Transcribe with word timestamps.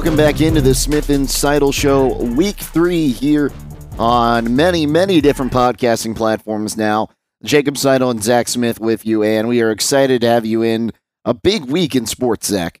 Welcome 0.00 0.16
back 0.16 0.40
into 0.40 0.62
the 0.62 0.74
Smith 0.74 1.10
and 1.10 1.28
Seidel 1.28 1.72
Show, 1.72 2.14
week 2.34 2.56
three 2.56 3.08
here 3.08 3.52
on 3.98 4.56
many, 4.56 4.86
many 4.86 5.20
different 5.20 5.52
podcasting 5.52 6.16
platforms 6.16 6.74
now. 6.74 7.10
Jacob 7.44 7.76
Seidel 7.76 8.08
and 8.08 8.24
Zach 8.24 8.48
Smith 8.48 8.80
with 8.80 9.04
you, 9.04 9.22
and 9.22 9.46
we 9.46 9.60
are 9.60 9.70
excited 9.70 10.22
to 10.22 10.26
have 10.26 10.46
you 10.46 10.62
in 10.62 10.90
a 11.26 11.34
big 11.34 11.66
week 11.66 11.94
in 11.94 12.06
sports, 12.06 12.46
Zach. 12.46 12.80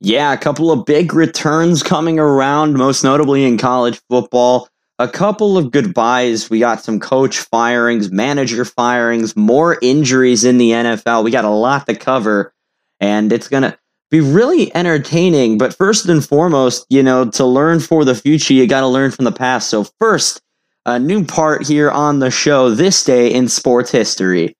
Yeah, 0.00 0.32
a 0.32 0.36
couple 0.36 0.72
of 0.72 0.84
big 0.84 1.14
returns 1.14 1.84
coming 1.84 2.18
around, 2.18 2.74
most 2.74 3.04
notably 3.04 3.44
in 3.44 3.56
college 3.56 4.00
football. 4.10 4.68
A 4.98 5.06
couple 5.06 5.56
of 5.56 5.70
goodbyes. 5.70 6.50
We 6.50 6.58
got 6.58 6.82
some 6.82 6.98
coach 6.98 7.38
firings, 7.38 8.10
manager 8.10 8.64
firings, 8.64 9.36
more 9.36 9.78
injuries 9.82 10.42
in 10.42 10.58
the 10.58 10.72
NFL. 10.72 11.22
We 11.22 11.30
got 11.30 11.44
a 11.44 11.48
lot 11.48 11.86
to 11.86 11.94
cover, 11.94 12.52
and 12.98 13.32
it's 13.32 13.46
going 13.46 13.62
to 13.62 13.78
be 14.10 14.20
really 14.20 14.74
entertaining. 14.74 15.58
But 15.58 15.74
first 15.74 16.06
and 16.06 16.24
foremost, 16.24 16.86
you 16.88 17.02
know, 17.02 17.30
to 17.30 17.44
learn 17.44 17.80
for 17.80 18.04
the 18.04 18.14
future, 18.14 18.54
you 18.54 18.66
got 18.66 18.80
to 18.80 18.86
learn 18.86 19.10
from 19.10 19.24
the 19.24 19.32
past. 19.32 19.70
So, 19.70 19.84
first, 19.98 20.40
a 20.86 20.98
new 20.98 21.24
part 21.24 21.66
here 21.66 21.90
on 21.90 22.18
the 22.18 22.30
show 22.30 22.70
this 22.70 23.04
day 23.04 23.32
in 23.32 23.48
sports 23.48 23.90
history. 23.90 24.56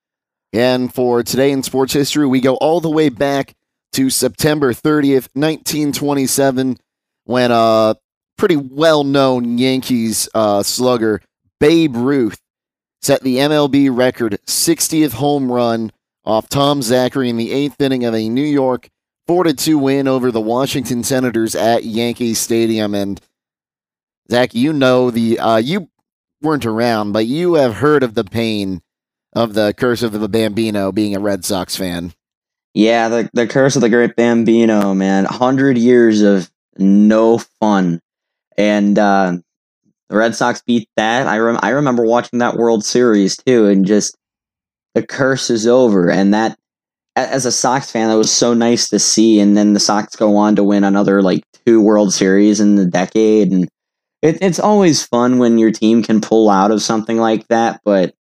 And 0.52 0.92
for 0.94 1.22
today 1.22 1.50
in 1.50 1.62
sports 1.62 1.92
history, 1.92 2.26
we 2.26 2.40
go 2.40 2.54
all 2.56 2.80
the 2.80 2.90
way 2.90 3.08
back 3.08 3.54
to 3.92 4.10
September 4.10 4.72
30th, 4.72 5.28
1927, 5.34 6.78
when 7.24 7.50
a 7.50 7.96
pretty 8.36 8.56
well 8.56 9.04
known 9.04 9.58
Yankees 9.58 10.28
uh, 10.34 10.62
slugger, 10.62 11.20
Babe 11.60 11.96
Ruth, 11.96 12.40
set 13.02 13.22
the 13.22 13.36
MLB 13.36 13.94
record 13.94 14.38
60th 14.46 15.12
home 15.12 15.50
run 15.50 15.92
off 16.24 16.48
Tom 16.48 16.82
Zachary 16.82 17.28
in 17.28 17.36
the 17.36 17.52
eighth 17.52 17.80
inning 17.80 18.04
of 18.04 18.14
a 18.14 18.28
New 18.28 18.42
York 18.42 18.88
4 19.26 19.44
to 19.44 19.54
2 19.54 19.78
win 19.78 20.08
over 20.08 20.30
the 20.30 20.40
Washington 20.40 21.02
Senators 21.02 21.54
at 21.54 21.84
Yankee 21.84 22.34
Stadium. 22.34 22.94
And 22.94 23.20
Zach, 24.30 24.54
you 24.54 24.72
know 24.72 25.10
the, 25.10 25.38
uh, 25.38 25.56
you 25.56 25.88
weren't 26.42 26.66
around, 26.66 27.12
but 27.12 27.26
you 27.26 27.54
have 27.54 27.76
heard 27.76 28.02
of 28.02 28.14
the 28.14 28.24
pain 28.24 28.82
of 29.32 29.54
the 29.54 29.74
curse 29.76 30.02
of 30.02 30.12
the 30.12 30.28
Bambino 30.28 30.92
being 30.92 31.16
a 31.16 31.20
Red 31.20 31.44
Sox 31.44 31.76
fan. 31.76 32.12
Yeah, 32.74 33.08
the, 33.08 33.30
the 33.32 33.46
curse 33.46 33.76
of 33.76 33.82
the 33.82 33.88
great 33.88 34.16
Bambino, 34.16 34.94
man. 34.94 35.24
100 35.24 35.78
years 35.78 36.22
of 36.22 36.50
no 36.76 37.38
fun. 37.38 38.00
And 38.56 38.98
uh, 38.98 39.38
the 40.08 40.16
Red 40.16 40.34
Sox 40.34 40.62
beat 40.62 40.88
that. 40.96 41.26
I, 41.26 41.38
rem- 41.38 41.60
I 41.62 41.70
remember 41.70 42.04
watching 42.04 42.40
that 42.40 42.56
World 42.56 42.84
Series 42.84 43.36
too, 43.36 43.66
and 43.66 43.86
just 43.86 44.16
the 44.94 45.04
curse 45.04 45.50
is 45.50 45.66
over. 45.66 46.10
And 46.10 46.34
that 46.34 46.58
as 47.16 47.46
a 47.46 47.52
Sox 47.52 47.90
fan, 47.90 48.08
that 48.08 48.16
was 48.16 48.32
so 48.32 48.54
nice 48.54 48.88
to 48.88 48.98
see. 48.98 49.40
And 49.40 49.56
then 49.56 49.72
the 49.72 49.80
Sox 49.80 50.16
go 50.16 50.36
on 50.36 50.56
to 50.56 50.64
win 50.64 50.84
another 50.84 51.22
like 51.22 51.44
two 51.64 51.80
World 51.80 52.12
Series 52.12 52.60
in 52.60 52.76
the 52.76 52.86
decade, 52.86 53.52
and 53.52 53.68
it, 54.22 54.38
it's 54.40 54.60
always 54.60 55.04
fun 55.04 55.38
when 55.38 55.58
your 55.58 55.70
team 55.70 56.02
can 56.02 56.20
pull 56.20 56.50
out 56.50 56.70
of 56.70 56.82
something 56.82 57.18
like 57.18 57.46
that. 57.48 57.80
But 57.84 58.14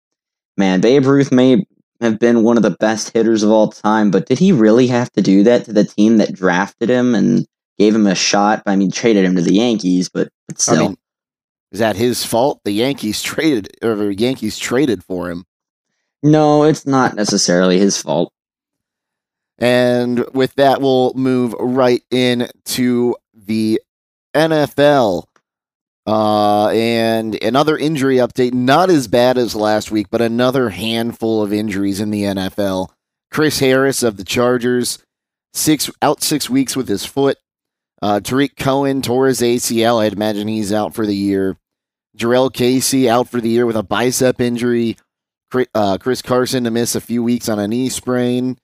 man, 0.58 0.82
Babe 0.82 1.06
Ruth 1.06 1.32
may 1.32 1.66
have 2.02 2.20
been 2.20 2.44
one 2.44 2.58
of 2.58 2.64
the 2.64 2.76
best 2.80 3.12
hitters 3.12 3.44
of 3.44 3.52
all 3.52 3.70
time, 3.70 4.12
but 4.12 4.26
did 4.26 4.40
he 4.40 4.52
really 4.52 4.88
have 4.88 5.12
to 5.14 5.22
do 5.22 5.44
that 5.44 5.66
to 5.66 5.74
the 5.74 5.84
team 5.84 6.18
that 6.18 6.34
drafted 6.34 6.90
him 6.90 7.14
and 7.14 7.46
gave 7.78 7.94
him 7.96 8.08
a 8.08 8.16
shot? 8.16 8.64
I 8.66 8.76
mean, 8.76 8.92
traded 8.92 9.24
him 9.24 9.36
to 9.36 9.42
the 9.42 9.54
Yankees, 9.54 10.10
but, 10.10 10.30
but 10.48 10.60
still. 10.60 10.76
I 10.76 10.88
mean, 10.88 10.98
is 11.72 11.80
that 11.80 11.96
his 11.96 12.26
fault? 12.26 12.60
The 12.66 12.72
Yankees 12.72 13.22
traded, 13.22 13.70
or 13.82 14.12
Yankees 14.12 14.58
traded 14.58 15.04
for 15.04 15.30
him. 15.30 15.46
No, 16.24 16.64
it's 16.64 16.86
not 16.86 17.16
necessarily 17.16 17.80
his 17.80 18.02
fault. 18.02 18.34
And 19.62 20.26
with 20.34 20.56
that, 20.56 20.82
we'll 20.82 21.14
move 21.14 21.54
right 21.60 22.04
into 22.10 23.16
the 23.34 23.80
NFL. 24.34 25.26
Uh, 26.08 26.70
and 26.70 27.42
another 27.44 27.78
injury 27.78 28.16
update, 28.16 28.54
not 28.54 28.90
as 28.90 29.08
bad 29.08 29.38
as 29.38 29.56
last 29.56 29.92
week, 29.92 30.08
but 30.10 30.20
another 30.20 30.70
handful 30.70 31.44
of 31.44 31.54
injuries 31.54 32.00
in 32.00 32.10
the 32.10 32.24
NFL. 32.24 32.90
Chris 33.30 33.60
Harris 33.60 34.02
of 34.02 34.18
the 34.18 34.24
Chargers, 34.24 34.98
six 35.54 35.92
out 36.02 36.24
six 36.24 36.50
weeks 36.50 36.76
with 36.76 36.88
his 36.88 37.06
foot. 37.06 37.38
Uh, 38.02 38.20
Tarik 38.20 38.56
Cohen 38.56 39.04
tore 39.04 39.28
his 39.28 39.42
ACL. 39.42 40.02
I'd 40.02 40.14
imagine 40.14 40.48
he's 40.48 40.74
out 40.74 40.96
for 40.96 41.06
the 41.06 41.16
year. 41.16 41.56
Jurrell 42.18 42.52
Casey 42.52 43.08
out 43.08 43.30
for 43.30 43.40
the 43.40 43.50
year 43.50 43.68
with 43.68 43.78
a 43.78 43.84
bicep 43.84 44.42
injury. 44.42 44.98
Uh, 45.76 45.98
Chris 46.00 46.24
Carson 46.24 46.64
to 46.64 46.72
miss 46.72 46.96
a 46.96 47.02
few 47.02 47.22
weeks 47.22 47.48
on 47.48 47.60
a 47.60 47.68
knee 47.68 47.90
sprain. 47.90 48.58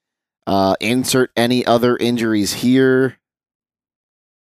Uh, 0.47 0.75
insert 0.79 1.29
any 1.35 1.65
other 1.65 1.97
injuries 1.97 2.53
here. 2.53 3.17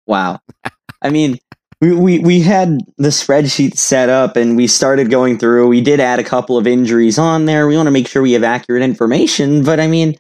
Wow. 0.07 0.41
I 1.03 1.09
mean, 1.09 1.39
we, 1.81 1.95
we, 1.95 2.19
we 2.19 2.41
had 2.41 2.81
the 2.99 3.09
spreadsheet 3.09 3.79
set 3.79 4.11
up 4.11 4.37
and 4.37 4.55
we 4.55 4.67
started 4.67 5.11
going 5.11 5.39
through. 5.39 5.69
We 5.69 5.81
did 5.81 5.99
add 5.99 6.19
a 6.19 6.25
couple 6.25 6.59
of 6.59 6.67
injuries 6.67 7.19
on 7.19 7.47
there. 7.47 7.67
We 7.67 7.77
want 7.77 7.87
to 7.87 7.93
make 7.93 8.07
sure 8.07 8.21
we 8.21 8.33
have 8.33 8.45
accurate 8.45 8.83
information, 8.83 9.65
but 9.65 9.81
I 9.81 9.87
mean, 9.87 10.15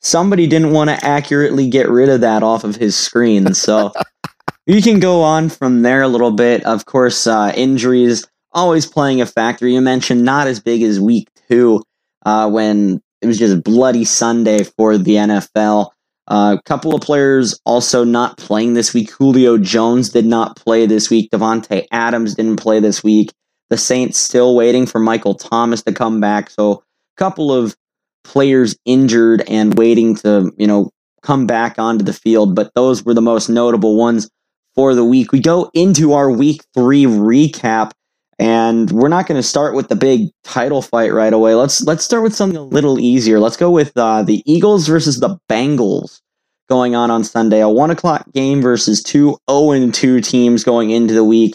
somebody 0.00 0.46
didn't 0.46 0.72
want 0.72 0.90
to 0.90 1.04
accurately 1.04 1.68
get 1.68 1.90
rid 1.90 2.08
of 2.08 2.22
that 2.22 2.42
off 2.42 2.64
of 2.64 2.76
his 2.76 2.96
screen. 2.96 3.52
So 3.52 3.92
you 4.66 4.80
can 4.80 4.98
go 4.98 5.22
on 5.22 5.50
from 5.50 5.82
there 5.82 6.02
a 6.02 6.08
little 6.08 6.32
bit. 6.32 6.64
Of 6.64 6.86
course, 6.86 7.26
uh, 7.26 7.52
injuries 7.54 8.26
always 8.52 8.86
playing 8.86 9.20
a 9.20 9.26
factor. 9.26 9.66
You 9.66 9.80
mentioned 9.82 10.24
not 10.24 10.46
as 10.46 10.60
big 10.60 10.82
as 10.82 11.00
week 11.00 11.28
two 11.48 11.82
uh, 12.24 12.48
when 12.48 13.02
it 13.22 13.26
was 13.26 13.38
just 13.38 13.62
bloody 13.62 14.04
Sunday 14.04 14.64
for 14.64 14.98
the 14.98 15.14
NFL. 15.14 15.90
A 16.28 16.32
uh, 16.32 16.56
couple 16.64 16.94
of 16.94 17.00
players 17.00 17.58
also 17.64 18.04
not 18.04 18.36
playing 18.36 18.74
this 18.74 18.92
week. 18.92 19.10
Julio 19.10 19.58
Jones 19.58 20.10
did 20.10 20.26
not 20.26 20.56
play 20.56 20.86
this 20.86 21.10
week. 21.10 21.30
Davante 21.30 21.86
Adams 21.90 22.34
didn't 22.34 22.56
play 22.56 22.80
this 22.80 23.02
week. 23.02 23.32
The 23.70 23.76
Saints 23.76 24.18
still 24.18 24.54
waiting 24.54 24.86
for 24.86 24.98
Michael 24.98 25.34
Thomas 25.34 25.82
to 25.82 25.92
come 25.92 26.20
back. 26.20 26.50
So, 26.50 26.72
a 26.72 27.16
couple 27.16 27.52
of 27.52 27.76
players 28.24 28.76
injured 28.84 29.42
and 29.48 29.74
waiting 29.76 30.14
to, 30.16 30.52
you 30.56 30.66
know, 30.66 30.90
come 31.22 31.46
back 31.46 31.78
onto 31.78 32.04
the 32.04 32.12
field. 32.12 32.54
But 32.54 32.72
those 32.74 33.04
were 33.04 33.14
the 33.14 33.20
most 33.20 33.48
notable 33.48 33.96
ones 33.96 34.28
for 34.74 34.94
the 34.94 35.04
week. 35.04 35.32
We 35.32 35.40
go 35.40 35.70
into 35.74 36.12
our 36.12 36.30
week 36.30 36.64
three 36.74 37.04
recap. 37.04 37.92
And 38.38 38.90
we're 38.90 39.08
not 39.08 39.26
going 39.26 39.38
to 39.38 39.46
start 39.46 39.74
with 39.74 39.88
the 39.88 39.96
big 39.96 40.30
title 40.42 40.82
fight 40.82 41.12
right 41.12 41.32
away. 41.32 41.54
Let's 41.54 41.82
let's 41.82 42.04
start 42.04 42.22
with 42.22 42.34
something 42.34 42.56
a 42.56 42.62
little 42.62 42.98
easier. 42.98 43.38
Let's 43.38 43.56
go 43.56 43.70
with 43.70 43.92
uh, 43.96 44.22
the 44.22 44.42
Eagles 44.50 44.88
versus 44.88 45.20
the 45.20 45.38
Bengals 45.48 46.20
going 46.68 46.94
on 46.94 47.10
on 47.10 47.24
Sunday. 47.24 47.60
A 47.60 47.68
one 47.68 47.90
o'clock 47.90 48.24
game 48.32 48.62
versus 48.62 49.02
two 49.02 49.36
zero 49.50 49.72
and 49.72 49.94
2 49.94 50.20
teams 50.22 50.64
going 50.64 50.90
into 50.90 51.14
the 51.14 51.24
week. 51.24 51.54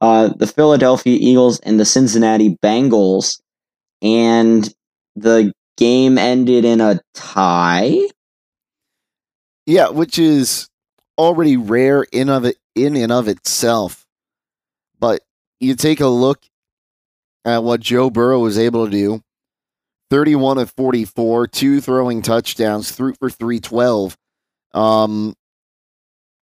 Uh, 0.00 0.28
the 0.28 0.46
Philadelphia 0.46 1.16
Eagles 1.20 1.58
and 1.60 1.80
the 1.80 1.84
Cincinnati 1.84 2.56
Bengals. 2.62 3.40
And 4.02 4.72
the 5.16 5.52
game 5.76 6.18
ended 6.18 6.64
in 6.64 6.80
a 6.80 7.00
tie. 7.14 7.98
Yeah, 9.66 9.88
which 9.88 10.18
is 10.18 10.68
already 11.16 11.56
rare 11.56 12.04
in 12.12 12.28
of 12.28 12.44
it 12.44 12.56
in 12.74 12.96
and 12.96 13.10
of 13.10 13.28
itself. 13.28 14.04
You 15.60 15.74
take 15.74 16.00
a 16.00 16.06
look 16.06 16.44
at 17.44 17.62
what 17.62 17.80
Joe 17.80 18.10
Burrow 18.10 18.40
was 18.40 18.58
able 18.58 18.84
to 18.84 18.90
do 18.90 19.22
31 20.10 20.58
of 20.58 20.70
44, 20.70 21.48
two 21.48 21.80
throwing 21.80 22.22
touchdowns, 22.22 22.92
threw 22.92 23.14
for 23.14 23.30
312. 23.30 24.16
Um, 24.74 25.34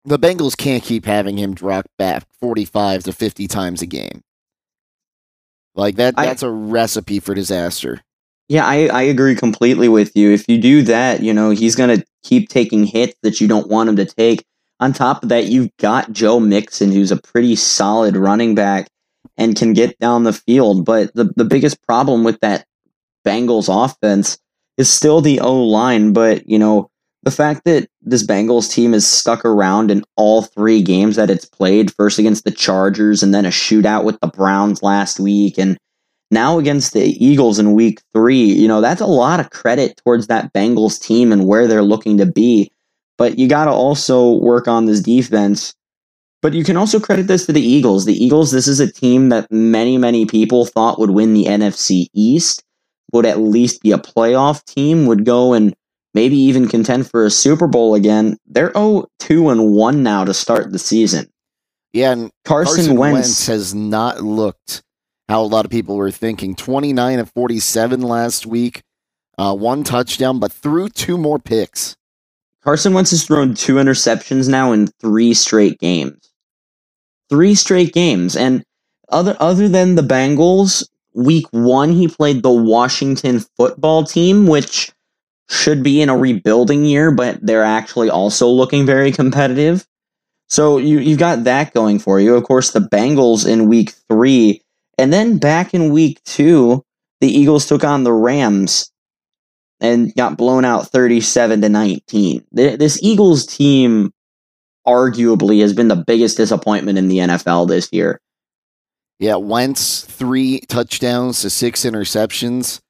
the 0.05 0.19
Bengals 0.19 0.57
can't 0.57 0.83
keep 0.83 1.05
having 1.05 1.39
him 1.39 1.55
drop 1.55 1.87
back 1.99 2.25
45 2.41 3.05
to 3.05 3.13
50 3.13 3.47
times 3.47 3.83
a 3.83 3.87
game. 3.87 4.23
Like 5.75 5.97
that 5.97 6.15
that's 6.17 6.43
I, 6.43 6.47
a 6.47 6.51
recipe 6.51 7.21
for 7.21 7.35
disaster. 7.35 8.01
Yeah, 8.49 8.67
I, 8.67 8.87
I 8.89 9.03
agree 9.03 9.35
completely 9.35 9.89
with 9.89 10.15
you. 10.15 10.31
If 10.31 10.49
you 10.49 10.61
do 10.61 10.83
that, 10.83 11.23
you 11.23 11.33
know, 11.33 11.51
he's 11.51 11.75
gonna 11.75 12.05
keep 12.23 12.49
taking 12.49 12.85
hits 12.85 13.17
that 13.23 13.41
you 13.41 13.49
don't 13.49 13.69
want 13.69 13.89
him 13.89 13.97
to 13.97 14.05
take. 14.05 14.45
On 14.81 14.93
top 14.93 15.23
of 15.23 15.31
that, 15.31 15.47
you've 15.47 15.75
got 15.79 16.13
Joe 16.13 16.39
Mixon, 16.39 16.93
who's 16.93 17.11
a 17.11 17.17
pretty 17.17 17.57
solid 17.57 18.17
running 18.17 18.55
back 18.55 18.89
and 19.37 19.57
can 19.57 19.73
get 19.73 19.99
down 19.99 20.25
the 20.25 20.33
field. 20.33 20.85
But 20.85 21.15
the, 21.15 21.33
the 21.37 21.45
biggest 21.45 21.83
problem 21.87 22.25
with 22.25 22.41
that 22.41 22.67
Bengals 23.27 23.69
offense 23.69 24.39
is 24.77 24.91
still 24.91 25.21
the 25.21 25.41
O 25.41 25.63
line. 25.63 26.13
But, 26.13 26.49
you 26.49 26.59
know, 26.59 26.91
the 27.23 27.31
fact 27.31 27.65
that 27.65 27.89
this 28.03 28.27
Bengals 28.27 28.71
team 28.71 28.93
is 28.93 29.07
stuck 29.07 29.45
around 29.45 29.91
in 29.91 30.05
all 30.17 30.43
three 30.43 30.83
games 30.83 31.17
that 31.17 31.31
it's 31.31 31.47
played, 31.47 31.93
first 31.95 32.19
against 32.19 32.45
the 32.45 32.51
Chargers 32.51 33.23
and 33.23 33.35
then 33.35 33.47
a 33.47 33.51
shootout 33.51 34.05
with 34.05 34.21
the 34.21 34.29
Browns 34.29 34.83
last 34.83 35.19
week, 35.19 35.59
and 35.59 35.79
now 36.31 36.59
against 36.59 36.93
the 36.93 37.05
Eagles 37.25 37.59
in 37.59 37.73
week 37.73 38.01
three, 38.13 38.43
you 38.43 38.69
know, 38.69 38.81
that's 38.81 39.01
a 39.01 39.07
lot 39.07 39.41
of 39.41 39.51
credit 39.51 39.97
towards 40.05 40.27
that 40.27 40.53
Bengals 40.53 41.01
team 41.01 41.33
and 41.33 41.47
where 41.47 41.67
they're 41.67 41.83
looking 41.83 42.19
to 42.19 42.27
be. 42.27 42.71
But 43.17 43.39
you 43.39 43.49
got 43.49 43.67
to 43.67 43.71
also 43.71 44.33
work 44.33 44.67
on 44.67 44.87
this 44.87 45.01
defense 45.01 45.75
but 46.45 46.53
you 46.53 46.63
can 46.63 46.77
also 46.77 47.01
credit 47.01 47.27
this 47.27 47.47
to 47.47 47.55
the 47.55 47.67
Eagles. 47.67 48.05
The 48.05 48.23
Eagles, 48.23 48.51
this 48.51 48.69
is 48.69 48.79
a 48.79 48.93
team 48.93 49.31
that 49.31 49.51
many, 49.51 49.97
many 49.97 50.27
people 50.27 50.67
thought 50.67 50.99
would 50.99 51.13
win 51.13 51.33
the 51.33 51.47
NFC 51.47 52.09
East, 52.13 52.63
would 53.13 53.25
at 53.25 53.39
least 53.39 53.81
be 53.81 53.93
a 53.93 53.99
playoff 53.99 54.63
team, 54.67 55.07
would 55.07 55.25
go 55.25 55.55
and 55.55 55.75
maybe 56.13 56.37
even 56.37 56.69
contend 56.69 57.11
for 57.11 57.25
a 57.25 57.31
Super 57.31 57.67
Bowl 57.67 57.95
again. 57.95 58.37
They're 58.45 58.75
0 58.75 59.07
2 59.21 59.49
and 59.49 59.73
1 59.73 60.03
now 60.03 60.27
to 60.27 60.35
start 60.35 60.71
the 60.71 60.79
season. 60.79 61.33
Yeah, 61.95 62.13
and 62.13 62.31
Carson, 62.45 62.77
Carson 62.77 62.97
Wentz, 62.99 63.15
Wentz 63.15 63.47
has 63.47 63.75
not 63.75 64.21
looked 64.21 64.83
how 65.31 65.41
a 65.41 65.49
lot 65.49 65.65
of 65.65 65.71
people 65.71 65.97
were 65.97 66.11
thinking. 66.11 66.55
29 66.55 67.21
of 67.21 67.31
47 67.31 68.03
last 68.03 68.45
week, 68.45 68.83
uh, 69.39 69.57
one 69.57 69.83
touchdown, 69.83 70.41
but 70.41 70.53
threw 70.53 70.91
two 70.91 71.17
more 71.17 71.39
picks. 71.39 71.97
Carson 72.63 72.93
Wentz 72.93 73.13
has 73.13 73.25
thrown 73.25 73.55
two 73.55 73.77
interceptions 73.77 74.47
now 74.47 74.73
in 74.73 74.89
three 75.01 75.33
straight 75.33 75.79
games. 75.79 76.34
Three 77.35 77.57
straight 77.57 77.93
games. 77.93 78.37
And 78.37 78.63
other 79.09 79.37
other 79.41 79.69
than 79.69 79.97
the 79.97 80.03
Bengals, 80.03 80.89
week 81.15 81.47
one 81.51 81.91
he 81.91 82.07
played 82.07 82.45
the 82.45 82.53
Washington 82.53 83.41
football 83.57 84.05
team, 84.05 84.47
which 84.47 84.93
should 85.51 85.83
be 85.83 86.01
in 86.01 86.09
a 86.09 86.17
rebuilding 86.17 86.85
year, 86.85 87.11
but 87.11 87.45
they're 87.45 87.65
actually 87.65 88.09
also 88.09 88.47
looking 88.47 88.87
very 88.87 89.11
competitive. 89.11 89.85
So 90.49 90.79
you 90.79 91.01
you've 91.01 91.19
got 91.19 91.43
that 91.43 91.75
going 91.75 91.99
for 91.99 92.21
you. 92.21 92.37
Of 92.37 92.45
course, 92.45 92.71
the 92.71 92.79
Bengals 92.79 93.45
in 93.45 93.69
week 93.69 93.95
three, 94.09 94.63
and 94.97 95.13
then 95.13 95.39
back 95.39 95.75
in 95.75 95.93
week 95.93 96.23
two, 96.23 96.85
the 97.21 97.29
Eagles 97.29 97.67
took 97.67 97.83
on 97.83 98.05
the 98.05 98.13
Rams 98.13 98.93
and 99.81 100.15
got 100.15 100.37
blown 100.37 100.65
out 100.65 100.87
37 100.87 101.63
to 101.63 101.69
19. 101.69 102.45
This 102.53 103.03
Eagles 103.03 103.45
team 103.45 104.13
arguably 104.87 105.61
has 105.61 105.73
been 105.73 105.89
the 105.89 105.97
biggest 105.97 106.37
disappointment 106.37 106.99
in 106.99 107.09
the 107.09 107.19
NFL 107.19 107.69
this 107.69 107.89
year. 107.93 108.21
Yeah, 109.19 109.37
Wentz 109.37 110.03
three 110.03 110.61
touchdowns 110.69 111.43
to 111.43 111.51
six 111.51 111.85
interceptions, 111.85 112.81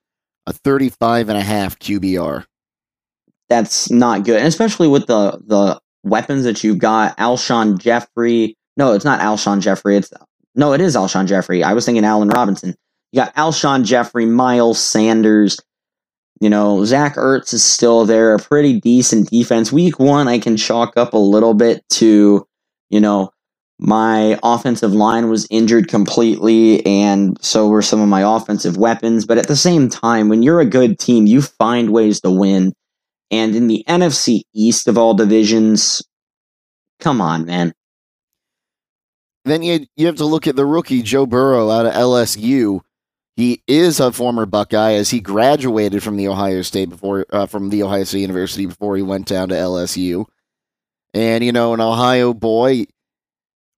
a 0.46 0.52
35 0.52 1.28
and 1.28 1.38
a 1.38 1.42
half 1.42 1.78
QBR. 1.78 2.46
That's 3.48 3.90
not 3.90 4.24
good, 4.24 4.38
and 4.38 4.48
especially 4.48 4.88
with 4.88 5.06
the 5.06 5.38
the 5.46 5.80
weapons 6.02 6.44
that 6.44 6.64
you've 6.64 6.78
got. 6.78 7.16
Alshon 7.18 7.78
Jeffery. 7.78 8.56
No, 8.76 8.92
it's 8.92 9.04
not 9.04 9.20
Alshon 9.20 9.60
Jeffery. 9.60 9.96
It's 9.96 10.12
no, 10.54 10.72
it 10.72 10.80
is 10.80 10.96
Alshon 10.96 11.26
Jeffery. 11.26 11.62
I 11.62 11.72
was 11.72 11.84
thinking 11.84 12.04
Allen 12.04 12.28
Robinson. 12.28 12.74
You 13.12 13.20
got 13.20 13.34
Alshon 13.36 13.84
Jeffery, 13.84 14.26
Miles 14.26 14.80
Sanders, 14.80 15.60
you 16.44 16.50
know, 16.50 16.84
Zach 16.84 17.16
Ertz 17.16 17.54
is 17.54 17.64
still 17.64 18.04
there, 18.04 18.34
a 18.34 18.38
pretty 18.38 18.78
decent 18.78 19.30
defense. 19.30 19.72
Week 19.72 19.98
one, 19.98 20.28
I 20.28 20.38
can 20.38 20.58
chalk 20.58 20.94
up 20.94 21.14
a 21.14 21.18
little 21.18 21.54
bit 21.54 21.82
to, 21.92 22.46
you 22.90 23.00
know, 23.00 23.30
my 23.78 24.38
offensive 24.42 24.92
line 24.92 25.30
was 25.30 25.46
injured 25.48 25.88
completely, 25.88 26.84
and 26.84 27.42
so 27.42 27.68
were 27.68 27.80
some 27.80 28.02
of 28.02 28.10
my 28.10 28.36
offensive 28.36 28.76
weapons. 28.76 29.24
But 29.24 29.38
at 29.38 29.48
the 29.48 29.56
same 29.56 29.88
time, 29.88 30.28
when 30.28 30.42
you're 30.42 30.60
a 30.60 30.66
good 30.66 30.98
team, 30.98 31.26
you 31.26 31.40
find 31.40 31.88
ways 31.88 32.20
to 32.20 32.30
win. 32.30 32.74
And 33.30 33.56
in 33.56 33.66
the 33.66 33.82
NFC 33.88 34.42
East 34.52 34.86
of 34.86 34.98
all 34.98 35.14
divisions, 35.14 36.02
come 37.00 37.22
on, 37.22 37.46
man. 37.46 37.72
Then 39.46 39.62
you 39.62 39.86
you 39.96 40.04
have 40.08 40.16
to 40.16 40.26
look 40.26 40.46
at 40.46 40.56
the 40.56 40.66
rookie 40.66 41.00
Joe 41.00 41.24
Burrow 41.24 41.70
out 41.70 41.86
of 41.86 41.94
LSU 41.94 42.82
he 43.36 43.62
is 43.66 43.98
a 43.98 44.12
former 44.12 44.46
Buckeye 44.46 44.92
as 44.92 45.10
he 45.10 45.20
graduated 45.20 46.02
from 46.02 46.16
the 46.16 46.28
Ohio 46.28 46.62
State 46.62 46.88
before 46.88 47.26
uh, 47.30 47.46
from 47.46 47.70
the 47.70 47.82
Ohio 47.82 48.04
State 48.04 48.20
University 48.20 48.66
before 48.66 48.96
he 48.96 49.02
went 49.02 49.26
down 49.26 49.48
to 49.48 49.54
LSU. 49.54 50.26
And 51.12 51.42
you 51.44 51.52
know, 51.52 51.74
an 51.74 51.80
Ohio 51.80 52.32
boy 52.32 52.86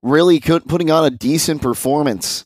really 0.03 0.41
putting 0.41 0.91
on 0.91 1.05
a 1.05 1.11
decent 1.11 1.63
performance. 1.63 2.45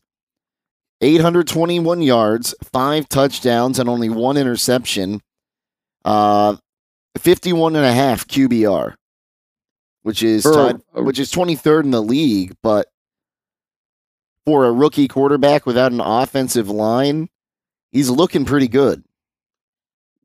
821 1.03 2.03
yards, 2.03 2.55
5 2.63 3.09
touchdowns 3.09 3.79
and 3.79 3.89
only 3.89 4.11
one 4.11 4.37
interception. 4.37 5.21
Uh 6.05 6.57
51 7.19 7.75
and 7.77 7.85
a 7.85 7.93
half 7.93 8.27
QBR, 8.27 8.95
which 10.03 10.23
is 10.23 10.45
tied, 10.45 10.81
which 10.93 11.19
is 11.19 11.33
23rd 11.33 11.85
in 11.85 11.91
the 11.91 12.03
league, 12.03 12.55
but 12.63 12.87
for 14.51 14.65
a 14.67 14.73
rookie 14.73 15.07
quarterback 15.07 15.65
without 15.65 15.93
an 15.93 16.01
offensive 16.01 16.69
line, 16.69 17.29
he's 17.93 18.11
looking 18.11 18.45
pretty 18.45 18.67
good. 18.67 19.05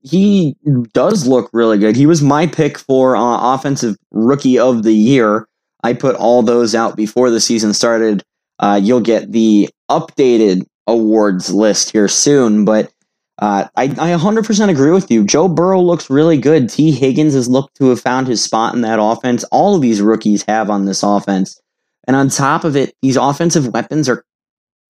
He 0.01 0.55
does 0.93 1.27
look 1.27 1.47
really 1.53 1.77
good. 1.77 1.95
He 1.95 2.07
was 2.07 2.23
my 2.23 2.47
pick 2.47 2.79
for 2.79 3.15
uh, 3.15 3.53
offensive 3.53 3.95
rookie 4.09 4.57
of 4.57 4.81
the 4.81 4.93
year. 4.93 5.47
I 5.83 5.93
put 5.93 6.15
all 6.15 6.41
those 6.41 6.73
out 6.73 6.97
before 6.97 7.29
the 7.29 7.39
season 7.39 7.71
started. 7.75 8.23
Uh, 8.57 8.79
you'll 8.81 8.99
get 8.99 9.31
the 9.31 9.69
updated 9.91 10.65
awards 10.87 11.53
list 11.53 11.91
here 11.91 12.07
soon, 12.07 12.65
but 12.65 12.91
uh, 13.37 13.67
I, 13.75 13.83
I 13.83 14.17
100% 14.17 14.69
agree 14.69 14.91
with 14.91 15.11
you. 15.11 15.23
Joe 15.23 15.47
Burrow 15.47 15.81
looks 15.81 16.09
really 16.09 16.39
good. 16.39 16.67
Tee 16.67 16.89
Higgins 16.89 17.35
has 17.35 17.47
looked 17.47 17.77
to 17.77 17.89
have 17.89 18.01
found 18.01 18.25
his 18.27 18.43
spot 18.43 18.73
in 18.73 18.81
that 18.81 18.97
offense. 18.99 19.43
All 19.51 19.75
of 19.75 19.83
these 19.83 20.01
rookies 20.01 20.43
have 20.47 20.71
on 20.71 20.85
this 20.85 21.03
offense. 21.03 21.61
And 22.07 22.15
on 22.15 22.29
top 22.29 22.63
of 22.63 22.75
it, 22.75 22.93
these 23.01 23.17
offensive 23.17 23.67
weapons 23.67 24.07
are 24.09 24.23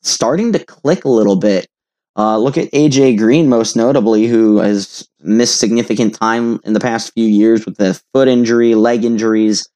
starting 0.02 0.54
to 0.54 0.60
click 0.60 1.06
a 1.06 1.10
little 1.10 1.36
bit. 1.36 1.68
Uh, 2.18 2.38
look 2.38 2.58
at 2.58 2.72
AJ 2.72 3.18
Green, 3.18 3.50
most 3.50 3.76
notably, 3.76 4.28
who 4.28 4.60
has 4.60 5.08
missed 5.20 5.60
significant 5.60 6.16
time 6.16 6.60
in 6.64 6.74
the 6.74 6.80
past 6.80 7.14
few 7.14 7.26
years 7.26 7.66
with 7.66 7.78
the 7.78 8.00
foot 8.14 8.28
injury, 8.28 8.74
leg 8.74 9.04
injuries, 9.04 9.68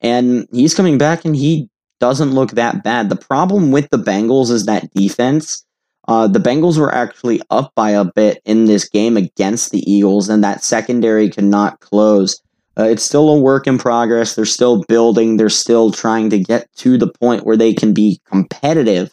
and 0.00 0.46
he's 0.52 0.74
coming 0.74 0.98
back 0.98 1.24
and 1.24 1.34
he 1.34 1.68
doesn't 2.00 2.32
look 2.32 2.52
that 2.52 2.84
bad. 2.84 3.08
The 3.08 3.16
problem 3.16 3.72
with 3.72 3.88
the 3.90 3.98
Bengals 3.98 4.50
is 4.50 4.66
that 4.66 4.92
defense. 4.94 5.64
Uh, 6.06 6.26
the 6.26 6.38
Bengals 6.38 6.78
were 6.78 6.94
actually 6.94 7.40
up 7.50 7.72
by 7.74 7.90
a 7.90 8.04
bit 8.04 8.40
in 8.44 8.64
this 8.64 8.88
game 8.88 9.16
against 9.16 9.70
the 9.72 9.90
Eagles, 9.90 10.28
and 10.28 10.42
that 10.42 10.64
secondary 10.64 11.28
could 11.28 11.44
not 11.44 11.80
close. 11.80 12.40
Uh, 12.78 12.84
it's 12.84 13.02
still 13.02 13.28
a 13.28 13.38
work 13.38 13.66
in 13.66 13.76
progress. 13.76 14.34
They're 14.34 14.44
still 14.44 14.84
building. 14.84 15.36
They're 15.36 15.48
still 15.48 15.90
trying 15.90 16.30
to 16.30 16.38
get 16.38 16.72
to 16.76 16.96
the 16.96 17.08
point 17.08 17.44
where 17.44 17.56
they 17.56 17.74
can 17.74 17.92
be 17.92 18.20
competitive. 18.26 19.12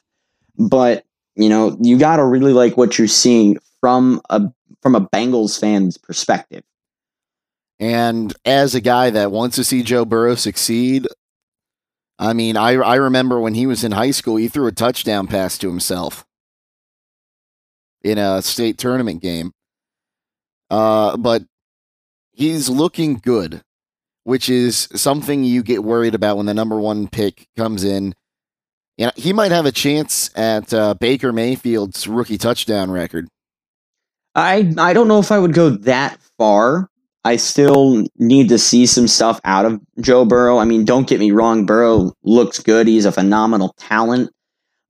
But 0.58 1.04
you 1.36 1.50
know, 1.50 1.78
you 1.82 1.98
got 1.98 2.18
to 2.18 2.26
really 2.26 2.54
like 2.54 2.78
what 2.78 2.98
you're 2.98 3.08
seeing 3.08 3.58
from 3.82 4.22
a 4.30 4.44
from 4.82 4.96
a 4.96 5.02
Bengals 5.02 5.60
fan's 5.60 5.98
perspective. 5.98 6.64
And 7.80 8.34
as 8.46 8.76
a 8.76 8.82
guy 8.82 9.10
that 9.10 9.32
wants 9.32 9.58
to 9.58 9.64
see 9.64 9.84
Joe 9.84 10.06
Burrow 10.06 10.36
succeed, 10.36 11.08
I 12.20 12.34
mean, 12.34 12.56
I 12.56 12.74
I 12.74 12.96
remember 12.96 13.40
when 13.40 13.56
he 13.56 13.66
was 13.66 13.84
in 13.84 13.92
high 13.92 14.12
school, 14.12 14.38
he 14.38 14.48
threw 14.48 14.68
a 14.68 14.72
touchdown 14.72 15.28
pass 15.28 15.58
to 15.58 15.68
himself 15.68 16.24
in 18.04 18.18
a 18.18 18.42
state 18.42 18.78
tournament 18.78 19.22
game. 19.22 19.52
Uh, 20.70 21.18
but 21.18 21.44
he's 22.36 22.70
looking 22.70 23.16
good, 23.16 23.62
which 24.24 24.50
is 24.50 24.88
something 24.94 25.44
you 25.44 25.64
get 25.64 25.84
worried 25.84 26.16
about 26.16 26.38
when 26.38 26.46
the 26.46 26.54
number 26.54 26.80
one 26.80 27.08
pick 27.08 27.48
comes 27.56 27.84
in. 27.84 28.14
You 28.98 29.10
he 29.16 29.34
might 29.34 29.52
have 29.52 29.66
a 29.66 29.72
chance 29.72 30.30
at 30.38 30.74
uh, 30.74 30.94
Baker 30.94 31.34
Mayfield's 31.34 32.08
rookie 32.08 32.38
touchdown 32.38 32.92
record. 32.92 33.28
I 34.36 34.74
I 34.78 34.94
don't 34.94 35.08
know 35.08 35.20
if 35.20 35.32
I 35.32 35.40
would 35.40 35.54
go 35.54 35.70
that 35.70 36.20
far. 36.38 36.90
I 37.26 37.38
still 37.38 38.06
need 38.18 38.50
to 38.50 38.60
see 38.60 38.86
some 38.86 39.08
stuff 39.08 39.42
out 39.44 39.66
of 39.66 39.82
Joe 40.00 40.26
Burrow. 40.26 40.60
I 40.60 40.66
mean, 40.66 40.86
don't 40.86 41.08
get 41.08 41.20
me 41.20 41.32
wrong, 41.32 41.66
Burrow 41.66 42.14
looks 42.24 42.60
good. 42.60 42.88
He's 42.88 43.06
a 43.06 43.12
phenomenal 43.12 43.74
talent. 43.80 44.30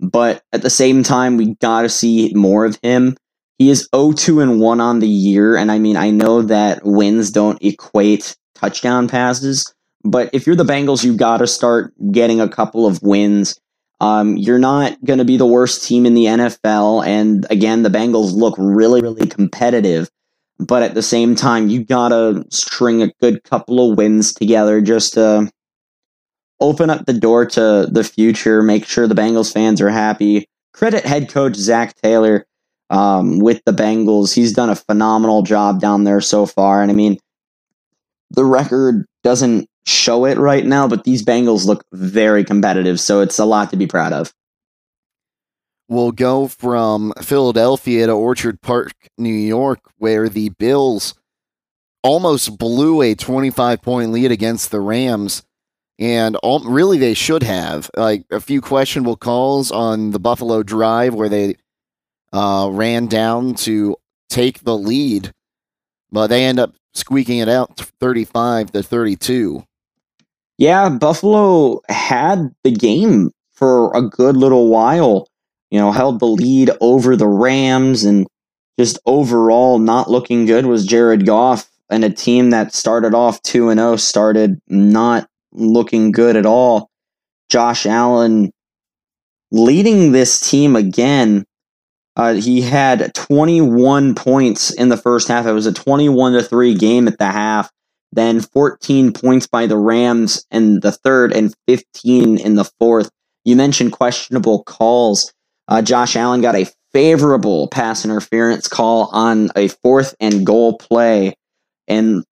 But 0.01 0.43
at 0.51 0.61
the 0.61 0.69
same 0.69 1.01
time, 1.01 1.37
we 1.37 1.55
got 1.55 1.83
to 1.83 1.89
see 1.89 2.33
more 2.35 2.65
of 2.65 2.77
him. 2.83 3.15
He 3.57 3.69
is 3.69 3.87
0-2 3.93 4.41
and 4.41 4.59
1 4.59 4.81
on 4.81 4.99
the 4.99 5.07
year, 5.07 5.55
and 5.55 5.71
I 5.71 5.79
mean 5.79 5.95
I 5.95 6.09
know 6.09 6.41
that 6.41 6.81
wins 6.83 7.31
don't 7.31 7.61
equate 7.61 8.35
touchdown 8.53 9.07
passes, 9.07 9.73
but 10.03 10.29
if 10.33 10.45
you're 10.45 10.55
the 10.55 10.63
Bengals, 10.63 11.03
you 11.03 11.15
got 11.15 11.37
to 11.37 11.47
start 11.47 11.93
getting 12.11 12.41
a 12.41 12.49
couple 12.49 12.85
of 12.85 13.01
wins. 13.01 13.59
Um, 14.01 14.35
you're 14.35 14.59
not 14.59 15.03
going 15.05 15.19
to 15.19 15.25
be 15.25 15.37
the 15.37 15.45
worst 15.45 15.87
team 15.87 16.05
in 16.05 16.13
the 16.13 16.25
NFL, 16.25 17.05
and 17.05 17.45
again, 17.49 17.83
the 17.83 17.89
Bengals 17.89 18.33
look 18.33 18.55
really, 18.57 19.01
really 19.01 19.27
competitive. 19.27 20.09
But 20.59 20.83
at 20.83 20.93
the 20.93 21.01
same 21.01 21.35
time, 21.35 21.69
you 21.69 21.83
got 21.83 22.09
to 22.09 22.45
string 22.49 23.01
a 23.01 23.11
good 23.21 23.43
couple 23.43 23.91
of 23.91 23.97
wins 23.97 24.33
together 24.33 24.79
just 24.79 25.13
to 25.15 25.49
open 26.59 26.89
up 26.89 27.05
the 27.05 27.13
door 27.13 27.45
to 27.45 27.87
the 27.91 28.03
future, 28.03 28.61
make 28.61 28.85
sure 28.85 29.07
the 29.07 29.15
Bengals 29.15 29.53
fans 29.53 29.81
are 29.81 29.89
happy. 29.89 30.47
Credit 30.73 31.05
head 31.05 31.29
coach 31.29 31.55
Zac 31.55 31.95
Taylor 32.01 32.45
um, 32.89 33.39
with 33.39 33.61
the 33.65 33.71
Bengals. 33.71 34.33
He's 34.33 34.53
done 34.53 34.69
a 34.69 34.75
phenomenal 34.75 35.41
job 35.41 35.79
down 35.79 36.03
there 36.03 36.21
so 36.21 36.45
far. 36.45 36.81
And 36.81 36.91
I 36.91 36.93
mean, 36.93 37.17
the 38.31 38.45
record 38.45 39.05
doesn't 39.23 39.69
show 39.85 40.25
it 40.25 40.37
right 40.37 40.65
now, 40.65 40.87
but 40.87 41.03
these 41.03 41.23
Bengals 41.23 41.65
look 41.65 41.85
very 41.93 42.43
competitive. 42.43 42.99
So 42.99 43.21
it's 43.21 43.39
a 43.39 43.45
lot 43.45 43.69
to 43.71 43.77
be 43.77 43.87
proud 43.87 44.13
of. 44.13 44.33
We'll 45.87 46.11
go 46.11 46.47
from 46.47 47.13
Philadelphia 47.21 48.07
to 48.07 48.13
Orchard 48.13 48.61
Park, 48.61 48.93
New 49.17 49.29
York, 49.29 49.79
where 49.97 50.29
the 50.29 50.49
Bills 50.49 51.13
almost 52.01 52.57
blew 52.57 53.01
a 53.01 53.13
25 53.13 53.81
point 53.81 54.11
lead 54.11 54.31
against 54.31 54.71
the 54.71 54.79
Rams. 54.79 55.43
And 55.97 56.35
all, 56.37 56.59
really, 56.59 56.97
they 56.97 57.13
should 57.13 57.43
have. 57.43 57.89
Like 57.95 58.25
a 58.31 58.41
few 58.41 58.61
questionable 58.61 59.15
calls 59.15 59.71
on 59.71 60.11
the 60.11 60.19
Buffalo 60.19 60.63
drive 60.63 61.13
where 61.13 61.29
they 61.29 61.55
uh, 62.35 62.67
ran 62.69 63.07
down 63.07 63.55
to 63.55 63.95
take 64.29 64.63
the 64.63 64.77
lead. 64.77 65.31
but 66.11 66.27
they 66.27 66.45
end 66.45 66.59
up 66.59 66.73
squeaking 66.93 67.39
it 67.39 67.49
out 67.49 67.77
35 67.99 68.71
to 68.71 68.83
32. 68.83 69.63
Yeah, 70.57 70.89
Buffalo 70.89 71.81
had 71.89 72.51
the 72.63 72.71
game 72.71 73.31
for 73.53 73.91
a 73.95 74.01
good 74.01 74.37
little 74.37 74.69
while. 74.69 75.27
You 75.71 75.79
know, 75.79 75.91
held 75.91 76.19
the 76.19 76.27
lead 76.27 76.71
over 76.79 77.15
the 77.15 77.27
Rams 77.27 78.05
and 78.05 78.27
just 78.79 78.99
overall 79.05 79.79
not 79.79 80.09
looking 80.09 80.45
good 80.45 80.65
was 80.65 80.85
Jared 80.85 81.25
Goff 81.25 81.69
and 81.89 82.03
a 82.03 82.09
team 82.09 82.51
that 82.51 82.73
started 82.73 83.13
off 83.13 83.41
2 83.43 83.69
and 83.69 83.79
0 83.79 83.95
started 83.97 84.59
not 84.67 85.27
looking 85.51 86.11
good 86.11 86.35
at 86.35 86.45
all. 86.45 86.89
Josh 87.49 87.85
Allen 87.85 88.51
leading 89.51 90.11
this 90.11 90.39
team 90.39 90.75
again. 90.75 91.45
Uh, 92.15 92.33
he 92.33 92.61
had 92.61 93.13
21 93.13 94.15
points 94.15 94.73
in 94.73 94.89
the 94.89 94.97
first 94.97 95.27
half. 95.27 95.45
It 95.45 95.51
was 95.51 95.65
a 95.65 95.73
21 95.73 96.33
to 96.33 96.43
3 96.43 96.73
game 96.75 97.07
at 97.07 97.17
the 97.17 97.25
half. 97.25 97.69
Then 98.11 98.39
14 98.39 99.11
points 99.11 99.47
by 99.47 99.67
the 99.67 99.77
Rams 99.77 100.45
in 100.49 100.79
the 100.79 100.93
third 100.93 101.33
and 101.33 101.53
15 101.67 102.37
in 102.37 102.55
the 102.55 102.69
fourth. 102.79 103.09
You 103.43 103.57
mentioned 103.57 103.91
questionable 103.91 104.63
calls. 104.63 105.33
Uh, 105.67 105.81
Josh 105.81 106.15
Allen 106.15 106.41
got 106.41 106.55
a 106.55 106.69
favorable 106.93 107.67
pass 107.67 108.05
interference 108.05 108.69
call 108.69 109.09
on 109.11 109.49
a 109.57 109.67
fourth 109.67 110.15
and 110.21 110.45
goal 110.45 110.77
play 110.77 111.33
in 111.87 112.23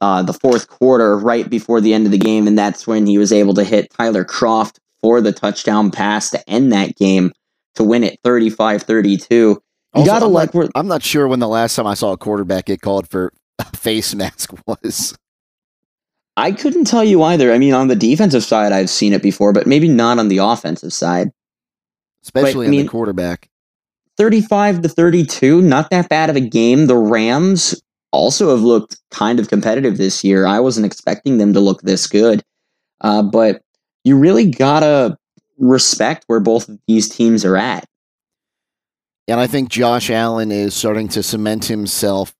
uh, 0.00 0.22
the 0.22 0.32
fourth 0.32 0.68
quarter, 0.68 1.18
right 1.18 1.48
before 1.48 1.80
the 1.80 1.94
end 1.94 2.06
of 2.06 2.12
the 2.12 2.18
game, 2.18 2.46
and 2.46 2.58
that's 2.58 2.86
when 2.86 3.06
he 3.06 3.18
was 3.18 3.32
able 3.32 3.54
to 3.54 3.64
hit 3.64 3.90
Tyler 3.90 4.24
Kroft 4.24 4.76
for 5.02 5.20
the 5.20 5.32
touchdown 5.32 5.90
pass 5.90 6.30
to 6.30 6.48
end 6.48 6.72
that 6.72 6.94
game 6.96 7.32
to 7.74 7.84
win 7.84 8.04
it 8.04 8.20
35-32. 8.22 9.30
You 9.30 10.04
gotta 10.04 10.26
I'm 10.26 10.32
like 10.32 10.54
not, 10.54 10.70
I'm 10.74 10.88
not 10.88 11.02
sure 11.02 11.28
when 11.28 11.38
the 11.38 11.48
last 11.48 11.76
time 11.76 11.86
I 11.86 11.94
saw 11.94 12.12
a 12.12 12.16
quarterback 12.16 12.66
get 12.66 12.80
called 12.80 13.08
for 13.08 13.32
a 13.58 13.64
face 13.76 14.14
mask 14.14 14.52
was. 14.66 15.16
I 16.36 16.50
couldn't 16.50 16.86
tell 16.86 17.04
you 17.04 17.22
either. 17.22 17.52
I 17.52 17.58
mean, 17.58 17.74
on 17.74 17.86
the 17.86 17.94
defensive 17.94 18.42
side, 18.42 18.72
I've 18.72 18.90
seen 18.90 19.12
it 19.12 19.22
before, 19.22 19.52
but 19.52 19.68
maybe 19.68 19.88
not 19.88 20.18
on 20.18 20.28
the 20.28 20.38
offensive 20.38 20.92
side. 20.92 21.30
Especially 22.22 22.66
I 22.66 22.70
mean- 22.70 22.80
in 22.80 22.86
the 22.86 22.90
quarterback. 22.90 23.48
35 24.16 24.82
to 24.82 24.88
32, 24.88 25.60
not 25.60 25.90
that 25.90 26.08
bad 26.08 26.30
of 26.30 26.36
a 26.36 26.40
game. 26.40 26.86
The 26.86 26.96
Rams 26.96 27.80
also 28.12 28.50
have 28.50 28.60
looked 28.60 28.96
kind 29.10 29.40
of 29.40 29.48
competitive 29.48 29.98
this 29.98 30.22
year. 30.22 30.46
I 30.46 30.60
wasn't 30.60 30.86
expecting 30.86 31.38
them 31.38 31.52
to 31.52 31.58
look 31.58 31.82
this 31.82 32.06
good. 32.06 32.42
Uh, 33.00 33.22
but 33.22 33.62
you 34.04 34.16
really 34.16 34.48
gotta 34.48 35.18
respect 35.58 36.24
where 36.26 36.40
both 36.40 36.68
of 36.68 36.78
these 36.86 37.08
teams 37.08 37.44
are 37.44 37.56
at. 37.56 37.84
And 39.26 39.40
I 39.40 39.46
think 39.46 39.70
Josh 39.70 40.10
Allen 40.10 40.52
is 40.52 40.74
starting 40.74 41.08
to 41.08 41.22
cement 41.22 41.64
himself 41.66 42.34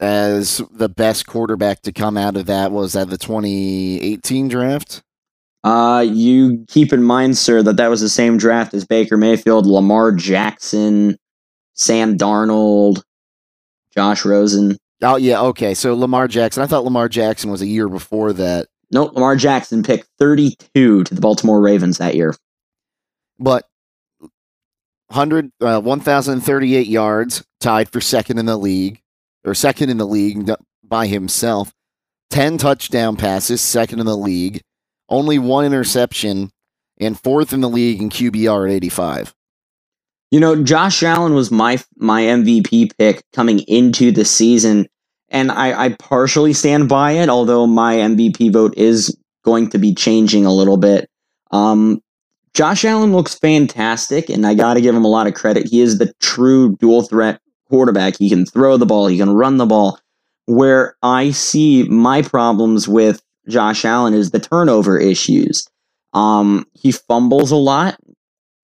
as 0.00 0.60
the 0.72 0.88
best 0.88 1.26
quarterback 1.26 1.82
to 1.82 1.92
come 1.92 2.16
out 2.16 2.36
of 2.36 2.46
that. 2.46 2.72
Was 2.72 2.94
that 2.94 3.08
the 3.08 3.18
2018 3.18 4.48
draft? 4.48 5.02
Uh, 5.64 6.04
you 6.06 6.64
keep 6.66 6.92
in 6.92 7.04
mind, 7.04 7.38
sir, 7.38 7.62
that 7.62 7.76
that 7.76 7.88
was 7.88 8.00
the 8.00 8.08
same 8.08 8.36
draft 8.36 8.74
as 8.74 8.84
Baker 8.84 9.16
Mayfield, 9.16 9.64
Lamar 9.64 10.10
Jackson, 10.10 11.16
Sam 11.74 12.18
Darnold, 12.18 13.02
Josh 13.94 14.24
Rosen. 14.24 14.76
Oh 15.02 15.16
yeah, 15.16 15.40
okay. 15.42 15.74
So 15.74 15.94
Lamar 15.94 16.26
Jackson. 16.26 16.62
I 16.64 16.66
thought 16.66 16.84
Lamar 16.84 17.08
Jackson 17.08 17.50
was 17.50 17.62
a 17.62 17.66
year 17.66 17.88
before 17.88 18.32
that, 18.32 18.66
Nope, 18.92 19.14
Lamar 19.14 19.36
Jackson 19.36 19.82
picked 19.82 20.08
32 20.18 21.04
to 21.04 21.14
the 21.14 21.20
Baltimore 21.20 21.60
Ravens 21.60 21.98
that 21.98 22.14
year. 22.14 22.34
but 23.38 23.66
100 25.08 25.50
uh, 25.60 25.80
1038 25.80 26.86
yards, 26.86 27.44
tied 27.60 27.88
for 27.88 28.00
second 28.00 28.38
in 28.38 28.46
the 28.46 28.56
league 28.56 29.00
or 29.44 29.54
second 29.54 29.90
in 29.90 29.98
the 29.98 30.06
league 30.06 30.50
by 30.82 31.06
himself. 31.06 31.72
10 32.30 32.56
touchdown 32.56 33.16
passes, 33.16 33.60
second 33.60 34.00
in 34.00 34.06
the 34.06 34.16
league. 34.16 34.62
Only 35.10 35.38
one 35.38 35.66
interception 35.66 36.50
and 36.98 37.20
fourth 37.20 37.52
in 37.52 37.60
the 37.60 37.68
league 37.68 38.00
in 38.00 38.08
QBR 38.08 38.70
at 38.70 38.74
85. 38.74 39.34
You 40.30 40.40
know, 40.40 40.62
Josh 40.62 41.02
Allen 41.02 41.34
was 41.34 41.50
my 41.50 41.78
my 41.96 42.22
MVP 42.22 42.96
pick 42.96 43.22
coming 43.34 43.58
into 43.60 44.10
the 44.12 44.24
season, 44.24 44.88
and 45.32 45.50
I, 45.50 45.86
I 45.86 45.88
partially 45.94 46.52
stand 46.52 46.88
by 46.88 47.12
it. 47.12 47.28
Although 47.28 47.66
my 47.66 47.96
MVP 47.96 48.52
vote 48.52 48.74
is 48.76 49.16
going 49.44 49.70
to 49.70 49.78
be 49.78 49.94
changing 49.94 50.46
a 50.46 50.52
little 50.52 50.76
bit. 50.76 51.10
Um, 51.50 52.00
Josh 52.54 52.84
Allen 52.84 53.12
looks 53.12 53.34
fantastic, 53.34 54.28
and 54.28 54.46
I 54.46 54.54
got 54.54 54.74
to 54.74 54.80
give 54.80 54.94
him 54.94 55.04
a 55.04 55.08
lot 55.08 55.26
of 55.26 55.34
credit. 55.34 55.66
He 55.66 55.80
is 55.80 55.98
the 55.98 56.12
true 56.20 56.76
dual 56.76 57.02
threat 57.02 57.40
quarterback. 57.68 58.18
He 58.18 58.28
can 58.28 58.44
throw 58.44 58.76
the 58.76 58.86
ball, 58.86 59.06
he 59.06 59.18
can 59.18 59.30
run 59.30 59.56
the 59.56 59.66
ball. 59.66 59.98
Where 60.46 60.96
I 61.02 61.30
see 61.30 61.84
my 61.84 62.20
problems 62.20 62.86
with 62.86 63.22
Josh 63.48 63.84
Allen 63.84 64.12
is 64.12 64.30
the 64.30 64.40
turnover 64.40 64.98
issues. 64.98 65.66
Um, 66.12 66.66
he 66.74 66.92
fumbles 66.92 67.50
a 67.50 67.56
lot, 67.56 67.98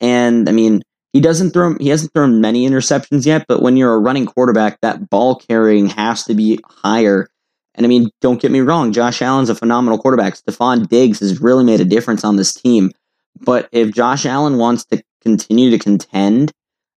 and 0.01 0.49
I 0.49 0.53
mean, 0.53 0.83
he 1.19 1.23
doesn't 1.23 1.51
throw. 1.51 1.75
He 1.81 1.89
hasn't 1.89 2.13
thrown 2.15 2.41
many 2.41 2.65
interceptions 2.65 3.27
yet, 3.27 3.45
but 3.49 3.61
when 3.61 3.77
you're 3.77 3.93
a 3.93 3.99
running 3.99 4.25
quarterback, 4.25 4.81
that 4.83 5.11
ball 5.11 5.35
carrying 5.35 5.89
has 5.89 6.23
to 6.27 6.35
be 6.35 6.61
higher. 6.65 7.27
And 7.75 7.85
I 7.85 7.89
mean, 7.89 8.11
don't 8.21 8.41
get 8.41 8.53
me 8.53 8.61
wrong, 8.61 8.93
Josh 8.93 9.21
Allen's 9.21 9.51
a 9.51 9.57
phenomenal 9.57 9.99
quarterback. 9.99 10.35
Stefon 10.35 10.89
Diggs 10.89 11.19
has 11.19 11.41
really 11.41 11.65
made 11.65 11.81
a 11.81 11.85
difference 11.85 12.23
on 12.23 12.37
this 12.37 12.55
team. 12.55 12.93
But 13.41 13.69
if 13.73 13.93
Josh 13.93 14.27
Allen 14.27 14.59
wants 14.59 14.85
to 14.87 15.03
continue 15.21 15.71
to 15.71 15.79
contend, 15.81 16.53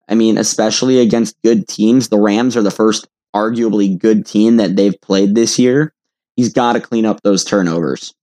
I 0.07 0.13
mean, 0.13 0.37
especially 0.37 0.99
against 0.99 1.41
good 1.41 1.67
teams, 1.67 2.09
the 2.09 2.21
Rams 2.21 2.55
are 2.55 2.61
the 2.61 2.69
first 2.69 3.07
arguably 3.35 3.97
good 3.97 4.27
team 4.27 4.57
that 4.57 4.75
they've 4.75 5.01
played 5.01 5.33
this 5.33 5.57
year. 5.57 5.95
He's 6.35 6.53
got 6.53 6.73
to 6.73 6.79
clean 6.79 7.07
up 7.07 7.23
those 7.23 7.43
turnovers. 7.43 8.13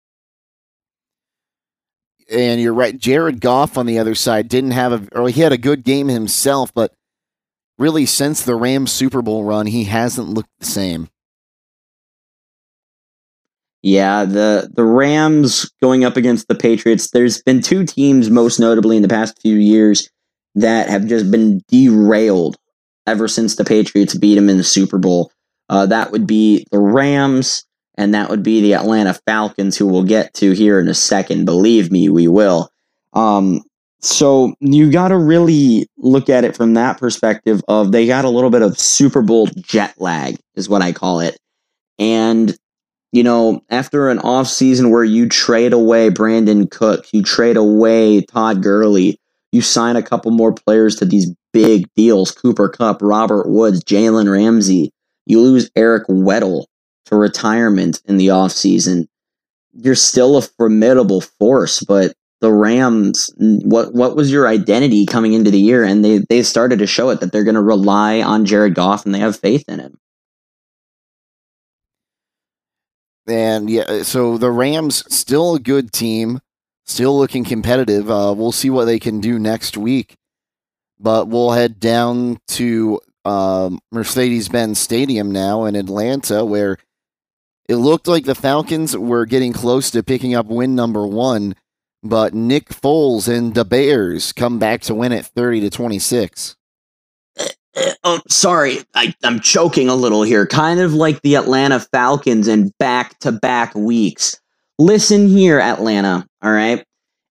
And 2.31 2.61
you're 2.61 2.75
right. 2.75 2.97
Jared 2.97 3.41
Goff 3.41 3.79
on 3.79 3.87
the 3.87 3.99
other 3.99 4.15
side 4.15 4.49
didn't 4.49 4.73
have 4.73 4.93
a, 4.93 5.19
or 5.19 5.29
he 5.29 5.41
had 5.41 5.53
a 5.53 5.59
good 5.59 5.83
game 5.83 6.09
himself, 6.09 6.73
but 6.75 6.93
really 7.79 8.05
since 8.05 8.43
the 8.43 8.55
Rams 8.55 8.93
Super 8.93 9.23
Bowl 9.23 9.45
run, 9.45 9.67
he 9.67 9.85
hasn't 9.85 10.29
looked 10.29 10.51
the 10.59 10.67
same. 10.67 11.09
Yeah, 13.83 14.25
the 14.25 14.71
the 14.75 14.85
Rams 14.85 15.71
going 15.81 16.05
up 16.05 16.17
against 16.17 16.49
the 16.49 16.55
Patriots. 16.57 17.11
There's 17.11 17.41
been 17.43 17.63
two 17.63 17.87
teams, 17.87 18.29
most 18.29 18.59
notably 18.59 18.97
in 18.97 19.03
the 19.03 19.09
past 19.09 19.41
few 19.41 19.55
years, 19.55 20.11
that 20.57 20.89
have 20.89 21.07
just 21.07 21.31
been 21.31 21.63
derailed 21.69 22.57
ever 23.07 23.29
since 23.29 23.55
the 23.55 23.65
Patriots 23.65 24.17
beat 24.17 24.35
them 24.35 24.49
in 24.49 24.59
the 24.59 24.65
Super 24.65 24.99
Bowl. 24.99 25.31
Uh, 25.69 25.87
that 25.87 26.11
would 26.11 26.27
be 26.27 26.67
the 26.73 26.81
Rams, 26.81 27.65
and 27.99 28.15
that 28.15 28.31
would 28.31 28.45
be 28.45 28.63
the 28.63 28.75
Atlanta 28.75 29.13
Falcons, 29.13 29.77
who 29.77 29.87
we'll 29.87 30.05
get 30.05 30.33
to 30.35 30.53
here 30.53 30.79
in 30.79 30.87
a 30.87 30.95
second. 30.95 31.45
Believe 31.45 31.91
me, 31.91 32.09
we 32.09 32.29
will. 32.29 32.71
Um, 33.13 33.61
so 34.01 34.55
you 34.61 34.93
got 34.93 35.09
to 35.09 35.19
really 35.19 35.89
look 35.99 36.31
at 36.31 36.45
it 36.45 36.57
from 36.57 36.75
that 36.75 36.99
perspective 36.99 37.61
of 37.67 37.91
they 37.91 38.07
got 38.07 38.25
a 38.25 38.31
little 38.31 38.51
bit 38.51 38.63
of 38.63 38.79
Super 38.79 39.21
Bowl 39.21 39.49
jet 39.57 39.95
lag, 39.99 40.39
is 40.55 40.69
what 40.69 40.81
I 40.81 40.93
call 40.93 41.21
it, 41.21 41.37
and 41.99 42.57
you 43.11 43.23
know, 43.23 43.63
after 43.71 44.11
an 44.11 44.19
off 44.19 44.47
season 44.47 44.91
where 44.91 45.03
you 45.03 45.29
trade 45.29 45.73
away 45.73 46.11
Brandin 46.11 46.71
Cook, 46.71 47.07
you 47.13 47.23
trade 47.23 47.57
away 47.57 48.21
Todd 48.21 48.63
Gurley, 48.63 49.19
you 49.51 49.63
sign 49.63 49.97
a 49.97 50.03
couple 50.03 50.31
more 50.31 50.53
players 50.53 50.97
to 50.97 51.07
these 51.07 51.35
big 51.55 51.89
deals 51.97 52.31
Cooper 52.31 52.69
Kupp, 52.69 53.01
Robert 53.01 53.49
Woods, 53.49 53.83
Jalen 53.83 54.31
Ramsey. 54.31 54.93
You 55.27 55.41
lose 55.41 55.71
Eric 55.75 56.07
Weddle 56.07 56.67
to 57.09 57.17
retirement 57.17 58.01
in 58.07 58.17
the 58.17 58.29
offseason. 58.29 59.07
You're 59.73 59.95
still 59.95 60.37
a 60.37 60.43
formidable 60.43 61.21
force, 61.21 61.83
but 61.85 62.15
the 62.41 62.53
Rams, 62.53 63.31
what 63.37 63.95
what 63.95 64.17
was 64.17 64.31
your 64.31 64.47
identity 64.47 65.07
coming 65.07 65.33
into 65.33 65.51
the 65.51 65.61
year? 65.61 65.85
And 65.85 66.05
they 66.05 66.19
they 66.19 66.43
started 66.43 66.79
to 66.79 66.87
show 66.87 67.11
it 67.11 67.21
that 67.21 67.33
they're 67.33 67.45
going 67.45 67.55
to 67.55 67.63
rely 67.63 68.23
on 68.23 68.47
Jared 68.47 68.75
Goff 68.75 69.05
and 69.05 69.15
they 69.15 69.19
have 69.19 69.39
faith 69.39 69.65
in 69.69 69.81
him. 69.81 69.99
And 73.27 73.69
yeah, 73.69 74.03
so 74.03 74.39
the 74.39 74.51
Rams 74.51 75.05
still 75.15 75.57
a 75.57 75.61
good 75.61 75.93
team, 75.93 76.41
still 76.87 77.19
looking 77.19 77.45
competitive. 77.45 78.11
Uh, 78.11 78.33
we'll 78.37 78.53
see 78.53 78.71
what 78.71 78.87
they 78.87 78.99
can 78.99 79.21
do 79.21 79.39
next 79.39 79.77
week. 79.77 80.15
But 81.01 81.29
we'll 81.29 81.53
head 81.53 81.79
down 81.79 82.39
to 82.49 83.01
um, 83.25 83.81
Mercedes 83.93 84.49
Benz 84.49 84.79
Stadium 84.79 85.31
now 85.31 85.65
in 85.67 85.77
Atlanta, 85.77 86.45
where 86.45 86.79
it 87.69 87.77
looked 87.77 88.09
like 88.09 88.25
the 88.25 88.35
Falcons 88.35 88.97
were 88.97 89.27
getting 89.27 89.53
close 89.53 89.91
to 89.91 90.03
picking 90.03 90.35
up 90.35 90.47
win 90.47 90.75
number 90.75 91.07
one. 91.07 91.55
But 92.03 92.33
Nick 92.33 92.69
Foles 92.69 93.29
and 93.29 93.55
the 93.55 93.65
Bears 93.65 94.33
come 94.33 94.59
back 94.59 94.81
to 94.83 94.95
win 94.95 95.13
it 95.13 95.27
30 95.27 95.61
to 95.63 95.71
26. 95.71 96.57
Oh, 98.03 98.21
sorry, 98.29 98.79
I, 98.97 99.15
I'm 99.23 99.39
choking 99.39 99.89
a 99.89 99.95
little 99.95 100.25
here. 100.25 100.47
Kind 100.49 100.81
of 100.81 100.95
like 100.95 101.23
the 101.23 101.37
Atlanta 101.37 101.79
Falcons 101.79 102.49
in 102.49 102.73
back 102.81 103.17
to 103.21 103.31
back 103.31 103.73
weeks. 103.77 104.41
Listen 104.81 105.29
here, 105.29 105.61
Atlanta, 105.61 106.27
all 106.43 106.51
right? 106.51 106.85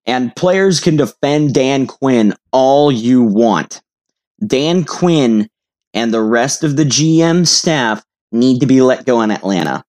And 0.05 0.33
players 0.37 0.79
can 0.79 0.95
defend 0.95 1.53
Dan 1.53 1.85
Quinn 1.85 2.33
all 2.53 2.93
you 2.93 3.23
want. 3.23 3.81
Dan 4.45 4.85
Quinn 4.85 5.49
and 5.93 6.13
the 6.13 6.21
rest 6.21 6.63
of 6.63 6.77
the 6.77 6.85
GM 6.85 7.45
staff 7.45 8.05
need 8.31 8.61
to 8.61 8.65
be 8.65 8.81
let 8.81 9.05
go 9.05 9.21
in 9.21 9.31
Atlanta. 9.31 9.83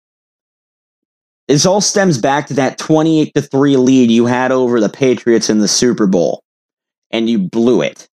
This 1.48 1.64
all 1.64 1.80
stems 1.80 2.18
back 2.18 2.46
to 2.48 2.54
that 2.54 2.76
28 2.76 3.32
to 3.34 3.40
3 3.42 3.76
lead 3.78 4.10
you 4.10 4.26
had 4.26 4.52
over 4.52 4.80
the 4.80 4.90
Patriots 4.90 5.48
in 5.48 5.58
the 5.58 5.68
Super 5.68 6.06
Bowl, 6.06 6.44
and 7.10 7.28
you 7.28 7.38
blew 7.38 7.80
it. 7.80 8.06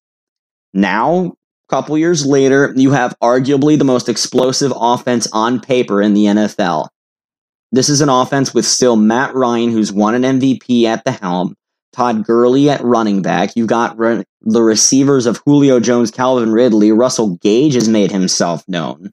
Now, 0.73 1.35
a 1.69 1.69
couple 1.69 1.97
years 1.97 2.25
later, 2.25 2.73
you 2.77 2.91
have 2.91 3.13
arguably 3.21 3.77
the 3.77 3.83
most 3.83 4.07
explosive 4.07 4.71
offense 4.75 5.27
on 5.33 5.59
paper 5.59 6.01
in 6.01 6.13
the 6.13 6.25
NFL. 6.25 6.87
This 7.73 7.89
is 7.89 7.99
an 7.99 8.07
offense 8.07 8.53
with 8.53 8.65
still 8.65 8.95
Matt 8.95 9.35
Ryan, 9.35 9.69
who's 9.69 9.91
won 9.91 10.15
an 10.15 10.39
MVP 10.39 10.85
at 10.85 11.03
the 11.03 11.11
helm, 11.11 11.55
Todd 11.91 12.23
Gurley 12.23 12.69
at 12.69 12.81
running 12.83 13.21
back. 13.21 13.57
You've 13.57 13.67
got 13.67 13.97
re- 13.97 14.23
the 14.41 14.61
receivers 14.61 15.25
of 15.25 15.41
Julio 15.45 15.81
Jones, 15.81 16.09
Calvin 16.09 16.53
Ridley, 16.53 16.93
Russell 16.93 17.35
Gage 17.37 17.73
has 17.73 17.89
made 17.89 18.11
himself 18.11 18.63
known. 18.69 19.11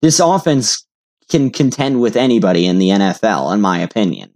This 0.00 0.20
offense 0.20 0.86
can 1.28 1.50
contend 1.50 2.00
with 2.00 2.16
anybody 2.16 2.66
in 2.66 2.78
the 2.78 2.88
NFL, 2.88 3.52
in 3.52 3.60
my 3.60 3.78
opinion. 3.78 4.30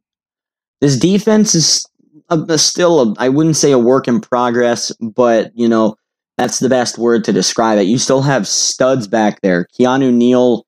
This 0.80 0.98
defense 0.98 1.54
is 1.54 1.86
a, 2.28 2.38
a 2.48 2.58
still, 2.58 3.14
I 3.18 3.28
wouldn't 3.28 3.56
say 3.56 3.72
a 3.72 3.78
work 3.78 4.08
in 4.08 4.20
progress, 4.20 4.92
but, 5.00 5.50
you 5.54 5.68
know, 5.68 5.96
that's 6.38 6.58
the 6.58 6.68
best 6.68 6.98
word 6.98 7.24
to 7.24 7.32
describe 7.32 7.78
it. 7.78 7.86
You 7.86 7.98
still 7.98 8.22
have 8.22 8.48
studs 8.48 9.06
back 9.06 9.40
there. 9.42 9.66
Keanu 9.78 10.12
Neal 10.12 10.66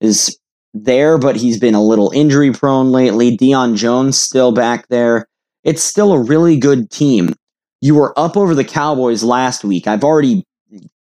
is 0.00 0.38
there, 0.74 1.18
but 1.18 1.36
he's 1.36 1.58
been 1.58 1.74
a 1.74 1.82
little 1.82 2.10
injury 2.12 2.52
prone 2.52 2.92
lately. 2.92 3.36
Deion 3.36 3.76
Jones 3.76 4.18
still 4.18 4.52
back 4.52 4.88
there. 4.88 5.26
It's 5.64 5.82
still 5.82 6.12
a 6.12 6.22
really 6.22 6.56
good 6.56 6.90
team. 6.90 7.34
You 7.80 7.94
were 7.94 8.18
up 8.18 8.36
over 8.36 8.54
the 8.54 8.64
Cowboys 8.64 9.22
last 9.22 9.64
week. 9.64 9.86
I've 9.86 10.04
already 10.04 10.44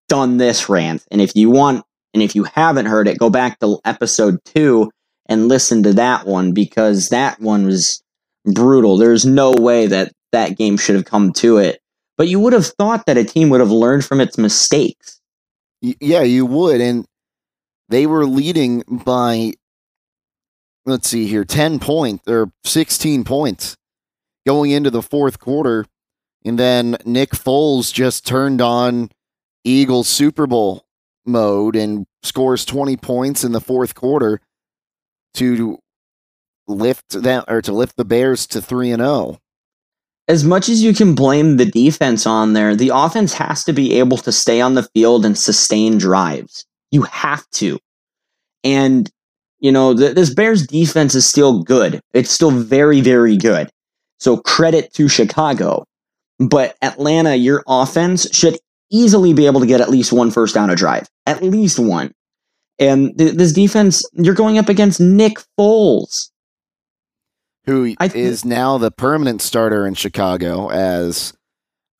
done 0.09 0.37
this 0.37 0.69
rant. 0.69 1.05
And 1.11 1.21
if 1.21 1.35
you 1.35 1.49
want 1.49 1.85
and 2.13 2.21
if 2.21 2.35
you 2.35 2.43
haven't 2.43 2.85
heard 2.85 3.07
it, 3.07 3.17
go 3.17 3.29
back 3.29 3.59
to 3.59 3.79
episode 3.85 4.39
two 4.45 4.91
and 5.27 5.47
listen 5.47 5.83
to 5.83 5.93
that 5.93 6.25
one 6.25 6.53
because 6.53 7.09
that 7.09 7.39
one 7.39 7.65
was 7.65 8.03
brutal. 8.45 8.97
There's 8.97 9.25
no 9.25 9.51
way 9.51 9.87
that 9.87 10.11
that 10.31 10.57
game 10.57 10.77
should 10.77 10.95
have 10.95 11.05
come 11.05 11.31
to 11.33 11.57
it. 11.57 11.79
But 12.17 12.27
you 12.27 12.39
would 12.39 12.53
have 12.53 12.67
thought 12.67 13.05
that 13.05 13.17
a 13.17 13.23
team 13.23 13.49
would 13.49 13.59
have 13.59 13.71
learned 13.71 14.05
from 14.05 14.21
its 14.21 14.37
mistakes. 14.37 15.19
Yeah, 15.81 16.21
you 16.21 16.45
would. 16.45 16.79
And 16.79 17.05
they 17.89 18.05
were 18.05 18.25
leading 18.25 18.83
by, 18.87 19.53
let's 20.85 21.09
see 21.09 21.25
here, 21.27 21.43
10 21.45 21.79
points 21.79 22.27
or 22.27 22.51
16 22.65 23.23
points 23.23 23.75
going 24.45 24.71
into 24.71 24.91
the 24.91 25.01
fourth 25.01 25.39
quarter. 25.39 25.85
And 26.45 26.59
then 26.59 26.97
Nick 27.05 27.31
Foles 27.31 27.91
just 27.91 28.27
turned 28.27 28.61
on 28.61 29.09
Eagles 29.63 30.07
Super 30.07 30.45
Bowl 30.45 30.85
mode 31.25 31.75
and 31.75 32.05
scores 32.21 32.65
20 32.65 32.97
points 32.97 33.43
in 33.43 33.51
the 33.51 33.61
fourth 33.61 33.95
quarter 33.95 34.39
to 35.35 35.77
lift 36.67 37.09
that 37.09 37.45
or 37.47 37.61
to 37.61 37.71
lift 37.71 37.97
the 37.97 38.05
Bears 38.05 38.47
to 38.47 38.61
3 38.61 38.91
and 38.91 39.01
0. 39.01 39.39
As 40.27 40.43
much 40.43 40.69
as 40.69 40.81
you 40.81 40.93
can 40.93 41.15
blame 41.15 41.57
the 41.57 41.65
defense 41.65 42.25
on 42.25 42.53
there, 42.53 42.75
the 42.75 42.91
offense 42.93 43.33
has 43.33 43.63
to 43.65 43.73
be 43.73 43.99
able 43.99 44.17
to 44.17 44.31
stay 44.31 44.61
on 44.61 44.75
the 44.75 44.87
field 44.95 45.25
and 45.25 45.37
sustain 45.37 45.97
drives. 45.97 46.65
You 46.91 47.01
have 47.03 47.49
to. 47.51 47.79
And 48.63 49.09
you 49.59 49.71
know, 49.71 49.95
th- 49.95 50.15
this 50.15 50.33
Bears 50.33 50.65
defense 50.67 51.15
is 51.15 51.25
still 51.25 51.63
good. 51.63 52.01
It's 52.13 52.31
still 52.31 52.51
very 52.51 53.01
very 53.01 53.35
good. 53.35 53.69
So 54.19 54.37
credit 54.37 54.93
to 54.93 55.09
Chicago. 55.09 55.85
But 56.39 56.77
Atlanta, 56.81 57.35
your 57.35 57.63
offense 57.67 58.27
should 58.35 58.57
easily 58.93 59.33
be 59.33 59.45
able 59.45 59.59
to 59.59 59.65
get 59.65 59.81
at 59.81 59.89
least 59.89 60.13
one 60.13 60.31
first 60.31 60.53
down 60.53 60.69
a 60.69 60.75
drive, 60.75 61.09
at 61.25 61.43
least 61.43 61.79
one. 61.79 62.13
And 62.79 63.17
th- 63.17 63.33
this 63.33 63.51
defense, 63.51 64.07
you're 64.13 64.33
going 64.33 64.57
up 64.57 64.69
against 64.69 64.99
Nick 64.99 65.37
Foles, 65.59 66.29
who 67.65 67.95
th- 67.95 68.15
is 68.15 68.45
now 68.45 68.77
the 68.77 68.91
permanent 68.91 69.41
starter 69.41 69.85
in 69.85 69.95
Chicago 69.95 70.69
as 70.69 71.33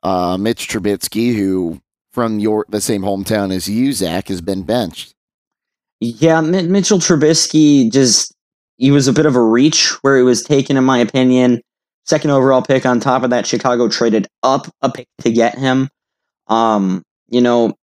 uh, 0.04 0.38
Mitch 0.38 0.68
Trubisky, 0.68 1.36
who 1.36 1.82
from 2.12 2.40
your 2.40 2.66
the 2.70 2.82
same 2.82 3.02
hometown 3.02 3.54
as 3.54 3.68
you, 3.68 3.92
Zach, 3.94 4.28
has 4.28 4.42
been 4.42 4.64
benched. 4.64 5.14
Yeah, 6.00 6.40
M- 6.40 6.72
Mitchell 6.72 7.00
Trubisky 7.00 7.92
just 7.92 8.34
he 8.78 8.92
was 8.92 9.08
a 9.08 9.14
bit 9.14 9.26
of 9.26 9.36
a 9.36 9.42
reach 9.42 9.92
where 10.04 10.18
he 10.18 10.24
was 10.24 10.44
taken, 10.44 10.78
in 10.78 10.84
my 10.84 10.98
opinion. 10.98 11.62
Second 12.06 12.32
overall 12.32 12.62
pick. 12.62 12.86
On 12.86 13.00
top 13.00 13.24
of 13.24 13.30
that, 13.30 13.48
Chicago 13.48 13.88
traded 13.88 14.28
up 14.42 14.68
a 14.82 14.92
pick 14.92 15.08
to 15.22 15.32
get 15.32 15.58
him. 15.58 15.90
Um, 16.48 17.04
you 17.30 17.42
know, 17.42 17.76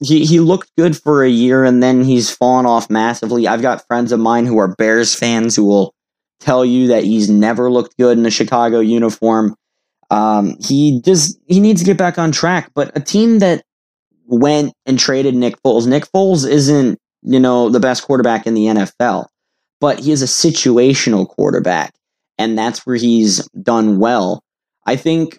he 0.00 0.24
he 0.24 0.40
looked 0.40 0.70
good 0.76 0.96
for 0.96 1.22
a 1.22 1.28
year 1.30 1.64
and 1.64 1.82
then 1.82 2.02
he's 2.04 2.30
fallen 2.30 2.66
off 2.66 2.90
massively. 2.90 3.46
I've 3.46 3.62
got 3.62 3.86
friends 3.86 4.12
of 4.12 4.20
mine 4.20 4.46
who 4.46 4.58
are 4.58 4.74
Bears 4.74 5.14
fans 5.14 5.54
who 5.56 5.64
will 5.64 5.94
tell 6.40 6.64
you 6.64 6.88
that 6.88 7.04
he's 7.04 7.30
never 7.30 7.70
looked 7.70 7.96
good 7.96 8.18
in 8.18 8.26
a 8.26 8.30
Chicago 8.30 8.80
uniform. 8.80 9.54
Um, 10.10 10.56
he 10.60 11.00
just 11.00 11.38
he 11.46 11.60
needs 11.60 11.80
to 11.80 11.86
get 11.86 11.96
back 11.96 12.18
on 12.18 12.32
track. 12.32 12.70
But 12.74 12.96
a 12.96 13.00
team 13.00 13.38
that 13.38 13.62
went 14.26 14.72
and 14.86 14.98
traded 14.98 15.34
Nick 15.34 15.60
Foles, 15.62 15.86
Nick 15.86 16.04
Foles 16.12 16.48
isn't 16.48 16.98
you 17.22 17.40
know 17.40 17.70
the 17.70 17.80
best 17.80 18.02
quarterback 18.02 18.46
in 18.46 18.54
the 18.54 18.66
NFL, 18.66 19.26
but 19.80 20.00
he 20.00 20.12
is 20.12 20.22
a 20.22 20.26
situational 20.26 21.28
quarterback, 21.28 21.94
and 22.38 22.58
that's 22.58 22.84
where 22.84 22.96
he's 22.96 23.46
done 23.50 23.98
well. 23.98 24.42
I 24.84 24.96
think 24.96 25.38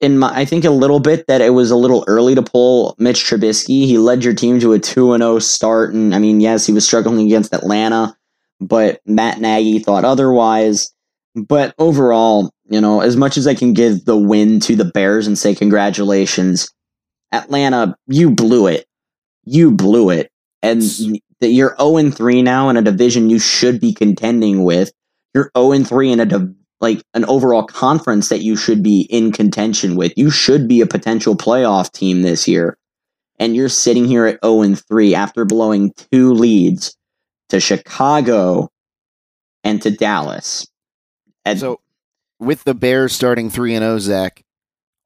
in 0.00 0.18
my, 0.18 0.32
I 0.32 0.44
think 0.44 0.64
a 0.64 0.70
little 0.70 1.00
bit 1.00 1.26
that 1.26 1.40
it 1.40 1.50
was 1.50 1.70
a 1.70 1.76
little 1.76 2.04
early 2.06 2.34
to 2.34 2.42
pull 2.42 2.94
Mitch 2.98 3.24
Trubisky. 3.24 3.86
He 3.86 3.98
led 3.98 4.24
your 4.24 4.34
team 4.34 4.60
to 4.60 4.72
a 4.72 4.78
2 4.78 5.12
and 5.12 5.22
0 5.22 5.38
start 5.40 5.92
and 5.92 6.14
I 6.14 6.18
mean, 6.18 6.40
yes, 6.40 6.66
he 6.66 6.72
was 6.72 6.86
struggling 6.86 7.26
against 7.26 7.54
Atlanta, 7.54 8.16
but 8.60 9.00
Matt 9.06 9.40
Nagy 9.40 9.78
thought 9.78 10.04
otherwise. 10.04 10.92
But 11.34 11.74
overall, 11.78 12.52
you 12.68 12.80
know, 12.80 13.00
as 13.00 13.16
much 13.16 13.36
as 13.36 13.46
I 13.46 13.54
can 13.54 13.72
give 13.72 14.04
the 14.04 14.16
win 14.16 14.60
to 14.60 14.76
the 14.76 14.84
Bears 14.84 15.26
and 15.26 15.38
say 15.38 15.54
congratulations, 15.54 16.68
Atlanta, 17.32 17.96
you 18.06 18.30
blew 18.30 18.66
it. 18.66 18.86
You 19.44 19.70
blew 19.70 20.10
it. 20.10 20.30
And 20.62 20.82
you're 21.40 21.76
0 21.80 22.10
3 22.10 22.42
now 22.42 22.68
in 22.68 22.76
a 22.76 22.82
division 22.82 23.30
you 23.30 23.38
should 23.38 23.80
be 23.80 23.92
contending 23.92 24.64
with. 24.64 24.92
You're 25.34 25.50
0 25.56 25.84
3 25.84 26.12
in 26.12 26.20
a 26.20 26.26
div- 26.26 26.54
like 26.80 27.02
an 27.14 27.24
overall 27.24 27.64
conference 27.64 28.28
that 28.28 28.40
you 28.40 28.56
should 28.56 28.82
be 28.82 29.02
in 29.10 29.32
contention 29.32 29.96
with. 29.96 30.12
You 30.16 30.30
should 30.30 30.68
be 30.68 30.80
a 30.80 30.86
potential 30.86 31.36
playoff 31.36 31.92
team 31.92 32.22
this 32.22 32.46
year. 32.46 32.76
And 33.40 33.54
you're 33.54 33.68
sitting 33.68 34.04
here 34.04 34.26
at 34.26 34.38
0 34.44 34.62
and 34.62 34.84
3 34.86 35.14
after 35.14 35.44
blowing 35.44 35.92
two 36.12 36.32
leads 36.32 36.96
to 37.50 37.60
Chicago 37.60 38.68
and 39.64 39.80
to 39.82 39.90
Dallas. 39.90 40.66
And 41.44 41.58
so 41.58 41.80
with 42.38 42.64
the 42.64 42.74
Bears 42.74 43.12
starting 43.12 43.50
3 43.50 43.74
and 43.74 43.82
0, 43.82 43.98
Zach, 43.98 44.42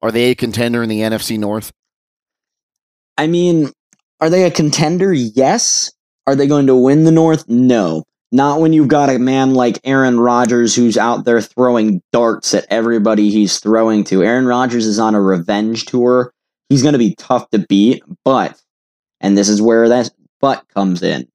are 0.01 0.11
they 0.11 0.31
a 0.31 0.35
contender 0.35 0.83
in 0.83 0.89
the 0.89 1.01
NFC 1.01 1.37
North? 1.39 1.71
I 3.17 3.27
mean, 3.27 3.71
are 4.19 4.29
they 4.29 4.43
a 4.43 4.51
contender? 4.51 5.13
Yes. 5.13 5.91
Are 6.25 6.35
they 6.35 6.47
going 6.47 6.67
to 6.67 6.75
win 6.75 7.03
the 7.03 7.11
North? 7.11 7.47
No. 7.47 8.03
Not 8.33 8.61
when 8.61 8.73
you've 8.73 8.87
got 8.87 9.11
a 9.11 9.19
man 9.19 9.53
like 9.53 9.79
Aaron 9.83 10.19
Rodgers 10.19 10.75
who's 10.75 10.97
out 10.97 11.23
there 11.23 11.39
throwing 11.39 12.01
darts 12.11 12.55
at 12.55 12.65
everybody 12.67 13.29
he's 13.29 13.59
throwing 13.59 14.03
to. 14.05 14.23
Aaron 14.23 14.47
Rodgers 14.47 14.87
is 14.87 14.97
on 14.97 15.13
a 15.13 15.21
revenge 15.21 15.85
tour. 15.85 16.33
He's 16.67 16.81
going 16.81 16.93
to 16.93 16.99
be 16.99 17.13
tough 17.13 17.47
to 17.51 17.59
beat, 17.59 18.01
but, 18.25 18.59
and 19.21 19.37
this 19.37 19.49
is 19.49 19.61
where 19.61 19.87
that 19.87 20.09
but 20.41 20.67
comes 20.69 21.03
in. 21.03 21.27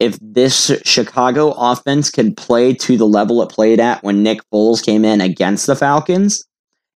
If 0.00 0.18
this 0.20 0.72
Chicago 0.84 1.52
offense 1.52 2.10
can 2.10 2.34
play 2.34 2.74
to 2.74 2.96
the 2.96 3.06
level 3.06 3.40
it 3.42 3.50
played 3.50 3.78
at 3.78 4.02
when 4.02 4.24
Nick 4.24 4.40
Foles 4.52 4.84
came 4.84 5.04
in 5.04 5.20
against 5.20 5.68
the 5.68 5.76
Falcons, 5.76 6.44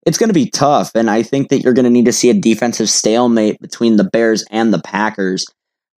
it's 0.05 0.19
going 0.19 0.31
to 0.31 0.35
be 0.35 0.51
tough. 0.51 0.91
And 0.97 1.09
I 1.09 1.23
think 1.23 1.49
that 1.51 1.61
you're 1.61 1.75
going 1.75 1.85
to 1.85 1.91
need 1.91 2.07
to 2.07 2.13
see 2.13 2.29
a 2.29 2.35
defensive 2.35 2.91
stalemate 2.91 3.61
between 3.61 3.99
the 3.99 4.05
Bears 4.05 4.45
and 4.51 4.75
the 4.75 4.83
Packers. 4.83 5.47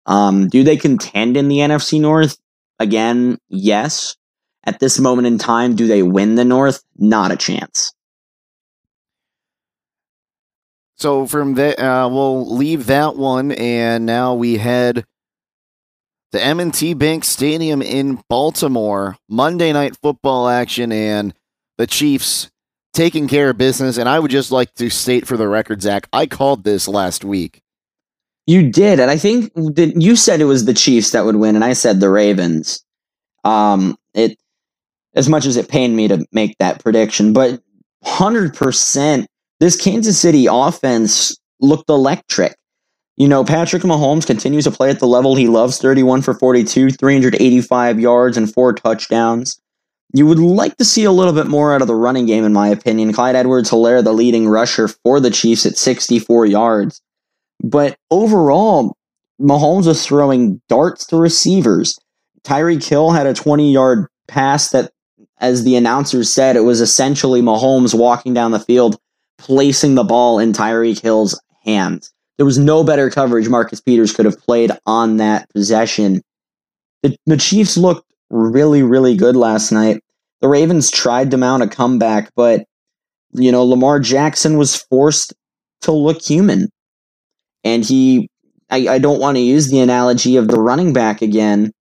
Um, 0.05 0.49
do 0.51 0.63
they 0.63 0.77
contend 0.77 1.39
in 1.39 1.49
the 1.49 1.59
NFC 1.59 1.99
North? 1.99 2.37
Again, 2.79 3.39
yes. 3.49 4.17
At 4.65 4.79
this 4.79 4.99
moment 4.99 5.27
in 5.27 5.39
time, 5.39 5.75
do 5.75 5.87
they 5.87 6.03
win 6.03 6.37
the 6.37 6.45
North? 6.45 6.83
Not 6.97 7.33
a 7.33 7.37
chance. 7.37 7.93
So 10.97 11.27
from 11.27 11.55
there, 11.55 11.79
uh, 11.81 12.09
we'll 12.09 12.55
leave 12.55 12.87
that 12.87 13.17
one, 13.17 13.51
and 13.53 14.07
now 14.07 14.35
we 14.35 14.59
head 14.59 15.05
to 16.31 16.43
M&T 16.43 16.95
Bank 16.95 17.25
Stadium 17.25 17.83
in 17.83 18.23
Baltimore. 18.29 19.17
Monday 19.29 19.73
night 19.73 19.97
football 20.01 20.49
action, 20.49 20.93
and 20.93 21.35
the 21.77 21.89
Chiefs 21.89 22.53
taking 22.93 23.27
care 23.27 23.51
of 23.51 23.59
business. 23.59 23.97
And 23.97 24.09
I 24.09 24.19
would 24.19 24.31
just 24.31 24.53
like 24.53 24.75
to 24.75 24.91
state 24.91 25.27
for 25.27 25.37
the 25.37 25.49
record, 25.49 25.83
Zach, 25.83 26.09
I 26.13 26.27
called 26.27 26.65
this 26.65 26.87
last 26.87 27.25
week. 27.25 27.62
You 28.47 28.71
did, 28.71 28.99
and 29.01 29.11
I 29.11 29.17
think 29.19 29.53
that 29.55 29.95
you 29.97 30.17
said 30.17 30.41
it 30.41 30.47
was 30.47 30.65
the 30.65 30.75
Chiefs 30.75 31.11
that 31.13 31.25
would 31.25 31.37
win, 31.37 31.55
and 31.55 31.65
I 31.65 31.75
said 31.75 32.01
the 32.01 32.11
Ravens. 32.11 32.85
Um, 33.45 33.97
it 34.15 34.37
as 35.15 35.29
much 35.29 35.47
as 35.47 35.57
it 35.57 35.69
pained 35.69 35.97
me 35.97 36.09
to 36.09 36.25
make 36.33 36.57
that 36.59 36.83
prediction, 36.83 37.33
but 37.33 37.61
hundred 38.05 38.55
percent, 38.55 39.29
this 39.61 39.81
Kansas 39.81 40.19
City 40.19 40.47
offense 40.51 41.37
looked 41.61 41.89
electric. 41.91 42.57
you 43.17 43.29
know, 43.29 43.45
Patrick 43.45 43.83
Mahomes 43.85 44.27
continues 44.27 44.65
to 44.65 44.71
play 44.71 44.91
at 44.91 44.99
the 44.99 45.07
level 45.07 45.37
he 45.37 45.47
loves 45.47 45.79
31 45.79 46.23
for 46.23 46.35
42, 46.35 46.91
385 46.91 48.01
yards, 48.01 48.37
and 48.37 48.53
four 48.53 48.73
touchdowns. 48.73 49.61
You 50.15 50.27
would 50.27 50.39
like 50.41 50.77
to 50.79 50.85
see 50.85 51.05
a 51.05 51.13
little 51.13 51.33
bit 51.33 51.47
more 51.47 51.75
out 51.75 51.83
of 51.83 51.89
the 51.89 51.95
running 51.95 52.27
game, 52.27 52.45
in 52.45 52.53
my 52.53 52.69
opinion. 52.69 53.13
Clyde 53.13 53.37
Edwards 53.37 53.71
Helaire, 53.71 54.03
the 54.03 54.13
leading 54.13 54.49
rusher 54.49 54.89
for 54.89 55.21
the 55.21 55.31
Chiefs 55.31 55.65
at 55.67 55.77
64 55.79 56.47
yards. 56.47 57.01
But 57.63 57.97
overall, 58.11 58.97
Mahomes 59.41 59.87
was 59.87 60.05
throwing 60.05 60.61
darts 60.69 61.07
to 61.07 61.17
receivers. 61.17 61.99
Tyreek 62.45 62.87
Hill 62.87 63.11
had 63.11 63.27
a 63.27 63.35
20 63.35 63.73
yard 63.73 64.07
pass 64.27 64.71
that, 64.71 64.91
as 65.39 65.65
the 65.65 65.77
announcers 65.77 66.33
said, 66.33 66.57
it 66.57 66.61
was 66.61 66.81
essentially 66.81 67.41
Mahomes 67.41 67.95
walking 67.95 68.35
down 68.35 68.51
the 68.51 68.61
field, 68.61 68.99
placing 69.39 69.95
the 69.95 70.05
ball 70.05 70.39
in 70.39 70.53
Tyreek 70.53 71.01
Hill's 71.01 71.41
hands. 71.65 72.13
There 72.37 72.47
was 72.47 72.59
no 72.59 72.83
better 72.83 73.11
coverage 73.11 73.49
Marcus 73.49 73.81
Peters 73.81 74.13
could 74.13 74.25
have 74.25 74.39
played 74.39 74.73
on 74.87 75.19
that 75.19 75.49
possession. 75.51 76.23
The, 77.03 77.17
the 77.27 77.37
Chiefs 77.37 77.77
looked 77.77 78.11
really, 78.31 78.83
really 78.83 79.17
good 79.17 79.37
last 79.37 79.71
night. 79.71 80.03
The 80.41 80.49
Ravens 80.49 80.91
tried 80.91 81.31
to 81.31 81.37
mount 81.37 81.63
a 81.63 81.69
comeback, 81.69 82.33
but, 82.35 82.65
you 83.33 83.53
know, 83.53 83.65
Lamar 83.65 84.01
Jackson 84.01 84.57
was 84.57 84.75
forced 84.75 85.35
to 85.83 85.93
look 85.93 86.21
human. 86.21 86.69
And 87.65 87.85
he, 87.85 88.29
I, 88.71 88.89
I 88.89 88.99
don't 88.99 89.21
want 89.21 89.37
to 89.37 89.43
use 89.43 89.71
the 89.71 89.81
analogy 89.81 90.37
of 90.37 90.49
the 90.49 90.61
running 90.61 90.93
back 90.93 91.23
again, 91.23 91.73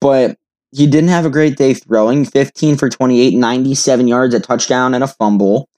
but 0.00 0.36
he 0.72 0.86
didn't 0.86 1.10
have 1.10 1.24
a 1.24 1.30
great 1.30 1.56
day 1.56 1.74
throwing 1.74 2.24
15 2.24 2.76
for 2.76 2.90
28, 2.90 3.34
97 3.34 4.08
yards, 4.08 4.34
a 4.34 4.40
touchdown, 4.40 4.92
and 4.94 5.04
a 5.04 5.08
fumble. 5.08 5.68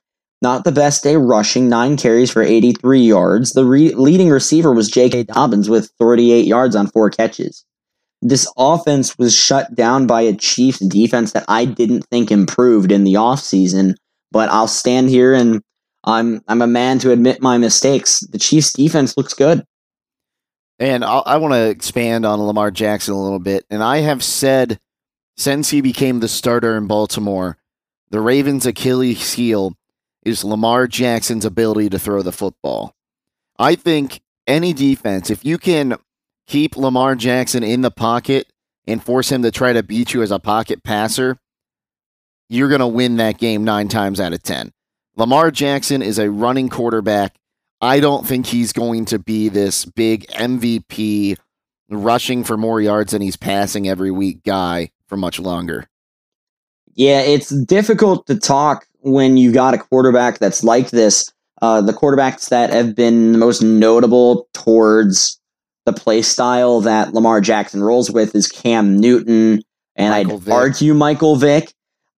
Not 0.42 0.64
the 0.64 0.72
best 0.72 1.02
day 1.02 1.16
rushing, 1.16 1.68
nine 1.68 1.96
carries 1.96 2.30
for 2.30 2.42
83 2.42 3.00
yards. 3.00 3.52
The 3.52 3.64
re- 3.64 3.94
leading 3.94 4.28
receiver 4.28 4.72
was 4.72 4.90
J.K. 4.90 5.24
Dobbins 5.24 5.68
with 5.68 5.90
38 5.98 6.46
yards 6.46 6.76
on 6.76 6.88
four 6.88 7.11
catches. 7.11 7.64
This 8.22 8.50
offense 8.56 9.18
was 9.18 9.37
shut 9.37 9.74
down 9.74 10.06
by 10.06 10.22
a 10.22 10.35
Chiefs 10.35 10.78
defense 10.78 11.32
that 11.32 11.44
I 11.48 11.64
didn't 11.64 12.06
think 12.06 12.30
improved 12.30 12.90
in 12.90 13.04
the 13.04 13.14
offseason, 13.14 13.94
but 14.30 14.48
I'll 14.50 14.68
stand 14.68 15.11
here 15.11 15.35
and 15.35 15.62
I'm 16.06 16.42
I'm 16.48 16.62
a 16.62 16.66
man 16.66 16.98
to 17.00 17.10
admit 17.10 17.42
my 17.42 17.58
mistakes. 17.58 18.20
The 18.20 18.38
Chiefs 18.38 18.72
defense 18.72 19.16
looks 19.16 19.34
good. 19.34 19.64
And 20.78 21.04
I'll, 21.04 21.22
i 21.26 21.36
want 21.38 21.54
to 21.54 21.68
expand 21.68 22.26
on 22.26 22.42
Lamar 22.42 22.70
Jackson 22.70 23.14
a 23.14 23.22
little 23.22 23.38
bit. 23.38 23.64
And 23.70 23.82
I 23.82 23.98
have 23.98 24.22
said 24.22 24.78
since 25.36 25.70
he 25.70 25.80
became 25.80 26.20
the 26.20 26.28
starter 26.28 26.76
in 26.76 26.86
Baltimore, 26.86 27.58
the 28.10 28.20
Ravens' 28.20 28.66
Achilles 28.66 29.34
heel 29.34 29.74
is 30.24 30.44
Lamar 30.44 30.86
Jackson's 30.86 31.44
ability 31.44 31.90
to 31.90 31.98
throw 31.98 32.22
the 32.22 32.32
football. 32.32 32.94
I 33.58 33.74
think 33.74 34.20
any 34.46 34.72
defense, 34.72 35.30
if 35.30 35.44
you 35.44 35.58
can 35.58 35.96
keep 36.46 36.76
Lamar 36.76 37.14
Jackson 37.14 37.62
in 37.62 37.80
the 37.82 37.90
pocket 37.90 38.52
and 38.86 39.02
force 39.02 39.30
him 39.30 39.42
to 39.42 39.50
try 39.50 39.72
to 39.72 39.82
beat 39.82 40.14
you 40.14 40.22
as 40.22 40.30
a 40.30 40.38
pocket 40.38 40.82
passer, 40.82 41.38
you're 42.48 42.68
going 42.68 42.80
to 42.80 42.86
win 42.86 43.16
that 43.16 43.38
game 43.38 43.64
nine 43.64 43.88
times 43.88 44.20
out 44.20 44.32
of 44.32 44.42
10. 44.42 44.72
Lamar 45.16 45.50
Jackson 45.50 46.02
is 46.02 46.18
a 46.18 46.31
running 46.31 46.68
quarterback. 46.68 47.35
I 47.81 48.00
don't 48.00 48.26
think 48.26 48.46
he's 48.46 48.72
going 48.72 49.05
to 49.07 49.18
be 49.18 49.48
this 49.48 49.85
big 49.85 50.26
MVP 50.29 51.37
rushing 51.88 52.44
for 52.44 52.57
more 52.57 52.81
yards 52.81 53.12
than 53.12 53.22
he's 53.22 53.37
passing 53.37 53.88
every 53.88 54.11
week 54.11 54.42
guy 54.44 54.90
for 55.07 55.16
much 55.16 55.38
longer. 55.38 55.87
Yeah, 56.94 57.20
it's 57.20 57.50
difficult 57.50 58.26
to 58.26 58.37
talk 58.37 58.87
when 59.00 59.37
you 59.37 59.52
got 59.52 59.74
a 59.74 59.79
quarterback 59.79 60.38
that's 60.38 60.64
like 60.64 60.90
this. 60.90 61.33
Uh, 61.62 61.81
the 61.81 61.92
quarterbacks 61.92 62.48
that 62.50 62.70
have 62.70 62.94
been 62.94 63.33
the 63.33 63.38
most 63.38 63.62
notable 63.62 64.48
towards 64.52 65.40
the 65.87 65.92
play 65.92 66.20
style 66.20 66.81
that 66.81 67.14
Lamar 67.14 67.40
Jackson 67.40 67.83
rolls 67.83 68.11
with 68.11 68.35
is 68.35 68.48
Cam 68.48 68.98
Newton, 68.98 69.62
and 69.94 70.11
Michael 70.11 70.35
I'd 70.35 70.42
Vick. 70.42 70.55
argue 70.55 70.94
Michael 70.94 71.37
Vick. 71.37 71.72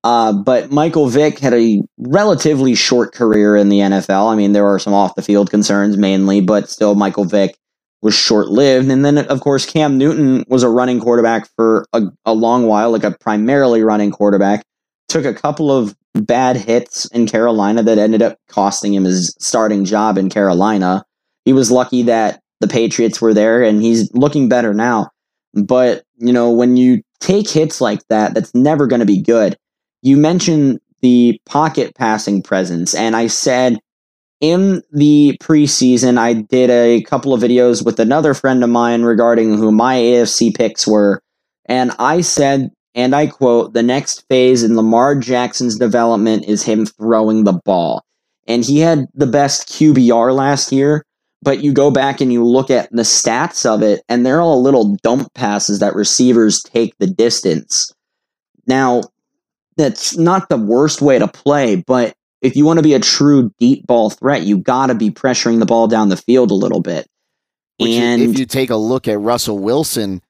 Uh, 0.05 0.33
but 0.33 0.71
Michael 0.71 1.09
Vick 1.09 1.39
had 1.39 1.55
a 1.55 1.83
relatively 1.99 2.75
short 2.75 3.13
career 3.13 3.57
in 3.57 3.69
the 3.69 3.81
NFL. 3.81 4.33
I 4.33 4.37
mean, 4.37 4.53
there 4.53 4.67
are 4.67 4.79
some 4.79 4.95
off 4.95 5.17
the 5.17 5.23
field 5.23 5.51
concerns 5.51 5.97
mainly, 5.97 6.41
but 6.41 6.69
still, 6.69 6.95
Michael 6.95 7.25
Vick 7.25 7.59
was 8.01 8.15
short 8.15 8.49
lived. 8.49 8.91
And 8.91 9.05
then, 9.05 9.19
of 9.19 9.41
course, 9.41 9.67
Cam 9.67 9.99
Newton 9.99 10.45
was 10.49 10.63
a 10.63 10.69
running 10.69 11.01
quarterback 11.01 11.49
for 11.57 11.85
a, 11.93 12.03
a 12.25 12.33
long 12.33 12.67
while, 12.67 12.93
like 12.93 13.05
a 13.05 13.17
primarily 13.19 13.83
running 13.83 14.11
quarterback. 14.11 14.65
Took 15.09 15.25
a 15.25 15.35
couple 15.35 15.73
of 15.73 15.97
bad 16.15 16.57
hits 16.57 17.07
in 17.07 17.27
Carolina 17.27 17.83
that 17.83 17.99
ended 17.99 18.23
up 18.23 18.39
costing 18.49 18.95
him 18.95 19.05
his 19.05 19.35
starting 19.41 19.85
job 19.85 20.17
in 20.17 20.31
Carolina. 20.31 21.05
He 21.45 21.53
was 21.53 21.71
lucky 21.71 22.03
that 22.05 22.41
the 22.61 22.69
Patriots 22.69 23.21
were 23.21 23.35
there 23.35 23.63
and 23.63 23.83
he's 23.83 24.13
looking 24.15 24.49
better 24.49 24.75
now. 24.75 25.11
But, 25.55 26.05
you 26.19 26.33
know, 26.33 26.51
when 26.51 26.77
you 26.77 27.03
take 27.21 27.49
hits 27.49 27.81
like 27.81 28.01
that, 28.11 28.35
that's 28.35 28.55
never 28.55 28.87
going 28.87 29.01
to 29.01 29.07
be 29.07 29.23
good. 29.23 29.57
You 30.03 30.17
mentioned 30.17 30.81
the 31.01 31.41
pocket 31.47 31.95
passing 31.95 32.43
presence, 32.43 32.95
and 32.95 33.17
I 33.17 33.27
said 33.27 33.79
in 34.41 34.83
the 34.93 35.37
preseason, 35.41 36.19
I 36.19 36.35
did 36.35 36.71
a 36.71 37.03
couple 37.03 37.35
of 37.35 37.43
videos 37.43 37.85
with 37.85 37.99
another 37.99 38.35
friend 38.35 38.63
of 38.63 38.71
mine 38.71 39.03
regarding 39.03 39.57
who 39.57 39.73
my 39.73 39.97
AFC 39.97 40.55
picks 40.57 40.87
were. 40.87 41.21
And 41.67 41.91
I 41.99 42.21
said 42.21 42.71
and 42.99 43.15
I 43.15 43.29
quote, 43.29 43.75
the 43.75 43.83
next 43.85 44.27
phase 44.29 44.65
in 44.65 44.75
Lamar 44.75 45.15
Jackson's 45.15 45.79
development 45.79 46.47
is 46.47 46.65
him 46.65 46.85
throwing 46.85 47.45
the 47.45 47.61
ball. 47.65 48.03
And 48.49 48.65
he 48.65 48.81
had 48.81 49.07
the 49.15 49.27
best 49.27 49.69
QBR 49.69 50.35
last 50.35 50.73
year, 50.73 51.05
but 51.41 51.63
you 51.63 51.73
go 51.73 51.93
back 51.93 52.21
and 52.21 52.33
you 52.33 52.45
look 52.45 52.71
at 52.71 52.91
the 52.91 53.03
stats 53.03 53.65
of 53.65 53.83
it, 53.83 54.03
and 54.09 54.27
they're 54.27 54.41
all 54.41 54.61
little 54.61 54.97
dump 55.05 55.33
passes 55.35 55.79
that 55.79 55.95
receivers 55.95 56.61
take 56.61 56.93
the 56.99 57.07
distance. 57.07 57.93
Now, 58.67 59.03
that's 59.79 60.19
not 60.19 60.49
the 60.49 60.59
worst 60.59 61.01
way 61.01 61.19
to 61.19 61.29
play, 61.29 61.77
but 61.77 62.15
if 62.43 62.57
you 62.57 62.65
want 62.65 62.79
to 62.79 62.83
be 62.83 62.95
a 62.95 63.01
true 63.01 63.53
deep 63.59 63.87
ball 63.87 64.11
threat, 64.11 64.43
you 64.43 64.59
got 64.59 64.89
to 64.89 64.95
be 64.95 65.11
pressuring 65.11 65.61
the 65.61 65.67
ball 65.67 65.87
down 65.87 66.09
the 66.09 66.17
field 66.17 66.51
a 66.51 66.55
little 66.55 66.81
bit. 66.81 67.07
Which 67.79 67.93
and 67.93 68.21
if 68.21 68.39
you 68.39 68.45
take 68.45 68.71
a 68.71 68.77
look 68.77 69.09
at 69.09 69.21
Russell 69.21 69.59
Wilson, 69.59 70.21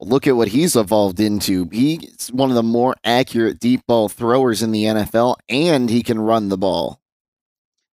look 0.00 0.26
at 0.26 0.36
what 0.36 0.48
he's 0.48 0.74
evolved 0.74 1.20
into. 1.20 1.68
He's 1.70 2.28
one 2.32 2.48
of 2.48 2.56
the 2.56 2.62
more 2.62 2.96
accurate 3.04 3.60
deep 3.60 3.86
ball 3.86 4.08
throwers 4.08 4.62
in 4.62 4.72
the 4.72 4.84
NFL, 4.84 5.36
and 5.48 5.90
he 5.90 6.02
can 6.02 6.18
run 6.18 6.48
the 6.48 6.58
ball. 6.58 6.98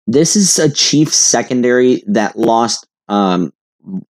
This 0.07 0.37
is 0.37 0.59
a 0.59 0.73
Chiefs 0.73 1.17
secondary 1.17 2.03
that 2.07 2.39
lost 2.39 2.87
um, 3.09 3.53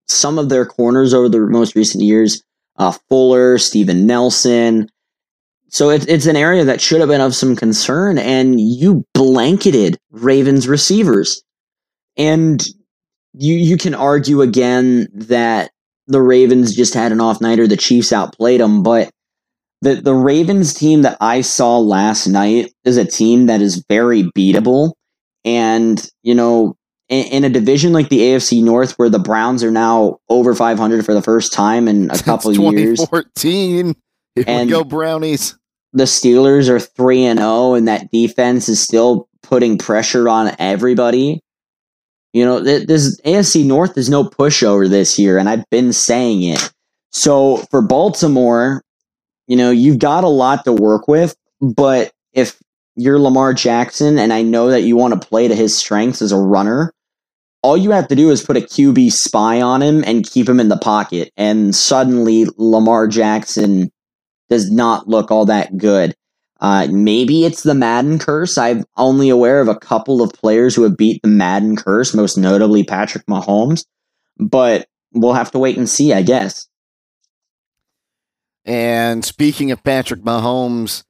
some 0.07 0.39
of 0.39 0.49
their 0.49 0.67
corners 0.67 1.13
over 1.15 1.29
the 1.29 1.41
most 1.41 1.75
recent 1.75 2.05
years. 2.05 2.43
Uh, 2.77 2.93
Fuller, 3.09 3.59
Steven 3.59 4.07
Nelson. 4.07 4.89
So 5.71 5.91
it, 5.91 6.09
it's 6.09 6.27
an 6.27 6.37
area 6.37 6.65
that 6.65 6.81
should 6.81 7.01
have 7.01 7.09
been 7.09 7.21
of 7.21 7.35
some 7.35 7.55
concern, 7.55 8.19
and 8.19 8.61
you 8.61 9.05
blanketed 9.15 9.99
Ravens 10.11 10.67
receivers. 10.67 11.43
And 12.17 12.65
you 13.35 13.55
you 13.55 13.77
can 13.77 13.95
argue 13.95 14.41
again 14.41 15.09
that 15.13 15.71
the 16.09 16.23
Ravens 16.23 16.75
just 16.75 16.95
had 16.95 17.13
an 17.13 17.21
off 17.21 17.41
night 17.41 17.61
or 17.61 17.67
the 17.67 17.77
Chiefs 17.77 18.13
outplayed 18.13 18.61
them. 18.61 18.83
But 18.83 19.11
the, 19.83 19.97
the 19.97 20.15
Ravens 20.15 20.75
team 20.75 21.03
that 21.03 21.19
I 21.21 21.43
saw 21.43 21.79
last 21.79 22.27
night 22.27 22.73
is 22.85 22.97
a 22.97 23.05
team 23.05 23.47
that 23.47 23.61
is 23.61 23.85
very 23.89 24.25
beatable. 24.37 24.93
And, 25.45 26.05
you 26.23 26.35
know, 26.35 26.77
in, 27.09 27.27
in 27.27 27.45
a 27.45 27.51
division 27.51 27.93
like 27.93 28.09
the 28.09 28.21
AFC 28.21 28.63
North 28.63 28.99
where 28.99 29.11
the 29.11 29.19
Browns 29.19 29.63
are 29.63 29.71
now 29.71 30.19
over 30.29 30.55
500 30.55 31.05
for 31.05 31.15
the 31.15 31.23
first 31.23 31.53
time 31.53 31.87
in 31.87 32.11
a 32.11 32.15
Since 32.15 32.23
couple 32.23 32.53
years. 32.53 32.99
2014. 32.99 33.95
Here 34.35 34.45
and 34.47 34.69
we 34.69 34.73
go, 34.73 34.85
Brownies. 34.85 35.58
The 35.93 36.05
Steelers 36.05 36.69
are 36.69 36.81
3 36.81 37.25
and 37.25 37.39
0, 37.39 37.75
and 37.75 37.89
that 37.89 38.11
defense 38.11 38.69
is 38.69 38.81
still 38.81 39.29
putting 39.43 39.79
pressure 39.79 40.29
on 40.29 40.55
everybody. 40.59 41.41
You 42.35 42.45
know, 42.45 42.61
this 42.61 43.19
AFC 43.23 43.65
North 43.65 43.97
is 43.97 44.11
no 44.11 44.25
pushover 44.25 44.89
this 44.89 45.19
year, 45.19 45.39
and 45.39 45.49
I've 45.49 45.69
been 45.71 45.93
saying 45.93 46.43
it. 46.43 46.73
So 47.11 47.57
for 47.71 47.81
Baltimore, 47.81 48.83
you 49.47 49.57
know, 49.57 49.71
you've 49.71 49.99
got 49.99 50.25
a 50.25 50.29
lot 50.29 50.65
to 50.67 50.73
work 50.73 51.09
with, 51.09 51.35
but 51.61 52.13
if 52.35 52.61
you're 52.97 53.19
Lamar 53.19 53.55
Jackson, 53.55 54.19
and 54.19 54.33
I 54.33 54.43
know 54.43 54.69
that 54.69 54.83
you 54.83 54.95
want 54.95 55.21
to 55.21 55.29
play 55.29 55.49
to 55.49 55.55
his 55.55 55.77
strengths 55.77 56.21
as 56.21 56.33
a 56.33 56.39
runner, 56.39 56.93
all 57.63 57.77
you 57.77 57.91
have 57.93 58.09
to 58.09 58.15
do 58.15 58.31
is 58.31 58.45
put 58.45 58.59
a 58.59 58.61
QB 58.61 59.11
spy 59.11 59.63
on 59.63 59.83
him 59.83 60.05
and 60.07 60.29
keep 60.29 60.49
him 60.49 60.61
in 60.61 60.69
the 60.69 60.77
pocket, 60.77 61.33
and 61.39 61.75
suddenly 61.75 62.47
Lamar 62.59 63.09
Jackson 63.09 63.91
does 64.51 64.71
not 64.71 65.09
look 65.09 65.31
all 65.31 65.47
that 65.47 65.77
good. 65.77 66.15
Uh, 66.61 66.89
maybe 66.91 67.45
it's 67.45 67.63
the 67.63 67.75
Madden 67.75 68.19
curse. 68.19 68.59
I'm 68.59 68.85
only 68.97 69.29
aware 69.29 69.61
of 69.61 69.69
a 69.69 69.79
couple 69.79 70.21
of 70.21 70.33
players 70.33 70.75
who 70.75 70.83
have 70.83 70.97
beat 70.97 71.23
the 71.23 71.29
Madden 71.29 71.77
curse, 71.77 72.15
most 72.15 72.37
notably 72.37 72.83
Patrick 72.83 73.27
Mahomes. 73.27 73.85
But 74.39 74.89
we'll 75.13 75.35
have 75.35 75.53
to 75.53 75.59
wait 75.59 75.77
and 75.77 75.89
see, 75.89 76.13
I 76.13 76.23
guess. 76.23 76.69
And 78.65 79.25
speaking 79.25 79.71
of 79.71 79.85
Patrick 79.85 80.23
Mahomes, 80.23 81.05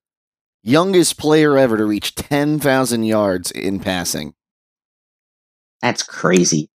youngest 0.63 1.19
player 1.19 1.57
ever 1.57 1.77
to 1.77 1.85
reach 1.85 2.15
10,000 2.15 3.03
yards 3.05 3.51
in 3.51 3.81
passing. 3.81 4.35
That's 5.81 6.03
crazy. 6.03 6.69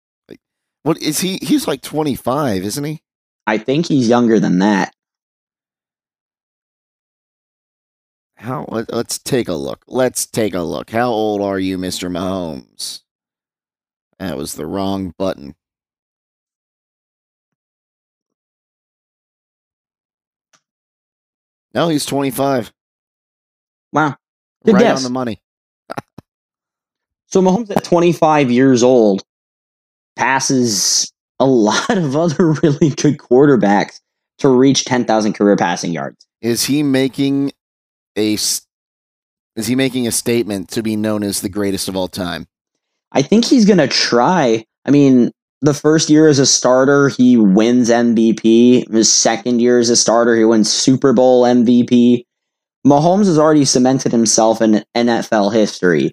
What 0.83 0.97
is 0.99 1.19
he? 1.19 1.37
He's 1.41 1.67
like 1.67 1.81
25, 1.81 2.63
isn't 2.63 2.83
he? 2.83 3.01
I 3.45 3.57
think 3.57 3.87
he's 3.87 4.09
younger 4.09 4.39
than 4.39 4.59
that. 4.59 4.93
How? 8.41 8.65
let- 8.69 8.91
Let's 8.91 9.19
take 9.19 9.47
a 9.47 9.53
look. 9.53 9.83
Let's 9.87 10.25
take 10.25 10.55
a 10.55 10.61
look. 10.61 10.89
How 10.89 11.09
old 11.09 11.41
are 11.41 11.59
you, 11.59 11.77
Mr. 11.77 12.09
Mahomes? 12.11 13.01
That 14.17 14.35
was 14.35 14.55
the 14.55 14.65
wrong 14.65 15.13
button. 15.17 15.55
No, 21.73 21.89
he's 21.89 22.05
25. 22.05 22.71
Wow. 23.93 24.15
Good 24.65 24.73
right 24.75 24.81
guess. 24.81 24.97
on 24.99 25.03
the 25.03 25.09
money. 25.13 25.41
So 27.27 27.41
Mahomes 27.41 27.71
at 27.71 27.85
25 27.85 28.51
years 28.51 28.83
old 28.83 29.23
passes 30.17 31.13
a 31.39 31.45
lot 31.47 31.89
of 31.97 32.13
other 32.17 32.51
really 32.61 32.89
good 32.89 33.19
quarterbacks 33.19 34.01
to 34.39 34.49
reach 34.49 34.83
10,000 34.83 35.31
career 35.31 35.55
passing 35.55 35.93
yards. 35.93 36.27
Is 36.41 36.65
he 36.65 36.83
making 36.83 37.53
a 38.17 38.33
is 39.55 39.67
he 39.67 39.75
making 39.75 40.07
a 40.07 40.11
statement 40.11 40.69
to 40.69 40.83
be 40.83 40.95
known 40.95 41.23
as 41.23 41.41
the 41.41 41.49
greatest 41.49 41.89
of 41.89 41.95
all 41.95 42.07
time? 42.07 42.47
I 43.11 43.21
think 43.21 43.45
he's 43.45 43.65
going 43.65 43.79
to 43.79 43.87
try. 43.87 44.63
I 44.85 44.91
mean, 44.91 45.31
the 45.61 45.73
first 45.73 46.09
year 46.09 46.27
as 46.27 46.39
a 46.39 46.45
starter, 46.45 47.09
he 47.09 47.37
wins 47.37 47.89
MVP. 47.89 48.91
His 48.91 49.11
second 49.11 49.61
year 49.61 49.77
as 49.77 49.89
a 49.89 49.95
starter, 49.95 50.35
he 50.35 50.45
wins 50.45 50.71
Super 50.71 51.13
Bowl 51.13 51.43
MVP. 51.43 52.25
Mahomes 52.85 53.25
has 53.25 53.37
already 53.37 53.65
cemented 53.65 54.11
himself 54.11 54.61
in 54.61 54.83
NFL 54.95 55.53
history, 55.53 56.11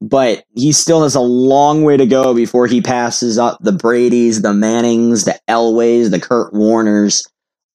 but 0.00 0.44
he 0.54 0.70
still 0.70 1.02
has 1.02 1.16
a 1.16 1.20
long 1.20 1.82
way 1.82 1.96
to 1.96 2.06
go 2.06 2.34
before 2.34 2.68
he 2.68 2.80
passes 2.80 3.36
up 3.36 3.58
the 3.60 3.72
Brady's, 3.72 4.42
the 4.42 4.52
Mannings, 4.52 5.24
the 5.24 5.40
Elways, 5.48 6.10
the 6.10 6.20
Kurt 6.20 6.52
Warners 6.54 7.26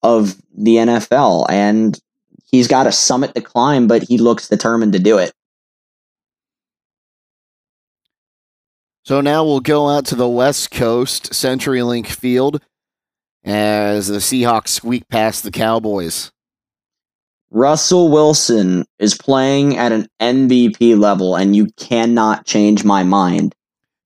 of 0.03 0.38
the 0.58 0.75
NFL. 0.75 1.47
And 1.49 1.99
he's 2.51 2.67
got 2.67 2.88
a 2.88 2.91
summit 2.91 3.35
to 3.35 3.41
climb, 3.41 3.88
but 3.88 4.03
he 4.03 4.17
looks 4.17 4.47
determined 4.47 4.93
to 4.93 4.99
do 4.99 5.17
it. 5.17 5.31
So 9.05 9.21
now 9.21 9.43
we'll 9.43 9.59
go 9.59 9.89
out 9.89 10.05
to 10.07 10.15
the 10.15 10.29
West 10.29 10.71
Coast, 10.71 11.31
CenturyLink 11.31 12.07
Field, 12.07 12.62
as 13.43 14.07
the 14.07 14.17
Seahawks 14.17 14.67
squeak 14.69 15.07
past 15.09 15.43
the 15.43 15.51
Cowboys. 15.51 16.31
Russell 17.51 18.12
Wilson 18.12 18.85
is 18.99 19.15
playing 19.17 19.77
at 19.77 19.91
an 19.91 20.07
MVP 20.21 20.99
level, 20.99 21.35
and 21.35 21.55
you 21.55 21.67
cannot 21.77 22.45
change 22.45 22.83
my 22.83 23.03
mind. 23.03 23.55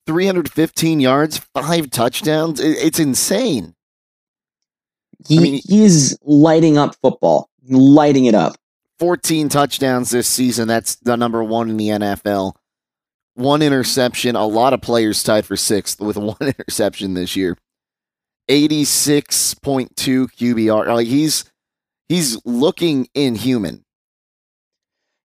315 0.08 1.00
yards, 1.02 1.40
five 1.54 1.90
touchdowns. 1.90 2.62
It's 2.62 3.00
insane. 3.00 3.74
He, 5.28 5.38
I 5.38 5.42
mean- 5.42 5.62
he's 5.66 6.18
lighting 6.24 6.78
up 6.78 6.96
football, 7.02 7.50
lighting 7.68 8.26
it 8.26 8.36
up. 8.36 8.56
14 9.00 9.50
touchdowns 9.50 10.12
this 10.12 10.28
season. 10.28 10.68
That's 10.68 10.96
the 10.96 11.18
number 11.18 11.44
one 11.44 11.70
in 11.70 11.78
the 11.78 11.90
NFL. 11.90 12.56
One 13.36 13.62
interception. 13.62 14.36
A 14.36 14.46
lot 14.46 14.74
of 14.74 14.82
players 14.82 15.24
tied 15.24 15.46
for 15.46 15.56
sixth 15.56 16.00
with 16.00 16.18
one 16.18 16.38
interception 16.40 17.14
this 17.14 17.36
year. 17.36 17.58
86.2 18.50 19.88
QBR. 19.96 20.88
Like 20.94 21.08
he's 21.08 21.46
he's 22.10 22.40
looking 22.46 23.08
inhuman. 23.14 23.84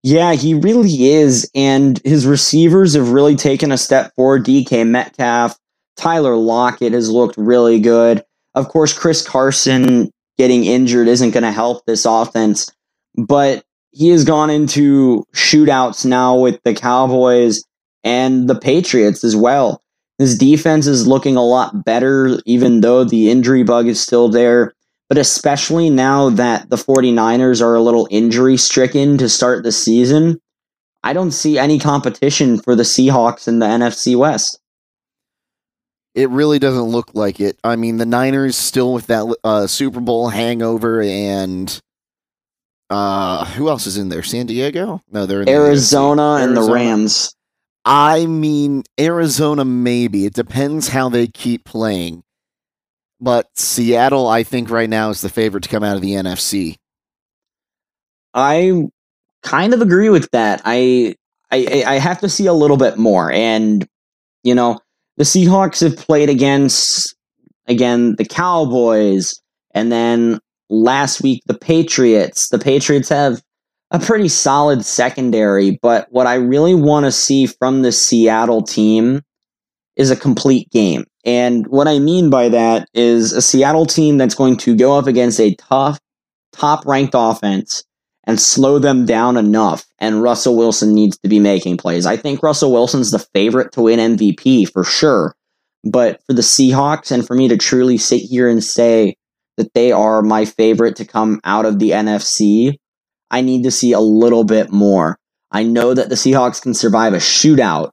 Yeah, 0.03 0.35
he 0.35 0.55
really 0.55 1.11
is. 1.11 1.51
And 1.55 2.01
his 2.05 2.27
receivers 2.27 2.95
have 2.95 3.11
really 3.11 3.35
taken 3.35 3.73
a 3.73 3.79
step 3.79 4.15
forward. 4.15 4.45
DK 4.45 4.87
Metcalf, 4.87 5.59
Tyler 5.97 6.37
Lockett 6.37 6.93
has 6.93 7.11
looked 7.11 7.37
really 7.37 7.81
good. 7.81 8.23
Of 8.55 8.69
course, 8.69 8.97
Chris 8.97 9.27
Carson 9.27 10.13
getting 10.39 10.65
injured 10.65 11.09
isn't 11.09 11.31
going 11.31 11.43
to 11.43 11.53
help 11.53 11.85
this 11.87 12.05
offense, 12.05 12.71
but 13.17 13.65
he 13.93 14.09
has 14.11 14.25
gone 14.25 14.51
into 14.51 15.25
shootouts 15.35 16.05
now 16.05 16.39
with 16.39 16.61
the 16.65 16.75
Cowboys 16.75 17.63
and 18.05 18.49
the 18.49 18.59
Patriots 18.59 19.25
as 19.25 19.35
well. 19.35 19.83
His 20.19 20.37
defense 20.39 20.87
is 20.87 21.07
looking 21.07 21.37
a 21.37 21.45
lot 21.45 21.85
better, 21.85 22.39
even 22.47 22.81
though 22.81 23.05
the 23.05 23.31
injury 23.31 23.63
bug 23.63 23.87
is 23.87 24.01
still 24.01 24.29
there 24.29 24.73
but 25.09 25.19
especially 25.19 25.91
now 25.91 26.31
that 26.31 26.69
the 26.69 26.77
49ers 26.77 27.63
are 27.63 27.75
a 27.75 27.83
little 27.83 28.09
injury 28.11 28.57
stricken 28.57 29.19
to 29.19 29.29
start 29.29 29.63
the 29.63 29.73
season, 29.73 30.41
I 31.05 31.13
don't 31.13 31.31
see 31.31 31.59
any 31.59 31.79
competition 31.79 32.59
for 32.59 32.75
the 32.75 32.83
Seahawks 32.83 33.47
in 33.47 33.61
the 33.61 33.67
NFC 33.67 34.17
West. 34.17 34.59
It 36.17 36.31
really 36.31 36.59
doesn't 36.59 36.85
look 36.85 37.15
like 37.15 37.41
it. 37.41 37.59
I 37.63 37.77
mean, 37.77 37.99
the 37.99 38.07
Niners 38.07 38.57
still 38.57 38.95
with 38.95 39.07
that 39.09 39.37
uh, 39.45 39.67
Super 39.67 40.01
Bowl 40.01 40.31
hangover, 40.31 41.03
and 41.03 41.79
uh, 42.89 43.45
who 43.45 43.69
else 43.69 43.87
is 43.87 43.99
in 43.99 44.09
there? 44.09 44.23
San 44.23 44.47
Diego? 44.47 45.03
No, 45.13 45.27
they're 45.27 45.41
in 45.41 45.45
the 45.45 45.53
Arizona 45.53 46.39
and 46.41 46.57
the 46.57 46.63
Rams. 46.63 47.37
I 47.85 48.25
mean, 48.25 48.85
Arizona, 48.99 49.67
maybe. 49.67 50.25
It 50.25 50.33
depends 50.33 50.89
how 50.89 51.11
they 51.11 51.27
keep 51.27 51.67
playing. 51.67 52.25
But 53.21 53.49
Seattle, 53.55 54.27
I 54.27 54.43
think 54.43 54.71
right 54.71 54.89
now 54.89 55.11
is 55.11 55.21
the 55.21 55.29
favorite 55.29 55.65
to 55.65 55.69
come 55.69 55.85
out 55.85 55.97
of 55.97 56.03
the 56.03 56.13
NFC. 56.13 56.77
I 58.33 58.89
kind 59.43 59.75
of 59.75 59.83
agree 59.83 60.09
with 60.09 60.31
that. 60.31 60.63
I, 60.65 61.15
I 61.51 61.85
I 61.87 61.95
have 61.99 62.21
to 62.21 62.29
see 62.31 62.47
a 62.47 62.55
little 62.55 62.79
bit 62.79 62.97
more, 62.97 63.31
and 63.31 63.87
you 64.43 64.55
know 64.55 64.81
the 65.17 65.25
Seahawks 65.25 65.81
have 65.81 65.97
played 65.97 66.29
against 66.29 67.15
again 67.67 68.15
the 68.17 68.25
Cowboys, 68.25 69.41
and 69.73 69.91
then 69.91 70.39
last 70.69 71.23
week 71.23 71.43
the 71.47 71.59
Patriots. 71.59 72.49
The 72.49 72.59
Patriots 72.59 73.09
have 73.09 73.43
a 73.91 73.99
pretty 73.99 74.29
solid 74.29 74.85
secondary, 74.85 75.79
but 75.83 76.07
what 76.11 76.27
I 76.27 76.35
really 76.35 76.75
want 76.75 77.07
to 77.07 77.13
see 77.13 77.47
from 77.47 77.83
the 77.83 77.93
Seattle 77.93 78.63
team 78.63 79.23
is 79.97 80.11
a 80.11 80.17
complete 80.17 80.71
game. 80.71 81.05
And 81.25 81.67
what 81.69 81.89
I 81.89 81.99
mean 81.99 82.31
by 82.31 82.49
that 82.51 82.89
is 82.95 83.33
a 83.33 83.43
Seattle 83.43 83.87
team 83.87 84.19
that's 84.19 84.35
going 84.35 84.57
to 84.59 84.77
go 84.77 84.99
up 84.99 85.07
against 85.07 85.41
a 85.41 85.55
tough, 85.57 85.99
top 86.53 86.85
ranked 86.87 87.15
offense 87.17 87.85
and 88.27 88.41
slow 88.41 88.79
them 88.79 89.07
down 89.07 89.37
enough. 89.37 89.85
And 89.99 90.23
Russell 90.23 90.57
Wilson 90.57 90.95
needs 90.95 91.17
to 91.19 91.29
be 91.29 91.39
making 91.39 91.77
plays. 91.77 92.07
I 92.07 92.17
think 92.17 92.43
Russell 92.43 92.73
Wilson's 92.73 93.13
the 93.13 93.25
favorite 93.35 93.73
to 93.73 93.83
win 93.83 94.17
MVP 94.17 94.71
for 94.73 94.85
sure. 94.85 95.35
But 95.85 96.21
for 96.27 96.33
the 96.33 96.43
Seahawks, 96.43 97.13
and 97.13 97.25
for 97.25 97.37
me 97.37 97.49
to 97.49 97.57
truly 97.57 97.97
sit 97.97 98.21
here 98.21 98.49
and 98.49 98.63
say 98.63 99.15
that 99.57 99.73
they 99.75 99.93
are 99.93 100.23
my 100.23 100.45
favorite 100.45 100.97
to 100.97 101.05
come 101.05 101.41
out 101.45 101.65
of 101.65 101.79
the 101.79 101.91
NFC, 101.91 102.75
I 103.31 103.41
need 103.41 103.63
to 103.63 103.71
see 103.71 103.93
a 103.93 104.01
little 104.01 104.45
bit 104.45 104.73
more. 104.73 105.19
I 105.53 105.63
know 105.63 105.95
that 105.95 106.09
the 106.09 106.17
Seahawks 106.17 106.61
can 106.61 106.75
survive 106.75 107.15
a 107.15 107.19
shootout, 107.19 107.91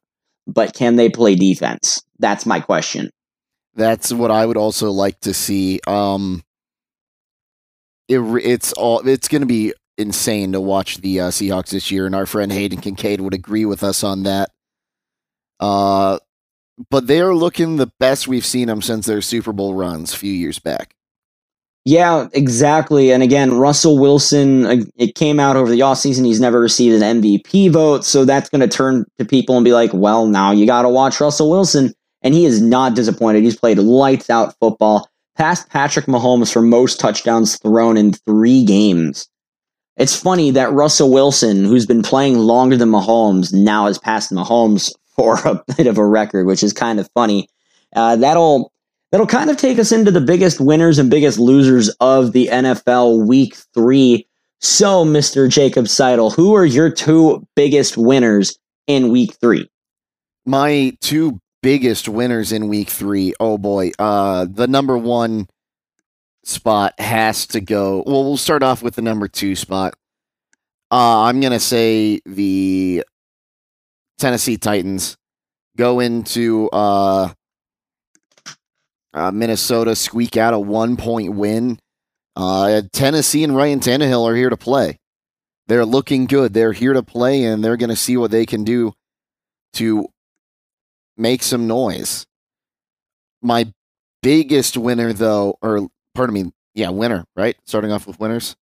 but 0.47 0.73
can 0.73 0.95
they 0.95 1.09
play 1.09 1.35
defense? 1.35 2.01
That's 2.17 2.45
my 2.45 2.59
question. 2.59 3.11
That's 3.75 4.11
what 4.11 4.31
I 4.31 4.45
would 4.45 4.57
also 4.57 4.91
like 4.91 5.19
to 5.21 5.33
see. 5.33 5.79
Um, 5.87 6.43
it, 8.07 8.19
it's 8.43 8.73
all 8.73 9.07
it's 9.07 9.27
going 9.27 9.41
to 9.41 9.47
be 9.47 9.73
insane 9.97 10.51
to 10.53 10.61
watch 10.61 10.97
the 10.97 11.19
uh, 11.19 11.29
Seahawks 11.29 11.69
this 11.69 11.91
year, 11.91 12.05
and 12.05 12.15
our 12.15 12.25
friend 12.25 12.51
Hayden 12.51 12.81
Kincaid 12.81 13.21
would 13.21 13.33
agree 13.33 13.65
with 13.65 13.83
us 13.83 14.03
on 14.03 14.23
that. 14.23 14.51
Uh, 15.59 16.19
but 16.89 17.07
they 17.07 17.21
are 17.21 17.35
looking 17.35 17.77
the 17.77 17.91
best 17.99 18.27
we've 18.27 18.45
seen 18.45 18.67
them 18.67 18.81
since 18.81 19.05
their 19.05 19.21
Super 19.21 19.53
Bowl 19.53 19.75
runs 19.75 20.13
a 20.13 20.17
few 20.17 20.33
years 20.33 20.59
back. 20.59 20.95
Yeah, 21.85 22.27
exactly. 22.31 23.11
And 23.11 23.21
again, 23.21 23.53
Russell 23.53 23.99
Wilson, 23.99 24.65
uh, 24.65 24.75
it 24.95 25.15
came 25.15 25.39
out 25.39 25.57
over 25.57 25.69
the 25.69 25.81
offseason. 25.81 26.25
He's 26.25 26.39
never 26.39 26.59
received 26.59 27.01
an 27.01 27.21
MVP 27.21 27.71
vote. 27.71 28.05
So 28.05 28.23
that's 28.23 28.49
going 28.49 28.61
to 28.61 28.69
turn 28.69 29.05
to 29.17 29.25
people 29.25 29.57
and 29.57 29.65
be 29.65 29.73
like, 29.73 29.91
well, 29.93 30.25
now 30.25 30.51
you 30.51 30.65
got 30.65 30.83
to 30.83 30.89
watch 30.89 31.19
Russell 31.19 31.49
Wilson. 31.49 31.93
And 32.21 32.33
he 32.33 32.45
is 32.45 32.61
not 32.61 32.95
disappointed. 32.95 33.43
He's 33.43 33.59
played 33.59 33.79
lights 33.79 34.29
out 34.29 34.55
football, 34.61 35.09
passed 35.35 35.69
Patrick 35.69 36.05
Mahomes 36.05 36.53
for 36.53 36.61
most 36.61 37.01
touchdowns 37.01 37.57
thrown 37.57 37.97
in 37.97 38.13
three 38.13 38.63
games. 38.63 39.27
It's 39.97 40.19
funny 40.19 40.51
that 40.51 40.71
Russell 40.71 41.11
Wilson, 41.11 41.65
who's 41.65 41.85
been 41.85 42.01
playing 42.01 42.37
longer 42.37 42.75
than 42.75 42.89
Mahomes, 42.89 43.53
now 43.53 43.85
has 43.87 43.99
passed 43.99 44.31
Mahomes 44.31 44.91
for 45.15 45.37
a 45.45 45.63
bit 45.77 45.87
of 45.87 45.97
a 45.97 46.05
record, 46.05 46.47
which 46.47 46.63
is 46.63 46.73
kind 46.73 46.99
of 46.99 47.09
funny. 47.13 47.47
Uh, 47.95 48.15
that'll 48.15 48.71
that'll 49.11 49.27
kind 49.27 49.49
of 49.49 49.57
take 49.57 49.77
us 49.77 49.91
into 49.91 50.09
the 50.09 50.21
biggest 50.21 50.59
winners 50.59 50.97
and 50.97 51.11
biggest 51.11 51.37
losers 51.37 51.89
of 51.99 52.31
the 52.31 52.47
NFL 52.47 53.27
week 53.27 53.55
three. 53.73 54.27
So, 54.59 55.05
Mr. 55.05 55.49
Jacob 55.49 55.87
Seidel, 55.87 56.29
who 56.31 56.55
are 56.55 56.65
your 56.65 56.89
two 56.89 57.45
biggest 57.55 57.97
winners 57.97 58.57
in 58.87 59.11
week 59.11 59.35
three? 59.39 59.69
My 60.45 60.97
two 61.01 61.39
biggest 61.61 62.09
winners 62.09 62.51
in 62.51 62.67
week 62.67 62.89
three. 62.89 63.33
Oh 63.39 63.57
boy. 63.57 63.91
Uh 63.97 64.45
the 64.49 64.67
number 64.67 64.97
one 64.97 65.47
spot 66.43 66.93
has 66.99 67.47
to 67.47 67.61
go. 67.61 68.03
Well, 68.05 68.23
we'll 68.23 68.37
start 68.37 68.63
off 68.63 68.83
with 68.83 68.95
the 68.95 69.01
number 69.01 69.27
two 69.27 69.55
spot. 69.55 69.95
Uh 70.91 71.23
I'm 71.23 71.39
gonna 71.41 71.59
say 71.59 72.21
the 72.25 73.03
Tennessee 74.17 74.57
Titans 74.57 75.17
go 75.77 75.99
into 75.99 76.69
uh 76.71 77.33
uh, 79.13 79.31
Minnesota 79.31 79.95
squeak 79.95 80.37
out 80.37 80.53
a 80.53 80.59
one 80.59 80.97
point 80.97 81.33
win. 81.33 81.79
Uh, 82.35 82.81
Tennessee 82.91 83.43
and 83.43 83.55
Ryan 83.55 83.79
Tannehill 83.79 84.27
are 84.27 84.35
here 84.35 84.49
to 84.49 84.57
play. 84.57 84.97
They're 85.67 85.85
looking 85.85 86.25
good. 86.25 86.53
They're 86.53 86.73
here 86.73 86.93
to 86.93 87.03
play, 87.03 87.43
and 87.43 87.63
they're 87.63 87.77
going 87.77 87.91
to 87.91 87.95
see 87.95 88.17
what 88.17 88.31
they 88.31 88.45
can 88.45 88.63
do 88.63 88.93
to 89.73 90.07
make 91.15 91.43
some 91.43 91.67
noise. 91.67 92.25
My 93.41 93.71
biggest 94.21 94.77
winner, 94.77 95.13
though, 95.13 95.57
or 95.61 95.87
pardon 96.13 96.33
me, 96.33 96.51
yeah, 96.73 96.89
winner, 96.89 97.25
right? 97.35 97.55
Starting 97.65 97.91
off 97.91 98.07
with 98.07 98.19
winners. 98.19 98.55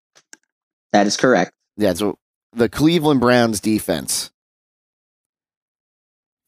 That 0.91 1.07
is 1.07 1.17
correct. 1.17 1.53
Yeah, 1.77 1.93
so 1.93 2.17
the 2.53 2.69
Cleveland 2.69 3.19
Browns 3.19 3.59
defense. 3.59 4.31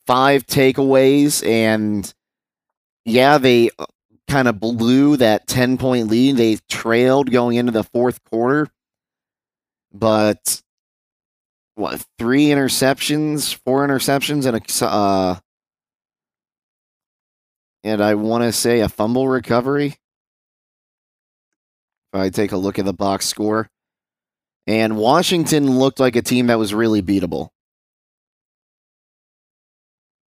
Five 0.08 0.46
takeaways, 0.46 1.46
and 1.48 2.12
yeah, 3.06 3.38
they 3.38 3.70
uh, 3.78 3.86
kind 4.28 4.48
of 4.48 4.60
blew 4.60 5.16
that 5.18 5.48
10 5.48 5.78
point 5.78 6.08
lead. 6.10 6.38
They 6.38 6.58
trailed 6.70 7.32
going 7.32 7.56
into 7.58 7.72
the 7.72 7.84
fourth 7.84 8.24
quarter, 8.26 8.68
but 9.94 10.62
what, 11.76 12.06
three 12.18 12.48
interceptions, 12.48 13.56
four 13.56 13.88
interceptions, 13.88 14.46
and 14.46 14.58
a, 14.58 14.86
uh, 14.86 15.40
and 17.84 18.02
I 18.02 18.16
want 18.16 18.44
to 18.44 18.52
say 18.52 18.82
a 18.82 18.90
fumble 18.90 19.28
recovery. 19.28 19.96
If 22.14 22.20
I 22.20 22.30
take 22.30 22.52
a 22.52 22.58
look 22.58 22.78
at 22.78 22.86
the 22.86 22.94
box 22.94 23.26
score. 23.26 23.70
And 24.68 24.98
Washington 24.98 25.80
looked 25.80 26.00
like 26.00 26.16
a 26.16 26.22
team 26.22 26.48
that 26.48 26.60
was 26.60 26.74
really 26.74 27.02
beatable. 27.02 27.50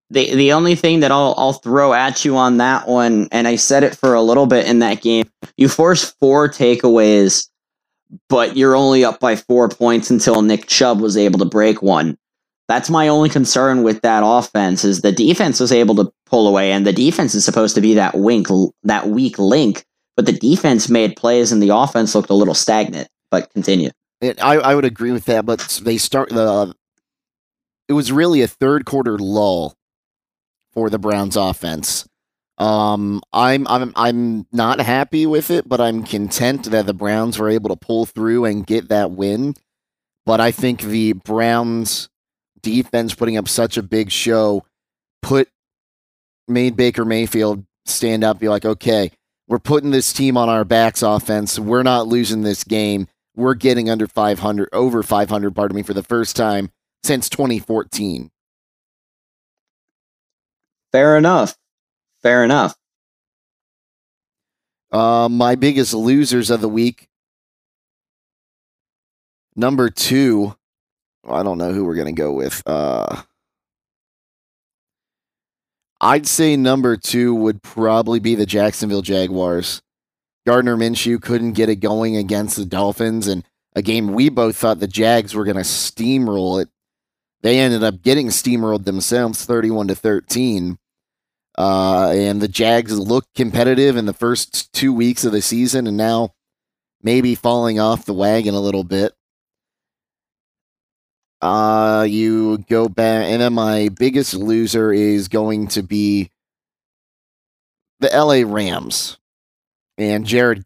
The 0.09 0.35
the 0.35 0.53
only 0.53 0.75
thing 0.75 0.99
that 1.01 1.11
I'll 1.11 1.33
I'll 1.37 1.53
throw 1.53 1.93
at 1.93 2.23
you 2.23 2.37
on 2.37 2.57
that 2.57 2.87
one, 2.87 3.27
and 3.31 3.47
I 3.47 3.55
said 3.55 3.83
it 3.83 3.95
for 3.95 4.13
a 4.13 4.21
little 4.21 4.45
bit 4.45 4.67
in 4.67 4.79
that 4.79 5.01
game, 5.01 5.29
you 5.57 5.67
forced 5.67 6.17
four 6.19 6.47
takeaways, 6.49 7.47
but 8.29 8.55
you're 8.55 8.75
only 8.75 9.03
up 9.03 9.19
by 9.19 9.35
four 9.35 9.69
points 9.69 10.11
until 10.11 10.41
Nick 10.41 10.67
Chubb 10.67 10.99
was 10.99 11.17
able 11.17 11.39
to 11.39 11.45
break 11.45 11.81
one. 11.81 12.17
That's 12.67 12.89
my 12.89 13.07
only 13.07 13.29
concern 13.29 13.83
with 13.83 14.01
that 14.01 14.23
offense 14.23 14.85
is 14.85 15.01
the 15.01 15.11
defense 15.11 15.59
was 15.59 15.71
able 15.71 15.95
to 15.95 16.11
pull 16.27 16.47
away, 16.47 16.71
and 16.71 16.85
the 16.85 16.93
defense 16.93 17.33
is 17.33 17.43
supposed 17.43 17.75
to 17.75 17.81
be 17.81 17.95
that 17.95 18.15
wink 18.15 18.47
that 18.83 19.07
weak 19.09 19.39
link, 19.39 19.83
but 20.15 20.26
the 20.26 20.34
defense 20.34 20.89
made 20.89 21.15
plays 21.15 21.52
and 21.52 21.62
the 21.62 21.76
offense 21.76 22.15
looked 22.15 22.30
a 22.30 22.36
little 22.36 22.54
stagnant. 22.54 23.08
But 23.32 23.52
continue. 23.52 23.89
I 24.21 24.58
I 24.58 24.76
would 24.76 24.86
agree 24.86 25.12
with 25.12 25.26
that, 25.26 25.45
but 25.45 25.82
they 25.84 25.97
start 25.97 26.30
the. 26.30 26.73
It 27.89 27.93
was 27.93 28.12
really 28.12 28.41
a 28.41 28.47
third 28.47 28.86
quarter 28.86 29.17
lull 29.17 29.76
for 30.71 30.89
the 30.89 30.99
Browns 30.99 31.36
offense. 31.36 32.08
Um, 32.58 33.21
I'm 33.34 33.67
I'm 33.67 33.91
I'm 33.95 34.47
not 34.52 34.80
happy 34.80 35.26
with 35.26 35.49
it, 35.49 35.67
but 35.67 35.82
I'm 35.82 36.04
content 36.04 36.65
that 36.71 36.86
the 36.86 36.93
Browns 36.93 37.39
were 37.39 37.49
able 37.49 37.69
to 37.69 37.76
pull 37.76 38.06
through 38.06 38.45
and 38.45 38.65
get 38.65 38.89
that 38.89 39.12
win. 39.12 39.56
But 40.26 40.39
I 40.39 40.52
think 40.52 40.82
the 40.82 41.13
Browns 41.13 42.10
defense 42.62 43.13
putting 43.13 43.38
up 43.38 43.47
such 43.49 43.76
a 43.76 43.84
big 43.84 44.12
show 44.12 44.65
put 45.21 45.49
made 46.47 46.76
Baker 46.78 47.04
Mayfield 47.04 47.65
stand 47.86 48.23
up, 48.23 48.39
be 48.39 48.47
like, 48.47 48.65
okay, 48.65 49.12
we're 49.47 49.60
putting 49.60 49.91
this 49.91 50.13
team 50.13 50.38
on 50.38 50.49
our 50.49 50.63
backs 50.63 51.01
offense. 51.01 51.60
We're 51.60 51.84
not 51.84 52.08
losing 52.08 52.41
this 52.41 52.63
game. 52.63 53.08
We're 53.36 53.56
getting 53.56 53.89
under 53.89 54.08
500, 54.08 54.69
over 54.71 55.03
500, 55.03 55.56
pardon 55.56 55.75
me, 55.75 55.84
for 55.84 55.93
the 55.93 56.03
first 56.03 56.36
time 56.36 56.69
since 57.03 57.29
2014. 57.29 58.32
Fair 60.91 61.17
enough. 61.17 61.56
Fair 62.21 62.43
enough. 62.43 62.75
Uh, 64.91 65.27
my 65.29 65.56
biggest 65.56 65.93
losers 65.93 66.51
of 66.51 66.62
the 66.62 66.69
week. 66.69 67.10
Number 69.56 69.89
two, 69.89 70.56
I 71.27 71.43
don't 71.43 71.58
know 71.58 71.73
who 71.73 71.84
we're 71.84 71.95
going 71.95 72.13
to 72.15 72.21
go 72.21 72.32
with. 72.32 72.62
Uh, 72.65 73.23
I'd 76.03 76.27
say 76.27 76.57
number 76.57 76.97
two 76.97 77.33
would 77.33 77.63
probably 77.63 78.19
be 78.19 78.35
the 78.35 78.45
Jacksonville 78.45 79.01
Jaguars. 79.01 79.81
Gardner 80.45 80.75
Minshew 80.75 81.21
couldn't 81.21 81.53
get 81.53 81.69
it 81.69 81.77
going 81.77 82.17
against 82.17 82.57
the 82.57 82.65
Dolphins, 82.65 83.25
and 83.27 83.45
a 83.73 83.81
game 83.81 84.11
we 84.11 84.27
both 84.27 84.57
thought 84.57 84.81
the 84.81 84.87
Jags 84.87 85.33
were 85.33 85.45
going 85.45 85.55
to 85.55 85.61
steamroll 85.61 86.61
it. 86.61 86.67
They 87.41 87.57
ended 87.57 87.85
up 87.85 88.01
getting 88.01 88.27
steamrolled 88.27 88.83
themselves, 88.83 89.45
thirty-one 89.45 89.87
to 89.87 89.95
thirteen. 89.95 90.77
Uh, 91.57 92.09
and 92.09 92.41
the 92.41 92.49
Jags 92.49 92.99
looked 92.99 93.33
competitive 93.35 93.95
in 93.95 94.05
the 94.05 94.13
first 94.13 94.73
two 94.73 94.91
weeks 94.91 95.23
of 95.23 95.31
the 95.31 95.41
season, 95.41 95.87
and 95.87 95.95
now 95.95 96.33
maybe 97.01 97.33
falling 97.33 97.79
off 97.79 98.05
the 98.05 98.13
wagon 98.13 98.55
a 98.55 98.59
little 98.59 98.83
bit. 98.83 99.13
Uh, 101.43 102.03
you 102.03 102.60
go 102.69 102.88
back, 102.88 103.25
and 103.25 103.41
then 103.41 103.51
my 103.51 103.89
biggest 103.89 104.34
loser 104.34 104.93
is 104.93 105.27
going 105.27 105.67
to 105.67 105.84
be 105.84 106.32
the 107.99 108.08
LA 108.08 108.49
Rams 108.49 109.17
and 109.97 110.25
Jared, 110.25 110.63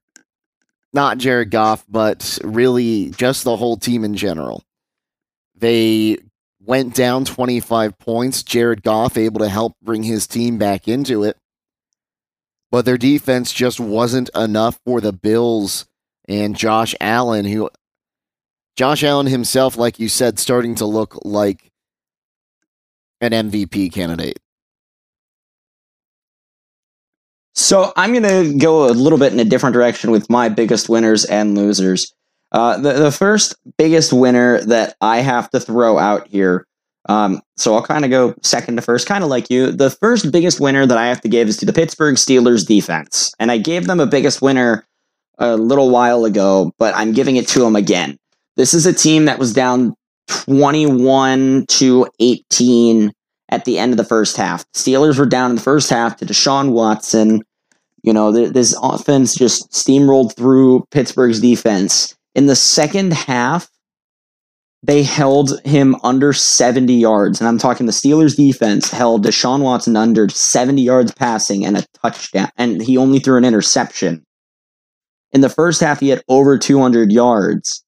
not 0.94 1.18
Jared 1.18 1.50
Goff, 1.50 1.84
but 1.90 2.38
really 2.44 3.10
just 3.10 3.44
the 3.44 3.58
whole 3.58 3.78
team 3.78 4.04
in 4.04 4.14
general. 4.16 4.64
They 5.56 6.20
went 6.64 6.94
down 6.94 7.26
25 7.26 7.98
points. 7.98 8.44
Jared 8.44 8.84
Goff 8.84 9.18
able 9.18 9.40
to 9.40 9.50
help 9.50 9.74
bring 9.82 10.04
his 10.04 10.28
team 10.28 10.60
back 10.60 10.88
into 10.88 11.24
it. 11.24 11.38
But 12.70 12.86
their 12.86 13.00
defense 13.00 13.52
just 13.52 13.80
wasn't 13.80 14.30
enough 14.36 14.80
for 14.86 15.02
the 15.02 15.12
Bills 15.12 15.88
and 16.28 16.56
Josh 16.56 16.94
Allen, 17.02 17.46
who 17.46 17.72
Josh 18.78 19.04
Allen 19.04 19.26
himself, 19.26 19.76
like 19.76 20.00
you 20.00 20.08
said, 20.08 20.38
starting 20.38 20.76
to 20.76 20.86
look 20.86 21.18
like 21.26 21.72
an 23.20 23.32
MVP 23.32 23.92
candidate. 23.92 24.38
So 27.56 27.92
I'm 27.98 28.14
going 28.14 28.22
to 28.22 28.56
go 28.60 28.88
a 28.88 28.94
little 28.94 29.18
bit 29.18 29.34
in 29.34 29.40
a 29.40 29.46
different 29.46 29.74
direction 29.74 30.12
with 30.12 30.30
my 30.30 30.48
biggest 30.48 30.90
winners 30.90 31.26
and 31.26 31.58
losers. 31.58 32.14
Uh, 32.52 32.78
the, 32.78 32.94
the 32.94 33.12
first 33.12 33.56
biggest 33.80 34.14
winner 34.14 34.62
that 34.62 34.96
I 35.02 35.18
have 35.22 35.50
to 35.50 35.60
throw 35.60 35.98
out 35.98 36.28
here, 36.28 36.68
um, 37.10 37.42
so 37.58 37.74
I'll 37.74 37.82
kind 37.82 38.06
of 38.06 38.12
go 38.12 38.36
second 38.44 38.76
to 38.76 38.84
first, 38.84 39.08
kind 39.08 39.24
of 39.24 39.30
like 39.32 39.50
you. 39.50 39.72
The 39.72 39.90
first 39.90 40.32
biggest 40.32 40.60
winner 40.60 40.86
that 40.86 41.00
I 41.00 41.08
have 41.08 41.22
to 41.22 41.30
give 41.30 41.48
is 41.48 41.58
to 41.58 41.66
the 41.66 41.74
Pittsburgh 41.74 42.16
Steelers 42.16 42.68
defense. 42.68 43.34
And 43.40 43.52
I 43.52 43.58
gave 43.58 43.88
them 43.88 44.00
a 44.00 44.06
biggest 44.06 44.40
winner 44.40 44.86
a 45.40 45.58
little 45.58 45.90
while 45.90 46.26
ago, 46.26 46.74
but 46.78 46.96
I'm 46.96 47.14
giving 47.14 47.38
it 47.38 47.48
to 47.50 47.60
them 47.60 47.76
again. 47.76 48.20
This 48.58 48.74
is 48.74 48.88
a 48.88 48.94
team 48.94 49.26
that 49.26 49.38
was 49.38 49.54
down 49.54 49.94
21 50.28 51.66
to 51.68 52.08
18 52.20 53.12
at 53.50 53.66
the 53.66 53.78
end 53.78 53.94
of 53.94 53.98
the 53.98 54.04
first 54.04 54.36
half. 54.36 54.66
Steelers 54.74 55.20
were 55.20 55.28
down 55.28 55.52
in 55.52 55.56
the 55.56 55.62
first 55.62 55.92
half 55.92 56.18
to 56.18 56.26
Deshaun 56.26 56.72
Watson. 56.72 57.44
You 58.02 58.14
know, 58.14 58.32
this 58.32 58.76
offense 58.82 59.36
just 59.36 59.72
steamrolled 59.72 60.36
through 60.36 60.86
Pittsburgh's 60.90 61.40
defense. 61.40 62.16
In 62.34 62.48
the 62.48 62.56
second 62.56 63.14
half, 63.14 63.70
they 64.82 65.04
held 65.04 65.62
him 65.64 65.96
under 66.04 66.34
70 66.34 66.94
yards. 66.94 67.40
And 67.40 67.48
I'm 67.48 67.58
talking 67.60 67.86
the 67.86 67.92
Steelers 67.92 68.36
defense 68.36 68.90
held 68.90 69.24
Deshaun 69.24 69.62
Watson 69.62 69.96
under 69.96 70.30
70 70.30 70.82
yards 70.82 71.14
passing 71.14 71.64
and 71.64 71.78
a 71.78 71.86
touchdown. 72.02 72.50
And 72.58 72.82
he 72.82 72.98
only 72.98 73.20
threw 73.20 73.38
an 73.38 73.46
interception. 73.46 74.24
In 75.32 75.42
the 75.42 75.50
first 75.50 75.80
half, 75.80 76.00
he 76.00 76.10
had 76.10 76.24
over 76.28 76.58
200 76.58 77.12
yards 77.12 77.84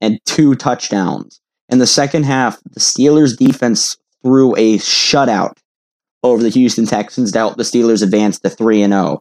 and 0.00 0.18
two 0.24 0.54
touchdowns. 0.54 1.40
In 1.68 1.78
the 1.78 1.86
second 1.86 2.24
half, 2.24 2.60
the 2.70 2.80
Steelers 2.80 3.36
defense 3.36 3.96
threw 4.22 4.54
a 4.56 4.78
shutout 4.78 5.58
over 6.22 6.42
the 6.42 6.48
Houston 6.50 6.86
Texans 6.86 7.32
to 7.32 7.38
help 7.38 7.56
the 7.56 7.62
Steelers 7.62 8.02
advance 8.02 8.38
to 8.40 8.50
3 8.50 8.82
and 8.82 8.92
0. 8.92 9.20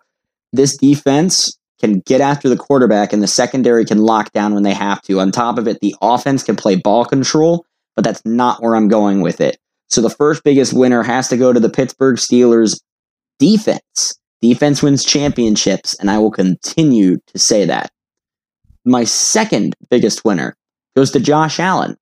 This 0.51 0.77
defense 0.77 1.57
can 1.79 1.99
get 1.99 2.21
after 2.21 2.47
the 2.47 2.55
quarterback 2.55 3.11
and 3.11 3.21
the 3.21 3.27
secondary 3.27 3.83
can 3.83 3.99
lock 3.99 4.31
down 4.31 4.53
when 4.53 4.63
they 4.63 4.73
have 4.73 5.01
to. 5.01 5.19
On 5.19 5.31
top 5.31 5.57
of 5.57 5.67
it, 5.67 5.79
the 5.81 5.95
offense 6.01 6.43
can 6.43 6.55
play 6.55 6.75
ball 6.75 7.03
control, 7.03 7.65
but 7.95 8.05
that's 8.05 8.21
not 8.25 8.61
where 8.61 8.75
I'm 8.75 8.87
going 8.87 9.21
with 9.21 9.41
it. 9.41 9.57
So 9.89 10.01
the 10.01 10.09
first 10.09 10.43
biggest 10.43 10.73
winner 10.73 11.03
has 11.03 11.27
to 11.27 11.37
go 11.37 11.51
to 11.51 11.59
the 11.59 11.69
Pittsburgh 11.69 12.15
Steelers 12.15 12.79
defense. 13.37 14.15
Defense 14.41 14.81
wins 14.81 15.03
championships, 15.03 15.93
and 15.95 16.09
I 16.09 16.19
will 16.19 16.31
continue 16.31 17.17
to 17.27 17.39
say 17.39 17.65
that. 17.65 17.91
My 18.85 19.03
second 19.03 19.75
biggest 19.89 20.25
winner 20.25 20.55
goes 20.95 21.11
to 21.11 21.19
Josh 21.19 21.59
Allen. 21.59 21.97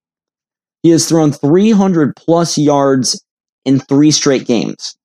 He 0.84 0.90
has 0.90 1.08
thrown 1.08 1.32
300 1.32 2.16
plus 2.16 2.58
yards 2.58 3.24
in 3.66 3.80
three 3.80 4.12
straight 4.12 4.46
games. 4.48 4.96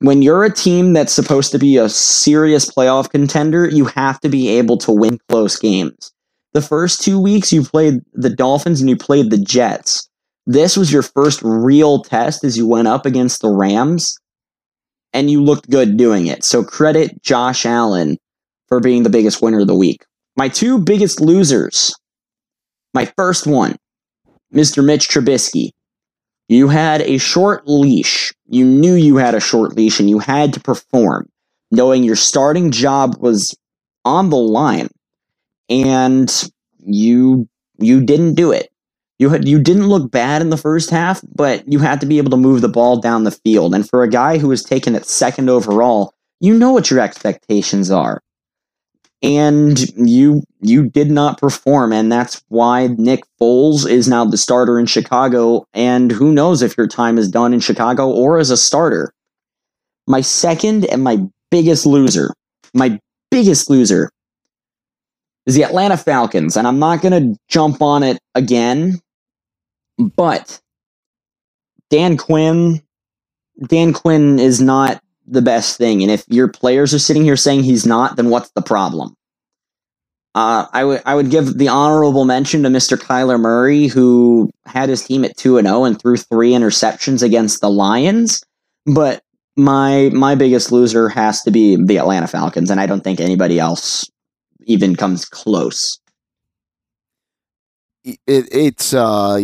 When 0.00 0.22
you're 0.22 0.44
a 0.44 0.52
team 0.52 0.92
that's 0.92 1.12
supposed 1.12 1.52
to 1.52 1.58
be 1.58 1.76
a 1.78 1.88
serious 1.88 2.70
playoff 2.70 3.08
contender, 3.10 3.68
you 3.68 3.86
have 3.86 4.20
to 4.20 4.28
be 4.28 4.48
able 4.48 4.76
to 4.78 4.92
win 4.92 5.18
close 5.28 5.58
games. 5.58 6.12
The 6.52 6.60
first 6.62 7.02
two 7.02 7.20
weeks, 7.20 7.52
you 7.52 7.62
played 7.62 8.00
the 8.12 8.30
Dolphins 8.30 8.80
and 8.80 8.90
you 8.90 8.96
played 8.96 9.30
the 9.30 9.38
Jets. 9.38 10.08
This 10.46 10.76
was 10.76 10.92
your 10.92 11.02
first 11.02 11.40
real 11.42 12.02
test 12.02 12.44
as 12.44 12.56
you 12.56 12.66
went 12.66 12.88
up 12.88 13.06
against 13.06 13.40
the 13.42 13.50
Rams. 13.50 14.16
and 15.12 15.30
you 15.30 15.42
looked 15.42 15.70
good 15.70 15.96
doing 15.96 16.26
it. 16.26 16.44
So 16.44 16.62
credit 16.62 17.22
Josh 17.22 17.64
Allen 17.64 18.18
for 18.68 18.80
being 18.80 19.02
the 19.02 19.10
biggest 19.10 19.40
winner 19.40 19.60
of 19.60 19.66
the 19.66 19.74
week. 19.74 20.04
My 20.36 20.48
two 20.48 20.78
biggest 20.78 21.20
losers. 21.20 21.94
My 22.96 23.04
first 23.04 23.46
one, 23.46 23.76
Mr. 24.54 24.82
Mitch 24.82 25.10
Trubisky. 25.10 25.72
You 26.48 26.68
had 26.68 27.02
a 27.02 27.18
short 27.18 27.68
leash. 27.68 28.32
You 28.46 28.64
knew 28.64 28.94
you 28.94 29.16
had 29.18 29.34
a 29.34 29.40
short 29.40 29.76
leash 29.76 30.00
and 30.00 30.08
you 30.08 30.18
had 30.18 30.54
to 30.54 30.60
perform, 30.60 31.28
knowing 31.70 32.04
your 32.04 32.16
starting 32.16 32.70
job 32.70 33.18
was 33.18 33.54
on 34.06 34.30
the 34.30 34.38
line. 34.38 34.88
And 35.68 36.32
you 36.78 37.46
you 37.78 38.00
didn't 38.00 38.32
do 38.32 38.50
it. 38.50 38.70
You 39.18 39.28
had 39.28 39.46
you 39.46 39.58
didn't 39.58 39.88
look 39.88 40.10
bad 40.10 40.40
in 40.40 40.48
the 40.48 40.56
first 40.56 40.88
half, 40.88 41.20
but 41.34 41.70
you 41.70 41.80
had 41.80 42.00
to 42.00 42.06
be 42.06 42.16
able 42.16 42.30
to 42.30 42.38
move 42.38 42.62
the 42.62 42.68
ball 42.70 42.98
down 42.98 43.24
the 43.24 43.30
field. 43.30 43.74
And 43.74 43.86
for 43.86 44.02
a 44.04 44.08
guy 44.08 44.38
who 44.38 44.48
was 44.48 44.62
taken 44.62 44.94
at 44.94 45.04
second 45.04 45.50
overall, 45.50 46.14
you 46.40 46.54
know 46.54 46.72
what 46.72 46.90
your 46.90 47.00
expectations 47.00 47.90
are. 47.90 48.22
And 49.22 49.78
you 49.96 50.42
you 50.60 50.88
did 50.88 51.10
not 51.10 51.38
perform, 51.40 51.92
and 51.92 52.12
that's 52.12 52.42
why 52.48 52.88
Nick 52.98 53.24
Foles 53.40 53.88
is 53.88 54.08
now 54.08 54.24
the 54.24 54.36
starter 54.36 54.78
in 54.78 54.86
Chicago. 54.86 55.66
And 55.72 56.12
who 56.12 56.32
knows 56.32 56.62
if 56.62 56.76
your 56.76 56.86
time 56.86 57.16
is 57.18 57.30
done 57.30 57.54
in 57.54 57.60
Chicago 57.60 58.10
or 58.10 58.38
as 58.38 58.50
a 58.50 58.56
starter. 58.56 59.12
My 60.06 60.20
second 60.20 60.84
and 60.84 61.02
my 61.02 61.18
biggest 61.50 61.86
loser, 61.86 62.32
my 62.74 63.00
biggest 63.30 63.70
loser 63.70 64.10
is 65.46 65.54
the 65.54 65.64
Atlanta 65.64 65.96
Falcons. 65.96 66.56
And 66.56 66.66
I'm 66.66 66.78
not 66.78 67.00
going 67.00 67.34
to 67.34 67.40
jump 67.48 67.80
on 67.80 68.02
it 68.02 68.18
again 68.34 69.00
but 69.98 70.60
Dan 71.90 72.16
Quinn, 72.16 72.82
Dan 73.66 73.92
Quinn 73.92 74.38
is 74.38 74.60
not 74.60 75.00
the 75.26 75.42
best 75.42 75.76
thing. 75.76 76.02
And 76.02 76.10
if 76.10 76.24
your 76.28 76.48
players 76.48 76.94
are 76.94 76.98
sitting 76.98 77.24
here 77.24 77.36
saying 77.36 77.62
he's 77.62 77.86
not, 77.86 78.16
then 78.16 78.30
what's 78.30 78.50
the 78.50 78.62
problem? 78.62 79.14
Uh, 80.34 80.66
I 80.72 80.84
would 80.84 81.02
I 81.06 81.14
would 81.14 81.30
give 81.30 81.56
the 81.56 81.68
honorable 81.68 82.26
mention 82.26 82.62
to 82.62 82.68
Mr. 82.68 82.98
Kyler 82.98 83.40
Murray, 83.40 83.86
who 83.86 84.50
had 84.66 84.90
his 84.90 85.02
team 85.02 85.24
at 85.24 85.36
two 85.36 85.56
and 85.56 85.66
zero 85.66 85.78
oh 85.78 85.84
and 85.84 85.98
threw 85.98 86.18
three 86.18 86.50
interceptions 86.50 87.22
against 87.22 87.62
the 87.62 87.70
Lions. 87.70 88.44
But 88.84 89.22
my 89.56 90.10
my 90.12 90.34
biggest 90.34 90.70
loser 90.70 91.08
has 91.08 91.42
to 91.44 91.50
be 91.50 91.76
the 91.76 91.98
Atlanta 91.98 92.26
Falcons, 92.26 92.70
and 92.70 92.78
I 92.78 92.84
don't 92.84 93.02
think 93.02 93.18
anybody 93.18 93.58
else 93.58 94.04
even 94.66 94.94
comes 94.94 95.24
close. 95.24 95.98
It, 98.04 98.18
it's 98.26 98.92
uh, 98.92 99.40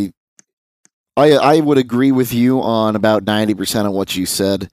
I 1.17 1.33
I 1.33 1.61
would 1.61 1.79
agree 1.79 2.13
with 2.13 2.35
you 2.35 2.61
on 2.61 2.97
about 2.97 3.25
ninety 3.25 3.55
percent 3.55 3.89
of 3.89 3.95
what 3.95 4.15
you 4.15 4.27
said. 4.27 4.69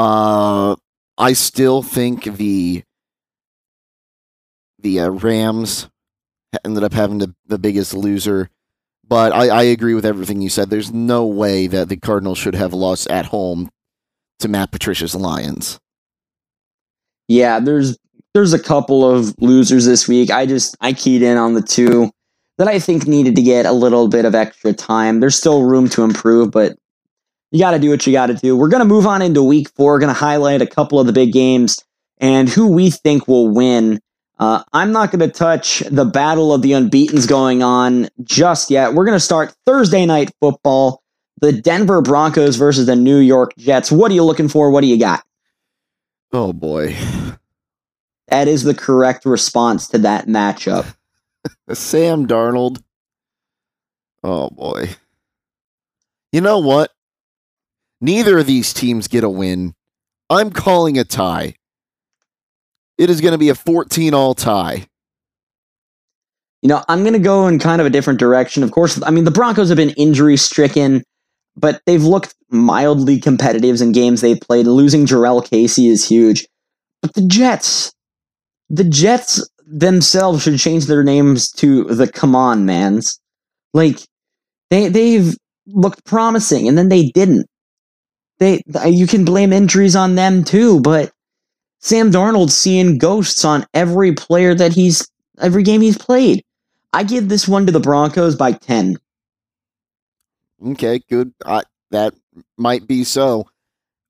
Uh, 0.00 0.76
I 1.18 1.34
still 1.34 1.82
think 1.82 2.24
the 2.24 2.84
the 4.78 5.00
uh, 5.00 5.10
Rams 5.10 5.90
ended 6.64 6.82
up 6.82 6.94
having 6.94 7.18
the, 7.18 7.34
the 7.48 7.58
biggest 7.58 7.92
loser, 7.92 8.48
but 9.06 9.30
I, 9.34 9.48
I 9.48 9.62
agree 9.64 9.92
with 9.92 10.06
everything 10.06 10.40
you 10.40 10.48
said. 10.48 10.70
There's 10.70 10.90
no 10.90 11.26
way 11.26 11.66
that 11.66 11.90
the 11.90 11.98
Cardinals 11.98 12.38
should 12.38 12.54
have 12.54 12.72
lost 12.72 13.10
at 13.10 13.26
home 13.26 13.68
to 14.38 14.48
Matt 14.48 14.72
Patricia's 14.72 15.14
Lions. 15.14 15.78
Yeah, 17.28 17.60
there's 17.60 17.98
there's 18.32 18.54
a 18.54 18.58
couple 18.58 19.04
of 19.04 19.34
losers 19.38 19.84
this 19.84 20.08
week. 20.08 20.30
I 20.30 20.46
just 20.46 20.78
I 20.80 20.94
keyed 20.94 21.20
in 21.20 21.36
on 21.36 21.52
the 21.52 21.60
two 21.60 22.10
that 22.56 22.68
I 22.68 22.78
think 22.78 23.06
needed 23.06 23.36
to 23.36 23.42
get 23.42 23.66
a 23.66 23.72
little 23.72 24.08
bit 24.08 24.24
of 24.24 24.34
extra 24.34 24.72
time. 24.72 25.20
There's 25.20 25.36
still 25.36 25.64
room 25.64 25.90
to 25.90 26.04
improve, 26.04 26.52
but 26.52 26.78
you 27.50 27.58
got 27.58 27.72
to 27.72 27.78
do 27.78 27.90
what 27.90 28.06
you 28.06 28.12
got 28.12 28.26
to 28.26 28.34
do. 28.34 28.56
We're 28.56 28.68
going 28.68 28.80
to 28.82 28.86
move 28.86 29.06
on 29.06 29.22
into 29.22 29.42
week 29.42 29.68
four. 29.70 29.92
We're 29.92 30.00
going 30.00 30.14
to 30.14 30.20
highlight 30.20 30.62
a 30.62 30.66
couple 30.66 31.00
of 31.00 31.06
the 31.06 31.12
big 31.12 31.32
games 31.32 31.82
and 32.18 32.48
who 32.48 32.68
we 32.68 32.90
think 32.90 33.26
will 33.26 33.48
win. 33.48 34.00
Uh, 34.38 34.62
I'm 34.72 34.92
not 34.92 35.10
going 35.10 35.20
to 35.20 35.28
touch 35.28 35.80
the 35.90 36.04
battle 36.04 36.54
of 36.54 36.62
the 36.62 36.72
unbeatens 36.72 37.26
going 37.26 37.62
on 37.62 38.08
just 38.22 38.70
yet. 38.70 38.94
We're 38.94 39.04
going 39.04 39.16
to 39.16 39.20
start 39.20 39.54
Thursday 39.66 40.06
night 40.06 40.30
football. 40.40 41.02
The 41.40 41.52
Denver 41.52 42.02
Broncos 42.02 42.56
versus 42.56 42.86
the 42.86 42.96
New 42.96 43.18
York 43.18 43.52
Jets. 43.56 43.90
What 43.90 44.10
are 44.10 44.14
you 44.14 44.24
looking 44.24 44.48
for? 44.48 44.70
What 44.70 44.82
do 44.82 44.86
you 44.86 44.98
got? 44.98 45.24
Oh 46.32 46.52
boy. 46.52 46.96
That 48.28 48.46
is 48.46 48.62
the 48.62 48.74
correct 48.74 49.24
response 49.24 49.88
to 49.88 49.98
that 49.98 50.26
matchup. 50.26 50.94
Sam 51.72 52.26
Darnold. 52.26 52.82
Oh 54.22 54.50
boy. 54.50 54.90
You 56.30 56.40
know 56.40 56.60
what? 56.60 56.92
Neither 58.00 58.38
of 58.38 58.46
these 58.46 58.72
teams 58.72 59.08
get 59.08 59.24
a 59.24 59.28
win. 59.28 59.74
I'm 60.28 60.50
calling 60.50 60.98
a 60.98 61.04
tie. 61.04 61.54
It 62.96 63.10
is 63.10 63.20
going 63.20 63.32
to 63.32 63.38
be 63.38 63.48
a 63.48 63.54
14 63.54 64.14
all 64.14 64.34
tie. 64.34 64.86
You 66.62 66.68
know, 66.68 66.84
I'm 66.88 67.00
going 67.00 67.14
to 67.14 67.18
go 67.18 67.46
in 67.46 67.58
kind 67.58 67.80
of 67.80 67.86
a 67.86 67.90
different 67.90 68.20
direction. 68.20 68.62
Of 68.62 68.70
course, 68.70 69.02
I 69.02 69.10
mean, 69.10 69.24
the 69.24 69.30
Broncos 69.30 69.68
have 69.68 69.76
been 69.76 69.90
injury 69.90 70.36
stricken, 70.36 71.02
but 71.56 71.80
they've 71.86 72.02
looked 72.02 72.34
mildly 72.50 73.18
competitive 73.18 73.80
in 73.80 73.92
games 73.92 74.20
they've 74.20 74.40
played. 74.40 74.66
Losing 74.66 75.06
Jurrell 75.06 75.48
Casey 75.48 75.86
is 75.86 76.06
huge. 76.06 76.46
But 77.00 77.14
the 77.14 77.26
Jets, 77.26 77.92
the 78.68 78.84
Jets 78.84 79.48
themselves 79.66 80.42
should 80.42 80.58
change 80.58 80.86
their 80.86 81.02
names 81.02 81.50
to 81.52 81.84
the 81.84 82.10
Come 82.10 82.36
On 82.36 82.66
Mans. 82.66 83.18
Like 83.72 84.00
they 84.68 84.88
they've 84.88 85.34
looked 85.66 86.04
promising 86.04 86.68
and 86.68 86.76
then 86.76 86.88
they 86.88 87.10
didn't. 87.14 87.46
They 88.40 88.62
you 88.86 89.06
can 89.06 89.24
blame 89.24 89.52
injuries 89.52 89.94
on 89.94 90.16
them 90.16 90.42
too, 90.42 90.80
but 90.80 91.12
Sam 91.78 92.10
Darnold's 92.10 92.56
seeing 92.56 92.98
ghosts 92.98 93.44
on 93.44 93.66
every 93.72 94.12
player 94.12 94.54
that 94.54 94.72
he's 94.72 95.08
every 95.40 95.62
game 95.62 95.82
he's 95.82 95.98
played. 95.98 96.42
I 96.92 97.04
give 97.04 97.28
this 97.28 97.46
one 97.46 97.66
to 97.66 97.72
the 97.72 97.80
Broncos 97.80 98.34
by 98.34 98.52
10. 98.52 98.98
Okay, 100.70 101.00
good. 101.08 101.32
Uh, 101.44 101.62
that 101.90 102.14
might 102.58 102.86
be 102.86 103.04
so. 103.04 103.48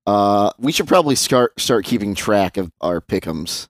Uh, 0.06 0.50
we 0.58 0.72
should 0.72 0.88
probably 0.88 1.14
start 1.14 1.58
start 1.60 1.84
keeping 1.84 2.14
track 2.14 2.56
of 2.56 2.72
our 2.80 3.00
pickums. 3.00 3.68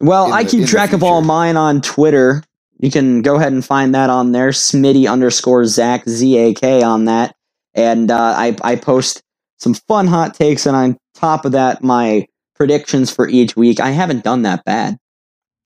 Well, 0.00 0.32
I 0.32 0.44
keep 0.44 0.66
track 0.66 0.92
of 0.92 1.02
all 1.02 1.22
mine 1.22 1.56
on 1.56 1.80
Twitter. 1.80 2.42
You 2.78 2.90
can 2.90 3.22
go 3.22 3.36
ahead 3.36 3.52
and 3.52 3.64
find 3.64 3.94
that 3.94 4.10
on 4.10 4.32
there. 4.32 4.48
Smitty 4.50 5.10
underscore 5.10 5.64
Zach 5.66 6.08
Z 6.08 6.36
A 6.38 6.54
K 6.54 6.82
on 6.82 7.04
that, 7.04 7.36
and 7.74 8.10
uh, 8.10 8.34
I 8.36 8.56
I 8.62 8.76
post 8.76 9.22
some 9.58 9.74
fun 9.74 10.06
hot 10.06 10.34
takes, 10.34 10.66
and 10.66 10.76
on 10.76 10.98
top 11.14 11.44
of 11.44 11.52
that, 11.52 11.82
my 11.82 12.26
predictions 12.54 13.10
for 13.10 13.28
each 13.28 13.56
week. 13.56 13.80
I 13.80 13.90
haven't 13.90 14.24
done 14.24 14.42
that 14.42 14.64
bad. 14.64 14.98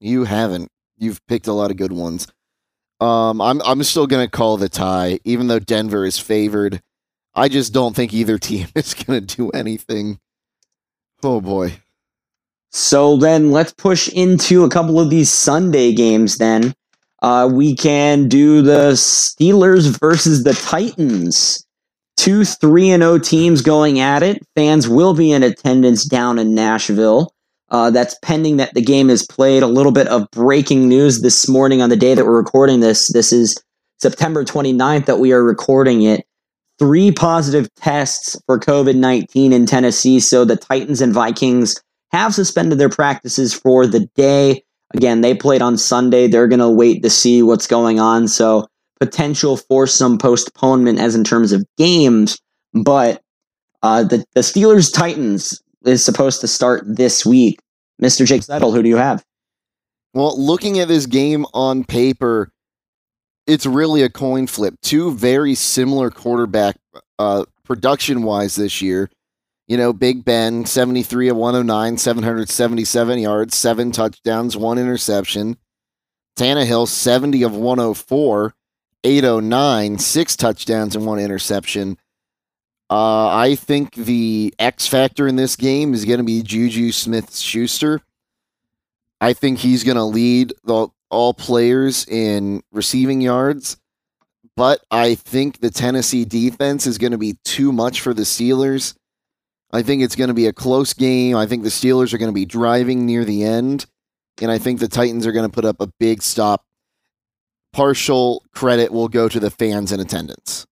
You 0.00 0.24
haven't. 0.24 0.68
You've 0.96 1.24
picked 1.26 1.46
a 1.46 1.52
lot 1.52 1.70
of 1.70 1.76
good 1.76 1.92
ones. 1.92 2.26
Um, 3.00 3.40
I'm 3.40 3.61
I'm 3.62 3.82
still 3.82 4.07
gonna 4.07 4.28
call 4.28 4.57
the 4.57 4.68
tie, 4.68 5.18
even 5.24 5.48
though 5.48 5.59
Denver 5.59 6.04
is 6.04 6.18
favored. 6.18 6.80
I 7.34 7.48
just 7.48 7.74
don't 7.74 7.94
think 7.94 8.14
either 8.14 8.38
team 8.38 8.68
is 8.74 8.94
gonna 8.94 9.20
do 9.20 9.50
anything. 9.50 10.18
Oh 11.22 11.40
boy. 11.40 11.74
So 12.70 13.16
then 13.16 13.52
let's 13.52 13.72
push 13.72 14.09
into 14.09 14.64
a 14.64 14.70
couple 14.70 15.00
of 15.00 15.11
these 15.11 15.30
Sunday 15.30 15.92
games 15.92 16.38
then. 16.38 16.74
Uh, 17.22 17.48
we 17.50 17.74
can 17.74 18.28
do 18.28 18.61
the 18.61 18.92
Steelers 18.92 19.98
versus 19.98 20.44
the 20.44 20.52
Titans. 20.52 21.66
Two 22.17 22.45
3 22.45 22.91
and 22.91 23.03
0 23.03 23.19
teams 23.19 23.62
going 23.62 24.01
at 24.01 24.23
it. 24.23 24.43
Fans 24.55 24.89
will 24.89 25.14
be 25.14 25.33
in 25.33 25.43
attendance 25.43 26.05
down 26.05 26.39
in 26.39 26.55
Nashville. 26.55 27.33
Uh, 27.69 27.91
that's 27.91 28.17
pending 28.23 28.59
that 28.59 28.75
the 28.75 28.81
game 28.81 29.11
is 29.11 29.27
played. 29.27 29.62
A 29.62 29.67
little 29.67 29.93
bit 29.93 30.09
of 30.09 30.31
breaking 30.31 30.89
news 30.89 31.21
this 31.21 31.49
morning 31.49 31.83
on 31.83 31.91
the 31.91 31.97
day 31.97 32.14
that 32.14 32.25
we're 32.25 32.37
recording 32.37 32.81
this. 32.81 33.12
This 33.12 33.33
is 33.33 33.57
September 33.99 34.45
29th 34.45 35.07
that 35.07 35.19
we 35.19 35.33
are 35.33 35.43
recording 35.43 36.03
it. 36.03 36.25
Three 36.79 37.11
positive 37.11 37.69
tests 37.77 38.37
for 38.47 38.61
COVID 38.61 38.97
19 38.97 39.53
in 39.53 39.67
Tennessee. 39.67 40.21
So 40.21 40.45
the 40.45 40.57
Titans 40.57 41.01
and 41.01 41.12
Vikings 41.12 41.81
have 42.12 42.35
suspended 42.35 42.79
their 42.79 42.89
practices 42.89 43.53
for 43.55 43.87
the 43.87 44.09
day. 44.14 44.62
Again, 44.95 45.21
they 45.21 45.35
played 45.35 45.62
on 45.62 45.77
Sunday. 45.77 46.29
They're 46.29 46.49
going 46.49 46.61
to 46.61 46.71
wait 46.71 47.03
to 47.03 47.11
see 47.11 47.43
what's 47.43 47.67
going 47.67 47.99
on. 47.99 48.29
So, 48.29 48.69
potential 49.01 49.57
for 49.57 49.86
some 49.86 50.18
postponement 50.18 50.99
as 50.99 51.14
in 51.14 51.24
terms 51.24 51.53
of 51.53 51.64
games. 51.76 52.38
But 52.72 53.22
uh, 53.82 54.05
the, 54.05 54.24
the 54.34 54.40
Steelers 54.40 54.92
Titans 54.92 55.61
is 55.84 56.05
supposed 56.05 56.40
to 56.40 56.49
start 56.49 56.84
this 56.86 57.24
week. 57.24 57.59
Mr. 58.03 58.26
Jake 58.26 58.42
Seidel, 58.42 58.72
who 58.72 58.82
do 58.82 58.88
you 58.88 58.97
have? 58.97 59.24
Well, 60.12 60.38
looking 60.40 60.78
at 60.78 60.88
this 60.88 61.07
game 61.07 61.47
on 61.55 61.84
paper, 61.84 62.51
it's 63.47 63.66
really 63.66 64.03
a 64.03 64.11
coin 64.11 64.47
flip. 64.47 64.74
Two 64.82 65.12
very 65.12 65.55
similar 65.55 66.11
quarterback 66.11 66.76
uh, 67.18 67.44
production 67.64 68.22
wise 68.22 68.57
this 68.57 68.82
year. 68.82 69.11
You 69.68 69.76
know, 69.76 69.92
Big 69.92 70.24
Ben, 70.24 70.64
73 70.64 71.28
of 71.28 71.36
109, 71.36 71.99
777 71.99 73.18
yards, 73.18 73.57
seven 73.57 73.90
touchdowns, 73.90 74.57
one 74.57 74.78
interception. 74.78 75.57
Tannehill, 76.38 76.86
70 76.86 77.42
of 77.42 77.57
104, 77.57 78.55
809, 79.07 79.98
six 79.98 80.34
touchdowns 80.34 80.96
and 80.96 81.07
one 81.07 81.20
interception. 81.20 81.96
Uh, 82.90 83.28
I 83.28 83.54
think 83.54 83.94
the 83.94 84.52
X 84.59 84.88
factor 84.88 85.28
in 85.28 85.36
this 85.36 85.54
game 85.54 85.94
is 85.94 86.04
going 86.04 86.18
to 86.18 86.24
be 86.24 86.42
Juju 86.42 86.90
Smith 86.90 87.36
Schuster. 87.36 88.00
I 89.20 89.32
think 89.32 89.59
he's 89.59 89.84
going 89.84 89.96
to 89.96 90.02
lead 90.02 90.54
the, 90.64 90.88
all 91.09 91.34
players 91.34 92.07
in 92.09 92.64
receiving 92.72 93.20
yards, 93.20 93.76
but 94.57 94.80
I 94.90 95.14
think 95.14 95.61
the 95.61 95.70
Tennessee 95.70 96.24
defense 96.24 96.84
is 96.84 96.98
going 96.98 97.12
to 97.12 97.18
be 97.18 97.36
too 97.44 97.70
much 97.70 98.00
for 98.00 98.12
the 98.12 98.22
Steelers. 98.22 98.94
I 99.72 99.82
think 99.82 100.02
it's 100.02 100.16
going 100.16 100.28
to 100.28 100.34
be 100.34 100.48
a 100.48 100.52
close 100.52 100.92
game. 100.94 101.36
I 101.36 101.46
think 101.46 101.62
the 101.62 101.68
Steelers 101.68 102.12
are 102.12 102.18
going 102.18 102.30
to 102.30 102.34
be 102.34 102.44
driving 102.44 103.07
near 103.07 103.24
the 103.24 103.44
end, 103.44 103.86
and 104.42 104.50
I 104.50 104.59
think 104.59 104.80
the 104.80 104.88
Titans 104.88 105.28
are 105.28 105.32
going 105.32 105.48
to 105.48 105.54
put 105.54 105.64
up 105.64 105.80
a 105.80 105.92
big 106.00 106.22
stop. 106.22 106.66
Partial 107.77 108.43
credit 108.55 108.91
will 108.91 109.09
go 109.09 109.29
to 109.29 109.39
the 109.39 109.51
fans 109.51 109.93
in 109.93 110.01
attendance. 110.01 110.64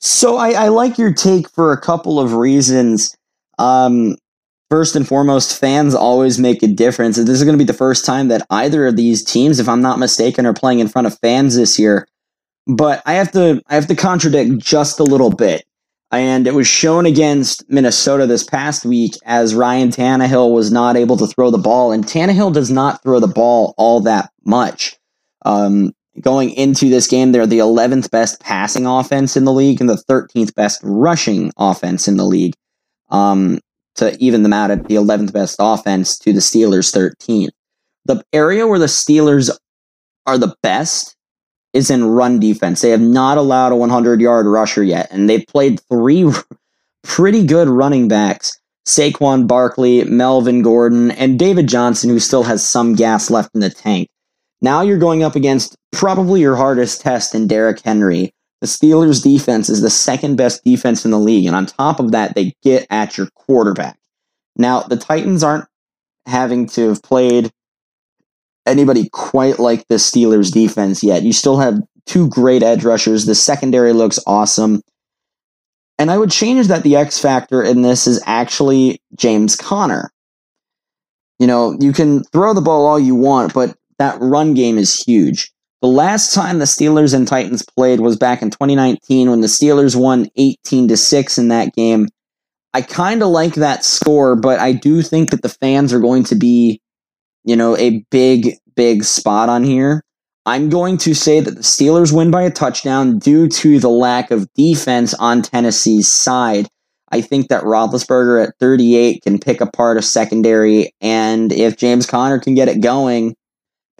So 0.00 0.38
I, 0.38 0.52
I 0.52 0.68
like 0.68 0.96
your 0.96 1.12
take 1.12 1.46
for 1.50 1.72
a 1.72 1.80
couple 1.80 2.18
of 2.18 2.32
reasons. 2.32 3.14
Um, 3.58 4.16
first 4.70 4.96
and 4.96 5.06
foremost, 5.06 5.60
fans 5.60 5.94
always 5.94 6.38
make 6.38 6.62
a 6.62 6.66
difference. 6.66 7.18
This 7.18 7.28
is 7.28 7.44
going 7.44 7.52
to 7.52 7.62
be 7.62 7.66
the 7.66 7.74
first 7.74 8.06
time 8.06 8.28
that 8.28 8.46
either 8.48 8.86
of 8.86 8.96
these 8.96 9.22
teams, 9.22 9.60
if 9.60 9.68
I'm 9.68 9.82
not 9.82 9.98
mistaken, 9.98 10.46
are 10.46 10.54
playing 10.54 10.78
in 10.78 10.88
front 10.88 11.06
of 11.06 11.18
fans 11.18 11.54
this 11.54 11.78
year. 11.78 12.08
But 12.66 13.02
I 13.04 13.12
have 13.12 13.30
to 13.32 13.60
I 13.68 13.74
have 13.74 13.88
to 13.88 13.94
contradict 13.94 14.56
just 14.56 15.00
a 15.00 15.04
little 15.04 15.30
bit. 15.30 15.66
And 16.10 16.46
it 16.46 16.54
was 16.54 16.66
shown 16.66 17.04
against 17.04 17.68
Minnesota 17.68 18.26
this 18.26 18.42
past 18.42 18.86
week 18.86 19.12
as 19.26 19.54
Ryan 19.54 19.90
Tannehill 19.90 20.54
was 20.54 20.72
not 20.72 20.96
able 20.96 21.18
to 21.18 21.26
throw 21.26 21.50
the 21.50 21.58
ball, 21.58 21.92
and 21.92 22.04
Tannehill 22.04 22.54
does 22.54 22.70
not 22.70 23.02
throw 23.02 23.20
the 23.20 23.26
ball 23.26 23.74
all 23.76 24.00
that 24.00 24.30
much. 24.46 24.96
Um, 25.44 25.92
going 26.20 26.50
into 26.50 26.88
this 26.88 27.06
game, 27.06 27.32
they're 27.32 27.46
the 27.46 27.58
11th 27.58 28.10
best 28.10 28.40
passing 28.40 28.86
offense 28.86 29.36
in 29.36 29.44
the 29.44 29.52
league 29.52 29.80
and 29.80 29.88
the 29.88 30.02
13th 30.08 30.54
best 30.54 30.80
rushing 30.82 31.52
offense 31.56 32.08
in 32.08 32.16
the 32.16 32.24
league. 32.24 32.54
Um, 33.10 33.60
to 33.96 34.16
even 34.18 34.42
them 34.42 34.52
out 34.52 34.70
at 34.70 34.88
the 34.88 34.94
11th 34.94 35.32
best 35.32 35.56
offense 35.58 36.18
to 36.18 36.32
the 36.32 36.40
Steelers' 36.40 36.94
13th. 36.94 37.50
The 38.04 38.24
area 38.32 38.66
where 38.66 38.78
the 38.78 38.86
Steelers 38.86 39.50
are 40.26 40.38
the 40.38 40.54
best 40.62 41.14
is 41.72 41.90
in 41.90 42.04
run 42.04 42.40
defense. 42.40 42.80
They 42.80 42.90
have 42.90 43.00
not 43.00 43.38
allowed 43.38 43.72
a 43.72 43.76
100 43.76 44.20
yard 44.20 44.46
rusher 44.46 44.82
yet, 44.82 45.08
and 45.10 45.28
they've 45.28 45.46
played 45.46 45.80
three 45.88 46.30
pretty 47.02 47.44
good 47.44 47.68
running 47.68 48.08
backs 48.08 48.58
Saquon 48.86 49.46
Barkley, 49.46 50.04
Melvin 50.04 50.62
Gordon, 50.62 51.12
and 51.12 51.38
David 51.38 51.68
Johnson, 51.68 52.10
who 52.10 52.18
still 52.18 52.42
has 52.42 52.68
some 52.68 52.94
gas 52.94 53.30
left 53.30 53.50
in 53.54 53.60
the 53.60 53.70
tank. 53.70 54.08
Now 54.62 54.80
you're 54.80 54.98
going 54.98 55.24
up 55.24 55.34
against 55.34 55.76
probably 55.90 56.40
your 56.40 56.56
hardest 56.56 57.00
test 57.00 57.34
in 57.34 57.48
Derrick 57.48 57.80
Henry. 57.84 58.32
The 58.60 58.68
Steelers' 58.68 59.22
defense 59.22 59.68
is 59.68 59.82
the 59.82 59.90
second 59.90 60.36
best 60.36 60.64
defense 60.64 61.04
in 61.04 61.10
the 61.10 61.18
league, 61.18 61.46
and 61.46 61.56
on 61.56 61.66
top 61.66 61.98
of 61.98 62.12
that, 62.12 62.36
they 62.36 62.54
get 62.62 62.86
at 62.88 63.18
your 63.18 63.26
quarterback. 63.34 63.98
Now, 64.56 64.80
the 64.80 64.96
Titans 64.96 65.42
aren't 65.42 65.66
having 66.26 66.66
to 66.68 66.90
have 66.90 67.02
played 67.02 67.50
anybody 68.64 69.08
quite 69.12 69.58
like 69.58 69.88
the 69.88 69.96
Steelers 69.96 70.52
defense 70.52 71.02
yet. 71.02 71.24
You 71.24 71.32
still 71.32 71.58
have 71.58 71.82
two 72.06 72.28
great 72.28 72.62
edge 72.62 72.84
rushers. 72.84 73.26
The 73.26 73.34
secondary 73.34 73.92
looks 73.92 74.20
awesome. 74.28 74.82
And 75.98 76.10
I 76.10 76.18
would 76.18 76.30
change 76.30 76.68
that 76.68 76.84
the 76.84 76.96
X 76.96 77.18
factor 77.18 77.62
in 77.62 77.82
this 77.82 78.06
is 78.06 78.22
actually 78.26 79.00
James 79.16 79.56
Conner. 79.56 80.12
You 81.40 81.48
know, 81.48 81.76
you 81.80 81.92
can 81.92 82.22
throw 82.24 82.54
the 82.54 82.60
ball 82.60 82.86
all 82.86 82.98
you 83.00 83.16
want, 83.16 83.52
but 83.52 83.76
that 83.98 84.20
run 84.20 84.54
game 84.54 84.78
is 84.78 84.94
huge. 84.94 85.52
The 85.80 85.88
last 85.88 86.32
time 86.32 86.58
the 86.58 86.64
Steelers 86.64 87.14
and 87.14 87.26
Titans 87.26 87.64
played 87.76 88.00
was 88.00 88.16
back 88.16 88.40
in 88.40 88.50
2019 88.50 89.30
when 89.30 89.40
the 89.40 89.48
Steelers 89.48 89.96
won 89.96 90.28
18 90.36 90.88
to 90.88 90.96
6 90.96 91.38
in 91.38 91.48
that 91.48 91.74
game. 91.74 92.08
I 92.72 92.82
kind 92.82 93.22
of 93.22 93.28
like 93.28 93.54
that 93.54 93.84
score, 93.84 94.36
but 94.36 94.60
I 94.60 94.72
do 94.72 95.02
think 95.02 95.30
that 95.30 95.42
the 95.42 95.48
fans 95.48 95.92
are 95.92 96.00
going 96.00 96.24
to 96.24 96.36
be 96.36 96.80
you 97.44 97.56
know, 97.56 97.76
a 97.76 98.04
big, 98.10 98.56
big 98.74 99.04
spot 99.04 99.48
on 99.48 99.64
here. 99.64 100.02
I'm 100.44 100.70
going 100.70 100.98
to 100.98 101.14
say 101.14 101.40
that 101.40 101.52
the 101.52 101.62
Steelers 101.62 102.12
win 102.12 102.30
by 102.30 102.42
a 102.42 102.50
touchdown 102.50 103.18
due 103.18 103.48
to 103.48 103.78
the 103.78 103.88
lack 103.88 104.30
of 104.30 104.52
defense 104.54 105.14
on 105.14 105.42
Tennessee's 105.42 106.10
side. 106.10 106.66
I 107.10 107.20
think 107.20 107.48
that 107.48 107.64
Roethlisberger 107.64 108.48
at 108.48 108.54
38 108.58 109.22
can 109.22 109.38
pick 109.38 109.60
apart 109.60 109.98
a 109.98 110.02
secondary, 110.02 110.92
and 111.00 111.52
if 111.52 111.76
James 111.76 112.06
Conner 112.06 112.38
can 112.38 112.54
get 112.54 112.68
it 112.68 112.80
going 112.80 113.36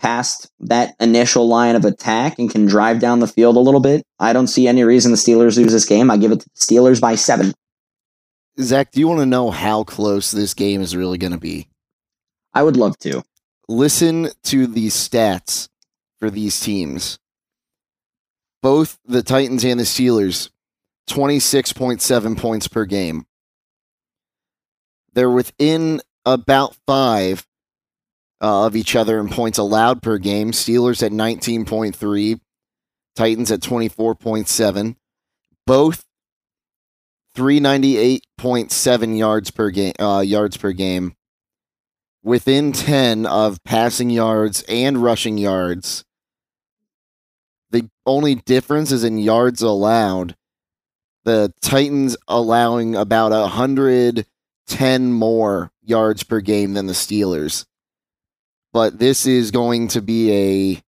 past 0.02 0.50
that 0.60 0.94
initial 1.00 1.48
line 1.48 1.76
of 1.76 1.84
attack 1.84 2.38
and 2.38 2.50
can 2.50 2.66
drive 2.66 2.98
down 2.98 3.20
the 3.20 3.26
field 3.26 3.56
a 3.56 3.60
little 3.60 3.80
bit, 3.80 4.02
I 4.18 4.32
don't 4.32 4.48
see 4.48 4.66
any 4.68 4.82
reason 4.82 5.12
the 5.12 5.16
Steelers 5.16 5.56
lose 5.56 5.72
this 5.72 5.86
game. 5.86 6.10
I 6.10 6.16
give 6.16 6.32
it 6.32 6.40
to 6.40 6.48
the 6.48 6.60
Steelers 6.60 7.00
by 7.00 7.14
seven. 7.14 7.54
Zach, 8.60 8.90
do 8.90 9.00
you 9.00 9.08
want 9.08 9.20
to 9.20 9.26
know 9.26 9.50
how 9.50 9.84
close 9.84 10.30
this 10.30 10.52
game 10.52 10.82
is 10.82 10.94
really 10.94 11.16
going 11.16 11.32
to 11.32 11.38
be? 11.38 11.68
I 12.52 12.62
would 12.62 12.76
love 12.76 12.98
to 12.98 13.22
listen 13.68 14.28
to 14.44 14.66
the 14.66 14.88
stats 14.88 15.68
for 16.18 16.28
these 16.28 16.60
teams. 16.60 17.18
Both 18.60 18.98
the 19.06 19.22
Titans 19.22 19.64
and 19.64 19.80
the 19.80 19.84
Steelers, 19.84 20.50
26.7 21.08 22.36
points 22.36 22.68
per 22.68 22.84
game. 22.84 23.24
They're 25.14 25.30
within 25.30 26.00
about 26.24 26.76
five 26.86 27.46
uh, 28.42 28.66
of 28.66 28.74
each 28.76 28.96
other 28.96 29.20
in 29.20 29.28
points 29.28 29.58
allowed 29.58 30.02
per 30.02 30.18
game. 30.18 30.50
Steelers 30.50 31.02
at 31.02 31.12
19.3, 31.12 32.40
Titans 33.14 33.50
at 33.52 33.60
24.7. 33.60 34.96
Both 35.64 36.04
398.7 37.36 39.18
yards 39.18 39.50
per 39.50 39.70
game 39.70 39.94
uh, 39.98 40.20
yards 40.20 40.56
per 40.56 40.72
game 40.72 41.14
within 42.22 42.72
10 42.72 43.26
of 43.26 43.62
passing 43.64 44.10
yards 44.10 44.62
and 44.68 44.98
rushing 44.98 45.38
yards. 45.38 46.04
The 47.70 47.88
only 48.04 48.34
difference 48.34 48.92
is 48.92 49.02
in 49.02 49.18
yards 49.18 49.62
allowed. 49.62 50.36
The 51.24 51.54
Titans 51.62 52.16
allowing 52.28 52.94
about 52.94 53.32
110 53.32 55.12
more 55.12 55.70
yards 55.82 56.22
per 56.22 56.40
game 56.40 56.74
than 56.74 56.86
the 56.86 56.92
Steelers. 56.92 57.64
But 58.72 58.98
this 58.98 59.26
is 59.26 59.50
going 59.50 59.88
to 59.88 60.00
be 60.00 60.32
a 60.32 60.82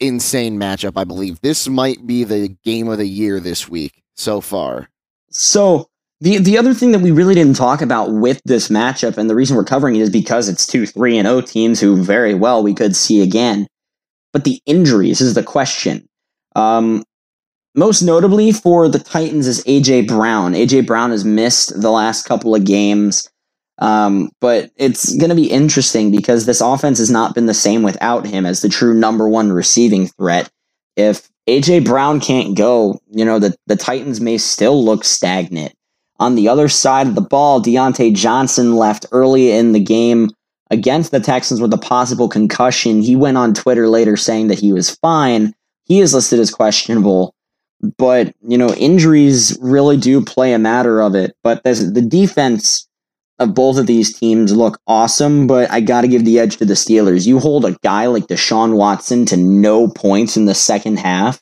insane 0.00 0.58
matchup, 0.58 0.92
I 0.96 1.04
believe. 1.04 1.40
This 1.40 1.68
might 1.68 2.06
be 2.06 2.24
the 2.24 2.56
game 2.64 2.88
of 2.88 2.98
the 2.98 3.08
year 3.08 3.40
this 3.40 3.68
week 3.68 4.02
so 4.16 4.40
far. 4.40 4.88
So 5.30 5.88
the 6.20 6.38
the 6.38 6.58
other 6.58 6.74
thing 6.74 6.92
that 6.92 7.00
we 7.00 7.10
really 7.10 7.34
didn't 7.34 7.56
talk 7.56 7.82
about 7.82 8.12
with 8.12 8.40
this 8.44 8.68
matchup, 8.68 9.18
and 9.18 9.28
the 9.28 9.34
reason 9.34 9.56
we're 9.56 9.64
covering 9.64 9.96
it 9.96 10.02
is 10.02 10.10
because 10.10 10.48
it's 10.48 10.66
two 10.66 10.86
three 10.86 11.18
and 11.18 11.28
O 11.28 11.40
teams 11.40 11.80
who 11.80 12.02
very 12.02 12.34
well 12.34 12.62
we 12.62 12.74
could 12.74 12.96
see 12.96 13.20
again. 13.20 13.66
But 14.32 14.44
the 14.44 14.60
injuries 14.66 15.20
is 15.20 15.34
the 15.34 15.42
question. 15.42 16.06
Um, 16.56 17.04
most 17.74 18.02
notably 18.02 18.50
for 18.50 18.88
the 18.88 18.98
Titans 18.98 19.46
is 19.46 19.62
AJ 19.64 20.08
Brown. 20.08 20.54
AJ 20.54 20.86
Brown 20.86 21.10
has 21.10 21.24
missed 21.24 21.80
the 21.80 21.90
last 21.90 22.24
couple 22.24 22.54
of 22.54 22.64
games. 22.64 23.28
Um, 23.78 24.30
but 24.40 24.70
it's 24.76 25.16
going 25.16 25.30
to 25.30 25.36
be 25.36 25.50
interesting 25.50 26.10
because 26.10 26.46
this 26.46 26.60
offense 26.60 26.98
has 26.98 27.10
not 27.10 27.34
been 27.34 27.46
the 27.46 27.54
same 27.54 27.82
without 27.82 28.26
him 28.26 28.44
as 28.44 28.60
the 28.60 28.68
true 28.68 28.92
number 28.92 29.28
one 29.28 29.52
receiving 29.52 30.08
threat. 30.08 30.50
If 30.96 31.28
AJ 31.48 31.84
Brown 31.84 32.20
can't 32.20 32.56
go, 32.56 33.00
you 33.10 33.24
know, 33.24 33.38
the, 33.38 33.54
the 33.66 33.76
Titans 33.76 34.20
may 34.20 34.36
still 34.36 34.84
look 34.84 35.04
stagnant. 35.04 35.74
On 36.18 36.34
the 36.34 36.48
other 36.48 36.68
side 36.68 37.06
of 37.06 37.14
the 37.14 37.20
ball, 37.20 37.62
Diontae 37.62 38.14
Johnson 38.14 38.74
left 38.74 39.06
early 39.12 39.52
in 39.52 39.72
the 39.72 39.80
game 39.80 40.30
against 40.70 41.12
the 41.12 41.20
Texans 41.20 41.60
with 41.60 41.72
a 41.72 41.78
possible 41.78 42.28
concussion. 42.28 43.00
He 43.00 43.14
went 43.14 43.36
on 43.36 43.54
Twitter 43.54 43.88
later 43.88 44.16
saying 44.16 44.48
that 44.48 44.58
he 44.58 44.72
was 44.72 44.96
fine. 44.96 45.54
He 45.84 46.00
is 46.00 46.12
listed 46.12 46.40
as 46.40 46.50
questionable. 46.50 47.34
But, 47.96 48.34
you 48.42 48.58
know, 48.58 48.74
injuries 48.74 49.56
really 49.60 49.96
do 49.96 50.24
play 50.24 50.52
a 50.52 50.58
matter 50.58 51.00
of 51.00 51.14
it. 51.14 51.36
But 51.44 51.62
the 51.62 52.04
defense 52.06 52.87
of 53.38 53.54
both 53.54 53.78
of 53.78 53.86
these 53.86 54.16
teams 54.16 54.54
look 54.54 54.80
awesome, 54.86 55.46
but 55.46 55.70
I 55.70 55.80
got 55.80 56.00
to 56.00 56.08
give 56.08 56.24
the 56.24 56.38
edge 56.38 56.56
to 56.56 56.64
the 56.64 56.74
Steelers. 56.74 57.26
You 57.26 57.38
hold 57.38 57.64
a 57.64 57.76
guy 57.82 58.06
like 58.06 58.26
Deshaun 58.26 58.76
Watson 58.76 59.26
to 59.26 59.36
no 59.36 59.88
points 59.88 60.36
in 60.36 60.46
the 60.46 60.54
second 60.54 60.98
half. 60.98 61.40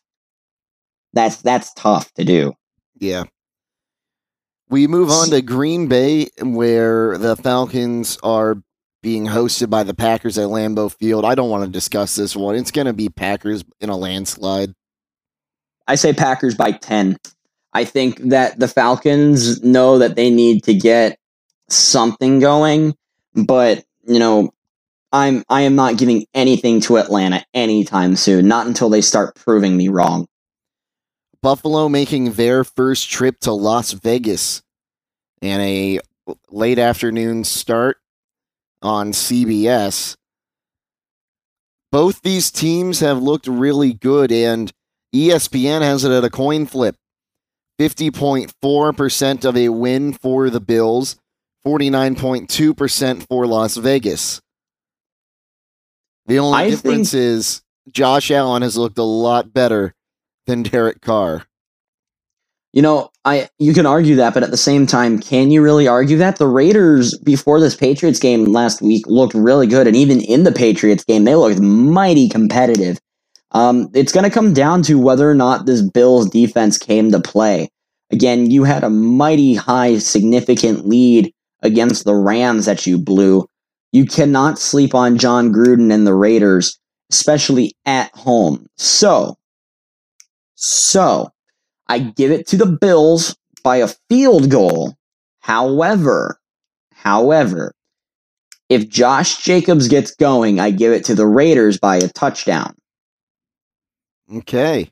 That's 1.15 1.41
that's 1.41 1.73
tough 1.75 2.13
to 2.15 2.25
do. 2.25 2.53
Yeah. 2.99 3.25
We 4.69 4.87
move 4.87 5.11
on 5.11 5.31
to 5.31 5.41
Green 5.43 5.89
Bay, 5.89 6.29
where 6.43 7.17
the 7.19 7.37
Falcons 7.37 8.19
are 8.23 8.57
being 9.01 9.27
hosted 9.27 9.71
by 9.71 9.85
the 9.85 9.95
Packers 9.95 10.37
at 10.37 10.49
Lambeau 10.49 10.93
Field. 10.93 11.25
I 11.25 11.37
don't 11.37 11.51
want 11.51 11.65
to 11.65 11.71
discuss 11.71 12.17
this 12.17 12.35
one. 12.35 12.57
It's 12.57 12.73
going 12.73 12.89
to 12.89 12.93
be 12.93 13.09
Packers 13.09 13.65
in 13.81 13.89
a 13.89 13.97
landslide. 13.97 14.75
I 15.87 15.95
say 15.95 16.13
Packers 16.13 16.57
by 16.57 16.73
10. 16.73 17.17
I 17.73 17.85
think 17.85 18.19
that 18.31 18.59
the 18.59 18.67
Falcons 18.67 19.63
know 19.63 19.99
that 19.99 20.17
they 20.17 20.31
need 20.31 20.65
to 20.65 20.75
get 20.75 21.19
something 21.69 22.41
going, 22.41 22.95
but, 23.35 23.85
you 24.07 24.19
know, 24.19 24.53
I'm 25.13 25.45
I 25.49 25.63
am 25.63 25.77
not 25.77 25.99
giving 25.99 26.27
anything 26.35 26.81
to 26.83 26.99
Atlanta 26.99 27.45
anytime 27.55 28.17
soon, 28.17 28.49
not 28.49 28.67
until 28.67 28.91
they 28.91 29.01
start 29.01 29.35
proving 29.37 29.77
me 29.77 29.89
wrong. 29.89 30.27
Buffalo 31.43 31.89
making 31.89 32.33
their 32.33 32.65
first 32.65 33.09
trip 33.09 33.39
to 33.41 33.53
Las 33.53 33.93
Vegas 33.93 34.63
and 35.41 35.63
a 35.63 36.01
late 36.51 36.79
afternoon 36.79 37.45
start 37.45 37.99
on 38.83 39.13
CBS. 39.13 40.17
Both 41.93 42.23
these 42.23 42.51
teams 42.51 43.01
have 43.01 43.23
looked 43.23 43.47
really 43.47 43.93
good, 43.93 44.33
and 44.33 44.73
ESPN 45.15 45.83
has 45.83 46.05
it 46.05 46.11
at 46.11 46.25
a 46.25 46.31
coin 46.31 46.67
flip 46.67 46.97
50.4% 47.79 49.45
of 49.45 49.57
a 49.57 49.69
win 49.69 50.13
for 50.13 50.51
the 50.51 50.61
Bills, 50.61 51.17
49.2% 51.67 53.27
for 53.29 53.47
Las 53.47 53.77
Vegas. 53.77 54.41
The 56.27 56.39
only 56.39 56.59
I 56.59 56.71
difference 56.71 57.11
think- 57.11 57.23
is 57.23 57.63
Josh 57.91 58.31
Allen 58.31 58.63
has 58.63 58.77
looked 58.77 58.99
a 58.99 59.03
lot 59.03 59.53
better 59.53 59.95
than 60.47 60.63
Derek 60.63 61.01
Carr. 61.01 61.45
You 62.73 62.83
know, 62.83 63.09
I 63.25 63.49
you 63.59 63.73
can 63.73 63.87
argue 63.87 64.17
that, 64.17 64.35
but 64.35 64.43
at 64.43 64.51
the 64.51 64.57
same 64.57 64.87
time, 64.87 65.19
can 65.19 65.51
you 65.51 65.63
really 65.63 65.89
argue 65.89 66.19
that? 66.19 66.37
The 66.37 66.47
Raiders 66.47 67.17
before 67.19 67.59
this 67.59 67.75
Patriots 67.75 68.19
game 68.19 68.45
last 68.45 68.83
week 68.83 69.07
looked 69.07 69.33
really 69.35 69.67
good, 69.67 69.87
and 69.87 69.97
even 69.97 70.21
in 70.21 70.45
the 70.45 70.53
Patriots 70.53 71.03
game, 71.03 71.25
they 71.25 71.35
looked 71.35 71.59
mighty 71.61 72.29
competitive. 72.29 72.99
Um, 73.53 73.89
it's 73.95 74.13
going 74.13 74.25
to 74.25 74.31
come 74.31 74.53
down 74.53 74.83
to 74.83 74.99
whether 74.99 75.31
or 75.31 75.35
not 75.35 75.65
this 75.65 75.81
Bills 75.81 76.29
defense 76.29 76.77
came 76.77 77.11
to 77.13 77.21
play. 77.21 77.71
Again, 78.11 78.51
you 78.51 78.65
had 78.65 78.85
a 78.85 78.91
mighty 78.91 79.55
high, 79.55 79.97
significant 79.99 80.87
lead 80.87 81.33
against 81.67 82.05
the 82.05 82.15
Rams 82.15 82.65
that 82.65 82.87
you 82.87 82.97
blew. 82.97 83.47
You 83.93 84.07
cannot 84.07 84.59
sleep 84.59 84.95
on 84.95 85.19
Jon 85.19 85.53
Gruden 85.53 85.93
and 85.93 86.07
the 86.07 86.15
Raiders, 86.15 86.79
especially 87.11 87.75
at 87.85 88.11
home. 88.15 88.67
So, 88.77 89.37
so 90.55 91.31
I 91.89 91.99
give 91.99 92.31
it 92.31 92.47
to 92.49 92.57
the 92.57 92.67
Bills 92.67 93.37
by 93.63 93.77
a 93.79 93.89
field 94.09 94.51
goal. 94.51 94.95
However, 95.41 96.41
however, 96.95 97.73
if 98.69 98.89
Josh 98.89 99.43
Jacobs 99.43 99.89
gets 99.89 100.15
going, 100.15 100.59
I 100.59 100.71
give 100.71 100.93
it 100.93 101.05
to 101.05 101.15
the 101.15 101.27
Raiders 101.27 101.79
by 101.79 101.97
a 101.97 102.09
touchdown. 102.09 102.75
Okay. 104.33 104.91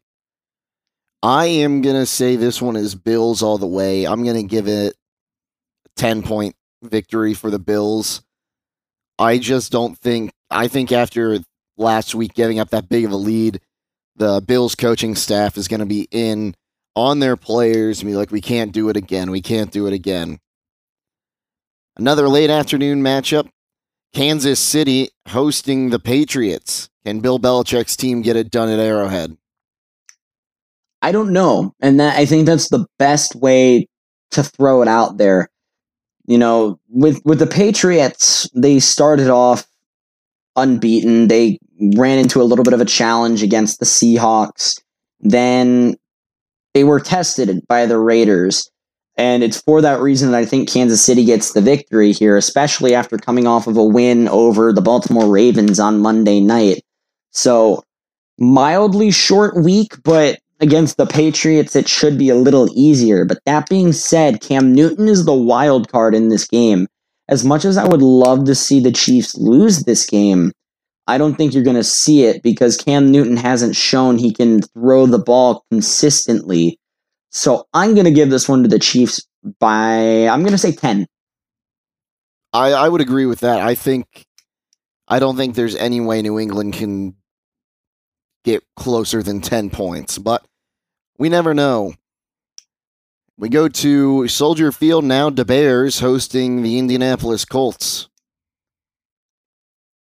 I 1.22 1.46
am 1.46 1.80
going 1.80 1.96
to 1.96 2.06
say 2.06 2.36
this 2.36 2.60
one 2.62 2.76
is 2.76 2.94
Bills 2.94 3.42
all 3.42 3.58
the 3.58 3.66
way. 3.66 4.06
I'm 4.06 4.22
going 4.22 4.36
to 4.36 4.42
give 4.42 4.68
it 4.68 4.94
10 5.96 6.22
point 6.22 6.54
victory 6.84 7.34
for 7.34 7.50
the 7.50 7.58
Bills. 7.58 8.22
I 9.18 9.38
just 9.38 9.70
don't 9.70 9.96
think, 9.98 10.32
I 10.50 10.68
think 10.68 10.92
after 10.92 11.38
last 11.76 12.14
week 12.14 12.34
getting 12.34 12.58
up 12.58 12.70
that 12.70 12.88
big 12.88 13.04
of 13.04 13.12
a 13.12 13.16
lead, 13.16 13.60
the 14.16 14.42
Bills 14.46 14.74
coaching 14.74 15.14
staff 15.14 15.56
is 15.56 15.68
going 15.68 15.80
to 15.80 15.86
be 15.86 16.08
in 16.10 16.54
on 16.96 17.18
their 17.18 17.36
players 17.36 18.00
and 18.00 18.08
be 18.08 18.16
like, 18.16 18.30
we 18.30 18.40
can't 18.40 18.72
do 18.72 18.88
it 18.88 18.96
again. 18.96 19.30
We 19.30 19.42
can't 19.42 19.70
do 19.70 19.86
it 19.86 19.92
again. 19.92 20.38
Another 21.96 22.28
late 22.28 22.50
afternoon 22.50 23.02
matchup 23.02 23.48
Kansas 24.14 24.60
City 24.60 25.10
hosting 25.28 25.90
the 25.90 25.98
Patriots. 25.98 26.88
Can 27.04 27.20
Bill 27.20 27.38
Belichick's 27.38 27.96
team 27.96 28.22
get 28.22 28.36
it 28.36 28.50
done 28.50 28.68
at 28.68 28.78
Arrowhead? 28.78 29.36
I 31.02 31.12
don't 31.12 31.32
know, 31.32 31.74
and 31.80 32.00
that 32.00 32.16
I 32.16 32.24
think 32.24 32.46
that's 32.46 32.68
the 32.70 32.86
best 32.98 33.34
way 33.34 33.88
to 34.30 34.42
throw 34.42 34.80
it 34.82 34.88
out 34.88 35.18
there. 35.18 35.50
You 36.26 36.38
know, 36.38 36.78
with 36.88 37.20
with 37.24 37.38
the 37.38 37.46
Patriots, 37.46 38.48
they 38.54 38.80
started 38.80 39.28
off 39.28 39.66
unbeaten. 40.56 41.28
They 41.28 41.58
ran 41.96 42.18
into 42.18 42.40
a 42.40 42.44
little 42.44 42.64
bit 42.64 42.72
of 42.72 42.80
a 42.80 42.86
challenge 42.86 43.42
against 43.42 43.78
the 43.78 43.86
Seahawks. 43.86 44.80
Then 45.20 45.96
they 46.72 46.84
were 46.84 47.00
tested 47.00 47.60
by 47.68 47.86
the 47.86 47.98
Raiders. 47.98 48.70
And 49.16 49.44
it's 49.44 49.60
for 49.60 49.80
that 49.80 50.00
reason 50.00 50.32
that 50.32 50.38
I 50.38 50.44
think 50.44 50.68
Kansas 50.68 51.04
City 51.04 51.24
gets 51.24 51.52
the 51.52 51.60
victory 51.60 52.12
here, 52.12 52.36
especially 52.36 52.94
after 52.94 53.16
coming 53.16 53.46
off 53.46 53.68
of 53.68 53.76
a 53.76 53.84
win 53.84 54.26
over 54.28 54.72
the 54.72 54.80
Baltimore 54.80 55.30
Ravens 55.30 55.78
on 55.78 56.00
Monday 56.00 56.40
night. 56.40 56.82
So, 57.30 57.84
mildly 58.38 59.12
short 59.12 59.56
week, 59.56 60.02
but 60.02 60.40
against 60.60 60.96
the 60.96 61.06
Patriots, 61.06 61.76
it 61.76 61.88
should 61.88 62.18
be 62.18 62.28
a 62.28 62.34
little 62.34 62.68
easier. 62.74 63.24
But 63.24 63.38
that 63.46 63.68
being 63.68 63.92
said, 63.92 64.40
Cam 64.40 64.72
Newton 64.72 65.08
is 65.08 65.24
the 65.24 65.34
wild 65.34 65.90
card 65.90 66.14
in 66.14 66.28
this 66.28 66.46
game. 66.46 66.86
As 67.28 67.44
much 67.44 67.64
as 67.64 67.76
I 67.76 67.86
would 67.86 68.02
love 68.02 68.44
to 68.44 68.54
see 68.54 68.80
the 68.80 68.92
Chiefs 68.92 69.34
lose 69.36 69.84
this 69.84 70.06
game, 70.06 70.52
I 71.06 71.18
don't 71.18 71.34
think 71.34 71.54
you're 71.54 71.64
going 71.64 71.76
to 71.76 71.84
see 71.84 72.24
it 72.24 72.42
because 72.42 72.76
Cam 72.76 73.10
Newton 73.10 73.36
hasn't 73.36 73.76
shown 73.76 74.18
he 74.18 74.32
can 74.32 74.62
throw 74.62 75.06
the 75.06 75.18
ball 75.18 75.64
consistently. 75.70 76.78
So 77.30 77.66
I'm 77.74 77.94
going 77.94 78.04
to 78.04 78.10
give 78.10 78.30
this 78.30 78.48
one 78.48 78.62
to 78.62 78.68
the 78.68 78.78
Chiefs 78.78 79.26
by, 79.58 80.28
I'm 80.28 80.40
going 80.40 80.52
to 80.52 80.58
say 80.58 80.72
10. 80.72 81.06
I, 82.52 82.72
I 82.72 82.88
would 82.88 83.00
agree 83.00 83.26
with 83.26 83.40
that. 83.40 83.60
I 83.60 83.74
think 83.74 84.06
I 85.08 85.18
don't 85.18 85.36
think 85.36 85.54
there's 85.54 85.76
any 85.76 86.00
way 86.00 86.22
New 86.22 86.38
England 86.38 86.74
can 86.74 87.16
get 88.44 88.62
closer 88.76 89.22
than 89.22 89.40
10 89.40 89.70
points, 89.70 90.18
but 90.18 90.44
we 91.18 91.28
never 91.28 91.54
know. 91.54 91.94
We 93.36 93.48
go 93.48 93.68
to 93.68 94.28
Soldier 94.28 94.70
Field 94.70 95.04
now, 95.04 95.28
the 95.30 95.44
Bears 95.44 95.98
hosting 95.98 96.62
the 96.62 96.78
Indianapolis 96.78 97.44
Colts. 97.44 98.08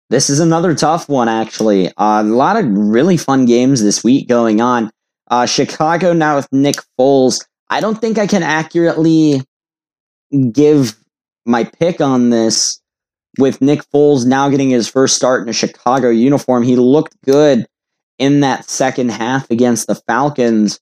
This 0.08 0.30
is 0.30 0.40
another 0.40 0.74
tough 0.74 1.08
one, 1.08 1.28
actually. 1.28 1.88
Uh, 1.88 2.22
a 2.22 2.24
lot 2.24 2.56
of 2.56 2.64
really 2.70 3.18
fun 3.18 3.44
games 3.44 3.82
this 3.82 4.02
week 4.02 4.28
going 4.28 4.62
on. 4.62 4.90
Uh, 5.30 5.44
Chicago 5.44 6.14
now 6.14 6.36
with 6.36 6.48
Nick 6.50 6.76
Foles. 6.98 7.44
I 7.68 7.80
don't 7.80 8.00
think 8.00 8.16
I 8.16 8.26
can 8.26 8.42
accurately 8.42 9.42
give 10.50 10.96
my 11.44 11.64
pick 11.64 12.00
on 12.00 12.30
this 12.30 12.80
with 13.38 13.60
Nick 13.60 13.82
Foles 13.90 14.24
now 14.24 14.48
getting 14.48 14.70
his 14.70 14.88
first 14.88 15.14
start 15.14 15.42
in 15.42 15.50
a 15.50 15.52
Chicago 15.52 16.08
uniform. 16.08 16.62
He 16.62 16.76
looked 16.76 17.20
good 17.22 17.66
in 18.18 18.40
that 18.40 18.68
second 18.68 19.10
half 19.10 19.50
against 19.50 19.86
the 19.86 19.94
Falcons, 19.94 20.80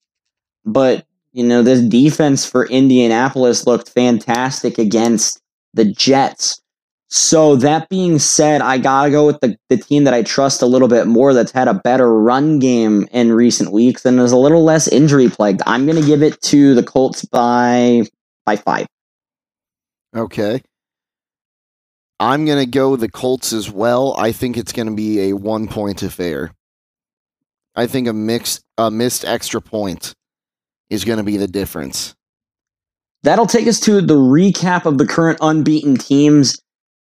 but 0.64 1.06
you 1.32 1.44
know, 1.44 1.62
this 1.62 1.82
defense 1.82 2.46
for 2.46 2.66
Indianapolis 2.66 3.66
looked 3.66 3.90
fantastic 3.90 4.78
against 4.78 5.42
the 5.74 5.84
Jets. 5.84 6.62
So 7.08 7.56
that 7.56 7.88
being 7.90 8.18
said, 8.18 8.62
I 8.62 8.78
gotta 8.78 9.10
go 9.10 9.26
with 9.26 9.40
the, 9.40 9.56
the 9.68 9.76
team 9.76 10.04
that 10.04 10.14
I 10.14 10.22
trust 10.22 10.62
a 10.62 10.66
little 10.66 10.88
bit 10.88 11.06
more 11.06 11.34
that's 11.34 11.52
had 11.52 11.68
a 11.68 11.74
better 11.74 12.12
run 12.12 12.58
game 12.58 13.06
in 13.12 13.32
recent 13.32 13.70
weeks 13.70 14.04
and 14.04 14.18
is 14.18 14.32
a 14.32 14.36
little 14.36 14.64
less 14.64 14.88
injury 14.88 15.28
plagued. 15.28 15.60
I'm 15.66 15.86
gonna 15.86 16.02
give 16.02 16.22
it 16.22 16.40
to 16.42 16.74
the 16.74 16.82
Colts 16.82 17.24
by 17.26 18.02
by 18.44 18.56
five. 18.56 18.86
Okay. 20.16 20.62
I'm 22.18 22.46
going 22.46 22.58
to 22.58 22.70
go 22.70 22.96
the 22.96 23.10
Colts 23.10 23.52
as 23.52 23.70
well. 23.70 24.14
I 24.16 24.32
think 24.32 24.56
it's 24.56 24.72
going 24.72 24.88
to 24.88 24.94
be 24.94 25.28
a 25.28 25.32
one 25.34 25.68
point 25.68 26.02
affair. 26.02 26.50
I 27.76 27.86
think 27.86 28.08
a 28.08 28.12
mixed 28.12 28.62
a 28.78 28.90
missed 28.90 29.24
extra 29.24 29.60
point 29.60 30.14
is 30.90 31.04
going 31.04 31.18
to 31.18 31.24
be 31.24 31.36
the 31.36 31.46
difference. 31.46 32.14
That'll 33.22 33.46
take 33.46 33.66
us 33.66 33.80
to 33.80 34.00
the 34.00 34.14
recap 34.14 34.86
of 34.86 34.98
the 34.98 35.06
current 35.06 35.38
unbeaten 35.40 35.96
teams 35.96 36.56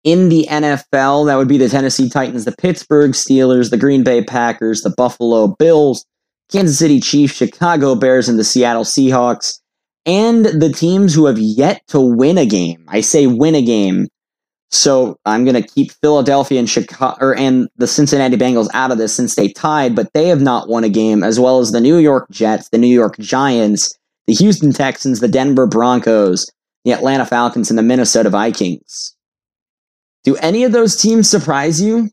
in 0.04 0.28
the 0.28 0.46
NFL. 0.50 1.26
That 1.26 1.36
would 1.36 1.48
be 1.48 1.58
the 1.58 1.68
Tennessee 1.68 2.08
Titans, 2.08 2.44
the 2.44 2.52
Pittsburgh 2.52 3.12
Steelers, 3.12 3.70
the 3.70 3.76
Green 3.76 4.04
Bay 4.04 4.22
Packers, 4.24 4.82
the 4.82 4.94
Buffalo 4.96 5.54
Bills, 5.58 6.04
Kansas 6.50 6.78
City 6.78 7.00
Chiefs, 7.00 7.34
Chicago 7.34 7.94
Bears, 7.94 8.28
and 8.28 8.38
the 8.38 8.44
Seattle 8.44 8.84
Seahawks, 8.84 9.60
and 10.06 10.44
the 10.44 10.72
teams 10.72 11.14
who 11.14 11.26
have 11.26 11.38
yet 11.38 11.82
to 11.88 12.00
win 12.00 12.38
a 12.38 12.46
game. 12.46 12.84
I 12.88 13.00
say 13.00 13.26
win 13.26 13.54
a 13.54 13.62
game. 13.62 14.08
So 14.74 15.16
I'm 15.24 15.44
going 15.44 15.54
to 15.54 15.62
keep 15.62 15.92
Philadelphia 15.92 16.58
and 16.58 16.68
Chicago 16.68 17.32
and 17.34 17.68
the 17.76 17.86
Cincinnati 17.86 18.36
Bengals 18.36 18.68
out 18.74 18.90
of 18.90 18.98
this 18.98 19.14
since 19.14 19.36
they 19.36 19.48
tied, 19.48 19.94
but 19.94 20.12
they 20.14 20.26
have 20.26 20.40
not 20.40 20.68
won 20.68 20.82
a 20.82 20.88
game, 20.88 21.22
as 21.22 21.38
well 21.38 21.60
as 21.60 21.70
the 21.70 21.80
New 21.80 21.96
York 21.96 22.28
Jets, 22.32 22.70
the 22.70 22.78
New 22.78 22.92
York 22.92 23.16
Giants, 23.18 23.96
the 24.26 24.34
Houston 24.34 24.72
Texans, 24.72 25.20
the 25.20 25.28
Denver 25.28 25.68
Broncos, 25.68 26.50
the 26.84 26.92
Atlanta 26.92 27.24
Falcons, 27.24 27.70
and 27.70 27.78
the 27.78 27.84
Minnesota 27.84 28.30
Vikings. 28.30 29.14
Do 30.24 30.34
any 30.36 30.64
of 30.64 30.72
those 30.72 30.96
teams 30.96 31.30
surprise 31.30 31.80
you? 31.80 32.10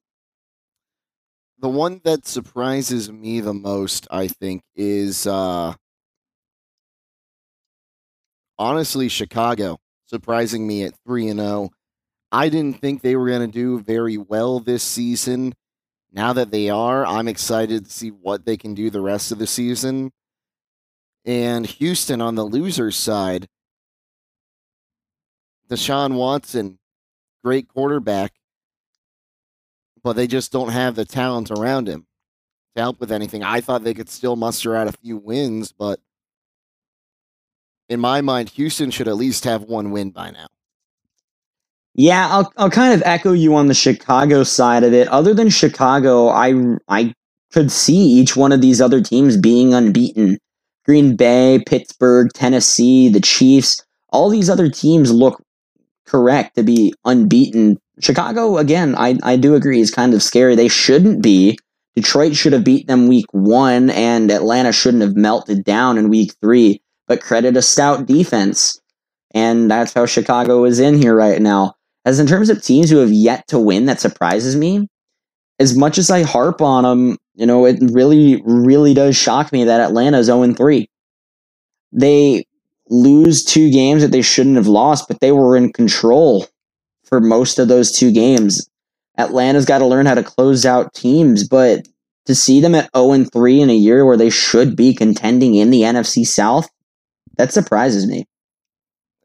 The 1.58 1.70
one 1.70 2.00
that 2.04 2.28
surprises 2.28 3.12
me 3.12 3.40
the 3.40 3.56
most, 3.56 4.08
I 4.12 4.28
think, 4.28 4.62
is 4.76 5.26
uh 5.26 5.74
honestly 8.60 9.10
Chicago 9.10 9.80
surprising 10.06 10.68
me 10.68 10.84
at 10.84 10.94
3 11.08 11.30
and 11.30 11.40
0. 11.40 11.72
I 12.32 12.50
didn't 12.50 12.80
think 12.80 13.02
they 13.02 13.16
were 13.16 13.28
going 13.28 13.42
to 13.42 13.48
do 13.48 13.80
very 13.80 14.18
well 14.18 14.60
this 14.60 14.84
season. 14.84 15.54
Now 16.14 16.34
that 16.34 16.52
they 16.52 16.70
are, 16.70 17.06
I'm 17.06 17.28
excited 17.28 17.86
to 17.86 17.92
see 17.92 18.10
what 18.10 18.46
they 18.46 18.58
can 18.58 18.74
do 18.74 18.90
the 18.90 19.02
rest 19.02 19.32
of 19.32 19.40
the 19.40 19.48
season. 19.48 20.12
And 21.26 21.66
Houston 21.66 22.22
on 22.22 22.36
the 22.36 22.46
loser's 22.46 22.96
side, 22.96 23.48
Deshaun 25.70 26.16
Watson, 26.16 26.80
great 27.44 27.68
quarterback, 27.68 28.34
but 30.04 30.14
they 30.14 30.28
just 30.28 30.52
don't 30.52 30.70
have 30.70 30.96
the 30.96 31.06
talent 31.06 31.52
around 31.52 31.88
him 31.88 32.08
to 32.76 32.82
help 32.82 33.00
with 33.00 33.12
anything. 33.12 33.44
I 33.44 33.62
thought 33.62 33.84
they 33.84 33.94
could 33.94 34.10
still 34.10 34.36
muster 34.36 34.76
out 34.76 34.88
a 34.88 34.94
few 34.94 35.18
wins, 35.18 35.72
but 35.72 36.00
in 37.88 38.00
my 38.00 38.22
mind, 38.22 38.50
Houston 38.50 38.90
should 38.90 39.08
at 39.08 39.16
least 39.18 39.44
have 39.44 39.64
one 39.64 39.92
win 39.92 40.12
by 40.12 40.32
now. 40.32 40.48
Yeah, 41.96 42.28
I'll 42.30 42.52
I'll 42.58 42.70
kind 42.70 42.94
of 42.94 43.04
echo 43.06 43.34
you 43.34 43.56
on 43.56 43.68
the 43.68 43.74
Chicago 43.74 44.44
side 44.44 44.84
of 44.84 44.94
it. 44.94 45.08
Other 45.10 45.34
than 45.34 45.50
Chicago, 45.50 46.30
I 46.30 46.54
I 46.88 47.14
could 47.52 47.72
see 47.72 47.98
each 47.98 48.36
one 48.36 48.52
of 48.52 48.62
these 48.62 48.80
other 48.80 49.02
teams 49.02 49.38
being 49.38 49.74
unbeaten. 49.74 50.38
Green 50.86 51.16
Bay, 51.16 51.64
Pittsburgh, 51.68 52.30
Tennessee, 52.34 53.10
the 53.10 53.20
Chiefs, 53.20 53.84
all 54.10 54.30
these 54.30 54.50
other 54.50 54.70
teams 54.70 55.12
look 55.12 55.42
correct 56.06 56.56
to 56.56 56.64
be 56.64 56.94
unbeaten. 57.06 57.78
Chicago, 58.00 58.58
again, 58.58 58.96
I, 58.98 59.18
I 59.22 59.36
do 59.36 59.54
agree, 59.54 59.80
is 59.80 59.92
kind 59.92 60.14
of 60.14 60.24
scary. 60.24 60.56
They 60.56 60.68
shouldn't 60.68 61.22
be. 61.22 61.58
Detroit 61.96 62.36
should 62.36 62.54
have 62.54 62.64
beat 62.64 62.88
them 62.88 63.08
week 63.08 63.28
one, 63.32 63.90
and 63.92 64.32
Atlanta 64.32 64.72
shouldn't 64.72 65.04
have 65.04 65.16
melted 65.16 65.64
down 65.64 65.98
in 65.98 66.10
week 66.10 66.34
three, 66.42 66.82
but 67.08 67.22
credit 67.22 67.58
a 67.58 67.62
stout 67.62 68.06
defense. 68.06 68.80
And 69.34 69.70
that's 69.70 69.94
how 69.94 70.06
Chicago 70.06 70.64
is 70.66 70.80
in 70.80 70.98
here 70.98 71.16
right 71.16 71.42
now. 71.42 71.76
As 72.06 72.20
in 72.20 72.28
terms 72.28 72.50
of 72.50 72.64
teams 72.64 72.90
who 72.90 72.98
have 72.98 73.12
yet 73.12 73.48
to 73.48 73.60
win, 73.60 73.86
that 73.86 74.00
surprises 74.00 74.56
me. 74.56 74.88
As 75.60 75.78
much 75.78 75.98
as 75.98 76.10
I 76.10 76.24
harp 76.24 76.62
on 76.62 76.84
them, 76.84 77.18
you 77.36 77.46
know, 77.46 77.66
it 77.66 77.78
really, 77.82 78.42
really 78.44 78.94
does 78.94 79.16
shock 79.16 79.52
me 79.52 79.64
that 79.64 79.80
Atlanta's 79.80 80.22
is 80.22 80.34
0 80.34 80.54
3. 80.54 80.90
They 81.92 82.46
lose 82.90 83.44
two 83.44 83.72
games 83.72 84.02
that 84.02 84.12
they 84.12 84.22
shouldn't 84.22 84.56
have 84.56 84.68
lost, 84.68 85.08
but 85.08 85.20
they 85.20 85.32
were 85.32 85.56
in 85.56 85.72
control 85.72 86.48
for 87.04 87.20
most 87.20 87.60
of 87.60 87.68
those 87.68 87.92
two 87.92 88.12
games. 88.12 88.68
Atlanta's 89.18 89.66
got 89.66 89.80
to 89.80 89.86
learn 89.86 90.06
how 90.06 90.16
to 90.16 90.24
close 90.24 90.66
out 90.66 90.94
teams, 90.94 91.48
but 91.48 91.88
to 92.26 92.36
see 92.36 92.60
them 92.60 92.76
at 92.76 92.90
0 92.96 93.26
3 93.26 93.62
in 93.62 93.70
a 93.70 93.76
year 93.76 94.06
where 94.06 94.18
they 94.18 94.30
should 94.30 94.76
be 94.76 94.94
contending 94.94 95.56
in 95.56 95.70
the 95.70 95.82
NFC 95.82 96.26
South, 96.26 96.68
that 97.38 97.54
surprises 97.54 98.08
me. 98.08 98.26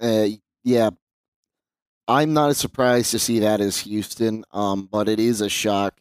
Uh, 0.00 0.28
yeah, 0.62 0.90
I'm 2.08 2.32
not 2.32 2.50
as 2.50 2.58
surprised 2.58 3.10
to 3.12 3.18
see 3.18 3.40
that 3.40 3.60
as 3.60 3.78
Houston, 3.78 4.44
um, 4.52 4.88
but 4.90 5.08
it 5.08 5.18
is 5.18 5.40
a 5.40 5.48
shock. 5.48 5.94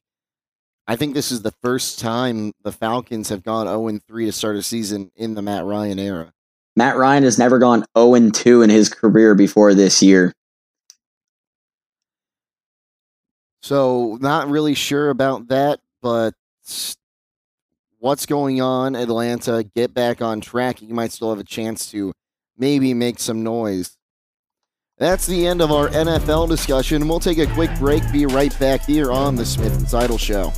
I 0.87 0.95
think 0.95 1.15
this 1.15 1.31
is 1.31 1.41
the 1.41 1.53
first 1.63 1.97
time 1.99 2.51
the 2.63 2.71
Falcons 2.71 3.29
have 3.29 3.43
gone 3.43 3.65
0 3.65 3.99
3 4.07 4.25
to 4.25 4.31
start 4.31 4.55
a 4.55 4.61
season 4.61 5.11
in 5.15 5.33
the 5.33 5.41
Matt 5.41 5.65
Ryan 5.65 5.97
era. 5.97 6.31
Matt 6.75 6.97
Ryan 6.97 7.23
has 7.23 7.39
never 7.39 7.57
gone 7.57 7.85
0 7.97 8.29
2 8.29 8.61
in 8.61 8.69
his 8.69 8.89
career 8.89 9.33
before 9.33 9.73
this 9.73 10.03
year. 10.03 10.31
So, 13.63 14.19
not 14.21 14.47
really 14.47 14.75
sure 14.75 15.09
about 15.09 15.47
that, 15.47 15.79
but 16.03 16.35
what's 17.97 18.27
going 18.27 18.61
on, 18.61 18.95
Atlanta? 18.95 19.63
Get 19.75 19.91
back 19.91 20.21
on 20.21 20.39
track. 20.39 20.83
You 20.83 20.93
might 20.93 21.11
still 21.11 21.31
have 21.31 21.39
a 21.39 21.43
chance 21.43 21.89
to 21.89 22.13
maybe 22.59 22.93
make 22.93 23.17
some 23.17 23.41
noise. 23.41 23.97
That's 24.97 25.27
the 25.27 25.45
end 25.45 25.61
of 25.61 25.73
our 25.73 25.89
NFL 25.89 26.47
discussion. 26.47 27.09
We'll 27.09 27.19
take 27.19 27.37
a 27.37 27.47
quick 27.47 27.69
break. 27.79 28.09
Be 28.13 28.25
right 28.25 28.57
back 28.59 28.85
here 28.85 29.11
on 29.11 29.35
the 29.35 29.45
Smith 29.45 29.75
and 29.77 29.89
Seidel 29.89 30.17
Show. 30.17 30.53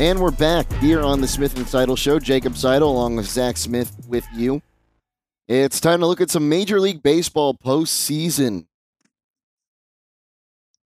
And 0.00 0.18
we're 0.18 0.32
back 0.32 0.72
here 0.80 1.02
on 1.02 1.20
the 1.20 1.28
Smith 1.28 1.56
and 1.56 1.68
Seidel 1.68 1.94
Show. 1.94 2.18
Jacob 2.18 2.56
Seidel 2.56 2.90
along 2.90 3.14
with 3.14 3.26
Zach 3.26 3.56
Smith 3.56 3.94
with 4.08 4.26
you. 4.34 4.60
It's 5.46 5.78
time 5.78 6.00
to 6.00 6.06
look 6.06 6.20
at 6.20 6.30
some 6.30 6.48
Major 6.48 6.80
League 6.80 7.04
Baseball 7.04 7.54
postseason. 7.54 8.66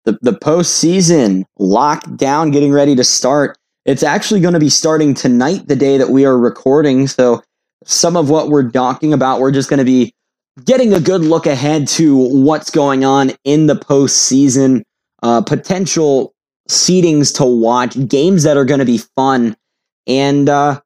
The 0.04 0.18
the 0.22 0.32
postseason 0.32 1.44
locked 1.58 2.16
down, 2.16 2.50
getting 2.50 2.72
ready 2.72 2.94
to 2.96 3.04
start. 3.04 3.56
It's 3.84 4.02
actually 4.02 4.40
going 4.40 4.54
to 4.54 4.60
be 4.60 4.70
starting 4.70 5.14
tonight, 5.14 5.68
the 5.68 5.76
day 5.76 5.98
that 5.98 6.08
we 6.08 6.24
are 6.24 6.38
recording. 6.38 7.06
So 7.06 7.42
some 7.84 8.16
of 8.16 8.30
what 8.30 8.48
we're 8.48 8.70
talking 8.70 9.12
about, 9.12 9.40
we're 9.40 9.52
just 9.52 9.68
going 9.68 9.78
to 9.78 9.84
be 9.84 10.14
getting 10.64 10.94
a 10.94 11.00
good 11.00 11.20
look 11.20 11.46
ahead 11.46 11.88
to 11.88 12.16
what's 12.16 12.70
going 12.70 13.04
on 13.04 13.32
in 13.44 13.66
the 13.66 13.74
postseason, 13.74 14.82
uh, 15.22 15.42
potential 15.42 16.34
seedings 16.68 17.34
to 17.36 17.44
watch, 17.44 17.96
games 18.08 18.44
that 18.44 18.56
are 18.56 18.64
going 18.64 18.80
to 18.80 18.86
be 18.86 18.98
fun. 18.98 19.56
And, 20.06 20.48
uh, 20.48 20.80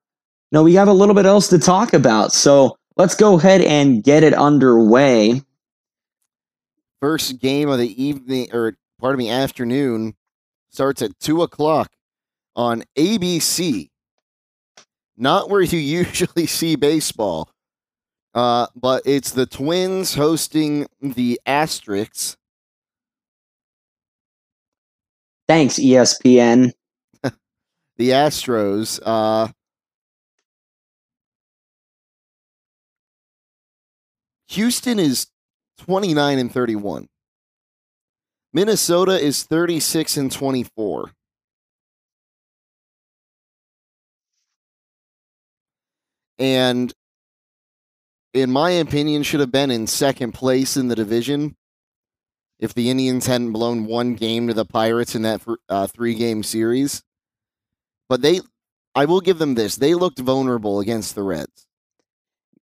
you 0.51 0.57
know, 0.57 0.63
we 0.63 0.75
have 0.75 0.89
a 0.89 0.93
little 0.93 1.15
bit 1.15 1.27
else 1.27 1.49
to 1.49 1.59
talk 1.59 1.93
about. 1.93 2.33
So 2.33 2.77
let's 2.97 3.15
go 3.15 3.35
ahead 3.35 3.61
and 3.61 4.03
get 4.03 4.25
it 4.25 4.35
underway. 4.35 5.43
First 7.01 7.39
game 7.39 7.69
of 7.69 7.79
the 7.79 8.03
evening, 8.03 8.49
or 8.53 8.77
pardon 8.99 9.19
me, 9.19 9.31
afternoon, 9.31 10.15
starts 10.71 11.03
at 11.03 11.19
2 11.21 11.43
o'clock 11.43 11.91
on 12.57 12.85
ABC. 12.97 13.89
Not 15.17 15.51
where 15.51 15.63
you 15.63 15.79
usually 16.05 16.47
see 16.47 16.77
baseball, 16.77 17.51
uh, 18.35 18.67
but 18.75 19.03
it's 19.05 19.31
the 19.31 19.47
Twins 19.47 20.15
hosting 20.15 20.87
the 21.01 21.41
Asterix 21.47 22.37
Thanks, 25.49 25.77
ESPN. 25.77 26.73
the 27.23 28.11
Astros. 28.11 29.01
Uh, 29.03 29.49
Houston 34.49 34.99
is 34.99 35.29
29 35.79 36.39
and 36.39 36.53
31. 36.53 37.09
Minnesota 38.59 39.13
is 39.13 39.45
36 39.45 40.17
and 40.17 40.33
24. 40.33 41.13
And 46.41 46.93
in 48.35 48.51
my 48.51 48.73
opinion 48.73 49.23
should 49.23 49.39
have 49.39 49.53
been 49.53 49.71
in 49.71 49.87
second 49.87 50.33
place 50.33 50.77
in 50.77 50.89
the 50.89 50.97
division 50.97 51.55
if 52.59 52.75
the 52.75 52.91
Indians 52.91 53.27
hadn't 53.27 53.53
blown 53.53 53.87
one 53.87 54.15
game 54.15 54.49
to 54.49 54.55
the 54.55 54.65
Pirates 54.65 55.15
in 55.15 55.23
that 55.23 55.41
uh, 55.69 55.87
three 55.87 56.15
game 56.15 56.43
series. 56.43 57.05
But 58.09 58.23
they, 58.23 58.41
I 58.93 59.05
will 59.05 59.21
give 59.21 59.39
them 59.39 59.55
this, 59.55 59.77
they 59.77 59.95
looked 59.95 60.19
vulnerable 60.19 60.81
against 60.81 61.15
the 61.15 61.23
Reds. 61.23 61.69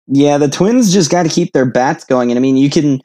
Yeah, 0.07 0.39
the 0.39 0.49
Twins 0.49 0.91
just 0.91 1.09
got 1.09 1.23
to 1.23 1.29
keep 1.29 1.53
their 1.53 1.65
bats 1.65 2.03
going. 2.03 2.31
And 2.31 2.37
I 2.37 2.41
mean, 2.41 2.57
you 2.57 2.69
can. 2.69 2.99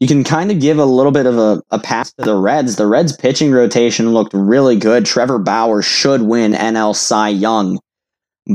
You 0.00 0.08
can 0.08 0.24
kind 0.24 0.50
of 0.50 0.60
give 0.60 0.78
a 0.78 0.84
little 0.84 1.12
bit 1.12 1.26
of 1.26 1.38
a, 1.38 1.62
a 1.70 1.78
pass 1.78 2.12
to 2.14 2.24
the 2.24 2.36
Reds. 2.36 2.76
The 2.76 2.86
Reds 2.86 3.16
pitching 3.16 3.52
rotation 3.52 4.12
looked 4.12 4.34
really 4.34 4.76
good. 4.76 5.06
Trevor 5.06 5.38
Bauer 5.38 5.82
should 5.82 6.22
win 6.22 6.52
NL 6.52 6.96
Cy 6.96 7.28
Young. 7.28 7.78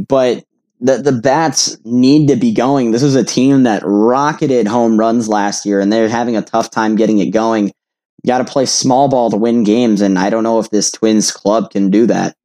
But 0.08 0.44
the 0.82 0.98
the 0.98 1.12
bats 1.12 1.78
need 1.84 2.28
to 2.28 2.36
be 2.36 2.54
going. 2.54 2.92
This 2.92 3.04
is 3.04 3.16
a 3.16 3.24
team 3.24 3.64
that 3.64 3.82
rocketed 3.86 4.68
home 4.68 5.00
runs 5.00 5.28
last 5.28 5.66
year, 5.66 5.80
and 5.80 5.92
they're 5.92 6.10
having 6.10 6.38
a 6.38 6.42
tough 6.42 6.72
time 6.72 6.96
getting 6.96 7.20
it 7.20 7.32
going 7.32 7.68
You 7.68 8.28
got 8.28 8.40
to 8.40 8.52
play 8.52 8.66
small 8.66 9.10
ball 9.10 9.30
to 9.32 9.38
win 9.38 9.64
games, 9.64 10.02
and 10.02 10.18
I 10.20 10.30
don't 10.30 10.44
know 10.44 10.60
if 10.60 10.70
this 10.70 10.92
Twins 10.92 11.32
club 11.32 11.72
can 11.72 11.90
do 11.90 12.06
that. 12.08 12.36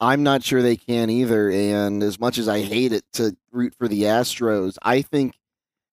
I'm 0.00 0.22
not 0.22 0.42
sure 0.42 0.60
they 0.60 0.76
can 0.76 1.08
either. 1.08 1.50
And 1.50 2.02
as 2.02 2.18
much 2.18 2.36
as 2.38 2.48
I 2.48 2.60
hate 2.62 2.92
it 2.92 3.04
to 3.14 3.36
root 3.52 3.74
for 3.78 3.88
the 3.88 4.02
Astros, 4.02 4.76
I 4.82 5.02
think 5.02 5.34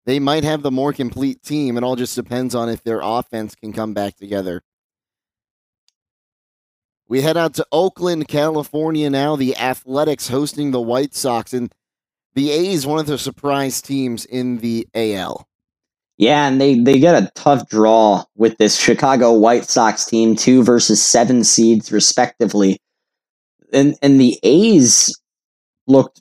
they 0.07 0.19
might 0.19 0.45
have 0.45 0.63
the 0.63 0.71
more 0.71 0.93
complete 0.93 1.43
team. 1.43 1.77
It 1.77 1.85
all 1.85 1.97
just 1.97 2.15
depends 2.15 2.55
on 2.55 2.69
if 2.69 2.83
their 2.83 3.01
offense 3.03 3.55
can 3.55 3.73
come 3.73 3.95
back 3.95 4.17
together. 4.17 4.63
We 7.09 7.23
head 7.23 7.37
out 7.37 7.55
to 7.55 7.67
Oakland, 7.73 8.29
California 8.29 9.11
now. 9.11 9.37
The 9.37 9.57
Athletics 9.57 10.29
hosting 10.29 10.71
the 10.71 10.81
White 10.81 11.15
Sox. 11.15 11.53
And 11.53 11.73
the 12.35 12.51
A's, 12.51 12.87
one 12.87 13.01
of 13.01 13.07
the 13.07 13.19
surprise 13.19 13.83
teams 13.83 14.25
in 14.25 14.59
the 14.59 14.87
AL. 14.95 15.47
Yeah, 16.19 16.47
and 16.47 16.61
they 16.61 16.79
they 16.79 16.99
get 16.99 17.21
a 17.21 17.31
tough 17.35 17.69
draw 17.69 18.25
with 18.37 18.59
this 18.59 18.77
Chicago 18.79 19.33
White 19.33 19.71
Sox 19.71 20.05
team, 20.05 20.37
two 20.37 20.63
versus 20.63 21.03
seven 21.03 21.45
seeds 21.45 21.91
respectively. 21.91 22.79
And 23.73 23.97
and 24.03 24.21
the 24.21 24.39
A's 24.43 25.19
looked 25.87 26.21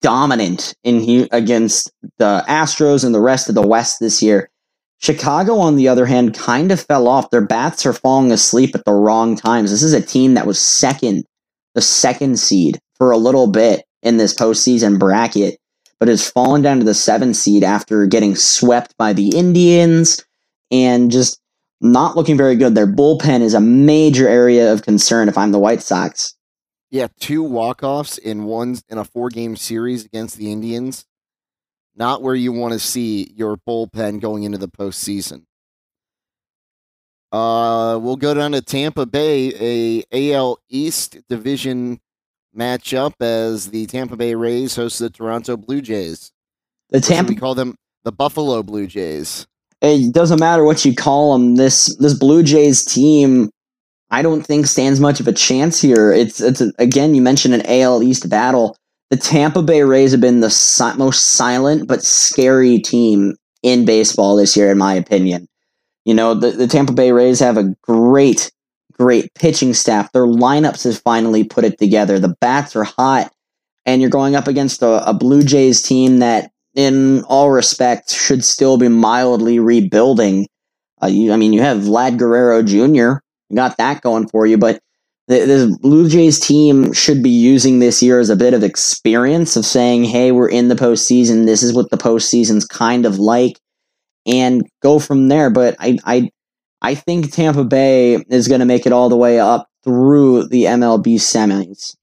dominant 0.00 0.74
in 0.84 1.28
against 1.32 1.92
the 2.18 2.44
Astros 2.48 3.04
and 3.04 3.14
the 3.14 3.20
rest 3.20 3.48
of 3.48 3.54
the 3.54 3.66
West 3.66 3.98
this 4.00 4.22
year. 4.22 4.50
Chicago, 5.00 5.58
on 5.58 5.76
the 5.76 5.88
other 5.88 6.06
hand, 6.06 6.34
kind 6.34 6.72
of 6.72 6.80
fell 6.80 7.06
off. 7.06 7.30
Their 7.30 7.46
bats 7.46 7.86
are 7.86 7.92
falling 7.92 8.32
asleep 8.32 8.74
at 8.74 8.84
the 8.84 8.92
wrong 8.92 9.36
times. 9.36 9.70
This 9.70 9.82
is 9.82 9.92
a 9.92 10.00
team 10.00 10.34
that 10.34 10.46
was 10.46 10.58
second, 10.58 11.24
the 11.74 11.80
second 11.80 12.40
seed 12.40 12.80
for 12.96 13.12
a 13.12 13.18
little 13.18 13.46
bit 13.46 13.84
in 14.02 14.16
this 14.16 14.34
postseason 14.34 14.98
bracket 14.98 15.58
but 15.98 16.08
has 16.08 16.30
fallen 16.30 16.62
down 16.62 16.78
to 16.78 16.84
the 16.84 16.94
seventh 16.94 17.36
seed 17.36 17.64
after 17.64 18.06
getting 18.06 18.36
swept 18.36 18.96
by 18.96 19.12
the 19.12 19.36
Indians 19.36 20.24
and 20.70 21.10
just 21.10 21.40
not 21.80 22.16
looking 22.16 22.36
very 22.36 22.56
good. 22.56 22.74
Their 22.74 22.86
bullpen 22.86 23.40
is 23.40 23.54
a 23.54 23.60
major 23.60 24.28
area 24.28 24.72
of 24.72 24.82
concern 24.82 25.28
if 25.28 25.36
I'm 25.36 25.52
the 25.52 25.58
White 25.58 25.82
Sox. 25.82 26.34
Yeah, 26.90 27.08
two 27.20 27.42
walk-offs 27.42 28.18
in 28.18 28.44
one 28.44 28.78
in 28.88 28.98
a 28.98 29.04
four-game 29.04 29.56
series 29.56 30.04
against 30.04 30.36
the 30.36 30.50
Indians. 30.50 31.04
Not 31.94 32.22
where 32.22 32.34
you 32.34 32.52
want 32.52 32.72
to 32.72 32.78
see 32.78 33.32
your 33.36 33.56
bullpen 33.56 34.20
going 34.20 34.44
into 34.44 34.58
the 34.58 34.68
postseason. 34.68 35.42
Uh, 37.30 37.98
we'll 38.00 38.16
go 38.16 38.32
down 38.32 38.52
to 38.52 38.62
Tampa 38.62 39.04
Bay, 39.04 40.02
a 40.10 40.32
AL 40.32 40.58
East 40.70 41.18
division 41.28 42.00
matchup 42.56 43.14
as 43.20 43.70
the 43.70 43.86
Tampa 43.86 44.16
Bay 44.16 44.34
Rays 44.34 44.76
host 44.76 44.98
the 44.98 45.10
Toronto 45.10 45.56
Blue 45.56 45.82
Jays. 45.82 46.32
The 46.90 47.00
Tampa 47.00 47.30
we 47.30 47.36
call 47.36 47.54
them 47.54 47.76
the 48.04 48.12
Buffalo 48.12 48.62
Blue 48.62 48.86
Jays. 48.86 49.46
it 49.82 50.14
doesn't 50.14 50.40
matter 50.40 50.64
what 50.64 50.84
you 50.84 50.94
call 50.94 51.34
them. 51.34 51.56
This 51.56 51.94
this 51.96 52.14
Blue 52.14 52.42
Jays 52.42 52.84
team, 52.84 53.50
I 54.10 54.22
don't 54.22 54.42
think 54.42 54.66
stands 54.66 55.00
much 55.00 55.20
of 55.20 55.28
a 55.28 55.32
chance 55.32 55.80
here. 55.80 56.12
It's 56.12 56.40
it's 56.40 56.60
a, 56.60 56.72
again 56.78 57.14
you 57.14 57.22
mentioned 57.22 57.54
an 57.54 57.66
AL 57.66 58.02
East 58.02 58.28
battle. 58.28 58.76
The 59.10 59.16
Tampa 59.16 59.62
Bay 59.62 59.82
Rays 59.82 60.12
have 60.12 60.20
been 60.20 60.40
the 60.40 60.50
si- 60.50 60.96
most 60.96 61.24
silent 61.24 61.88
but 61.88 62.02
scary 62.02 62.78
team 62.78 63.34
in 63.62 63.84
baseball 63.84 64.36
this 64.36 64.56
year, 64.56 64.70
in 64.70 64.78
my 64.78 64.94
opinion. 64.94 65.48
You 66.04 66.14
know 66.14 66.34
the, 66.34 66.50
the 66.50 66.66
Tampa 66.66 66.92
Bay 66.92 67.12
Rays 67.12 67.40
have 67.40 67.56
a 67.56 67.74
great 67.82 68.50
great 68.92 69.32
pitching 69.34 69.74
staff. 69.74 70.12
Their 70.12 70.26
lineups 70.26 70.84
has 70.84 70.98
finally 70.98 71.44
put 71.44 71.64
it 71.64 71.78
together. 71.78 72.18
The 72.18 72.34
bats 72.40 72.74
are 72.76 72.84
hot, 72.84 73.32
and 73.86 74.00
you're 74.00 74.10
going 74.10 74.34
up 74.36 74.48
against 74.48 74.82
a, 74.82 75.08
a 75.08 75.14
Blue 75.14 75.42
Jays 75.42 75.82
team 75.82 76.18
that 76.18 76.50
in 76.78 77.24
all 77.24 77.50
respects, 77.50 78.14
should 78.14 78.44
still 78.44 78.78
be 78.78 78.86
mildly 78.86 79.58
rebuilding. 79.58 80.46
Uh, 81.02 81.08
you, 81.08 81.32
I 81.32 81.36
mean, 81.36 81.52
you 81.52 81.60
have 81.60 81.78
Vlad 81.78 82.18
Guerrero 82.18 82.62
Jr. 82.62 83.18
Got 83.54 83.78
that 83.78 84.02
going 84.02 84.28
for 84.28 84.46
you, 84.46 84.58
but 84.58 84.80
the, 85.28 85.40
the 85.40 85.78
Blue 85.80 86.08
Jays 86.08 86.40
team 86.40 86.92
should 86.92 87.22
be 87.22 87.30
using 87.30 87.78
this 87.78 88.02
year 88.02 88.18
as 88.18 88.30
a 88.30 88.36
bit 88.36 88.54
of 88.54 88.62
experience 88.62 89.56
of 89.56 89.66
saying, 89.66 90.04
"Hey, 90.04 90.32
we're 90.32 90.48
in 90.48 90.68
the 90.68 90.74
postseason. 90.74 91.46
This 91.46 91.62
is 91.62 91.74
what 91.74 91.90
the 91.90 91.98
postseason's 91.98 92.64
kind 92.64 93.06
of 93.06 93.18
like," 93.18 93.58
and 94.26 94.62
go 94.82 94.98
from 94.98 95.28
there. 95.28 95.50
But 95.50 95.76
I, 95.78 95.98
I, 96.04 96.30
I 96.80 96.94
think 96.94 97.32
Tampa 97.32 97.64
Bay 97.64 98.14
is 98.28 98.48
going 98.48 98.60
to 98.60 98.66
make 98.66 98.86
it 98.86 98.92
all 98.92 99.08
the 99.08 99.16
way 99.16 99.38
up 99.38 99.68
through 99.84 100.48
the 100.48 100.64
MLB 100.64 101.16
semis. 101.16 101.94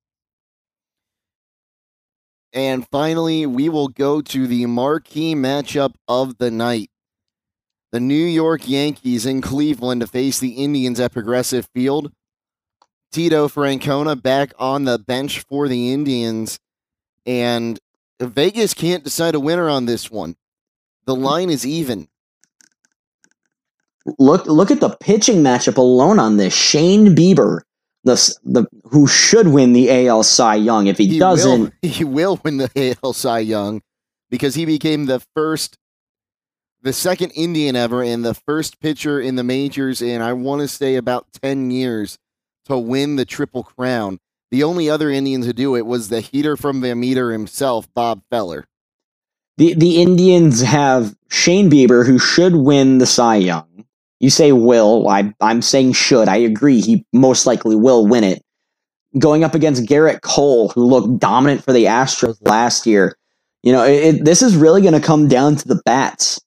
And 2.54 2.88
finally, 2.90 3.46
we 3.46 3.68
will 3.70 3.90
go 3.90 4.22
to 4.22 4.48
the 4.48 4.66
marquee 4.66 5.36
matchup 5.36 5.96
of 6.08 6.38
the 6.38 6.50
night. 6.50 6.90
The 7.96 8.02
New 8.02 8.26
York 8.26 8.68
Yankees 8.68 9.26
in 9.26 9.40
Cleveland 9.40 10.02
to 10.02 10.08
face 10.08 10.38
the 10.38 10.62
Indians 10.62 11.00
at 11.00 11.14
Progressive 11.14 11.70
Field. 11.74 12.12
Tito 13.14 13.48
Francona 13.48 14.22
back 14.22 14.52
on 14.60 14.84
the 14.84 15.00
bench 15.00 15.46
for 15.48 15.70
the 15.70 15.94
Indians. 15.94 16.60
And 17.26 17.80
Vegas 18.20 18.74
can't 18.74 19.06
decide 19.06 19.34
a 19.34 19.40
winner 19.40 19.70
on 19.70 19.86
this 19.86 20.12
one. 20.12 20.36
The 21.06 21.16
line 21.16 21.50
is 21.50 21.66
even. 21.66 22.10
look 24.20 24.46
look 24.46 24.72
at 24.72 24.82
the 24.82 24.98
pitching 24.98 25.38
matchup 25.38 25.78
alone 25.78 26.20
on 26.20 26.36
this. 26.36 26.54
Shane 26.54 27.16
Bieber, 27.16 27.62
the 28.04 28.16
the 28.44 28.66
who 28.92 29.08
should 29.08 29.48
win 29.48 29.72
the 29.72 30.06
AL 30.06 30.24
Cy 30.24 30.56
Young. 30.56 30.88
If 30.88 30.98
he, 30.98 31.18
doesn't, 31.18 31.62
will, 31.62 31.72
he 31.82 32.04
will 32.04 32.42
win 32.44 32.58
the 32.58 32.98
AL 33.02 33.14
Cy 33.14 33.40
Young 33.40 33.82
because 34.30 34.56
he 34.56 34.66
became 34.66 35.06
the 35.06 35.22
first, 35.34 35.78
the 36.86 36.94
second 36.94 37.32
Indian 37.32 37.76
ever, 37.78 38.04
and 38.04 38.26
the 38.26 38.36
first 38.36 38.82
pitcher 38.82 39.22
in 39.22 39.38
the 39.38 39.46
majors 39.46 40.02
in 40.02 40.22
I 40.24 40.34
want 40.34 40.62
to 40.64 40.70
say 40.70 40.98
about 40.98 41.28
ten 41.44 41.72
years 41.72 42.20
to 42.68 42.80
win 42.80 43.18
the 43.18 43.26
Triple 43.26 43.64
Crown. 43.66 44.20
The 44.52 44.64
only 44.64 44.90
other 44.90 45.12
Indian 45.12 45.44
to 45.44 45.54
do 45.54 45.76
it 45.76 45.86
was 45.88 46.10
the 46.10 46.22
heater 46.22 46.58
from 46.58 46.82
the 46.82 46.96
Meter 46.96 47.34
himself, 47.34 47.88
Bob 47.96 48.24
Feller. 48.32 48.66
the 49.58 49.74
the 49.76 50.02
Indians 50.02 50.62
have 50.62 51.16
Shane 51.30 51.70
Bieber, 51.72 52.06
who 52.06 52.20
should 52.20 52.56
win 52.56 53.00
the 53.00 53.06
Cy 53.06 53.38
Young. 53.38 53.86
You 54.20 54.30
say 54.30 54.52
will, 54.54 55.08
I 55.10 55.34
I'm 55.42 55.62
saying 55.64 55.94
should. 55.94 56.28
I 56.30 56.38
agree. 56.38 56.82
He 56.82 57.06
most 57.14 57.46
likely 57.46 57.78
will 57.78 58.08
win 58.08 58.24
it. 58.26 58.42
Going 59.20 59.44
up 59.44 59.56
against 59.56 59.86
Gerrit 59.86 60.22
Cole, 60.22 60.70
who 60.70 60.86
looked 60.86 61.20
dominant 61.20 61.64
for 61.64 61.74
the 61.74 61.86
Astros 61.86 62.38
last 62.48 62.86
year. 62.88 63.18
You 63.64 63.74
know, 63.74 63.84
it- 63.86 64.26
this 64.26 64.42
is 64.44 64.56
really 64.56 64.82
going 64.82 64.94
to 64.94 65.02
come 65.02 65.28
down 65.28 65.56
to 65.58 65.68
the 65.68 65.82
bats. 65.86 66.42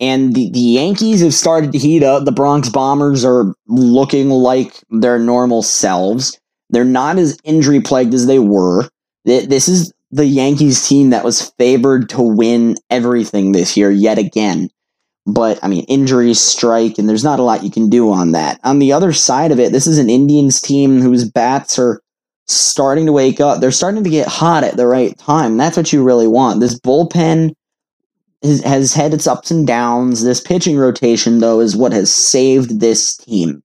And 0.00 0.34
the, 0.34 0.50
the 0.50 0.60
Yankees 0.60 1.20
have 1.20 1.34
started 1.34 1.72
to 1.72 1.78
heat 1.78 2.02
up. 2.02 2.24
The 2.24 2.32
Bronx 2.32 2.68
Bombers 2.68 3.24
are 3.24 3.54
looking 3.68 4.30
like 4.30 4.82
their 4.90 5.18
normal 5.18 5.62
selves. 5.62 6.38
They're 6.70 6.84
not 6.84 7.18
as 7.18 7.38
injury 7.44 7.80
plagued 7.80 8.14
as 8.14 8.26
they 8.26 8.38
were. 8.40 8.88
This 9.24 9.68
is 9.68 9.92
the 10.10 10.26
Yankees 10.26 10.86
team 10.86 11.10
that 11.10 11.24
was 11.24 11.50
favored 11.58 12.08
to 12.10 12.22
win 12.22 12.76
everything 12.90 13.52
this 13.52 13.76
year 13.76 13.90
yet 13.90 14.18
again. 14.18 14.68
But 15.26 15.58
I 15.62 15.68
mean, 15.68 15.84
injuries 15.84 16.40
strike, 16.40 16.98
and 16.98 17.08
there's 17.08 17.24
not 17.24 17.38
a 17.38 17.42
lot 17.42 17.64
you 17.64 17.70
can 17.70 17.88
do 17.88 18.12
on 18.12 18.32
that. 18.32 18.60
On 18.62 18.78
the 18.78 18.92
other 18.92 19.12
side 19.12 19.52
of 19.52 19.58
it, 19.58 19.72
this 19.72 19.86
is 19.86 19.98
an 19.98 20.10
Indians 20.10 20.60
team 20.60 21.00
whose 21.00 21.28
bats 21.28 21.78
are 21.78 22.02
starting 22.46 23.06
to 23.06 23.12
wake 23.12 23.40
up. 23.40 23.60
They're 23.60 23.70
starting 23.70 24.04
to 24.04 24.10
get 24.10 24.28
hot 24.28 24.64
at 24.64 24.76
the 24.76 24.86
right 24.86 25.16
time. 25.18 25.56
That's 25.56 25.76
what 25.76 25.92
you 25.92 26.02
really 26.02 26.28
want. 26.28 26.60
This 26.60 26.78
bullpen 26.78 27.54
has, 28.44 28.92
had 28.92 29.14
its 29.14 29.26
ups 29.26 29.50
and 29.50 29.66
downs. 29.66 30.22
This 30.22 30.40
pitching 30.40 30.76
rotation, 30.76 31.38
though, 31.38 31.60
is 31.60 31.76
what 31.76 31.92
has 31.92 32.12
saved 32.12 32.80
this 32.80 33.16
team. 33.16 33.62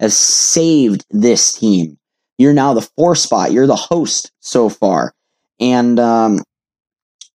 Has 0.00 0.16
saved 0.16 1.04
this 1.10 1.52
team. 1.52 1.98
You're 2.38 2.52
now 2.52 2.74
the 2.74 2.88
four 2.96 3.14
spot. 3.14 3.52
You're 3.52 3.66
the 3.66 3.76
host 3.76 4.32
so 4.40 4.68
far. 4.68 5.14
And 5.60 6.00
um, 6.00 6.40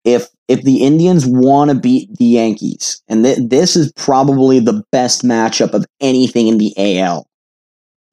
if 0.06 0.30
if 0.48 0.62
the 0.62 0.84
Indians 0.84 1.26
want 1.26 1.72
to 1.72 1.76
beat 1.76 2.16
the 2.18 2.26
Yankees, 2.26 3.02
and 3.08 3.26
th- 3.26 3.40
this 3.42 3.76
is 3.76 3.92
probably 3.94 4.60
the 4.60 4.84
best 4.92 5.24
matchup 5.24 5.74
of 5.74 5.86
anything 6.00 6.48
in 6.48 6.60
the 6.60 6.74
AL, 6.78 7.28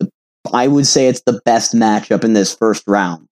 the, 0.01 0.11
I 0.53 0.67
would 0.67 0.87
say 0.87 1.07
it's 1.07 1.23
the 1.23 1.41
best 1.45 1.75
matchup 1.75 2.25
in 2.25 2.33
this 2.33 2.55
first 2.55 2.85
round. 2.89 3.29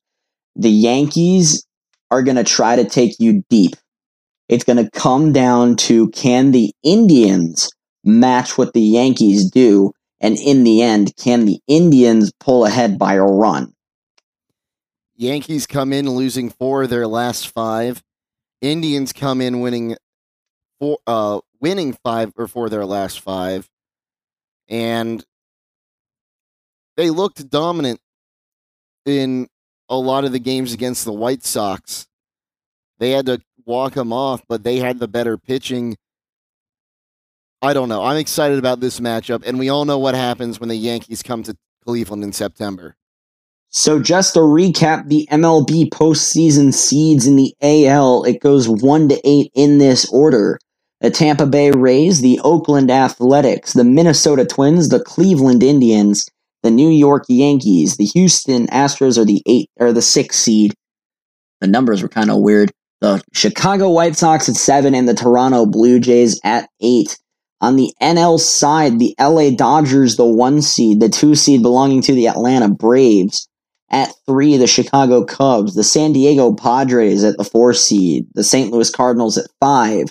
The 0.54 0.70
Yankees 0.70 1.66
are 2.10 2.22
going 2.22 2.36
to 2.36 2.44
try 2.44 2.76
to 2.76 2.84
take 2.84 3.18
you 3.18 3.42
deep. 3.48 3.74
It's 4.50 4.64
going 4.64 4.84
to 4.84 4.90
come 4.90 5.32
down 5.32 5.76
to 5.76 6.08
can 6.08 6.50
the 6.50 6.74
Indians 6.82 7.70
match 8.02 8.58
what 8.58 8.72
the 8.72 8.82
Yankees 8.82 9.48
do, 9.48 9.92
and 10.20 10.36
in 10.38 10.64
the 10.64 10.82
end, 10.82 11.12
can 11.16 11.44
the 11.44 11.60
Indians 11.68 12.32
pull 12.40 12.66
ahead 12.66 12.98
by 12.98 13.14
a 13.14 13.22
run? 13.22 13.72
Yankees 15.14 15.68
come 15.68 15.92
in 15.92 16.10
losing 16.10 16.50
four 16.50 16.82
of 16.82 16.90
their 16.90 17.06
last 17.06 17.46
five. 17.46 18.02
Indians 18.60 19.12
come 19.12 19.40
in 19.40 19.60
winning 19.60 19.94
four, 20.80 20.98
uh, 21.06 21.38
winning 21.60 21.96
five 22.02 22.32
or 22.36 22.48
four 22.48 22.64
of 22.64 22.72
their 22.72 22.86
last 22.86 23.20
five, 23.20 23.70
and 24.68 25.24
they 26.96 27.10
looked 27.10 27.48
dominant 27.48 28.00
in 29.06 29.46
a 29.88 29.96
lot 29.96 30.24
of 30.24 30.32
the 30.32 30.40
games 30.40 30.72
against 30.72 31.04
the 31.04 31.12
White 31.12 31.44
Sox. 31.44 32.08
They 32.98 33.12
had 33.12 33.26
to 33.26 33.40
walk 33.66 33.94
them 33.94 34.12
off, 34.12 34.42
but 34.48 34.62
they 34.62 34.78
had 34.78 34.98
the 34.98 35.08
better 35.08 35.36
pitching. 35.36 35.96
I 37.62 37.74
don't 37.74 37.88
know. 37.88 38.02
I'm 38.02 38.16
excited 38.16 38.58
about 38.58 38.80
this 38.80 39.00
matchup, 39.00 39.42
and 39.44 39.58
we 39.58 39.68
all 39.68 39.84
know 39.84 39.98
what 39.98 40.14
happens 40.14 40.58
when 40.58 40.68
the 40.68 40.76
Yankees 40.76 41.22
come 41.22 41.42
to 41.42 41.56
Cleveland 41.84 42.24
in 42.24 42.32
September. 42.32 42.96
So 43.68 44.00
just 44.00 44.34
to 44.34 44.40
recap 44.40 45.08
the 45.08 45.28
MLB 45.30 45.90
postseason 45.90 46.74
seeds 46.74 47.26
in 47.26 47.36
the 47.36 47.54
AL, 47.62 48.24
it 48.24 48.40
goes 48.40 48.68
one 48.68 49.08
to 49.08 49.20
eight 49.24 49.52
in 49.54 49.78
this 49.78 50.10
order. 50.12 50.58
The 51.00 51.10
Tampa 51.10 51.46
Bay 51.46 51.70
Rays, 51.70 52.20
the 52.20 52.40
Oakland 52.42 52.90
Athletics, 52.90 53.72
the 53.72 53.84
Minnesota 53.84 54.44
Twins, 54.44 54.88
the 54.88 55.02
Cleveland 55.02 55.62
Indians, 55.62 56.28
the 56.62 56.70
New 56.70 56.90
York 56.90 57.24
Yankees, 57.28 57.96
the 57.96 58.04
Houston 58.06 58.66
Astros 58.66 59.16
are 59.16 59.24
the 59.24 59.42
eight 59.46 59.70
or 59.76 59.92
the 59.92 60.02
six 60.02 60.36
seed. 60.36 60.74
The 61.60 61.68
numbers 61.68 62.02
were 62.02 62.08
kind 62.08 62.30
of 62.30 62.40
weird. 62.40 62.72
The 63.00 63.22
Chicago 63.32 63.90
White 63.90 64.16
Sox 64.16 64.48
at 64.48 64.56
seven 64.56 64.94
and 64.94 65.08
the 65.08 65.14
Toronto 65.14 65.64
Blue 65.64 66.00
Jays 66.00 66.38
at 66.44 66.68
eight. 66.82 67.18
On 67.62 67.76
the 67.76 67.92
NL 68.00 68.38
side, 68.38 68.98
the 68.98 69.14
LA 69.18 69.50
Dodgers, 69.50 70.16
the 70.16 70.24
one 70.24 70.60
seed, 70.60 71.00
the 71.00 71.08
two 71.08 71.34
seed 71.34 71.62
belonging 71.62 72.02
to 72.02 72.14
the 72.14 72.28
Atlanta 72.28 72.68
Braves. 72.68 73.48
At 73.90 74.12
three, 74.26 74.56
the 74.56 74.66
Chicago 74.66 75.24
Cubs, 75.24 75.74
the 75.74 75.82
San 75.82 76.12
Diego 76.12 76.52
Padres 76.52 77.24
at 77.24 77.36
the 77.36 77.44
four 77.44 77.74
seed, 77.74 78.26
the 78.34 78.44
St. 78.44 78.70
Louis 78.70 78.88
Cardinals 78.90 79.36
at 79.36 79.50
five, 79.60 80.06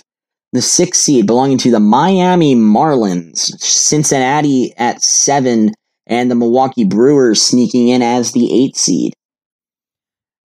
the 0.52 0.60
six 0.60 0.98
seed 0.98 1.26
belonging 1.26 1.58
to 1.58 1.70
the 1.70 1.80
Miami 1.80 2.54
Marlins, 2.54 3.38
Cincinnati 3.60 4.74
at 4.76 5.02
seven, 5.02 5.72
and 6.06 6.30
the 6.30 6.34
Milwaukee 6.34 6.84
Brewers 6.84 7.40
sneaking 7.40 7.88
in 7.88 8.02
as 8.02 8.32
the 8.32 8.52
eight 8.52 8.76
seed. 8.76 9.14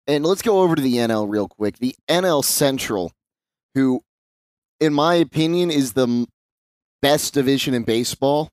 And 0.08 0.26
let's 0.26 0.41
go 0.41 0.62
over 0.62 0.76
to 0.76 0.82
the 0.82 0.95
NL 0.95 1.30
real 1.30 1.47
quick. 1.47 1.80
The 1.80 1.95
NL 2.08 2.43
Central, 2.43 3.12
who, 3.74 4.01
in 4.80 4.93
my 4.93 5.16
opinion, 5.16 5.72
is 5.72 5.93
the 5.93 6.28
best 7.01 7.34
division 7.34 7.74
in 7.74 7.84
baseball, 7.84 8.49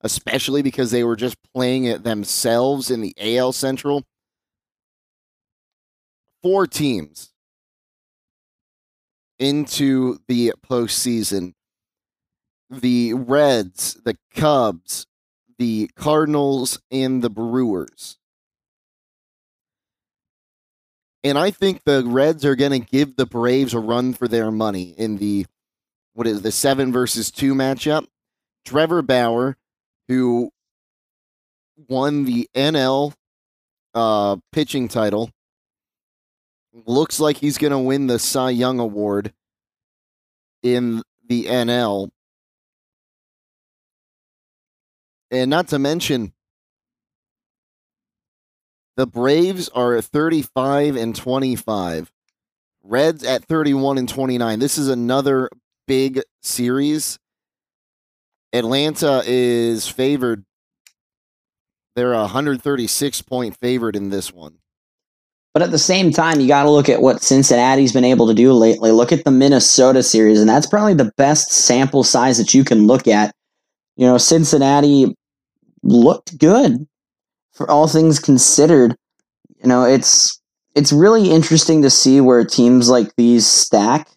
especially 0.00 0.62
because 0.62 0.90
they 0.90 1.04
were 1.04 1.16
just 1.16 1.36
playing 1.54 1.84
it 1.84 2.02
themselves 2.02 2.90
in 2.90 3.00
the 3.00 3.14
AL 3.18 3.52
Central. 3.52 4.04
Four 6.42 6.66
teams 6.66 7.32
into 9.38 10.18
the 10.28 10.52
postseason 10.68 11.54
the 12.70 13.14
Reds, 13.14 13.94
the 14.04 14.16
Cubs, 14.32 15.06
the 15.58 15.90
Cardinals 15.96 16.80
and 16.92 17.20
the 17.20 17.30
Brewers. 17.30 18.19
And 21.22 21.36
I 21.36 21.50
think 21.50 21.82
the 21.84 22.02
Reds 22.04 22.44
are 22.44 22.56
going 22.56 22.72
to 22.72 22.78
give 22.78 23.16
the 23.16 23.26
Braves 23.26 23.74
a 23.74 23.78
run 23.78 24.14
for 24.14 24.26
their 24.26 24.50
money 24.50 24.94
in 24.96 25.18
the 25.18 25.46
what 26.14 26.26
is 26.26 26.42
the 26.42 26.52
7 26.52 26.92
versus 26.92 27.30
2 27.30 27.54
matchup. 27.54 28.06
Trevor 28.64 29.02
Bauer 29.02 29.56
who 30.08 30.50
won 31.88 32.24
the 32.24 32.48
NL 32.54 33.12
uh, 33.94 34.36
pitching 34.52 34.88
title 34.88 35.30
looks 36.84 37.20
like 37.20 37.36
he's 37.36 37.58
going 37.58 37.70
to 37.70 37.78
win 37.78 38.06
the 38.06 38.18
Cy 38.18 38.50
Young 38.50 38.80
award 38.80 39.32
in 40.62 41.02
the 41.28 41.44
NL. 41.44 42.10
And 45.30 45.48
not 45.48 45.68
to 45.68 45.78
mention, 45.78 46.32
the 49.00 49.06
Braves 49.06 49.70
are 49.70 49.98
35 50.02 50.94
and 50.94 51.16
25. 51.16 52.12
Reds 52.82 53.24
at 53.24 53.42
31 53.46 53.96
and 53.96 54.06
29. 54.06 54.58
This 54.58 54.76
is 54.76 54.88
another 54.88 55.48
big 55.86 56.20
series. 56.42 57.18
Atlanta 58.52 59.22
is 59.24 59.88
favored. 59.88 60.44
They're 61.96 62.12
a 62.12 62.28
136 62.28 63.22
point 63.22 63.56
favorite 63.56 63.96
in 63.96 64.10
this 64.10 64.34
one. 64.34 64.58
But 65.54 65.62
at 65.62 65.70
the 65.70 65.78
same 65.78 66.12
time, 66.12 66.38
you 66.38 66.46
got 66.46 66.64
to 66.64 66.70
look 66.70 66.90
at 66.90 67.00
what 67.00 67.22
Cincinnati's 67.22 67.94
been 67.94 68.04
able 68.04 68.26
to 68.26 68.34
do 68.34 68.52
lately. 68.52 68.90
Look 68.90 69.12
at 69.12 69.24
the 69.24 69.30
Minnesota 69.30 70.02
series, 70.02 70.40
and 70.40 70.48
that's 70.48 70.66
probably 70.66 70.92
the 70.92 71.10
best 71.16 71.52
sample 71.52 72.04
size 72.04 72.36
that 72.36 72.52
you 72.52 72.64
can 72.64 72.86
look 72.86 73.08
at. 73.08 73.34
You 73.96 74.06
know, 74.06 74.18
Cincinnati 74.18 75.16
looked 75.82 76.36
good 76.36 76.86
for 77.60 77.70
all 77.70 77.86
things 77.86 78.18
considered. 78.18 78.96
You 79.62 79.68
know, 79.68 79.84
it's 79.84 80.40
it's 80.74 80.94
really 80.94 81.30
interesting 81.30 81.82
to 81.82 81.90
see 81.90 82.18
where 82.18 82.42
teams 82.42 82.88
like 82.88 83.14
these 83.16 83.46
stack, 83.46 84.08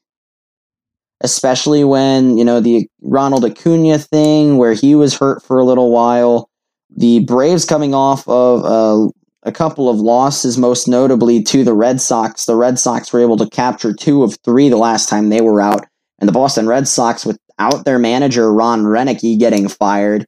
especially 1.20 1.84
when 1.84 2.38
you 2.38 2.46
know 2.46 2.62
the 2.62 2.88
Ronald 3.02 3.44
Acuna 3.44 4.00
thing, 4.00 4.58
where 4.58 4.72
he 4.72 4.96
was 4.96 5.18
hurt 5.18 5.44
for 5.44 5.60
a 5.60 5.66
little 5.66 5.92
while. 5.92 6.50
The 6.96 7.20
Braves 7.26 7.66
coming 7.66 7.94
off 7.94 8.26
of 8.30 8.64
a 8.64 9.10
a 9.46 9.52
couple 9.52 9.90
of 9.90 9.98
losses, 9.98 10.58
most 10.58 10.88
notably 10.88 11.44
to 11.44 11.66
the 11.66 11.74
Red 11.74 12.00
Sox. 12.00 12.46
The 12.46 12.56
Red 12.56 12.80
Sox 12.80 13.12
were 13.12 13.20
able 13.20 13.36
to 13.36 13.50
capture 13.50 13.94
two 13.94 14.24
of 14.24 14.38
three 14.46 14.70
the 14.70 14.78
last 14.78 15.10
time 15.10 15.28
they 15.28 15.42
were 15.42 15.60
out, 15.60 15.86
and 16.20 16.30
the 16.30 16.34
Boston 16.34 16.66
Red 16.66 16.88
Sox, 16.88 17.26
without 17.26 17.84
their 17.84 18.00
manager 18.00 18.54
Ron 18.54 18.86
Roenicke 18.86 19.38
getting 19.38 19.68
fired. 19.68 20.26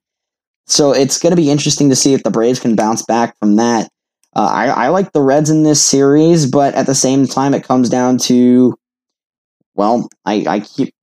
So 0.67 0.91
it's 0.93 1.19
going 1.19 1.31
to 1.31 1.41
be 1.41 1.51
interesting 1.51 1.89
to 1.89 1.95
see 1.95 2.13
if 2.13 2.23
the 2.23 2.31
Braves 2.31 2.59
can 2.59 2.75
bounce 2.75 3.03
back 3.03 3.37
from 3.39 3.57
that. 3.57 3.89
Uh, 4.35 4.49
I, 4.51 4.67
I 4.67 4.87
like 4.89 5.11
the 5.11 5.21
Reds 5.21 5.49
in 5.49 5.63
this 5.63 5.81
series, 5.81 6.49
but 6.49 6.73
at 6.73 6.87
the 6.87 6.95
same 6.95 7.27
time, 7.27 7.53
it 7.53 7.63
comes 7.63 7.89
down 7.89 8.17
to, 8.19 8.75
well, 9.75 10.09
I, 10.25 10.45
I 10.47 10.59
keep 10.59 10.93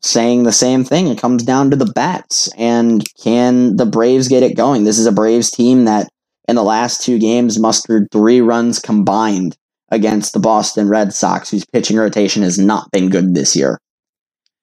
saying 0.00 0.44
the 0.44 0.52
same 0.52 0.84
thing. 0.84 1.08
It 1.08 1.18
comes 1.18 1.42
down 1.42 1.70
to 1.70 1.76
the 1.76 1.92
bats, 1.94 2.50
and 2.56 3.04
can 3.22 3.76
the 3.76 3.84
Braves 3.84 4.28
get 4.28 4.42
it 4.42 4.56
going? 4.56 4.84
This 4.84 4.98
is 4.98 5.06
a 5.06 5.12
Braves 5.12 5.50
team 5.50 5.84
that 5.84 6.08
in 6.48 6.56
the 6.56 6.62
last 6.62 7.02
two 7.02 7.18
games 7.18 7.58
mustered 7.58 8.08
three 8.10 8.40
runs 8.40 8.78
combined 8.78 9.56
against 9.90 10.32
the 10.32 10.40
Boston 10.40 10.88
Red 10.88 11.12
Sox, 11.12 11.50
whose 11.50 11.66
pitching 11.66 11.96
rotation 11.96 12.42
has 12.42 12.58
not 12.58 12.90
been 12.92 13.10
good 13.10 13.34
this 13.34 13.54
year. 13.54 13.78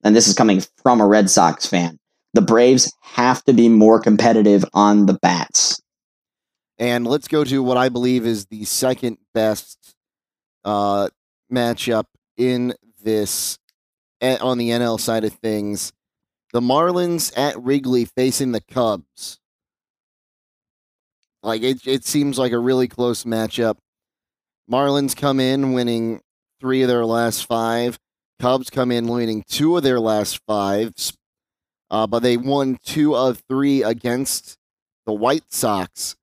And 0.02 0.16
this 0.16 0.26
is 0.26 0.34
coming 0.34 0.62
from 0.82 1.00
a 1.00 1.06
Red 1.06 1.30
Sox 1.30 1.66
fan. 1.66 1.97
The 2.38 2.42
Braves 2.42 2.92
have 3.00 3.42
to 3.46 3.52
be 3.52 3.68
more 3.68 3.98
competitive 3.98 4.64
on 4.72 5.06
the 5.06 5.14
bats. 5.14 5.82
And 6.78 7.04
let's 7.04 7.26
go 7.26 7.42
to 7.42 7.64
what 7.64 7.76
I 7.76 7.88
believe 7.88 8.24
is 8.24 8.46
the 8.46 8.64
second 8.64 9.18
best 9.34 9.96
uh, 10.64 11.08
matchup 11.52 12.04
in 12.36 12.74
this 13.02 13.58
eh, 14.20 14.38
on 14.40 14.56
the 14.56 14.68
NL 14.70 15.00
side 15.00 15.24
of 15.24 15.32
things. 15.32 15.92
The 16.52 16.60
Marlins 16.60 17.36
at 17.36 17.60
Wrigley 17.60 18.04
facing 18.04 18.52
the 18.52 18.60
Cubs. 18.60 19.40
Like 21.42 21.64
it, 21.64 21.84
it 21.88 22.04
seems 22.04 22.38
like 22.38 22.52
a 22.52 22.58
really 22.60 22.86
close 22.86 23.24
matchup. 23.24 23.78
Marlins 24.70 25.16
come 25.16 25.40
in 25.40 25.72
winning 25.72 26.20
three 26.60 26.82
of 26.82 26.88
their 26.88 27.04
last 27.04 27.46
five. 27.46 27.98
Cubs 28.38 28.70
come 28.70 28.92
in 28.92 29.08
winning 29.08 29.42
two 29.48 29.76
of 29.76 29.82
their 29.82 29.98
last 29.98 30.38
five, 30.46 30.92
uh, 31.90 32.06
but 32.06 32.20
they 32.20 32.36
won 32.36 32.78
two 32.84 33.16
of 33.16 33.42
three 33.48 33.82
against 33.82 34.56
the 35.06 35.12
White 35.12 35.52
Sox. 35.52 36.16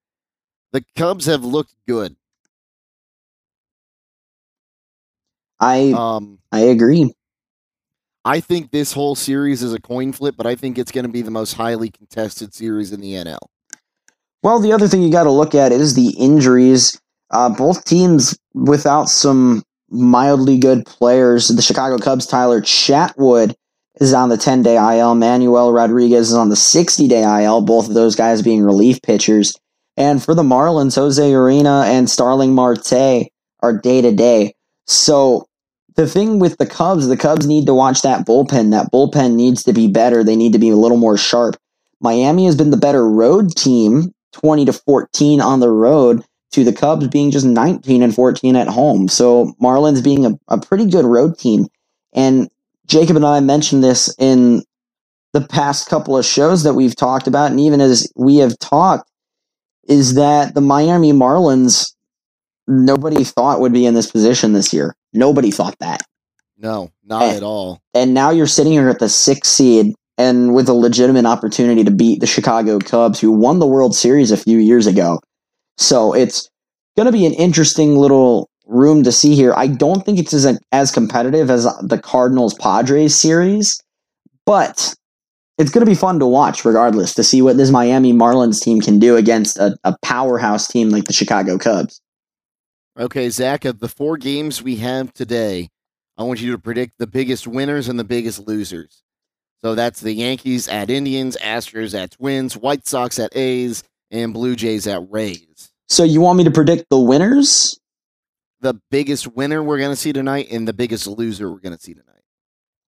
The 0.71 0.83
Cubs 0.95 1.25
have 1.25 1.43
looked 1.43 1.75
good. 1.87 2.15
I 5.59 5.93
um, 5.95 6.39
I 6.51 6.61
agree. 6.61 7.13
I 8.25 8.39
think 8.39 8.71
this 8.71 8.91
whole 8.91 9.15
series 9.15 9.61
is 9.61 9.73
a 9.73 9.79
coin 9.79 10.11
flip, 10.11 10.35
but 10.35 10.47
I 10.47 10.55
think 10.55 10.77
it's 10.77 10.91
going 10.91 11.05
to 11.05 11.11
be 11.11 11.21
the 11.21 11.31
most 11.31 11.53
highly 11.53 11.89
contested 11.89 12.53
series 12.53 12.91
in 12.91 12.99
the 12.99 13.13
NL. 13.13 13.37
Well, 14.41 14.59
the 14.59 14.73
other 14.73 14.87
thing 14.87 15.01
you 15.01 15.11
got 15.11 15.23
to 15.23 15.31
look 15.31 15.55
at 15.55 15.71
is 15.71 15.93
the 15.93 16.09
injuries. 16.17 16.99
Uh, 17.31 17.49
both 17.49 17.85
teams 17.85 18.37
without 18.53 19.09
some 19.09 19.63
mildly 19.89 20.57
good 20.57 20.85
players. 20.85 21.47
The 21.47 21.61
Chicago 21.61 21.97
Cubs, 21.97 22.25
Tyler 22.25 22.61
Chatwood 22.61 23.53
is 23.99 24.13
on 24.13 24.29
the 24.29 24.37
10 24.37 24.63
day 24.63 24.75
IL. 24.75 25.15
Manuel 25.15 25.71
Rodriguez 25.71 26.29
is 26.29 26.35
on 26.35 26.49
the 26.49 26.55
60 26.55 27.07
day 27.07 27.43
IL, 27.43 27.61
both 27.61 27.87
of 27.87 27.93
those 27.93 28.15
guys 28.15 28.41
being 28.41 28.63
relief 28.63 29.01
pitchers. 29.01 29.57
And 29.97 30.21
for 30.21 30.33
the 30.33 30.43
Marlins, 30.43 30.95
Jose 30.95 31.21
Urena 31.21 31.85
and 31.85 32.09
Starling 32.09 32.53
Marte 32.53 33.29
are 33.61 33.77
day 33.81 34.01
to 34.01 34.11
day. 34.11 34.53
So 34.87 35.47
the 35.95 36.07
thing 36.07 36.39
with 36.39 36.57
the 36.57 36.65
Cubs, 36.65 37.07
the 37.07 37.17
Cubs 37.17 37.47
need 37.47 37.65
to 37.67 37.73
watch 37.73 38.01
that 38.01 38.25
bullpen. 38.25 38.71
That 38.71 38.91
bullpen 38.91 39.35
needs 39.35 39.63
to 39.63 39.73
be 39.73 39.87
better. 39.87 40.23
They 40.23 40.35
need 40.35 40.53
to 40.53 40.59
be 40.59 40.69
a 40.69 40.75
little 40.75 40.97
more 40.97 41.17
sharp. 41.17 41.55
Miami 42.01 42.45
has 42.45 42.55
been 42.55 42.71
the 42.71 42.77
better 42.77 43.09
road 43.09 43.55
team 43.55 44.13
20 44.33 44.65
to 44.65 44.73
14 44.73 45.39
on 45.39 45.61
the 45.61 45.69
road 45.69 46.23
to 46.51 46.63
the 46.63 46.73
Cubs 46.73 47.07
being 47.07 47.31
just 47.31 47.45
19 47.45 48.03
and 48.03 48.13
14 48.13 48.55
at 48.55 48.67
home. 48.67 49.07
So 49.07 49.53
Marlins 49.61 50.03
being 50.03 50.25
a, 50.25 50.37
a 50.49 50.59
pretty 50.59 50.85
good 50.85 51.05
road 51.05 51.37
team. 51.37 51.67
And 52.13 52.49
Jacob 52.85 53.15
and 53.15 53.25
I 53.25 53.39
mentioned 53.39 53.83
this 53.83 54.13
in 54.19 54.63
the 55.33 55.41
past 55.41 55.89
couple 55.89 56.17
of 56.17 56.25
shows 56.25 56.63
that 56.63 56.75
we've 56.75 56.95
talked 56.95 57.27
about, 57.27 57.51
and 57.51 57.59
even 57.59 57.81
as 57.81 58.11
we 58.15 58.37
have 58.37 58.57
talked, 58.59 59.09
is 59.87 60.15
that 60.15 60.55
the 60.55 60.61
Miami 60.61 61.11
Marlins, 61.11 61.93
nobody 62.67 63.23
thought 63.23 63.59
would 63.59 63.73
be 63.73 63.85
in 63.85 63.93
this 63.93 64.09
position 64.09 64.53
this 64.53 64.73
year. 64.73 64.95
Nobody 65.13 65.51
thought 65.51 65.77
that. 65.79 66.01
No, 66.57 66.91
not 67.03 67.23
and, 67.23 67.37
at 67.37 67.43
all. 67.43 67.81
And 67.93 68.13
now 68.13 68.29
you're 68.29 68.47
sitting 68.47 68.71
here 68.71 68.89
at 68.89 68.99
the 68.99 69.09
sixth 69.09 69.51
seed 69.51 69.93
and 70.17 70.55
with 70.55 70.69
a 70.69 70.73
legitimate 70.73 71.25
opportunity 71.25 71.83
to 71.83 71.91
beat 71.91 72.21
the 72.21 72.27
Chicago 72.27 72.79
Cubs, 72.79 73.19
who 73.19 73.31
won 73.31 73.59
the 73.59 73.67
World 73.67 73.93
Series 73.93 74.31
a 74.31 74.37
few 74.37 74.57
years 74.57 74.87
ago. 74.87 75.19
So 75.77 76.13
it's 76.13 76.49
going 76.95 77.07
to 77.07 77.11
be 77.11 77.25
an 77.25 77.33
interesting 77.33 77.97
little 77.97 78.49
room 78.65 79.03
to 79.03 79.11
see 79.11 79.35
here. 79.35 79.53
I 79.55 79.67
don't 79.67 80.05
think 80.05 80.19
it's 80.19 80.33
as, 80.33 80.59
as 80.71 80.91
competitive 80.91 81.49
as 81.49 81.65
the 81.81 81.99
Cardinals 81.99 82.53
Padres 82.55 83.15
series, 83.15 83.81
but 84.45 84.95
it's 85.57 85.71
going 85.71 85.85
to 85.85 85.89
be 85.89 85.95
fun 85.95 86.19
to 86.19 86.27
watch 86.27 86.65
regardless 86.65 87.13
to 87.15 87.23
see 87.23 87.41
what 87.41 87.57
this 87.57 87.71
Miami 87.71 88.13
Marlins 88.13 88.61
team 88.61 88.81
can 88.81 88.99
do 88.99 89.15
against 89.15 89.57
a, 89.57 89.77
a 89.83 89.95
powerhouse 90.01 90.67
team 90.67 90.89
like 90.89 91.05
the 91.05 91.13
Chicago 91.13 91.57
Cubs. 91.57 92.01
Okay, 92.97 93.29
Zach, 93.29 93.65
of 93.65 93.79
the 93.79 93.89
four 93.89 94.17
games 94.17 94.61
we 94.61 94.77
have 94.77 95.13
today, 95.13 95.69
I 96.17 96.23
want 96.23 96.41
you 96.41 96.51
to 96.51 96.57
predict 96.57 96.93
the 96.97 97.07
biggest 97.07 97.45
winners 97.45 97.89
and 97.89 97.99
the 97.99 98.05
biggest 98.05 98.47
losers. 98.47 99.03
So 99.61 99.75
that's 99.75 99.99
the 99.99 100.13
Yankees 100.13 100.67
at 100.67 100.89
Indians, 100.89 101.37
Astros 101.41 101.97
at 101.97 102.11
Twins, 102.11 102.55
White 102.55 102.87
Sox 102.87 103.19
at 103.19 103.35
A's, 103.35 103.83
and 104.11 104.33
Blue 104.33 104.55
Jays 104.55 104.87
at 104.87 105.01
Rays. 105.09 105.71
So 105.87 106.03
you 106.03 106.21
want 106.21 106.37
me 106.37 106.43
to 106.45 106.51
predict 106.51 106.85
the 106.89 106.99
winners? 106.99 107.77
The 108.65 108.81
biggest 108.89 109.27
winner 109.27 109.61
we're 109.61 109.77
going 109.77 109.91
to 109.91 109.95
see 109.95 110.11
tonight 110.11 110.47
and 110.49 110.67
the 110.67 110.73
biggest 110.73 111.05
loser 111.05 111.51
we're 111.51 111.59
going 111.59 111.77
to 111.77 111.79
see 111.79 111.93
tonight. 111.93 112.23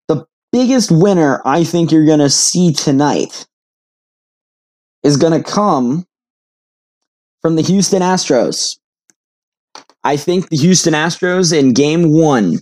The 0.06 0.24
biggest 0.52 0.92
winner 0.92 1.42
I 1.44 1.64
think 1.64 1.90
you're 1.90 2.06
going 2.06 2.20
to 2.20 2.30
see 2.30 2.72
tonight 2.72 3.44
is 5.02 5.16
going 5.16 5.32
to 5.32 5.42
come 5.42 6.04
from 7.42 7.56
the 7.56 7.62
Houston 7.62 8.02
Astros. 8.02 8.78
I 10.04 10.16
think 10.16 10.48
the 10.48 10.56
Houston 10.58 10.94
Astros 10.94 11.52
in 11.52 11.72
game 11.72 12.12
one 12.12 12.60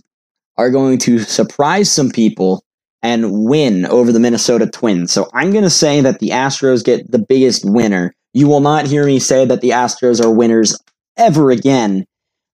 are 0.57 0.71
going 0.71 0.97
to 1.01 1.19
surprise 1.19 1.91
some 1.91 2.09
people 2.09 2.63
and 3.03 3.45
win 3.45 3.85
over 3.85 4.11
the 4.11 4.19
Minnesota 4.19 4.65
Twins. 4.65 5.11
So 5.11 5.29
I'm 5.35 5.51
going 5.51 5.65
to 5.65 5.69
say 5.69 6.01
that 6.01 6.17
the 6.17 6.29
Astros 6.29 6.83
get 6.83 7.11
the 7.11 7.19
biggest 7.19 7.63
winner. 7.63 8.15
You 8.33 8.47
will 8.47 8.61
not 8.61 8.87
hear 8.87 9.05
me 9.05 9.19
say 9.19 9.45
that 9.45 9.61
the 9.61 9.69
Astros 9.69 10.19
are 10.19 10.33
winners 10.33 10.75
ever 11.15 11.51
again, 11.51 12.07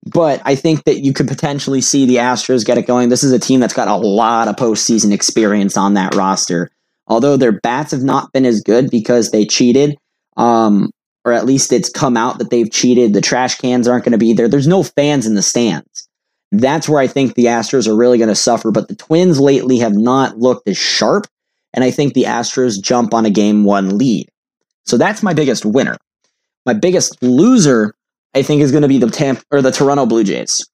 but 0.06 0.42
I 0.46 0.56
think 0.56 0.86
that 0.86 1.04
you 1.04 1.14
could 1.14 1.28
potentially 1.28 1.82
see 1.82 2.06
the 2.06 2.18
Astros 2.18 2.66
get 2.66 2.78
it 2.78 2.88
going. 2.88 3.10
This 3.10 3.24
is 3.24 3.32
a 3.32 3.40
team 3.40 3.60
that's 3.60 3.74
got 3.74 3.88
a 3.88 3.96
lot 3.96 4.48
of 4.48 4.56
postseason 4.56 5.12
experience 5.14 5.78
on 5.78 5.94
that 5.96 6.16
roster. 6.16 6.70
Although 7.08 7.38
their 7.38 7.60
bats 7.60 7.92
have 7.92 8.04
not 8.04 8.32
been 8.32 8.46
as 8.46 8.62
good 8.62 8.90
because 8.90 9.32
they 9.32 9.46
cheated, 9.46 9.98
Um, 10.38 10.92
or 11.26 11.34
at 11.34 11.46
least 11.46 11.74
it's 11.74 11.90
come 11.90 12.16
out 12.16 12.38
that 12.40 12.50
they've 12.50 12.72
cheated. 12.72 13.14
The 13.14 13.20
trash 13.20 13.58
cans 13.58 13.90
aren't 13.90 14.06
going 14.06 14.14
to 14.14 14.18
be 14.18 14.32
there. 14.32 14.48
There's 14.48 14.68
no 14.68 14.84
fans 14.84 15.28
in 15.28 15.36
the 15.36 15.42
stands. 15.42 16.08
That's 16.54 16.88
where 16.88 17.02
I 17.02 17.08
think 17.08 17.36
the 17.36 17.46
Astros 17.46 17.88
are 17.88 17.96
really 17.96 18.18
going 18.18 18.30
to 18.30 18.36
suffer. 18.36 18.72
But 18.72 18.88
the 18.88 18.96
Twins 18.96 19.40
lately 19.40 19.80
have 19.80 19.94
not 19.94 20.38
looked 20.38 20.68
as 20.70 20.78
sharp. 20.78 21.28
And 21.74 21.84
I 21.84 21.92
think 21.92 22.14
the 22.14 22.24
Astros 22.24 22.82
jump 22.82 23.14
on 23.14 23.26
a 23.26 23.30
game 23.30 23.66
one 23.66 23.98
lead. 23.98 24.30
So 24.86 24.98
that's 24.98 25.22
my 25.22 25.34
biggest 25.34 25.66
winner. 25.66 25.98
My 26.66 26.74
biggest 26.74 27.22
loser, 27.22 27.94
I 28.36 28.42
think, 28.42 28.62
is 28.62 28.72
going 28.72 28.84
to 28.84 28.88
be 28.88 28.98
the 28.98 29.10
Tampa 29.10 29.44
or 29.52 29.62
the 29.62 29.72
Toronto 29.72 30.06
Blue 30.06 30.24
Jays. 30.24 30.66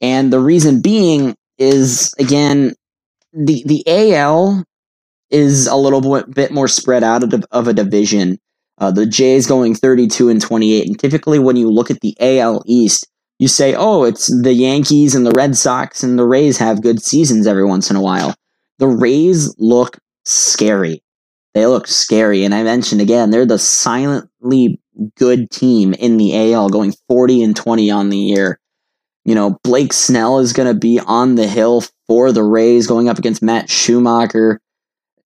And 0.00 0.32
the 0.32 0.40
reason 0.40 0.82
being 0.82 1.34
is 1.58 2.12
again, 2.18 2.74
the 3.32 3.62
the 3.66 3.84
AL 3.86 4.64
is 5.30 5.66
a 5.66 5.76
little 5.76 6.22
bit 6.24 6.52
more 6.52 6.68
spread 6.68 7.02
out 7.02 7.22
of, 7.22 7.44
of 7.50 7.68
a 7.68 7.72
division. 7.72 8.38
Uh, 8.78 8.90
the 8.90 9.06
Jays 9.06 9.46
going 9.46 9.74
32 9.74 10.28
and 10.28 10.40
28. 10.40 10.86
And 10.86 10.98
typically, 10.98 11.38
when 11.38 11.56
you 11.56 11.70
look 11.70 11.90
at 11.90 12.00
the 12.00 12.16
AL 12.20 12.62
East, 12.66 13.08
you 13.38 13.48
say, 13.48 13.74
oh, 13.74 14.04
it's 14.04 14.26
the 14.42 14.52
Yankees 14.52 15.14
and 15.14 15.26
the 15.26 15.32
Red 15.32 15.56
Sox 15.56 16.02
and 16.02 16.18
the 16.18 16.26
Rays 16.26 16.58
have 16.58 16.82
good 16.82 17.02
seasons 17.02 17.46
every 17.46 17.64
once 17.64 17.90
in 17.90 17.96
a 17.96 18.02
while. 18.02 18.34
The 18.78 18.88
Rays 18.88 19.54
look 19.58 19.98
scary. 20.24 21.02
They 21.54 21.66
look 21.66 21.86
scary. 21.86 22.44
And 22.44 22.54
I 22.54 22.62
mentioned 22.62 23.00
again, 23.00 23.30
they're 23.30 23.46
the 23.46 23.58
silently 23.58 24.80
good 25.16 25.50
team 25.50 25.94
in 25.94 26.16
the 26.16 26.52
AL 26.52 26.70
going 26.70 26.92
40 27.08 27.42
and 27.42 27.56
20 27.56 27.90
on 27.90 28.10
the 28.10 28.18
year. 28.18 28.58
You 29.24 29.34
know, 29.34 29.58
Blake 29.64 29.92
Snell 29.92 30.38
is 30.38 30.52
going 30.52 30.72
to 30.72 30.78
be 30.78 31.00
on 31.00 31.34
the 31.34 31.48
hill 31.48 31.82
for 32.06 32.30
the 32.32 32.44
Rays 32.44 32.86
going 32.86 33.08
up 33.08 33.18
against 33.18 33.42
Matt 33.42 33.68
Shoemaker. 33.68 34.60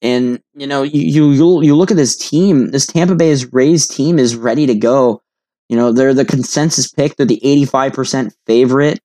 And 0.02 0.40
you 0.54 0.66
know, 0.66 0.82
you 0.82 1.28
you 1.28 1.62
you 1.62 1.76
look 1.76 1.90
at 1.90 1.98
this 1.98 2.16
team. 2.16 2.70
This 2.70 2.86
Tampa 2.86 3.14
Bay's 3.14 3.52
Rays 3.52 3.86
team 3.86 4.18
is 4.18 4.34
ready 4.34 4.66
to 4.66 4.74
go. 4.74 5.20
You 5.68 5.76
know, 5.76 5.92
they're 5.92 6.14
the 6.14 6.24
consensus 6.24 6.90
pick. 6.90 7.16
They're 7.16 7.26
the 7.26 7.44
eighty 7.44 7.66
five 7.66 7.92
percent 7.92 8.34
favorite. 8.46 9.00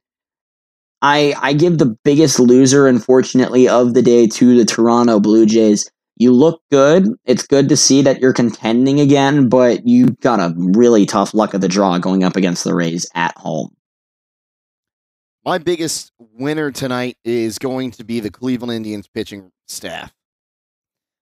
I 1.02 1.36
I 1.40 1.54
give 1.54 1.78
the 1.78 1.98
biggest 2.06 2.40
loser, 2.40 2.88
unfortunately, 2.88 3.68
of 3.68 3.94
the 3.94 4.02
day 4.02 4.28
to 4.28 4.58
the 4.58 4.64
Toronto 4.64 5.20
Blue 5.20 5.46
Jays. 5.46 5.92
You 6.18 6.32
look 6.32 6.62
good. 6.72 7.08
It's 7.26 7.46
good 7.46 7.70
to 7.70 7.78
see 7.78 8.02
that 8.04 8.22
you're 8.22 8.34
contending 8.34 9.00
again, 9.00 9.50
but 9.50 9.86
you 9.86 10.08
got 10.22 10.40
a 10.40 10.54
really 10.56 11.06
tough 11.06 11.34
luck 11.34 11.54
of 11.54 11.62
the 11.62 11.68
draw 11.68 11.98
going 11.98 12.24
up 12.24 12.36
against 12.36 12.64
the 12.64 12.74
Rays 12.74 13.06
at 13.16 13.38
home. 13.38 13.76
My 15.44 15.58
biggest 15.58 16.12
winner 16.18 16.72
tonight 16.72 17.18
is 17.24 17.60
going 17.60 17.92
to 17.92 18.04
be 18.04 18.20
the 18.20 18.32
Cleveland 18.32 18.72
Indians 18.72 19.08
pitching 19.08 19.52
staff. 19.68 20.14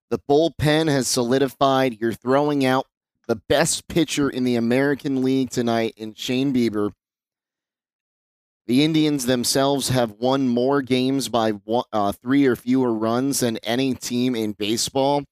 The 0.09 0.19
bullpen 0.19 0.89
has 0.89 1.07
solidified. 1.07 1.97
You're 1.99 2.13
throwing 2.13 2.63
out 2.63 2.85
the 3.27 3.35
best 3.35 3.87
pitcher 3.87 4.29
in 4.29 4.43
the 4.43 4.55
American 4.55 5.23
League 5.23 5.49
tonight 5.49 5.95
in 5.97 6.13
Shane 6.13 6.53
Bieber. 6.53 6.91
The 8.68 8.84
Indians 8.84 9.26
themselves 9.26 9.89
have 9.89 10.11
won 10.11 10.47
more 10.47 10.82
games 10.82 11.28
by 11.28 11.51
one, 11.51 11.84
uh, 11.91 12.14
three 12.14 12.45
or 12.45 12.55
fewer 12.55 12.93
runs 12.93 13.41
than 13.41 13.57
any 13.57 13.93
team 13.93 14.36
in 14.36 14.53
baseball. 14.53 15.24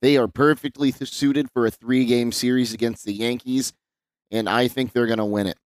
They 0.00 0.16
are 0.16 0.28
perfectly 0.28 0.92
suited 0.92 1.50
for 1.50 1.66
a 1.66 1.70
three 1.70 2.04
game 2.06 2.32
series 2.32 2.72
against 2.72 3.04
the 3.04 3.12
Yankees, 3.12 3.72
and 4.30 4.48
I 4.48 4.68
think 4.68 4.92
they're 4.92 5.06
going 5.06 5.18
to 5.18 5.24
win 5.24 5.46
it. 5.46 5.58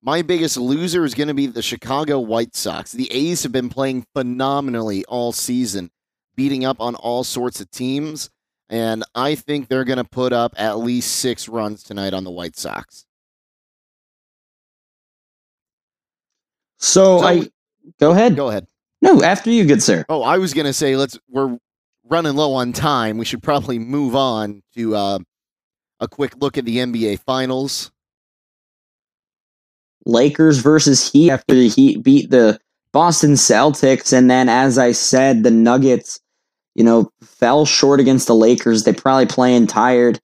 My 0.00 0.22
biggest 0.22 0.56
loser 0.56 1.04
is 1.04 1.14
going 1.14 1.28
to 1.28 1.34
be 1.34 1.46
the 1.46 1.62
Chicago 1.62 2.20
White 2.20 2.54
Sox. 2.54 2.92
The 2.92 3.10
A's 3.10 3.42
have 3.42 3.52
been 3.52 3.70
playing 3.70 4.06
phenomenally 4.14 5.04
all 5.06 5.32
season 5.32 5.90
beating 6.36 6.64
up 6.64 6.80
on 6.80 6.94
all 6.94 7.24
sorts 7.24 7.60
of 7.60 7.70
teams. 7.70 8.30
And 8.68 9.04
I 9.14 9.34
think 9.34 9.68
they're 9.68 9.84
going 9.84 9.98
to 9.98 10.04
put 10.04 10.32
up 10.32 10.54
at 10.56 10.78
least 10.78 11.16
six 11.16 11.48
runs 11.48 11.82
tonight 11.82 12.14
on 12.14 12.24
the 12.24 12.30
White 12.30 12.56
Sox. 12.56 13.06
So, 16.84 17.18
so 17.18 17.26
I 17.26 17.48
go 17.98 18.10
ahead. 18.12 18.36
Go 18.36 18.48
ahead. 18.48 18.66
No, 19.02 19.22
after 19.22 19.50
you, 19.50 19.64
good 19.64 19.82
sir. 19.82 20.04
Oh, 20.08 20.22
I 20.22 20.38
was 20.38 20.54
going 20.54 20.66
to 20.66 20.72
say 20.72 20.96
let's. 20.96 21.18
We're 21.28 21.58
running 22.04 22.34
low 22.34 22.54
on 22.54 22.72
time. 22.72 23.18
We 23.18 23.24
should 23.24 23.42
probably 23.42 23.78
move 23.78 24.14
on 24.14 24.62
to 24.76 24.94
uh, 24.94 25.18
a 26.00 26.08
quick 26.08 26.36
look 26.36 26.58
at 26.58 26.64
the 26.64 26.78
NBA 26.78 27.20
Finals. 27.20 27.90
Lakers 30.06 30.58
versus 30.58 31.10
Heat 31.10 31.30
after 31.30 31.54
the 31.54 31.68
Heat 31.68 32.02
beat 32.02 32.30
the 32.30 32.58
Boston 32.92 33.32
Celtics, 33.32 34.12
and 34.12 34.30
then 34.30 34.48
as 34.48 34.78
I 34.78 34.92
said, 34.92 35.42
the 35.42 35.50
Nuggets 35.50 36.20
you 36.74 36.84
know, 36.84 37.10
fell 37.22 37.64
short 37.64 38.00
against 38.00 38.26
the 38.26 38.34
Lakers. 38.34 38.84
They 38.84 38.92
probably 38.92 39.26
playing 39.26 39.68
tired. 39.68 40.20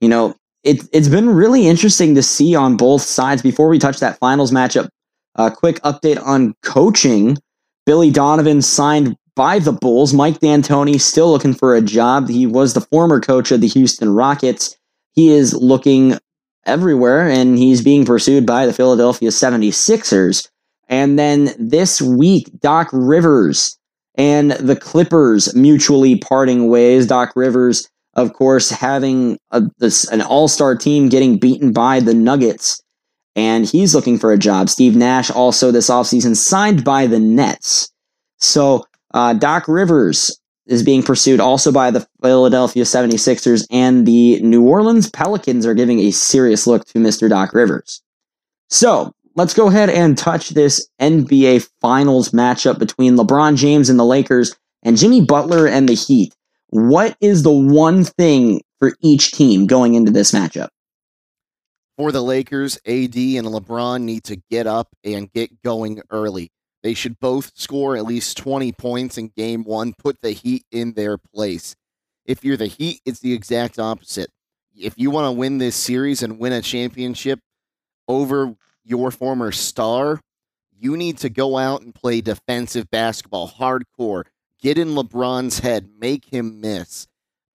You 0.00 0.08
know, 0.08 0.34
it, 0.64 0.82
it's 0.92 1.08
been 1.08 1.30
really 1.30 1.66
interesting 1.66 2.14
to 2.16 2.22
see 2.22 2.54
on 2.54 2.76
both 2.76 3.02
sides. 3.02 3.42
Before 3.42 3.68
we 3.68 3.78
touch 3.78 4.00
that 4.00 4.18
finals 4.18 4.50
matchup, 4.50 4.88
a 5.36 5.50
quick 5.50 5.80
update 5.82 6.24
on 6.24 6.54
coaching. 6.62 7.38
Billy 7.86 8.10
Donovan 8.10 8.62
signed 8.62 9.16
by 9.34 9.58
the 9.58 9.72
Bulls. 9.72 10.12
Mike 10.12 10.40
D'Antoni 10.40 11.00
still 11.00 11.30
looking 11.30 11.54
for 11.54 11.74
a 11.74 11.80
job. 11.80 12.28
He 12.28 12.46
was 12.46 12.74
the 12.74 12.80
former 12.80 13.20
coach 13.20 13.50
of 13.50 13.60
the 13.60 13.68
Houston 13.68 14.14
Rockets. 14.14 14.76
He 15.12 15.30
is 15.30 15.54
looking 15.54 16.18
everywhere 16.64 17.28
and 17.28 17.58
he's 17.58 17.82
being 17.82 18.04
pursued 18.04 18.46
by 18.46 18.66
the 18.66 18.72
Philadelphia 18.72 19.30
76ers. 19.30 20.48
And 20.88 21.18
then 21.18 21.54
this 21.58 22.00
week, 22.00 22.48
Doc 22.60 22.88
Rivers 22.92 23.78
and 24.16 24.52
the 24.52 24.76
Clippers 24.76 25.54
mutually 25.54 26.16
parting 26.16 26.68
ways. 26.68 27.06
Doc 27.06 27.32
Rivers, 27.34 27.88
of 28.14 28.32
course, 28.34 28.70
having 28.70 29.38
a, 29.50 29.62
this, 29.78 30.04
an 30.10 30.20
all 30.20 30.48
star 30.48 30.76
team 30.76 31.08
getting 31.08 31.38
beaten 31.38 31.72
by 31.72 32.00
the 32.00 32.14
Nuggets, 32.14 32.82
and 33.34 33.66
he's 33.66 33.94
looking 33.94 34.18
for 34.18 34.32
a 34.32 34.38
job. 34.38 34.68
Steve 34.68 34.96
Nash 34.96 35.30
also 35.30 35.70
this 35.70 35.88
offseason 35.88 36.36
signed 36.36 36.84
by 36.84 37.06
the 37.06 37.18
Nets. 37.18 37.90
So 38.38 38.84
uh, 39.14 39.34
Doc 39.34 39.68
Rivers 39.68 40.38
is 40.66 40.82
being 40.82 41.02
pursued 41.02 41.40
also 41.40 41.72
by 41.72 41.90
the 41.90 42.06
Philadelphia 42.22 42.84
76ers, 42.84 43.66
and 43.70 44.06
the 44.06 44.40
New 44.40 44.62
Orleans 44.62 45.10
Pelicans 45.10 45.66
are 45.66 45.74
giving 45.74 46.00
a 46.00 46.10
serious 46.12 46.66
look 46.66 46.84
to 46.86 46.98
Mr. 46.98 47.28
Doc 47.28 47.52
Rivers. 47.52 48.02
So 48.68 49.12
let's 49.34 49.54
go 49.54 49.68
ahead 49.68 49.90
and 49.90 50.16
touch 50.16 50.50
this 50.50 50.88
NBA 51.00 51.68
Finals 51.80 52.30
matchup 52.30 52.78
between 52.78 53.16
LeBron 53.16 53.56
James 53.56 53.90
and 53.90 53.98
the 53.98 54.04
Lakers 54.04 54.54
and 54.82 54.96
Jimmy 54.96 55.20
Butler 55.24 55.66
and 55.66 55.88
the 55.88 55.94
Heat. 55.94 56.34
What 56.68 57.16
is 57.20 57.42
the 57.42 57.52
one 57.52 58.04
thing 58.04 58.62
for 58.78 58.94
each 59.02 59.32
team 59.32 59.66
going 59.66 59.94
into 59.94 60.10
this 60.10 60.32
matchup? 60.32 60.68
For 61.96 62.10
the 62.10 62.22
Lakers, 62.22 62.76
AD 62.86 63.16
and 63.16 63.46
LeBron 63.46 64.02
need 64.02 64.24
to 64.24 64.36
get 64.50 64.66
up 64.66 64.88
and 65.04 65.30
get 65.32 65.62
going 65.62 66.00
early. 66.10 66.50
They 66.82 66.94
should 66.94 67.20
both 67.20 67.52
score 67.54 67.96
at 67.96 68.04
least 68.04 68.38
20 68.38 68.72
points 68.72 69.18
in 69.18 69.28
game 69.36 69.62
one, 69.64 69.92
put 69.92 70.20
the 70.20 70.32
Heat 70.32 70.64
in 70.72 70.94
their 70.94 71.18
place. 71.18 71.76
If 72.24 72.44
you're 72.44 72.56
the 72.56 72.66
Heat, 72.66 73.00
it's 73.04 73.20
the 73.20 73.32
exact 73.34 73.78
opposite. 73.78 74.30
If 74.74 74.94
you 74.96 75.10
want 75.10 75.26
to 75.26 75.38
win 75.38 75.58
this 75.58 75.76
series 75.76 76.22
and 76.22 76.38
win 76.38 76.52
a 76.52 76.62
championship 76.62 77.40
over 78.08 78.54
your 78.84 79.10
former 79.10 79.52
star, 79.52 80.20
you 80.76 80.96
need 80.96 81.18
to 81.18 81.28
go 81.28 81.56
out 81.56 81.82
and 81.82 81.94
play 81.94 82.20
defensive 82.20 82.90
basketball, 82.90 83.48
hardcore. 83.48 84.24
Get 84.60 84.78
in 84.78 84.88
LeBron's 84.94 85.58
head, 85.58 85.90
make 85.98 86.24
him 86.24 86.60
miss. 86.60 87.06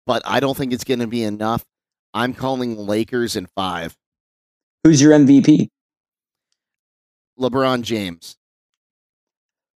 But 0.07 0.23
I 0.25 0.41
don't 0.41 0.57
think 0.57 0.73
it's 0.73 0.85
going 0.85 1.01
to 1.01 1.07
be 1.07 1.25
enough. 1.25 1.65
I'm 2.15 2.35
calling 2.35 2.77
Lakers 2.77 3.35
in 3.35 3.47
five. 3.47 3.97
Who's 4.87 5.03
your 5.03 5.11
MVP? 5.11 5.67
LeBron 7.41 7.83
James. 7.83 8.37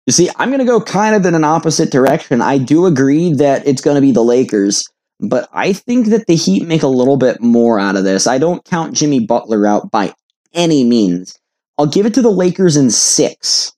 You 0.06 0.12
see, 0.12 0.30
I'm 0.36 0.50
going 0.50 0.60
to 0.60 0.64
go 0.64 0.80
kind 0.80 1.16
of 1.16 1.26
in 1.26 1.34
an 1.34 1.42
opposite 1.42 1.90
direction. 1.90 2.40
I 2.40 2.58
do 2.58 2.86
agree 2.86 3.32
that 3.32 3.66
it's 3.66 3.82
going 3.82 3.96
to 3.96 4.00
be 4.00 4.12
the 4.12 4.22
Lakers, 4.22 4.84
but 5.18 5.48
I 5.52 5.72
think 5.72 6.10
that 6.10 6.28
the 6.28 6.36
Heat 6.36 6.64
make 6.64 6.84
a 6.84 6.86
little 6.86 7.16
bit 7.16 7.40
more 7.40 7.80
out 7.80 7.96
of 7.96 8.04
this. 8.04 8.28
I 8.28 8.38
don't 8.38 8.64
count 8.64 8.94
Jimmy 8.94 9.18
Butler 9.18 9.66
out 9.66 9.90
by 9.90 10.14
any 10.54 10.84
means. 10.84 11.36
I'll 11.76 11.86
give 11.86 12.06
it 12.06 12.14
to 12.14 12.22
the 12.22 12.30
Lakers 12.30 12.76
in 12.76 12.88
six. 12.88 13.72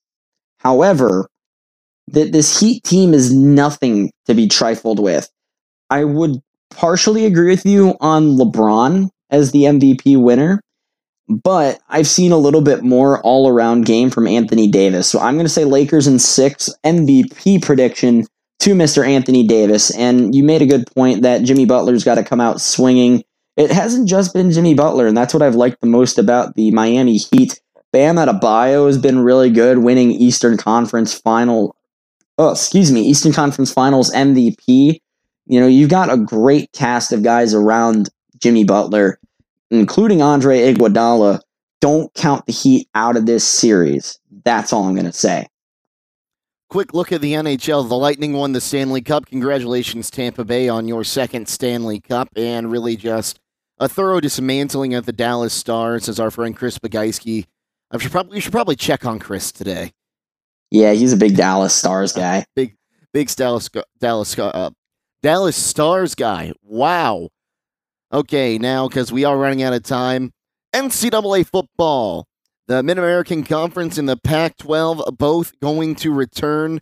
However, 0.58 1.30
that 2.08 2.32
this 2.32 2.60
Heat 2.60 2.84
team 2.84 3.14
is 3.14 3.34
nothing 3.34 4.12
to 4.26 4.34
be 4.34 4.48
trifled 4.48 4.98
with. 4.98 5.30
I 5.88 6.04
would 6.04 6.42
partially 6.68 7.24
agree 7.24 7.48
with 7.48 7.64
you 7.64 7.96
on 8.00 8.36
LeBron 8.36 9.08
as 9.30 9.52
the 9.52 9.62
MVP 9.62 10.22
winner, 10.22 10.60
but 11.38 11.80
I've 11.88 12.06
seen 12.06 12.32
a 12.32 12.38
little 12.38 12.60
bit 12.60 12.82
more 12.82 13.20
all 13.22 13.48
around 13.48 13.86
game 13.86 14.10
from 14.10 14.26
Anthony 14.26 14.68
Davis. 14.68 15.08
So 15.08 15.20
I'm 15.20 15.34
going 15.34 15.46
to 15.46 15.52
say 15.52 15.64
Lakers 15.64 16.06
in 16.06 16.18
six 16.18 16.70
MVP 16.84 17.62
prediction 17.62 18.26
to 18.60 18.74
Mr. 18.74 19.06
Anthony 19.06 19.46
Davis. 19.46 19.90
And 19.96 20.34
you 20.34 20.44
made 20.44 20.62
a 20.62 20.66
good 20.66 20.86
point 20.94 21.22
that 21.22 21.42
Jimmy 21.42 21.64
Butler's 21.64 22.04
got 22.04 22.14
to 22.16 22.24
come 22.24 22.40
out 22.40 22.60
swinging. 22.60 23.24
It 23.56 23.70
hasn't 23.70 24.08
just 24.08 24.32
been 24.32 24.50
Jimmy 24.50 24.74
Butler, 24.74 25.06
and 25.06 25.16
that's 25.16 25.34
what 25.34 25.42
I've 25.42 25.54
liked 25.54 25.80
the 25.80 25.86
most 25.86 26.18
about 26.18 26.54
the 26.54 26.70
Miami 26.70 27.16
Heat 27.16 27.60
Bam 27.92 28.16
Adebayo 28.16 28.86
has 28.86 28.96
been 28.96 29.18
really 29.18 29.50
good, 29.50 29.78
winning 29.78 30.10
Eastern 30.12 30.56
Conference 30.56 31.12
Final. 31.12 31.76
Oh, 32.38 32.50
excuse 32.52 32.90
me, 32.90 33.02
Eastern 33.02 33.32
Conference 33.32 33.70
Finals 33.70 34.10
MVP. 34.12 35.00
You 35.46 35.60
know, 35.60 35.66
you've 35.66 35.90
got 35.90 36.10
a 36.10 36.16
great 36.16 36.72
cast 36.72 37.12
of 37.12 37.22
guys 37.22 37.52
around 37.52 38.08
Jimmy 38.38 38.64
Butler, 38.64 39.18
including 39.72 40.22
Andre 40.22 40.72
Iguodala, 40.72 41.40
don't 41.80 42.12
count 42.14 42.46
the 42.46 42.52
Heat 42.52 42.88
out 42.94 43.16
of 43.16 43.26
this 43.26 43.44
series. 43.44 44.18
That's 44.44 44.72
all 44.72 44.84
I'm 44.84 44.94
going 44.94 45.06
to 45.06 45.12
say. 45.12 45.48
Quick 46.68 46.94
look 46.94 47.12
at 47.12 47.20
the 47.20 47.32
NHL. 47.32 47.88
The 47.88 47.96
Lightning 47.96 48.32
won 48.34 48.52
the 48.52 48.60
Stanley 48.60 49.02
Cup. 49.02 49.26
Congratulations, 49.26 50.10
Tampa 50.10 50.44
Bay, 50.44 50.68
on 50.68 50.88
your 50.88 51.04
second 51.04 51.48
Stanley 51.48 52.00
Cup, 52.00 52.28
and 52.36 52.70
really 52.70 52.96
just 52.96 53.40
a 53.78 53.88
thorough 53.88 54.20
dismantling 54.20 54.94
of 54.94 55.04
the 55.04 55.12
Dallas 55.12 55.52
Stars. 55.52 56.08
As 56.08 56.20
our 56.20 56.30
friend 56.30 56.56
Chris 56.56 56.78
Bogeyski, 56.78 57.46
I 57.90 57.98
should 57.98 58.12
probably 58.12 58.36
we 58.36 58.40
should 58.40 58.52
probably 58.52 58.76
check 58.76 59.04
on 59.04 59.18
Chris 59.18 59.52
today. 59.52 59.92
Yeah, 60.70 60.92
he's 60.92 61.12
a 61.12 61.18
big 61.18 61.36
Dallas 61.36 61.74
Stars 61.74 62.12
guy. 62.12 62.46
big, 62.56 62.74
big 63.12 63.28
Dallas 63.34 63.68
Dallas 64.00 64.38
uh, 64.38 64.70
Dallas 65.22 65.56
Stars 65.56 66.14
guy. 66.14 66.52
Wow. 66.62 67.28
Okay, 68.12 68.58
now 68.58 68.88
because 68.88 69.10
we 69.10 69.24
are 69.24 69.38
running 69.38 69.62
out 69.62 69.72
of 69.72 69.82
time, 69.84 70.32
NCAA 70.74 71.46
football. 71.46 72.26
The 72.68 72.82
Mid 72.82 72.98
American 72.98 73.42
Conference 73.42 73.96
and 73.96 74.06
the 74.08 74.18
Pac 74.18 74.58
12 74.58 75.16
both 75.16 75.58
going 75.60 75.94
to 75.96 76.12
return. 76.12 76.80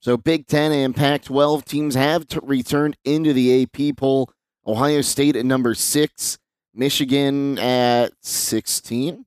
So 0.00 0.16
Big 0.16 0.46
10 0.48 0.72
and 0.72 0.94
Pac 0.94 1.22
12 1.22 1.64
teams 1.64 1.94
have 1.94 2.26
t- 2.26 2.40
returned 2.42 2.96
into 3.04 3.32
the 3.32 3.62
AP 3.62 3.96
poll. 3.96 4.30
Ohio 4.66 5.02
State 5.02 5.36
at 5.36 5.46
number 5.46 5.74
six, 5.74 6.36
Michigan 6.74 7.58
at 7.58 8.12
16. 8.22 9.24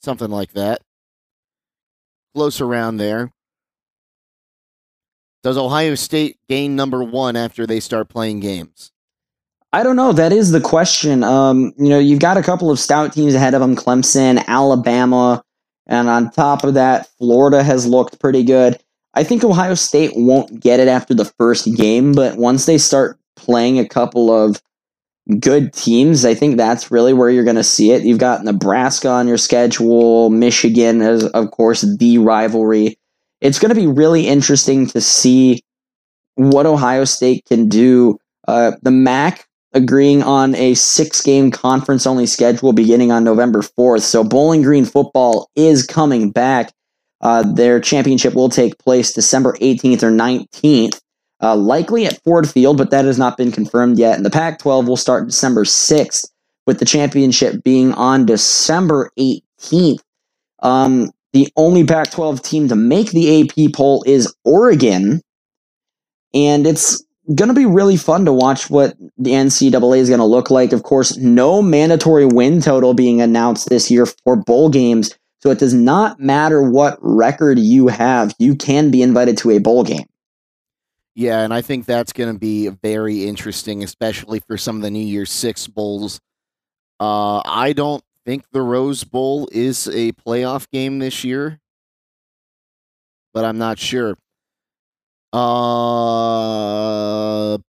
Something 0.00 0.30
like 0.30 0.52
that. 0.52 0.82
Close 2.34 2.60
around 2.60 2.96
there. 2.96 3.32
Does 5.42 5.58
Ohio 5.58 5.96
State 5.96 6.38
gain 6.48 6.76
number 6.76 7.02
one 7.02 7.34
after 7.34 7.66
they 7.66 7.80
start 7.80 8.08
playing 8.08 8.38
games? 8.40 8.92
I 9.72 9.82
don't 9.82 9.96
know. 9.96 10.12
That 10.12 10.32
is 10.32 10.50
the 10.50 10.60
question. 10.60 11.24
Um, 11.24 11.72
you 11.78 11.88
know, 11.88 11.98
you've 11.98 12.20
got 12.20 12.36
a 12.36 12.42
couple 12.42 12.70
of 12.70 12.78
stout 12.78 13.12
teams 13.12 13.34
ahead 13.34 13.54
of 13.54 13.60
them 13.60 13.74
Clemson, 13.74 14.44
Alabama, 14.46 15.42
and 15.86 16.08
on 16.08 16.30
top 16.30 16.62
of 16.64 16.74
that, 16.74 17.08
Florida 17.18 17.62
has 17.62 17.86
looked 17.86 18.20
pretty 18.20 18.44
good. 18.44 18.78
I 19.14 19.24
think 19.24 19.44
Ohio 19.44 19.74
State 19.74 20.12
won't 20.14 20.60
get 20.60 20.80
it 20.80 20.88
after 20.88 21.14
the 21.14 21.24
first 21.24 21.74
game, 21.74 22.12
but 22.12 22.36
once 22.36 22.66
they 22.66 22.78
start 22.78 23.18
playing 23.36 23.78
a 23.78 23.88
couple 23.88 24.30
of 24.30 24.60
good 25.38 25.72
teams, 25.72 26.24
I 26.24 26.34
think 26.34 26.56
that's 26.56 26.90
really 26.90 27.12
where 27.12 27.30
you're 27.30 27.44
going 27.44 27.56
to 27.56 27.64
see 27.64 27.92
it. 27.92 28.02
You've 28.02 28.18
got 28.18 28.44
Nebraska 28.44 29.08
on 29.08 29.28
your 29.28 29.38
schedule, 29.38 30.30
Michigan 30.30 31.00
is, 31.00 31.24
of 31.28 31.50
course, 31.50 31.82
the 31.98 32.18
rivalry. 32.18 32.98
It's 33.40 33.58
going 33.58 33.74
to 33.74 33.80
be 33.80 33.86
really 33.86 34.28
interesting 34.28 34.86
to 34.88 35.00
see 35.00 35.62
what 36.34 36.66
Ohio 36.66 37.04
State 37.04 37.44
can 37.46 37.68
do. 37.68 38.18
Uh, 38.48 38.72
the 38.82 38.90
MAC 38.90 39.46
agreeing 39.74 40.22
on 40.22 40.54
a 40.54 40.74
six 40.74 41.22
game 41.22 41.50
conference 41.50 42.06
only 42.06 42.26
schedule 42.26 42.72
beginning 42.72 43.10
on 43.10 43.24
November 43.24 43.60
4th. 43.60 44.02
So 44.02 44.22
Bowling 44.22 44.62
Green 44.62 44.84
football 44.84 45.50
is 45.56 45.86
coming 45.86 46.30
back. 46.30 46.72
Uh, 47.20 47.42
their 47.42 47.80
championship 47.80 48.34
will 48.34 48.48
take 48.48 48.78
place 48.78 49.12
December 49.12 49.52
18th 49.60 50.02
or 50.02 50.10
19th, 50.10 51.00
uh, 51.40 51.56
likely 51.56 52.04
at 52.04 52.22
Ford 52.24 52.48
Field, 52.48 52.76
but 52.76 52.90
that 52.90 53.04
has 53.04 53.18
not 53.18 53.36
been 53.36 53.52
confirmed 53.52 53.98
yet. 53.98 54.16
And 54.16 54.26
the 54.26 54.30
Pac 54.30 54.58
12 54.58 54.88
will 54.88 54.96
start 54.96 55.26
December 55.26 55.64
6th, 55.64 56.26
with 56.66 56.78
the 56.78 56.84
championship 56.84 57.62
being 57.64 57.92
on 57.92 58.26
December 58.26 59.10
18th. 59.18 60.00
Um, 60.62 61.10
the 61.32 61.48
only 61.56 61.84
Pac 61.84 62.10
12 62.10 62.42
team 62.42 62.68
to 62.68 62.76
make 62.76 63.10
the 63.10 63.42
AP 63.42 63.72
poll 63.72 64.02
is 64.06 64.32
Oregon. 64.44 65.20
And 66.34 66.66
it's 66.66 67.02
going 67.34 67.48
to 67.48 67.54
be 67.54 67.66
really 67.66 67.96
fun 67.96 68.24
to 68.24 68.32
watch 68.32 68.68
what 68.68 68.96
the 69.16 69.30
NCAA 69.30 69.98
is 69.98 70.08
going 70.08 70.18
to 70.18 70.24
look 70.24 70.50
like. 70.50 70.72
Of 70.72 70.82
course, 70.82 71.16
no 71.16 71.62
mandatory 71.62 72.26
win 72.26 72.60
total 72.60 72.94
being 72.94 73.20
announced 73.20 73.68
this 73.68 73.90
year 73.90 74.06
for 74.24 74.36
bowl 74.36 74.68
games. 74.68 75.16
So 75.40 75.50
it 75.50 75.58
does 75.58 75.74
not 75.74 76.20
matter 76.20 76.62
what 76.62 76.98
record 77.00 77.58
you 77.58 77.88
have, 77.88 78.32
you 78.38 78.54
can 78.54 78.90
be 78.90 79.02
invited 79.02 79.36
to 79.38 79.50
a 79.50 79.58
bowl 79.58 79.82
game. 79.82 80.06
Yeah, 81.14 81.40
and 81.40 81.52
I 81.52 81.60
think 81.60 81.84
that's 81.84 82.12
going 82.12 82.32
to 82.32 82.38
be 82.38 82.68
very 82.68 83.26
interesting, 83.26 83.82
especially 83.82 84.40
for 84.46 84.56
some 84.56 84.76
of 84.76 84.82
the 84.82 84.90
New 84.90 85.04
Year's 85.04 85.30
Six 85.30 85.66
bowls. 85.66 86.20
Uh, 86.98 87.42
I 87.44 87.74
don't 87.74 88.02
think 88.24 88.44
the 88.52 88.62
Rose 88.62 89.04
Bowl 89.04 89.48
is 89.52 89.88
a 89.88 90.12
playoff 90.12 90.70
game 90.70 91.00
this 91.00 91.24
year, 91.24 91.60
but 93.34 93.44
I'm 93.44 93.58
not 93.58 93.78
sure. 93.78 94.16
Uh, 95.32 95.48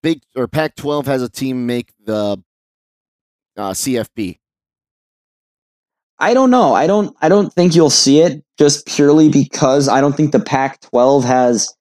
big 0.04 0.22
or 0.36 0.48
Pac-12 0.48 1.06
has 1.06 1.22
a 1.22 1.30
team 1.30 1.66
make 1.66 1.94
the 2.04 2.38
uh, 3.58 3.72
CFP. 3.72 4.40
I 6.18 6.34
don't 6.34 6.50
know. 6.50 6.74
I 6.74 6.88
don't. 6.88 7.16
I 7.22 7.30
don't 7.30 7.52
think 7.52 7.76
you'll 7.76 7.90
see 7.90 8.22
it 8.22 8.44
just 8.58 8.88
purely 8.88 9.30
because 9.30 9.90
I 9.90 10.00
don't 10.02 10.16
think 10.16 10.32
the 10.32 10.40
Pac-12 10.40 11.24
has 11.26 11.74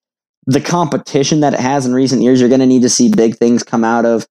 the 0.47 0.61
competition 0.61 1.41
that 1.41 1.55
it 1.55 1.61
has 1.61 1.87
in 1.87 1.95
recent 1.95 2.23
years. 2.23 2.41
You're 2.41 2.49
going 2.49 2.61
to 2.61 2.67
need 2.67 2.83
to 2.83 2.89
see 2.89 3.11
big 3.11 3.37
things 3.37 3.63
come 3.63 3.85
out 3.85 4.05
of 4.05 4.27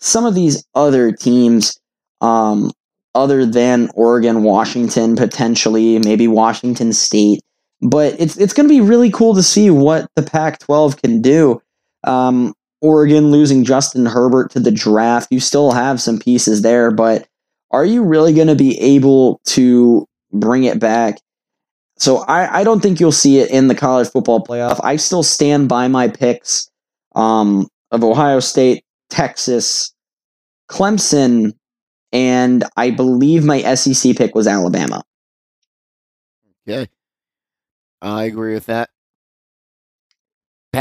some 0.00 0.24
of 0.24 0.34
these 0.34 0.64
other 0.74 1.12
teams, 1.12 1.78
um, 2.20 2.70
other 3.14 3.44
than 3.44 3.90
Oregon, 3.94 4.42
Washington, 4.42 5.16
potentially 5.16 5.98
maybe 5.98 6.28
Washington 6.28 6.92
State 6.92 7.40
but 7.80 8.14
it's 8.18 8.36
it's 8.36 8.52
going 8.52 8.68
to 8.68 8.74
be 8.74 8.80
really 8.80 9.10
cool 9.10 9.34
to 9.34 9.42
see 9.42 9.70
what 9.70 10.08
the 10.16 10.22
Pac-12 10.22 11.00
can 11.02 11.22
do. 11.22 11.60
Um, 12.04 12.54
Oregon 12.80 13.30
losing 13.30 13.64
Justin 13.64 14.06
Herbert 14.06 14.50
to 14.52 14.60
the 14.60 14.70
draft, 14.70 15.28
you 15.30 15.40
still 15.40 15.72
have 15.72 16.00
some 16.00 16.18
pieces 16.18 16.62
there, 16.62 16.90
but 16.90 17.26
are 17.70 17.84
you 17.84 18.04
really 18.04 18.32
going 18.32 18.48
to 18.48 18.54
be 18.54 18.78
able 18.80 19.40
to 19.46 20.06
bring 20.32 20.64
it 20.64 20.78
back? 20.78 21.18
So 21.98 22.18
I, 22.18 22.60
I 22.60 22.64
don't 22.64 22.80
think 22.80 23.00
you'll 23.00 23.10
see 23.10 23.40
it 23.40 23.50
in 23.50 23.66
the 23.66 23.74
college 23.74 24.08
football 24.08 24.44
playoff. 24.44 24.80
I 24.84 24.96
still 24.96 25.24
stand 25.24 25.68
by 25.68 25.88
my 25.88 26.08
picks 26.08 26.70
um, 27.16 27.66
of 27.90 28.04
Ohio 28.04 28.38
State, 28.38 28.84
Texas, 29.10 29.92
Clemson, 30.70 31.54
and 32.12 32.64
I 32.76 32.90
believe 32.90 33.44
my 33.44 33.74
SEC 33.74 34.16
pick 34.16 34.34
was 34.34 34.46
Alabama. 34.46 35.02
Okay. 36.68 36.88
I 38.00 38.24
agree 38.24 38.54
with 38.54 38.66
that. 38.66 38.90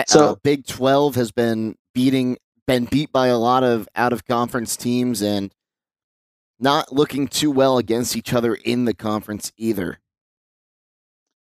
So 0.08 0.32
uh, 0.32 0.36
Big 0.44 0.68
Twelve 0.68 1.16
has 1.16 1.32
been 1.32 1.76
beating, 1.94 2.38
been 2.68 2.86
beat 2.86 3.12
by 3.12 3.28
a 3.28 3.38
lot 3.38 3.64
of 3.64 3.88
out 3.96 4.14
of 4.14 4.26
conference 4.26 4.78
teams, 4.78 5.22
and 5.22 5.52
not 6.60 6.92
looking 6.92 7.28
too 7.28 7.52
well 7.52 7.78
against 7.78 8.16
each 8.16 8.34
other 8.34 8.56
in 8.56 8.86
the 8.86 8.94
conference 8.94 9.52
either. 9.58 10.00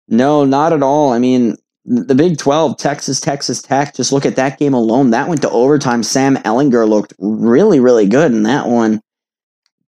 No, 0.08 0.44
not 0.44 0.72
at 0.72 0.82
all. 0.82 1.12
I 1.12 1.18
mean, 1.18 1.56
the 1.84 2.14
Big 2.14 2.38
12, 2.38 2.76
Texas, 2.78 3.20
Texas 3.20 3.62
Tech, 3.62 3.94
just 3.94 4.12
look 4.12 4.26
at 4.26 4.36
that 4.36 4.58
game 4.58 4.74
alone. 4.74 5.10
That 5.10 5.28
went 5.28 5.42
to 5.42 5.50
overtime. 5.50 6.02
Sam 6.02 6.36
Ehlinger 6.36 6.88
looked 6.88 7.14
really, 7.18 7.80
really 7.80 8.06
good 8.06 8.32
in 8.32 8.42
that 8.44 8.66
one. 8.66 9.00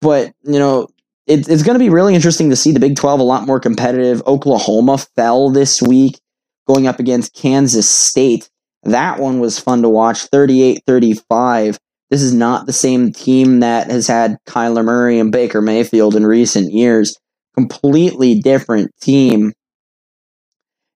But, 0.00 0.32
you 0.42 0.58
know, 0.58 0.88
it, 1.30 1.48
it's 1.48 1.62
going 1.62 1.76
to 1.76 1.84
be 1.84 1.90
really 1.90 2.14
interesting 2.14 2.50
to 2.50 2.56
see 2.56 2.72
the 2.72 2.80
Big 2.80 2.96
12 2.96 3.20
a 3.20 3.22
lot 3.22 3.46
more 3.46 3.60
competitive. 3.60 4.20
Oklahoma 4.26 4.98
fell 5.14 5.48
this 5.48 5.80
week 5.80 6.18
going 6.66 6.88
up 6.88 6.98
against 6.98 7.34
Kansas 7.34 7.88
State. 7.88 8.50
That 8.82 9.20
one 9.20 9.38
was 9.38 9.58
fun 9.58 9.82
to 9.82 9.88
watch 9.88 10.24
38 10.24 10.82
35. 10.86 11.78
This 12.10 12.22
is 12.22 12.34
not 12.34 12.66
the 12.66 12.72
same 12.72 13.12
team 13.12 13.60
that 13.60 13.88
has 13.88 14.08
had 14.08 14.38
Kyler 14.48 14.84
Murray 14.84 15.20
and 15.20 15.30
Baker 15.30 15.62
Mayfield 15.62 16.16
in 16.16 16.26
recent 16.26 16.72
years. 16.72 17.16
Completely 17.54 18.40
different 18.40 18.90
team. 19.00 19.52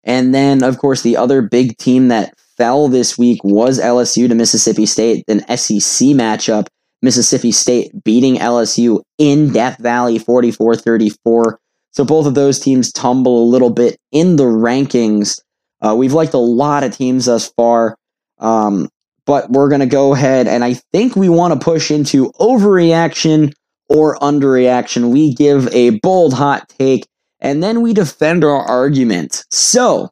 And 0.02 0.34
then, 0.34 0.64
of 0.64 0.78
course, 0.78 1.02
the 1.02 1.16
other 1.16 1.42
big 1.42 1.78
team 1.78 2.08
that 2.08 2.34
fell 2.56 2.88
this 2.88 3.16
week 3.16 3.42
was 3.44 3.80
LSU 3.80 4.28
to 4.28 4.34
Mississippi 4.34 4.86
State, 4.86 5.24
an 5.28 5.40
SEC 5.56 6.08
matchup. 6.08 6.66
Mississippi 7.04 7.52
State 7.52 7.92
beating 8.02 8.36
LSU 8.36 9.02
in 9.18 9.52
Death 9.52 9.78
Valley 9.78 10.18
44 10.18 10.74
34. 10.74 11.60
So 11.90 12.04
both 12.04 12.26
of 12.26 12.34
those 12.34 12.58
teams 12.58 12.90
tumble 12.90 13.44
a 13.44 13.50
little 13.50 13.70
bit 13.70 13.98
in 14.10 14.36
the 14.36 14.44
rankings. 14.44 15.40
Uh, 15.80 15.94
we've 15.94 16.14
liked 16.14 16.34
a 16.34 16.38
lot 16.38 16.82
of 16.82 16.96
teams 16.96 17.26
thus 17.26 17.52
far, 17.56 17.96
um, 18.38 18.88
but 19.26 19.50
we're 19.50 19.68
going 19.68 19.80
to 19.80 19.86
go 19.86 20.14
ahead 20.14 20.48
and 20.48 20.64
I 20.64 20.74
think 20.92 21.14
we 21.14 21.28
want 21.28 21.52
to 21.52 21.62
push 21.62 21.90
into 21.90 22.32
overreaction 22.40 23.52
or 23.88 24.16
underreaction. 24.16 25.12
We 25.12 25.34
give 25.34 25.72
a 25.74 25.98
bold 26.00 26.32
hot 26.32 26.68
take 26.70 27.06
and 27.38 27.62
then 27.62 27.82
we 27.82 27.92
defend 27.92 28.44
our 28.44 28.62
argument. 28.62 29.44
So 29.50 30.08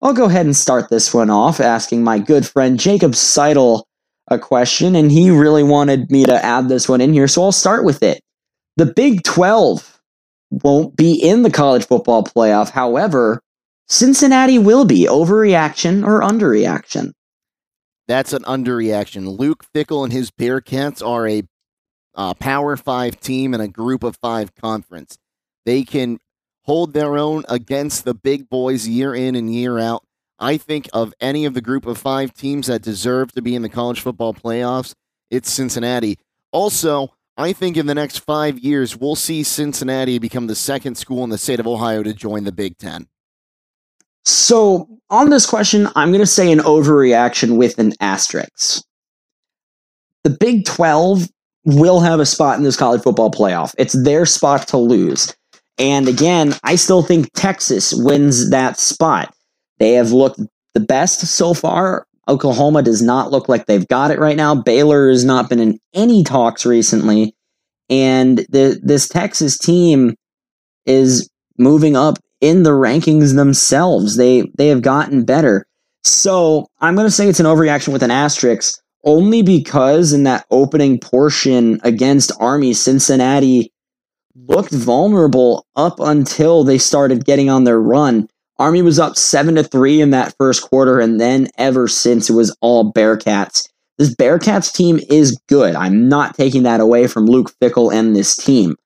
I'll 0.00 0.14
go 0.14 0.24
ahead 0.24 0.46
and 0.46 0.56
start 0.56 0.88
this 0.88 1.12
one 1.12 1.28
off 1.28 1.60
asking 1.60 2.02
my 2.02 2.18
good 2.18 2.46
friend 2.46 2.80
Jacob 2.80 3.14
Seidel 3.14 3.86
a 4.32 4.38
question, 4.38 4.96
and 4.96 5.12
he 5.12 5.30
really 5.30 5.62
wanted 5.62 6.10
me 6.10 6.24
to 6.24 6.44
add 6.44 6.68
this 6.68 6.88
one 6.88 7.00
in 7.00 7.12
here, 7.12 7.28
so 7.28 7.42
I'll 7.42 7.52
start 7.52 7.84
with 7.84 8.02
it. 8.02 8.20
The 8.76 8.86
Big 8.86 9.22
12 9.22 10.00
won't 10.50 10.96
be 10.96 11.14
in 11.14 11.42
the 11.42 11.50
college 11.50 11.86
football 11.86 12.24
playoff. 12.24 12.70
However, 12.70 13.40
Cincinnati 13.88 14.58
will 14.58 14.84
be 14.84 15.06
overreaction 15.06 16.04
or 16.04 16.20
underreaction. 16.20 17.12
That's 18.08 18.32
an 18.32 18.42
underreaction. 18.42 19.38
Luke 19.38 19.64
Fickell 19.74 20.04
and 20.04 20.12
his 20.12 20.30
Bearcats 20.30 21.06
are 21.06 21.28
a 21.28 21.42
uh, 22.14 22.34
Power 22.34 22.76
Five 22.76 23.20
team 23.20 23.54
and 23.54 23.62
a 23.62 23.68
Group 23.68 24.02
of 24.02 24.16
Five 24.16 24.54
conference. 24.54 25.18
They 25.64 25.84
can 25.84 26.18
hold 26.64 26.92
their 26.92 27.16
own 27.16 27.44
against 27.48 28.04
the 28.04 28.14
big 28.14 28.48
boys 28.48 28.86
year 28.86 29.14
in 29.14 29.34
and 29.34 29.52
year 29.54 29.78
out. 29.78 30.04
I 30.42 30.56
think 30.56 30.88
of 30.92 31.14
any 31.20 31.44
of 31.44 31.54
the 31.54 31.60
Group 31.60 31.86
of 31.86 31.96
Five 31.96 32.34
teams 32.34 32.66
that 32.66 32.82
deserve 32.82 33.32
to 33.32 33.42
be 33.42 33.54
in 33.54 33.62
the 33.62 33.68
college 33.68 34.00
football 34.00 34.34
playoffs, 34.34 34.92
it's 35.30 35.50
Cincinnati. 35.50 36.18
Also, 36.50 37.14
I 37.36 37.52
think 37.52 37.76
in 37.76 37.86
the 37.86 37.94
next 37.94 38.18
five 38.18 38.58
years, 38.58 38.96
we'll 38.96 39.14
see 39.14 39.44
Cincinnati 39.44 40.18
become 40.18 40.48
the 40.48 40.56
second 40.56 40.96
school 40.96 41.22
in 41.22 41.30
the 41.30 41.38
state 41.38 41.60
of 41.60 41.66
Ohio 41.66 42.02
to 42.02 42.12
join 42.12 42.42
the 42.42 42.52
Big 42.52 42.76
Ten. 42.76 43.06
So, 44.24 44.88
on 45.10 45.30
this 45.30 45.46
question, 45.46 45.88
I'm 45.94 46.10
going 46.10 46.20
to 46.20 46.26
say 46.26 46.50
an 46.50 46.58
overreaction 46.58 47.56
with 47.56 47.78
an 47.78 47.92
asterisk. 48.00 48.84
The 50.24 50.30
Big 50.30 50.64
12 50.64 51.28
will 51.64 52.00
have 52.00 52.20
a 52.20 52.26
spot 52.26 52.58
in 52.58 52.64
this 52.64 52.76
college 52.76 53.02
football 53.02 53.30
playoff. 53.30 53.74
It's 53.78 54.00
their 54.04 54.26
spot 54.26 54.66
to 54.68 54.76
lose. 54.76 55.34
And 55.78 56.08
again, 56.08 56.54
I 56.64 56.74
still 56.74 57.02
think 57.02 57.32
Texas 57.34 57.92
wins 57.94 58.50
that 58.50 58.78
spot. 58.78 59.34
They 59.78 59.92
have 59.92 60.12
looked 60.12 60.40
the 60.74 60.80
best 60.80 61.20
so 61.20 61.54
far. 61.54 62.06
Oklahoma 62.28 62.82
does 62.82 63.02
not 63.02 63.30
look 63.30 63.48
like 63.48 63.66
they've 63.66 63.88
got 63.88 64.10
it 64.10 64.18
right 64.18 64.36
now. 64.36 64.54
Baylor 64.54 65.08
has 65.10 65.24
not 65.24 65.48
been 65.48 65.58
in 65.58 65.78
any 65.92 66.22
talks 66.22 66.64
recently. 66.64 67.34
And 67.90 68.38
the, 68.48 68.80
this 68.82 69.08
Texas 69.08 69.58
team 69.58 70.14
is 70.86 71.28
moving 71.58 71.96
up 71.96 72.18
in 72.40 72.62
the 72.62 72.70
rankings 72.70 73.34
themselves. 73.34 74.16
They 74.16 74.42
they 74.56 74.68
have 74.68 74.82
gotten 74.82 75.24
better. 75.24 75.66
So 76.04 76.66
I'm 76.80 76.94
going 76.94 77.06
to 77.06 77.10
say 77.10 77.28
it's 77.28 77.40
an 77.40 77.46
overreaction 77.46 77.92
with 77.92 78.02
an 78.02 78.10
asterisk, 78.10 78.80
only 79.04 79.42
because 79.42 80.12
in 80.12 80.24
that 80.24 80.44
opening 80.50 80.98
portion 80.98 81.80
against 81.84 82.32
Army, 82.40 82.74
Cincinnati 82.74 83.72
looked 84.34 84.72
vulnerable 84.72 85.66
up 85.76 86.00
until 86.00 86.64
they 86.64 86.78
started 86.78 87.24
getting 87.24 87.48
on 87.48 87.64
their 87.64 87.80
run. 87.80 88.28
Army 88.58 88.82
was 88.82 88.98
up 88.98 89.16
seven 89.16 89.54
to 89.56 89.64
three 89.64 90.00
in 90.00 90.10
that 90.10 90.34
first 90.38 90.62
quarter, 90.62 91.00
and 91.00 91.20
then 91.20 91.48
ever 91.58 91.88
since 91.88 92.30
it 92.30 92.34
was 92.34 92.56
all 92.60 92.92
Bearcats. 92.92 93.68
This 93.98 94.14
Bearcats 94.14 94.72
team 94.72 95.00
is 95.10 95.38
good. 95.48 95.74
I'm 95.74 96.08
not 96.08 96.36
taking 96.36 96.62
that 96.64 96.80
away 96.80 97.06
from 97.06 97.26
Luke 97.26 97.52
Fickell 97.60 97.92
and 97.92 98.16
this 98.16 98.36
team, 98.36 98.76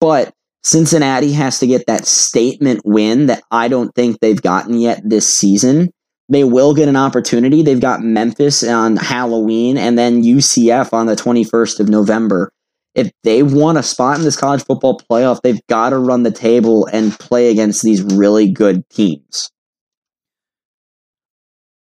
but 0.00 0.34
Cincinnati 0.62 1.32
has 1.32 1.58
to 1.60 1.66
get 1.66 1.86
that 1.86 2.06
statement 2.06 2.82
win 2.84 3.26
that 3.26 3.42
I 3.50 3.68
don't 3.68 3.94
think 3.94 4.20
they've 4.20 4.40
gotten 4.40 4.74
yet 4.74 5.00
this 5.04 5.26
season. 5.26 5.90
They 6.28 6.44
will 6.44 6.74
get 6.74 6.88
an 6.88 6.96
opportunity. 6.96 7.62
They've 7.62 7.80
got 7.80 8.02
Memphis 8.02 8.62
on 8.62 8.96
Halloween 8.96 9.76
and 9.76 9.98
then 9.98 10.22
UCF 10.22 10.92
on 10.92 11.06
the 11.06 11.16
21st 11.16 11.80
of 11.80 11.88
November. 11.88 12.52
If 12.94 13.10
they 13.22 13.42
want 13.42 13.78
a 13.78 13.82
spot 13.82 14.18
in 14.18 14.24
this 14.24 14.36
college 14.36 14.64
football 14.64 14.98
playoff, 14.98 15.40
they've 15.42 15.64
got 15.68 15.90
to 15.90 15.98
run 15.98 16.24
the 16.24 16.30
table 16.30 16.86
and 16.86 17.16
play 17.18 17.50
against 17.50 17.82
these 17.82 18.02
really 18.02 18.50
good 18.50 18.88
teams. 18.90 19.50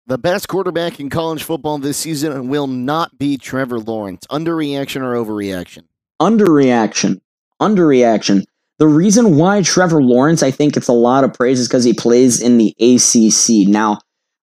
The 0.06 0.18
best 0.18 0.50
quarterback 0.50 1.00
in 1.00 1.10
college 1.10 1.44
football 1.44 1.78
this 1.78 1.98
season 1.98 2.50
will 2.50 2.68
not 2.68 3.18
be 3.18 3.38
Trevor 3.38 3.80
Lawrence. 3.80 4.28
Underreaction 4.30 5.02
or 5.02 5.16
overreaction? 5.16 5.84
Underreaction. 6.22 7.22
Underreaction. 7.62 8.44
The 8.80 8.88
reason 8.88 9.38
why 9.38 9.62
Trevor 9.62 10.04
Lawrence, 10.04 10.44
I 10.44 10.52
think 10.52 10.76
it's 10.76 10.90
a 10.90 10.94
lot 10.94 11.24
of 11.24 11.34
praise, 11.34 11.60
is 11.60 11.68
because 11.70 11.86
he 11.86 11.94
plays 11.94 12.42
in 12.42 12.58
the 12.58 12.76
ACC. 12.80 13.68
Now, 13.68 14.00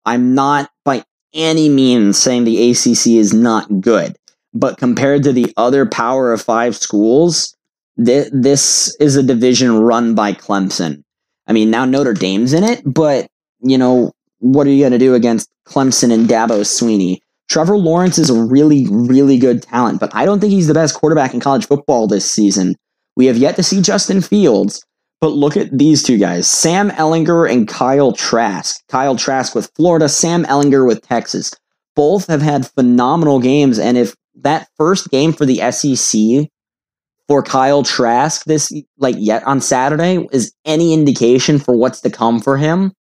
I'm 0.06 0.36
not 0.36 0.70
by 0.86 1.04
any 1.34 1.70
means 1.70 2.18
saying 2.18 2.44
the 2.44 2.70
ACC 2.70 3.18
is 3.18 3.34
not 3.34 3.82
good, 3.82 4.16
but 4.60 4.78
compared 4.78 5.24
to 5.24 5.34
the 5.34 5.54
other 5.58 5.86
Power 5.86 6.34
of 6.34 6.42
Five 6.42 6.76
schools, 6.76 7.56
th- 8.04 8.30
this 8.32 8.96
is 9.00 9.16
a 9.16 9.24
division 9.24 9.80
run 9.80 10.16
by 10.16 10.34
Clemson. 10.34 11.04
I 11.48 11.54
mean, 11.54 11.70
now 11.70 11.86
Notre 11.86 12.14
Dame's 12.14 12.54
in 12.54 12.64
it, 12.64 12.82
but, 12.86 13.28
you 13.62 13.78
know, 13.78 14.12
what 14.40 14.68
are 14.68 14.72
you 14.72 14.82
going 14.82 14.92
to 14.92 14.98
do 14.98 15.14
against 15.14 15.50
Clemson 15.68 16.14
and 16.14 16.28
Dabo 16.28 16.62
Swinney? 16.62 17.20
Trevor 17.50 17.78
Lawrence 17.78 18.18
is 18.18 18.30
a 18.30 18.44
really, 18.44 18.88
really 18.90 19.38
good 19.38 19.62
talent, 19.64 20.00
but 20.00 20.14
I 20.14 20.26
don't 20.26 20.40
think 20.40 20.52
he's 20.52 20.68
the 20.68 20.74
best 20.74 20.96
quarterback 20.96 21.34
in 21.34 21.40
college 21.40 21.66
football 21.66 22.08
this 22.08 22.30
season. 22.30 22.76
We 23.16 23.26
have 23.28 23.38
yet 23.38 23.56
to 23.56 23.64
see 23.64 23.82
Justin 23.82 24.22
Fields, 24.22 24.86
but 25.22 25.30
look 25.30 25.56
at 25.58 25.76
these 25.76 26.04
two 26.04 26.18
guys 26.18 26.50
Sam 26.50 26.90
Ehlinger 26.92 27.50
and 27.50 27.68
Kyle 27.68 28.12
Trask. 28.12 28.82
Kyle 28.90 29.16
Trask 29.16 29.56
with 29.56 29.72
Florida, 29.76 30.10
Sam 30.10 30.44
Ehlinger 30.46 30.86
with 30.86 31.02
Texas. 31.02 31.54
Both 31.96 32.28
have 32.28 32.42
had 32.42 32.68
phenomenal 32.68 33.40
games. 33.40 33.80
And 33.80 33.98
if 33.98 34.14
that 34.42 34.68
first 34.78 35.10
game 35.10 35.34
for 35.34 35.46
the 35.46 35.60
SEC 35.72 36.50
for 37.28 37.44
Kyle 37.44 37.84
Trask 37.84 38.46
this 38.46 38.72
like 38.98 39.16
yet 39.18 39.44
on 39.44 39.62
Saturday 39.62 40.26
is 40.32 40.54
any 40.66 40.94
indication 40.94 41.60
for 41.60 41.76
what's 41.76 42.02
to 42.02 42.10
come 42.10 42.40
for 42.40 42.58
him, 42.58 42.94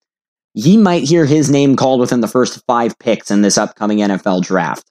he 0.54 0.76
might 0.76 1.04
hear 1.04 1.26
his 1.26 1.50
name 1.50 1.76
called 1.76 2.00
within 2.00 2.20
the 2.20 2.28
first 2.28 2.64
five 2.66 2.98
picks 2.98 3.30
in 3.30 3.42
this 3.42 3.58
upcoming 3.58 3.98
NFL 3.98 4.42
draft. 4.42 4.90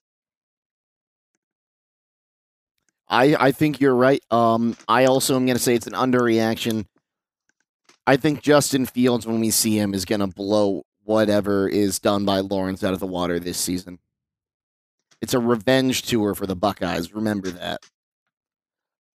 I, 3.07 3.35
I 3.39 3.51
think 3.51 3.79
you're 3.79 3.95
right. 3.95 4.23
Um, 4.31 4.75
I 4.87 5.05
also 5.05 5.35
am 5.35 5.45
going 5.45 5.57
to 5.57 5.63
say 5.63 5.75
it's 5.75 5.87
an 5.87 5.93
underreaction. 5.93 6.85
I 8.07 8.17
think 8.17 8.41
Justin 8.41 8.85
Fields, 8.85 9.25
when 9.27 9.39
we 9.39 9.51
see 9.51 9.77
him, 9.77 9.93
is 9.93 10.03
going 10.03 10.21
to 10.21 10.27
blow 10.27 10.83
whatever 11.03 11.67
is 11.67 11.99
done 11.99 12.25
by 12.25 12.39
Lawrence 12.39 12.83
out 12.83 12.93
of 12.93 12.99
the 12.99 13.07
water 13.07 13.39
this 13.39 13.57
season. 13.57 13.99
It's 15.23 15.33
a 15.33 15.39
revenge 15.39 16.01
tour 16.01 16.35
for 16.35 16.45
the 16.45 16.55
Buckeyes. 16.55 17.13
Remember 17.13 17.49
that. 17.49 17.79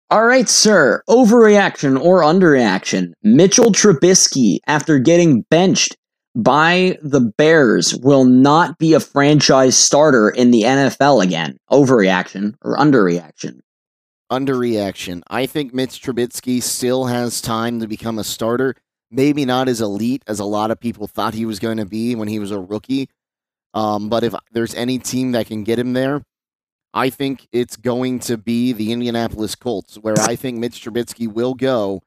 All 0.09 0.25
right, 0.25 0.49
sir. 0.49 1.03
Overreaction 1.07 2.01
or 2.01 2.23
underreaction? 2.23 3.11
Mitchell 3.21 3.71
Trubisky, 3.71 4.57
after 4.65 4.97
getting 4.97 5.43
benched 5.51 5.95
by 6.35 6.97
the 7.03 7.21
Bears, 7.37 7.95
will 7.97 8.25
not 8.25 8.79
be 8.79 8.95
a 8.95 8.99
franchise 8.99 9.77
starter 9.77 10.31
in 10.31 10.49
the 10.49 10.63
NFL 10.63 11.23
again. 11.23 11.57
Overreaction 11.71 12.55
or 12.63 12.75
underreaction? 12.75 13.59
underreaction. 14.31 15.21
I 15.27 15.45
think 15.45 15.75
Mitch 15.75 16.01
Trubisky 16.01 16.61
still 16.61 17.05
has 17.05 17.39
time 17.39 17.79
to 17.81 17.87
become 17.87 18.17
a 18.17 18.23
starter. 18.23 18.75
Maybe 19.11 19.45
not 19.45 19.67
as 19.67 19.79
elite 19.79 20.23
as 20.25 20.39
a 20.39 20.45
lot 20.45 20.71
of 20.71 20.79
people 20.79 21.05
thought 21.05 21.35
he 21.35 21.45
was 21.45 21.59
going 21.59 21.77
to 21.77 21.85
be 21.85 22.15
when 22.15 22.27
he 22.27 22.39
was 22.39 22.51
a 22.51 22.59
rookie. 22.59 23.09
Um, 23.73 24.09
but 24.09 24.23
if 24.23 24.33
there's 24.51 24.73
any 24.75 24.97
team 24.99 25.33
that 25.33 25.47
can 25.47 25.63
get 25.63 25.79
him 25.79 25.93
there, 25.93 26.23
I 26.93 27.09
think 27.09 27.47
it's 27.51 27.75
going 27.75 28.19
to 28.21 28.37
be 28.37 28.73
the 28.73 28.91
Indianapolis 28.91 29.55
Colts, 29.55 29.95
where 29.95 30.19
I 30.19 30.35
think 30.35 30.57
Mitch 30.57 30.83
Trubisky 30.83 31.31
will 31.31 31.53
go 31.53 32.01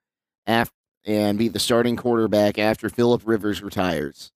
after 0.47 0.75
and 1.05 1.39
be 1.39 1.49
the 1.49 1.59
starting 1.59 1.97
quarterback 1.97 2.59
after 2.59 2.89
Philip 2.89 3.23
Rivers 3.25 3.63
retires. 3.63 4.31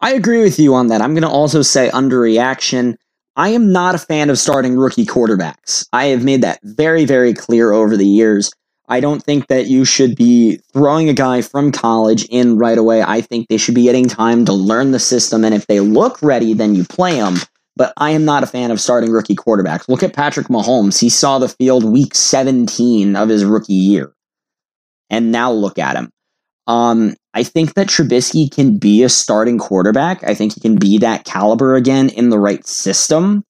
I 0.00 0.12
agree 0.12 0.42
with 0.42 0.58
you 0.58 0.74
on 0.74 0.88
that. 0.88 1.00
I'm 1.00 1.14
going 1.14 1.22
to 1.22 1.28
also 1.28 1.62
say 1.62 1.90
underreaction. 1.90 2.96
I 3.34 3.48
am 3.50 3.72
not 3.72 3.94
a 3.94 3.98
fan 3.98 4.30
of 4.30 4.38
starting 4.38 4.76
rookie 4.76 5.06
quarterbacks. 5.06 5.86
I 5.92 6.06
have 6.06 6.24
made 6.24 6.42
that 6.42 6.60
very, 6.62 7.04
very 7.04 7.34
clear 7.34 7.72
over 7.72 7.96
the 7.96 8.06
years. 8.06 8.52
I 8.88 9.00
don't 9.00 9.22
think 9.22 9.48
that 9.48 9.66
you 9.66 9.84
should 9.84 10.16
be 10.16 10.60
throwing 10.72 11.08
a 11.08 11.14
guy 11.14 11.42
from 11.42 11.72
college 11.72 12.24
in 12.30 12.56
right 12.56 12.78
away. 12.78 13.02
I 13.02 13.20
think 13.20 13.48
they 13.48 13.58
should 13.58 13.74
be 13.74 13.82
getting 13.84 14.08
time 14.08 14.44
to 14.46 14.52
learn 14.52 14.92
the 14.92 14.98
system, 14.98 15.44
and 15.44 15.54
if 15.54 15.66
they 15.66 15.80
look 15.80 16.22
ready, 16.22 16.54
then 16.54 16.74
you 16.74 16.84
play 16.84 17.16
them. 17.16 17.36
But 17.76 17.92
I 17.96 18.10
am 18.10 18.24
not 18.24 18.42
a 18.42 18.46
fan 18.46 18.70
of 18.70 18.80
starting 18.80 19.12
rookie 19.12 19.36
quarterbacks. 19.36 19.88
Look 19.88 20.02
at 20.02 20.14
Patrick 20.14 20.48
Mahomes. 20.48 20.98
He 20.98 21.08
saw 21.08 21.38
the 21.38 21.48
field 21.48 21.84
week 21.84 22.14
17 22.14 23.14
of 23.14 23.28
his 23.28 23.44
rookie 23.44 23.72
year. 23.72 24.12
And 25.10 25.30
now 25.30 25.52
look 25.52 25.78
at 25.78 25.96
him. 25.96 26.10
Um, 26.66 27.14
I 27.34 27.44
think 27.44 27.74
that 27.74 27.86
Trubisky 27.86 28.50
can 28.50 28.78
be 28.78 29.04
a 29.04 29.08
starting 29.08 29.58
quarterback. 29.58 30.24
I 30.24 30.34
think 30.34 30.54
he 30.54 30.60
can 30.60 30.76
be 30.76 30.98
that 30.98 31.24
caliber 31.24 31.76
again 31.76 32.08
in 32.08 32.30
the 32.30 32.38
right 32.38 32.66
system. 32.66 33.44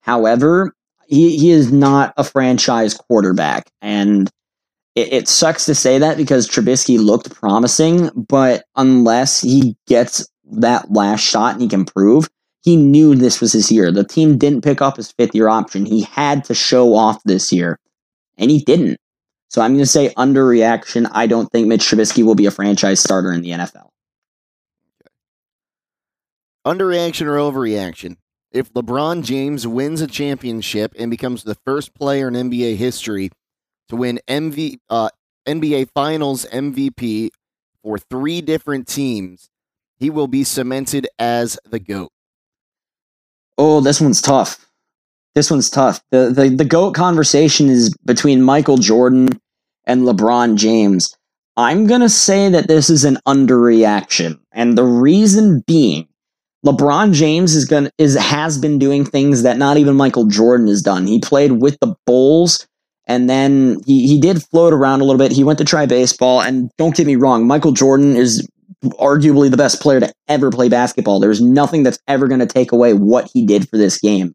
However, 0.00 0.72
he, 1.08 1.36
he 1.36 1.50
is 1.50 1.72
not 1.72 2.14
a 2.16 2.24
franchise 2.24 2.94
quarterback. 2.94 3.68
And 3.80 4.30
it, 4.94 5.12
it 5.12 5.28
sucks 5.28 5.64
to 5.66 5.74
say 5.74 5.98
that 5.98 6.16
because 6.16 6.48
Trubisky 6.48 6.98
looked 6.98 7.34
promising, 7.34 8.10
but 8.14 8.64
unless 8.76 9.40
he 9.40 9.76
gets 9.86 10.28
that 10.52 10.90
last 10.92 11.20
shot 11.20 11.54
and 11.54 11.62
he 11.62 11.68
can 11.68 11.84
prove, 11.84 12.28
he 12.62 12.76
knew 12.76 13.14
this 13.14 13.40
was 13.40 13.52
his 13.52 13.72
year. 13.72 13.90
The 13.90 14.04
team 14.04 14.38
didn't 14.38 14.62
pick 14.62 14.80
up 14.80 14.96
his 14.96 15.10
fifth 15.12 15.34
year 15.34 15.48
option. 15.48 15.84
He 15.84 16.02
had 16.02 16.44
to 16.44 16.54
show 16.54 16.94
off 16.94 17.22
this 17.24 17.52
year, 17.52 17.78
and 18.36 18.50
he 18.50 18.60
didn't. 18.60 18.98
So 19.48 19.60
I'm 19.60 19.72
going 19.72 19.80
to 19.80 19.86
say 19.86 20.10
underreaction. 20.14 21.10
I 21.12 21.26
don't 21.26 21.50
think 21.50 21.68
Mitch 21.68 21.82
Trubisky 21.82 22.24
will 22.24 22.34
be 22.34 22.46
a 22.46 22.50
franchise 22.50 23.00
starter 23.00 23.32
in 23.32 23.42
the 23.42 23.50
NFL. 23.50 23.88
Underreaction 26.64 27.26
or 27.26 27.36
overreaction? 27.36 28.16
If 28.52 28.72
LeBron 28.72 29.24
James 29.24 29.66
wins 29.66 30.00
a 30.00 30.06
championship 30.06 30.94
and 30.98 31.10
becomes 31.10 31.42
the 31.42 31.56
first 31.66 31.94
player 31.94 32.28
in 32.28 32.34
NBA 32.34 32.76
history 32.76 33.30
to 33.92 33.96
win 33.96 34.18
MV, 34.26 34.78
uh, 34.88 35.10
NBA 35.46 35.90
Finals 35.94 36.46
MVP 36.46 37.28
for 37.82 37.98
three 37.98 38.40
different 38.40 38.88
teams, 38.88 39.50
he 39.96 40.08
will 40.08 40.26
be 40.26 40.44
cemented 40.44 41.06
as 41.18 41.58
the 41.70 41.78
GOAT. 41.78 42.10
Oh, 43.58 43.80
this 43.80 44.00
one's 44.00 44.22
tough. 44.22 44.66
This 45.34 45.50
one's 45.50 45.70
tough. 45.70 46.02
The 46.10 46.32
the 46.34 46.48
the 46.48 46.64
goat 46.64 46.94
conversation 46.94 47.68
is 47.68 47.94
between 48.04 48.42
Michael 48.42 48.78
Jordan 48.78 49.28
and 49.84 50.02
LeBron 50.02 50.56
James. 50.56 51.14
I'm 51.56 51.86
going 51.86 52.00
to 52.00 52.08
say 52.08 52.48
that 52.48 52.68
this 52.68 52.88
is 52.88 53.04
an 53.04 53.18
underreaction. 53.28 54.40
And 54.52 54.76
the 54.76 54.84
reason 54.84 55.62
being 55.66 56.08
LeBron 56.64 57.12
James 57.12 57.54
is 57.54 57.66
going 57.66 57.90
is 57.98 58.16
has 58.16 58.56
been 58.56 58.78
doing 58.78 59.04
things 59.04 59.42
that 59.42 59.58
not 59.58 59.76
even 59.76 59.96
Michael 59.96 60.26
Jordan 60.26 60.66
has 60.68 60.80
done. 60.80 61.06
He 61.06 61.18
played 61.18 61.52
with 61.52 61.78
the 61.80 61.94
Bulls 62.06 62.66
and 63.06 63.28
then 63.28 63.76
he 63.86 64.06
he 64.06 64.20
did 64.20 64.42
float 64.42 64.72
around 64.72 65.00
a 65.00 65.04
little 65.04 65.18
bit. 65.18 65.32
He 65.32 65.44
went 65.44 65.58
to 65.58 65.64
try 65.64 65.86
baseball 65.86 66.40
and 66.40 66.70
don't 66.78 66.96
get 66.96 67.06
me 67.06 67.16
wrong, 67.16 67.46
Michael 67.46 67.72
Jordan 67.72 68.16
is 68.16 68.46
arguably 68.84 69.50
the 69.50 69.56
best 69.56 69.80
player 69.80 70.00
to 70.00 70.12
ever 70.28 70.50
play 70.50 70.68
basketball. 70.68 71.20
There's 71.20 71.40
nothing 71.40 71.82
that's 71.82 71.98
ever 72.08 72.26
going 72.28 72.40
to 72.40 72.46
take 72.46 72.72
away 72.72 72.94
what 72.94 73.30
he 73.32 73.46
did 73.46 73.68
for 73.68 73.76
this 73.76 73.98
game. 74.00 74.34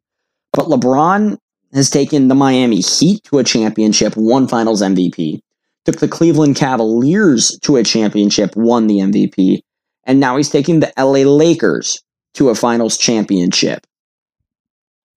But 0.53 0.67
LeBron 0.67 1.37
has 1.73 1.89
taken 1.89 2.27
the 2.27 2.35
Miami 2.35 2.79
Heat 2.79 3.23
to 3.25 3.39
a 3.39 3.43
championship, 3.43 4.15
won 4.15 4.47
finals 4.47 4.81
MVP, 4.81 5.39
took 5.85 5.99
the 5.99 6.07
Cleveland 6.07 6.55
Cavaliers 6.55 7.57
to 7.63 7.75
a 7.75 7.83
championship, 7.83 8.55
won 8.55 8.87
the 8.87 8.99
MVP, 8.99 9.59
and 10.05 10.19
now 10.19 10.37
he's 10.37 10.49
taking 10.49 10.79
the 10.79 10.93
LA 10.97 11.29
Lakers 11.29 12.01
to 12.35 12.49
a 12.49 12.55
finals 12.55 12.97
championship. 12.97 13.85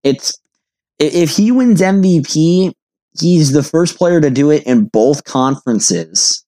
It's 0.02 0.36
if 0.98 1.36
he 1.36 1.52
wins 1.52 1.80
MVP, 1.80 2.72
he's 3.18 3.52
the 3.52 3.62
first 3.62 3.96
player 3.96 4.20
to 4.20 4.30
do 4.30 4.50
it 4.50 4.64
in 4.64 4.86
both 4.86 5.24
conferences. 5.24 6.44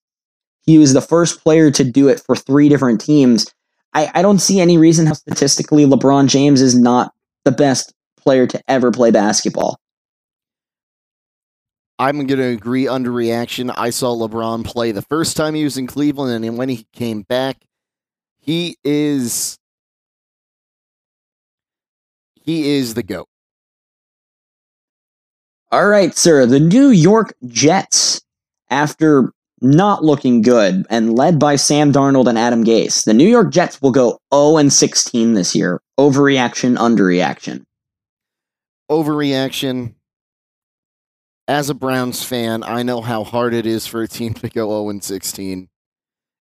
He 0.65 0.79
was 0.79 0.93
the 0.93 1.01
first 1.01 1.43
player 1.43 1.71
to 1.73 1.85
do 1.85 2.09
it 2.09 2.21
for 2.21 2.37
three 2.37 2.69
different 2.69 3.01
teams. 3.01 3.47
I, 3.95 4.11
I 4.15 4.23
don't 4.23 4.39
see 4.39 4.61
any 4.61 4.79
reason 4.79 5.07
how 5.07 5.15
statistically 5.15 5.85
LeBron 5.85 6.29
James 6.29 6.61
is 6.61 6.79
not 6.79 7.13
the 7.45 7.53
best 7.53 7.93
player 8.17 8.47
to 8.47 8.61
ever 8.69 8.91
play 8.91 9.11
basketball. 9.11 9.79
I'm 11.99 12.27
going 12.27 12.41
to 12.41 12.47
agree 12.47 12.85
underreaction. 12.85 13.73
I 13.77 13.91
saw 13.91 14.17
LeBron 14.17 14.65
play 14.65 14.93
the 14.93 15.03
first 15.03 15.37
time 15.37 15.55
he 15.55 15.65
was 15.65 15.77
in 15.77 15.87
Cleveland, 15.87 16.45
and 16.45 16.57
when 16.59 16.69
he 16.69 16.87
came 16.93 17.23
back, 17.23 17.65
he 18.41 18.77
is 18.83 19.57
he 22.35 22.77
is 22.77 22.95
the 22.95 23.05
goat. 23.05 23.29
All 25.73 25.89
right, 25.89 26.15
sir. 26.15 26.45
The 26.45 26.61
New 26.61 26.91
York 26.91 27.33
Jets, 27.47 28.21
after 28.69 29.33
not 29.63 30.05
looking 30.05 30.43
good 30.43 30.85
and 30.91 31.17
led 31.17 31.39
by 31.39 31.57
Sam 31.57 31.95
Darnold 31.95 32.29
and 32.29 32.39
Adam 32.39 32.63
Gase, 32.63 33.07
the 33.07 33.15
New 33.15 33.27
York 33.27 33.51
Jets 33.51 33.81
will 33.81 33.91
go 33.91 34.19
0 34.35 34.59
and 34.59 34.71
16 34.71 35.33
this 35.33 35.55
year. 35.55 35.81
Overreaction, 35.99 36.77
underreaction. 36.77 37.65
Overreaction. 38.91 39.95
As 41.49 41.71
a 41.71 41.75
Browns 41.75 42.23
fan, 42.23 42.63
I 42.65 42.83
know 42.83 43.01
how 43.01 43.25
hard 43.25 43.55
it 43.55 43.65
is 43.65 43.87
for 43.87 44.03
a 44.03 44.09
team 44.09 44.35
to 44.35 44.51
go 44.51 44.69
0 44.69 44.91
and 44.91 45.03
16. 45.03 45.71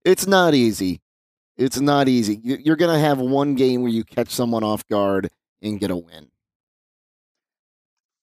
It's 0.04 0.28
not 0.28 0.54
easy. 0.54 1.00
It's 1.56 1.80
not 1.80 2.10
easy. 2.10 2.42
You're 2.44 2.76
going 2.76 2.94
to 2.94 3.00
have 3.00 3.20
one 3.20 3.56
game 3.56 3.82
where 3.82 3.92
you 3.92 4.04
catch 4.04 4.30
someone 4.30 4.66
off 4.66 4.86
guard 4.88 5.30
and 5.62 5.80
get 5.80 5.90
a 5.90 5.96
win. 5.96 6.31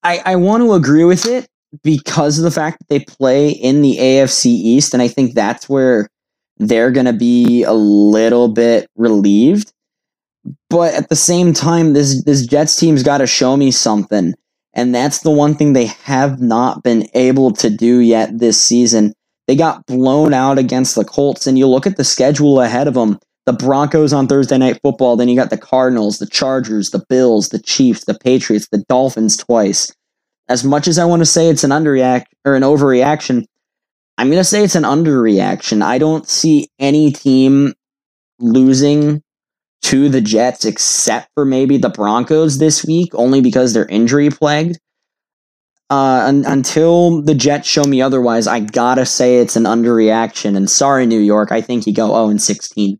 I, 0.02 0.22
I 0.24 0.36
want 0.36 0.62
to 0.62 0.74
agree 0.74 1.04
with 1.04 1.26
it 1.26 1.48
because 1.82 2.38
of 2.38 2.44
the 2.44 2.50
fact 2.50 2.78
that 2.78 2.88
they 2.88 3.00
play 3.00 3.50
in 3.50 3.82
the 3.82 3.96
AFC 3.98 4.46
East, 4.46 4.94
and 4.94 5.02
I 5.02 5.08
think 5.08 5.34
that's 5.34 5.68
where 5.68 6.08
they're 6.58 6.90
going 6.90 7.06
to 7.06 7.12
be 7.12 7.62
a 7.62 7.72
little 7.72 8.48
bit 8.48 8.88
relieved. 8.96 9.72
But 10.70 10.94
at 10.94 11.08
the 11.08 11.16
same 11.16 11.52
time, 11.52 11.92
this 11.92 12.24
this 12.24 12.46
Jets 12.46 12.76
team's 12.78 13.02
got 13.02 13.18
to 13.18 13.26
show 13.26 13.56
me 13.56 13.70
something, 13.70 14.34
and 14.72 14.94
that's 14.94 15.20
the 15.20 15.30
one 15.30 15.54
thing 15.54 15.72
they 15.72 15.86
have 15.86 16.40
not 16.40 16.82
been 16.82 17.06
able 17.14 17.52
to 17.54 17.68
do 17.68 17.98
yet 17.98 18.38
this 18.38 18.62
season. 18.62 19.12
They 19.46 19.56
got 19.56 19.84
blown 19.86 20.34
out 20.34 20.58
against 20.58 20.94
the 20.94 21.04
Colts, 21.04 21.46
and 21.46 21.58
you 21.58 21.66
look 21.66 21.86
at 21.86 21.96
the 21.96 22.04
schedule 22.04 22.60
ahead 22.60 22.86
of 22.86 22.94
them 22.94 23.18
the 23.48 23.54
Broncos 23.54 24.12
on 24.12 24.26
Thursday 24.26 24.58
Night 24.58 24.78
Football. 24.82 25.16
Then 25.16 25.30
you 25.30 25.34
got 25.34 25.48
the 25.48 25.56
Cardinals, 25.56 26.18
the 26.18 26.26
Chargers, 26.26 26.90
the 26.90 27.02
Bills, 27.08 27.48
the 27.48 27.58
Chiefs, 27.58 28.04
the 28.04 28.12
Patriots, 28.12 28.68
the 28.70 28.84
Dolphins 28.90 29.38
twice. 29.38 29.90
As 30.50 30.64
much 30.64 30.86
as 30.86 30.98
I 30.98 31.06
want 31.06 31.20
to 31.20 31.26
say 31.26 31.48
it's 31.48 31.64
an 31.64 31.70
underreact 31.70 32.26
or 32.44 32.56
an 32.56 32.62
overreaction, 32.62 33.46
I'm 34.18 34.26
going 34.26 34.36
to 34.36 34.44
say 34.44 34.64
it's 34.64 34.74
an 34.74 34.82
underreaction. 34.82 35.80
I 35.80 35.96
don't 35.96 36.28
see 36.28 36.68
any 36.78 37.10
team 37.10 37.72
losing 38.38 39.22
to 39.84 40.10
the 40.10 40.20
Jets 40.20 40.66
except 40.66 41.30
for 41.34 41.46
maybe 41.46 41.78
the 41.78 41.88
Broncos 41.88 42.58
this 42.58 42.84
week, 42.84 43.14
only 43.14 43.40
because 43.40 43.72
they're 43.72 43.86
injury 43.86 44.28
plagued. 44.28 44.78
Uh, 45.88 46.26
un- 46.26 46.44
until 46.46 47.22
the 47.22 47.34
Jets 47.34 47.66
show 47.66 47.84
me 47.84 48.02
otherwise, 48.02 48.46
I 48.46 48.60
gotta 48.60 49.06
say 49.06 49.38
it's 49.38 49.56
an 49.56 49.64
underreaction. 49.64 50.54
And 50.54 50.68
sorry, 50.68 51.06
New 51.06 51.20
York, 51.20 51.50
I 51.50 51.62
think 51.62 51.86
you 51.86 51.94
go 51.94 52.08
0 52.08 52.28
and 52.28 52.42
16. 52.42 52.98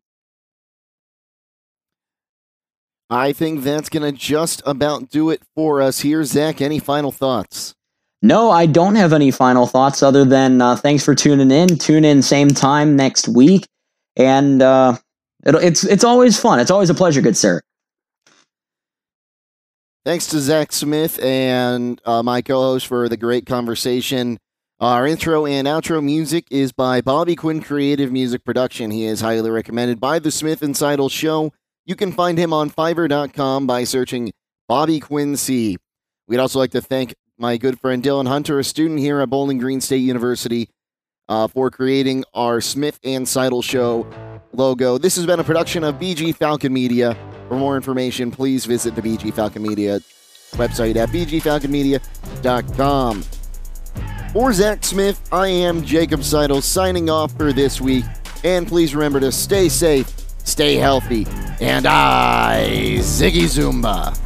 I 3.11 3.33
think 3.33 3.63
that's 3.63 3.89
going 3.89 4.03
to 4.03 4.17
just 4.17 4.63
about 4.67 5.09
do 5.09 5.31
it 5.31 5.43
for 5.55 5.81
us 5.81 6.01
here. 6.01 6.23
Zach, 6.25 6.61
any 6.61 6.79
final 6.79 7.11
thoughts? 7.11 7.75
No, 8.21 8.51
I 8.51 8.67
don't 8.67 8.97
have 8.97 9.13
any 9.13 9.31
final 9.31 9.67
thoughts 9.67 10.03
other 10.03 10.25
than 10.25 10.61
uh, 10.61 10.77
thanks 10.77 11.05
for 11.05 11.15
tuning 11.15 11.51
in. 11.51 11.79
Tune 11.79 12.05
in 12.05 12.21
same 12.21 12.49
time 12.49 12.97
next 12.97 13.29
week, 13.29 13.67
and 14.17 14.61
uh, 14.61 14.97
it, 15.47 15.55
it's 15.57 15.85
it's 15.85 16.05
always 16.05 16.39
fun. 16.39 16.59
It's 16.59 16.71
always 16.71 16.91
a 16.91 16.95
pleasure, 16.95 17.21
good 17.21 17.37
sir. 17.37 17.63
Thanks 20.05 20.27
to 20.29 20.41
Zach 20.41 20.73
Smith 20.73 21.23
and 21.23 22.01
uh, 22.05 22.23
my 22.23 22.43
co-host 22.43 22.87
for 22.87 23.09
the 23.09 23.17
great 23.17 23.47
conversation. 23.47 24.39
Our 24.81 25.07
intro 25.07 25.45
and 25.45 25.69
outro 25.69 26.03
music 26.03 26.47
is 26.51 26.73
by 26.73 27.01
Bobby 27.01 27.37
Quinn 27.37 27.61
Creative 27.61 28.11
Music 28.11 28.45
Production. 28.45 28.91
He 28.91 29.05
is 29.05 29.21
highly 29.21 29.51
recommended 29.51 30.01
by 30.01 30.19
the 30.19 30.31
Smith 30.31 30.63
and 30.63 30.77
Seidel 30.77 31.09
Show 31.09 31.53
you 31.89 31.97
can 31.97 32.13
find 32.13 32.39
him 32.39 32.53
on 32.53 32.71
Fiverr.com 32.71 33.67
by 33.67 33.83
searching 33.83 34.31
Bobby 34.69 35.01
Quincy. 35.01 35.79
We'd 36.29 36.39
also 36.39 36.59
like 36.59 36.73
to 36.73 36.83
thank 36.83 37.15
my 37.39 37.57
good 37.57 37.81
friend 37.81 38.03
Dylan 38.03 38.29
Hunter, 38.29 38.59
a 38.59 38.65
student 38.65 39.01
here 39.01 39.23
at 39.23 39.31
Bowling 39.31 39.57
Green 39.57 39.81
State 39.81 40.03
University, 40.03 40.69
uh, 41.31 41.49
for 41.49 41.71
creating 41.71 42.25
our 42.35 42.61
Smith 42.61 43.01
and 43.05 43.27
Seidel 43.27 43.63
Show 43.63 44.07
logo. 44.53 44.99
This 44.99 45.17
has 45.17 45.25
been 45.25 45.41
a 45.41 45.45
production 45.45 45.83
of 45.83 45.95
BG 45.95 46.37
Falcon 46.37 46.75
Media. 46.75 47.17
For 47.49 47.57
more 47.57 47.75
information, 47.75 48.31
please 48.31 48.67
visit 48.67 48.95
the 48.95 49.01
BG 49.01 49.33
Falcon 49.33 49.63
Media 49.63 50.01
website 50.53 50.97
at 50.97 51.09
bgfalconmedia.com. 51.09 53.23
For 54.35 54.53
Zach 54.53 54.85
Smith, 54.85 55.27
I 55.33 55.49
am 55.49 55.83
Jacob 55.83 56.23
Seidel 56.23 56.61
signing 56.61 57.09
off 57.09 57.35
for 57.39 57.55
this 57.55 57.81
week. 57.81 58.05
And 58.45 58.69
please 58.69 58.95
remember 58.95 59.21
to 59.21 59.33
stay 59.33 59.71
safe 59.71 60.28
stay 60.49 60.77
healthy, 60.77 61.27
and 61.61 61.87
I, 61.87 62.97
Ziggy 63.01 63.45
Zoomba. 63.45 64.17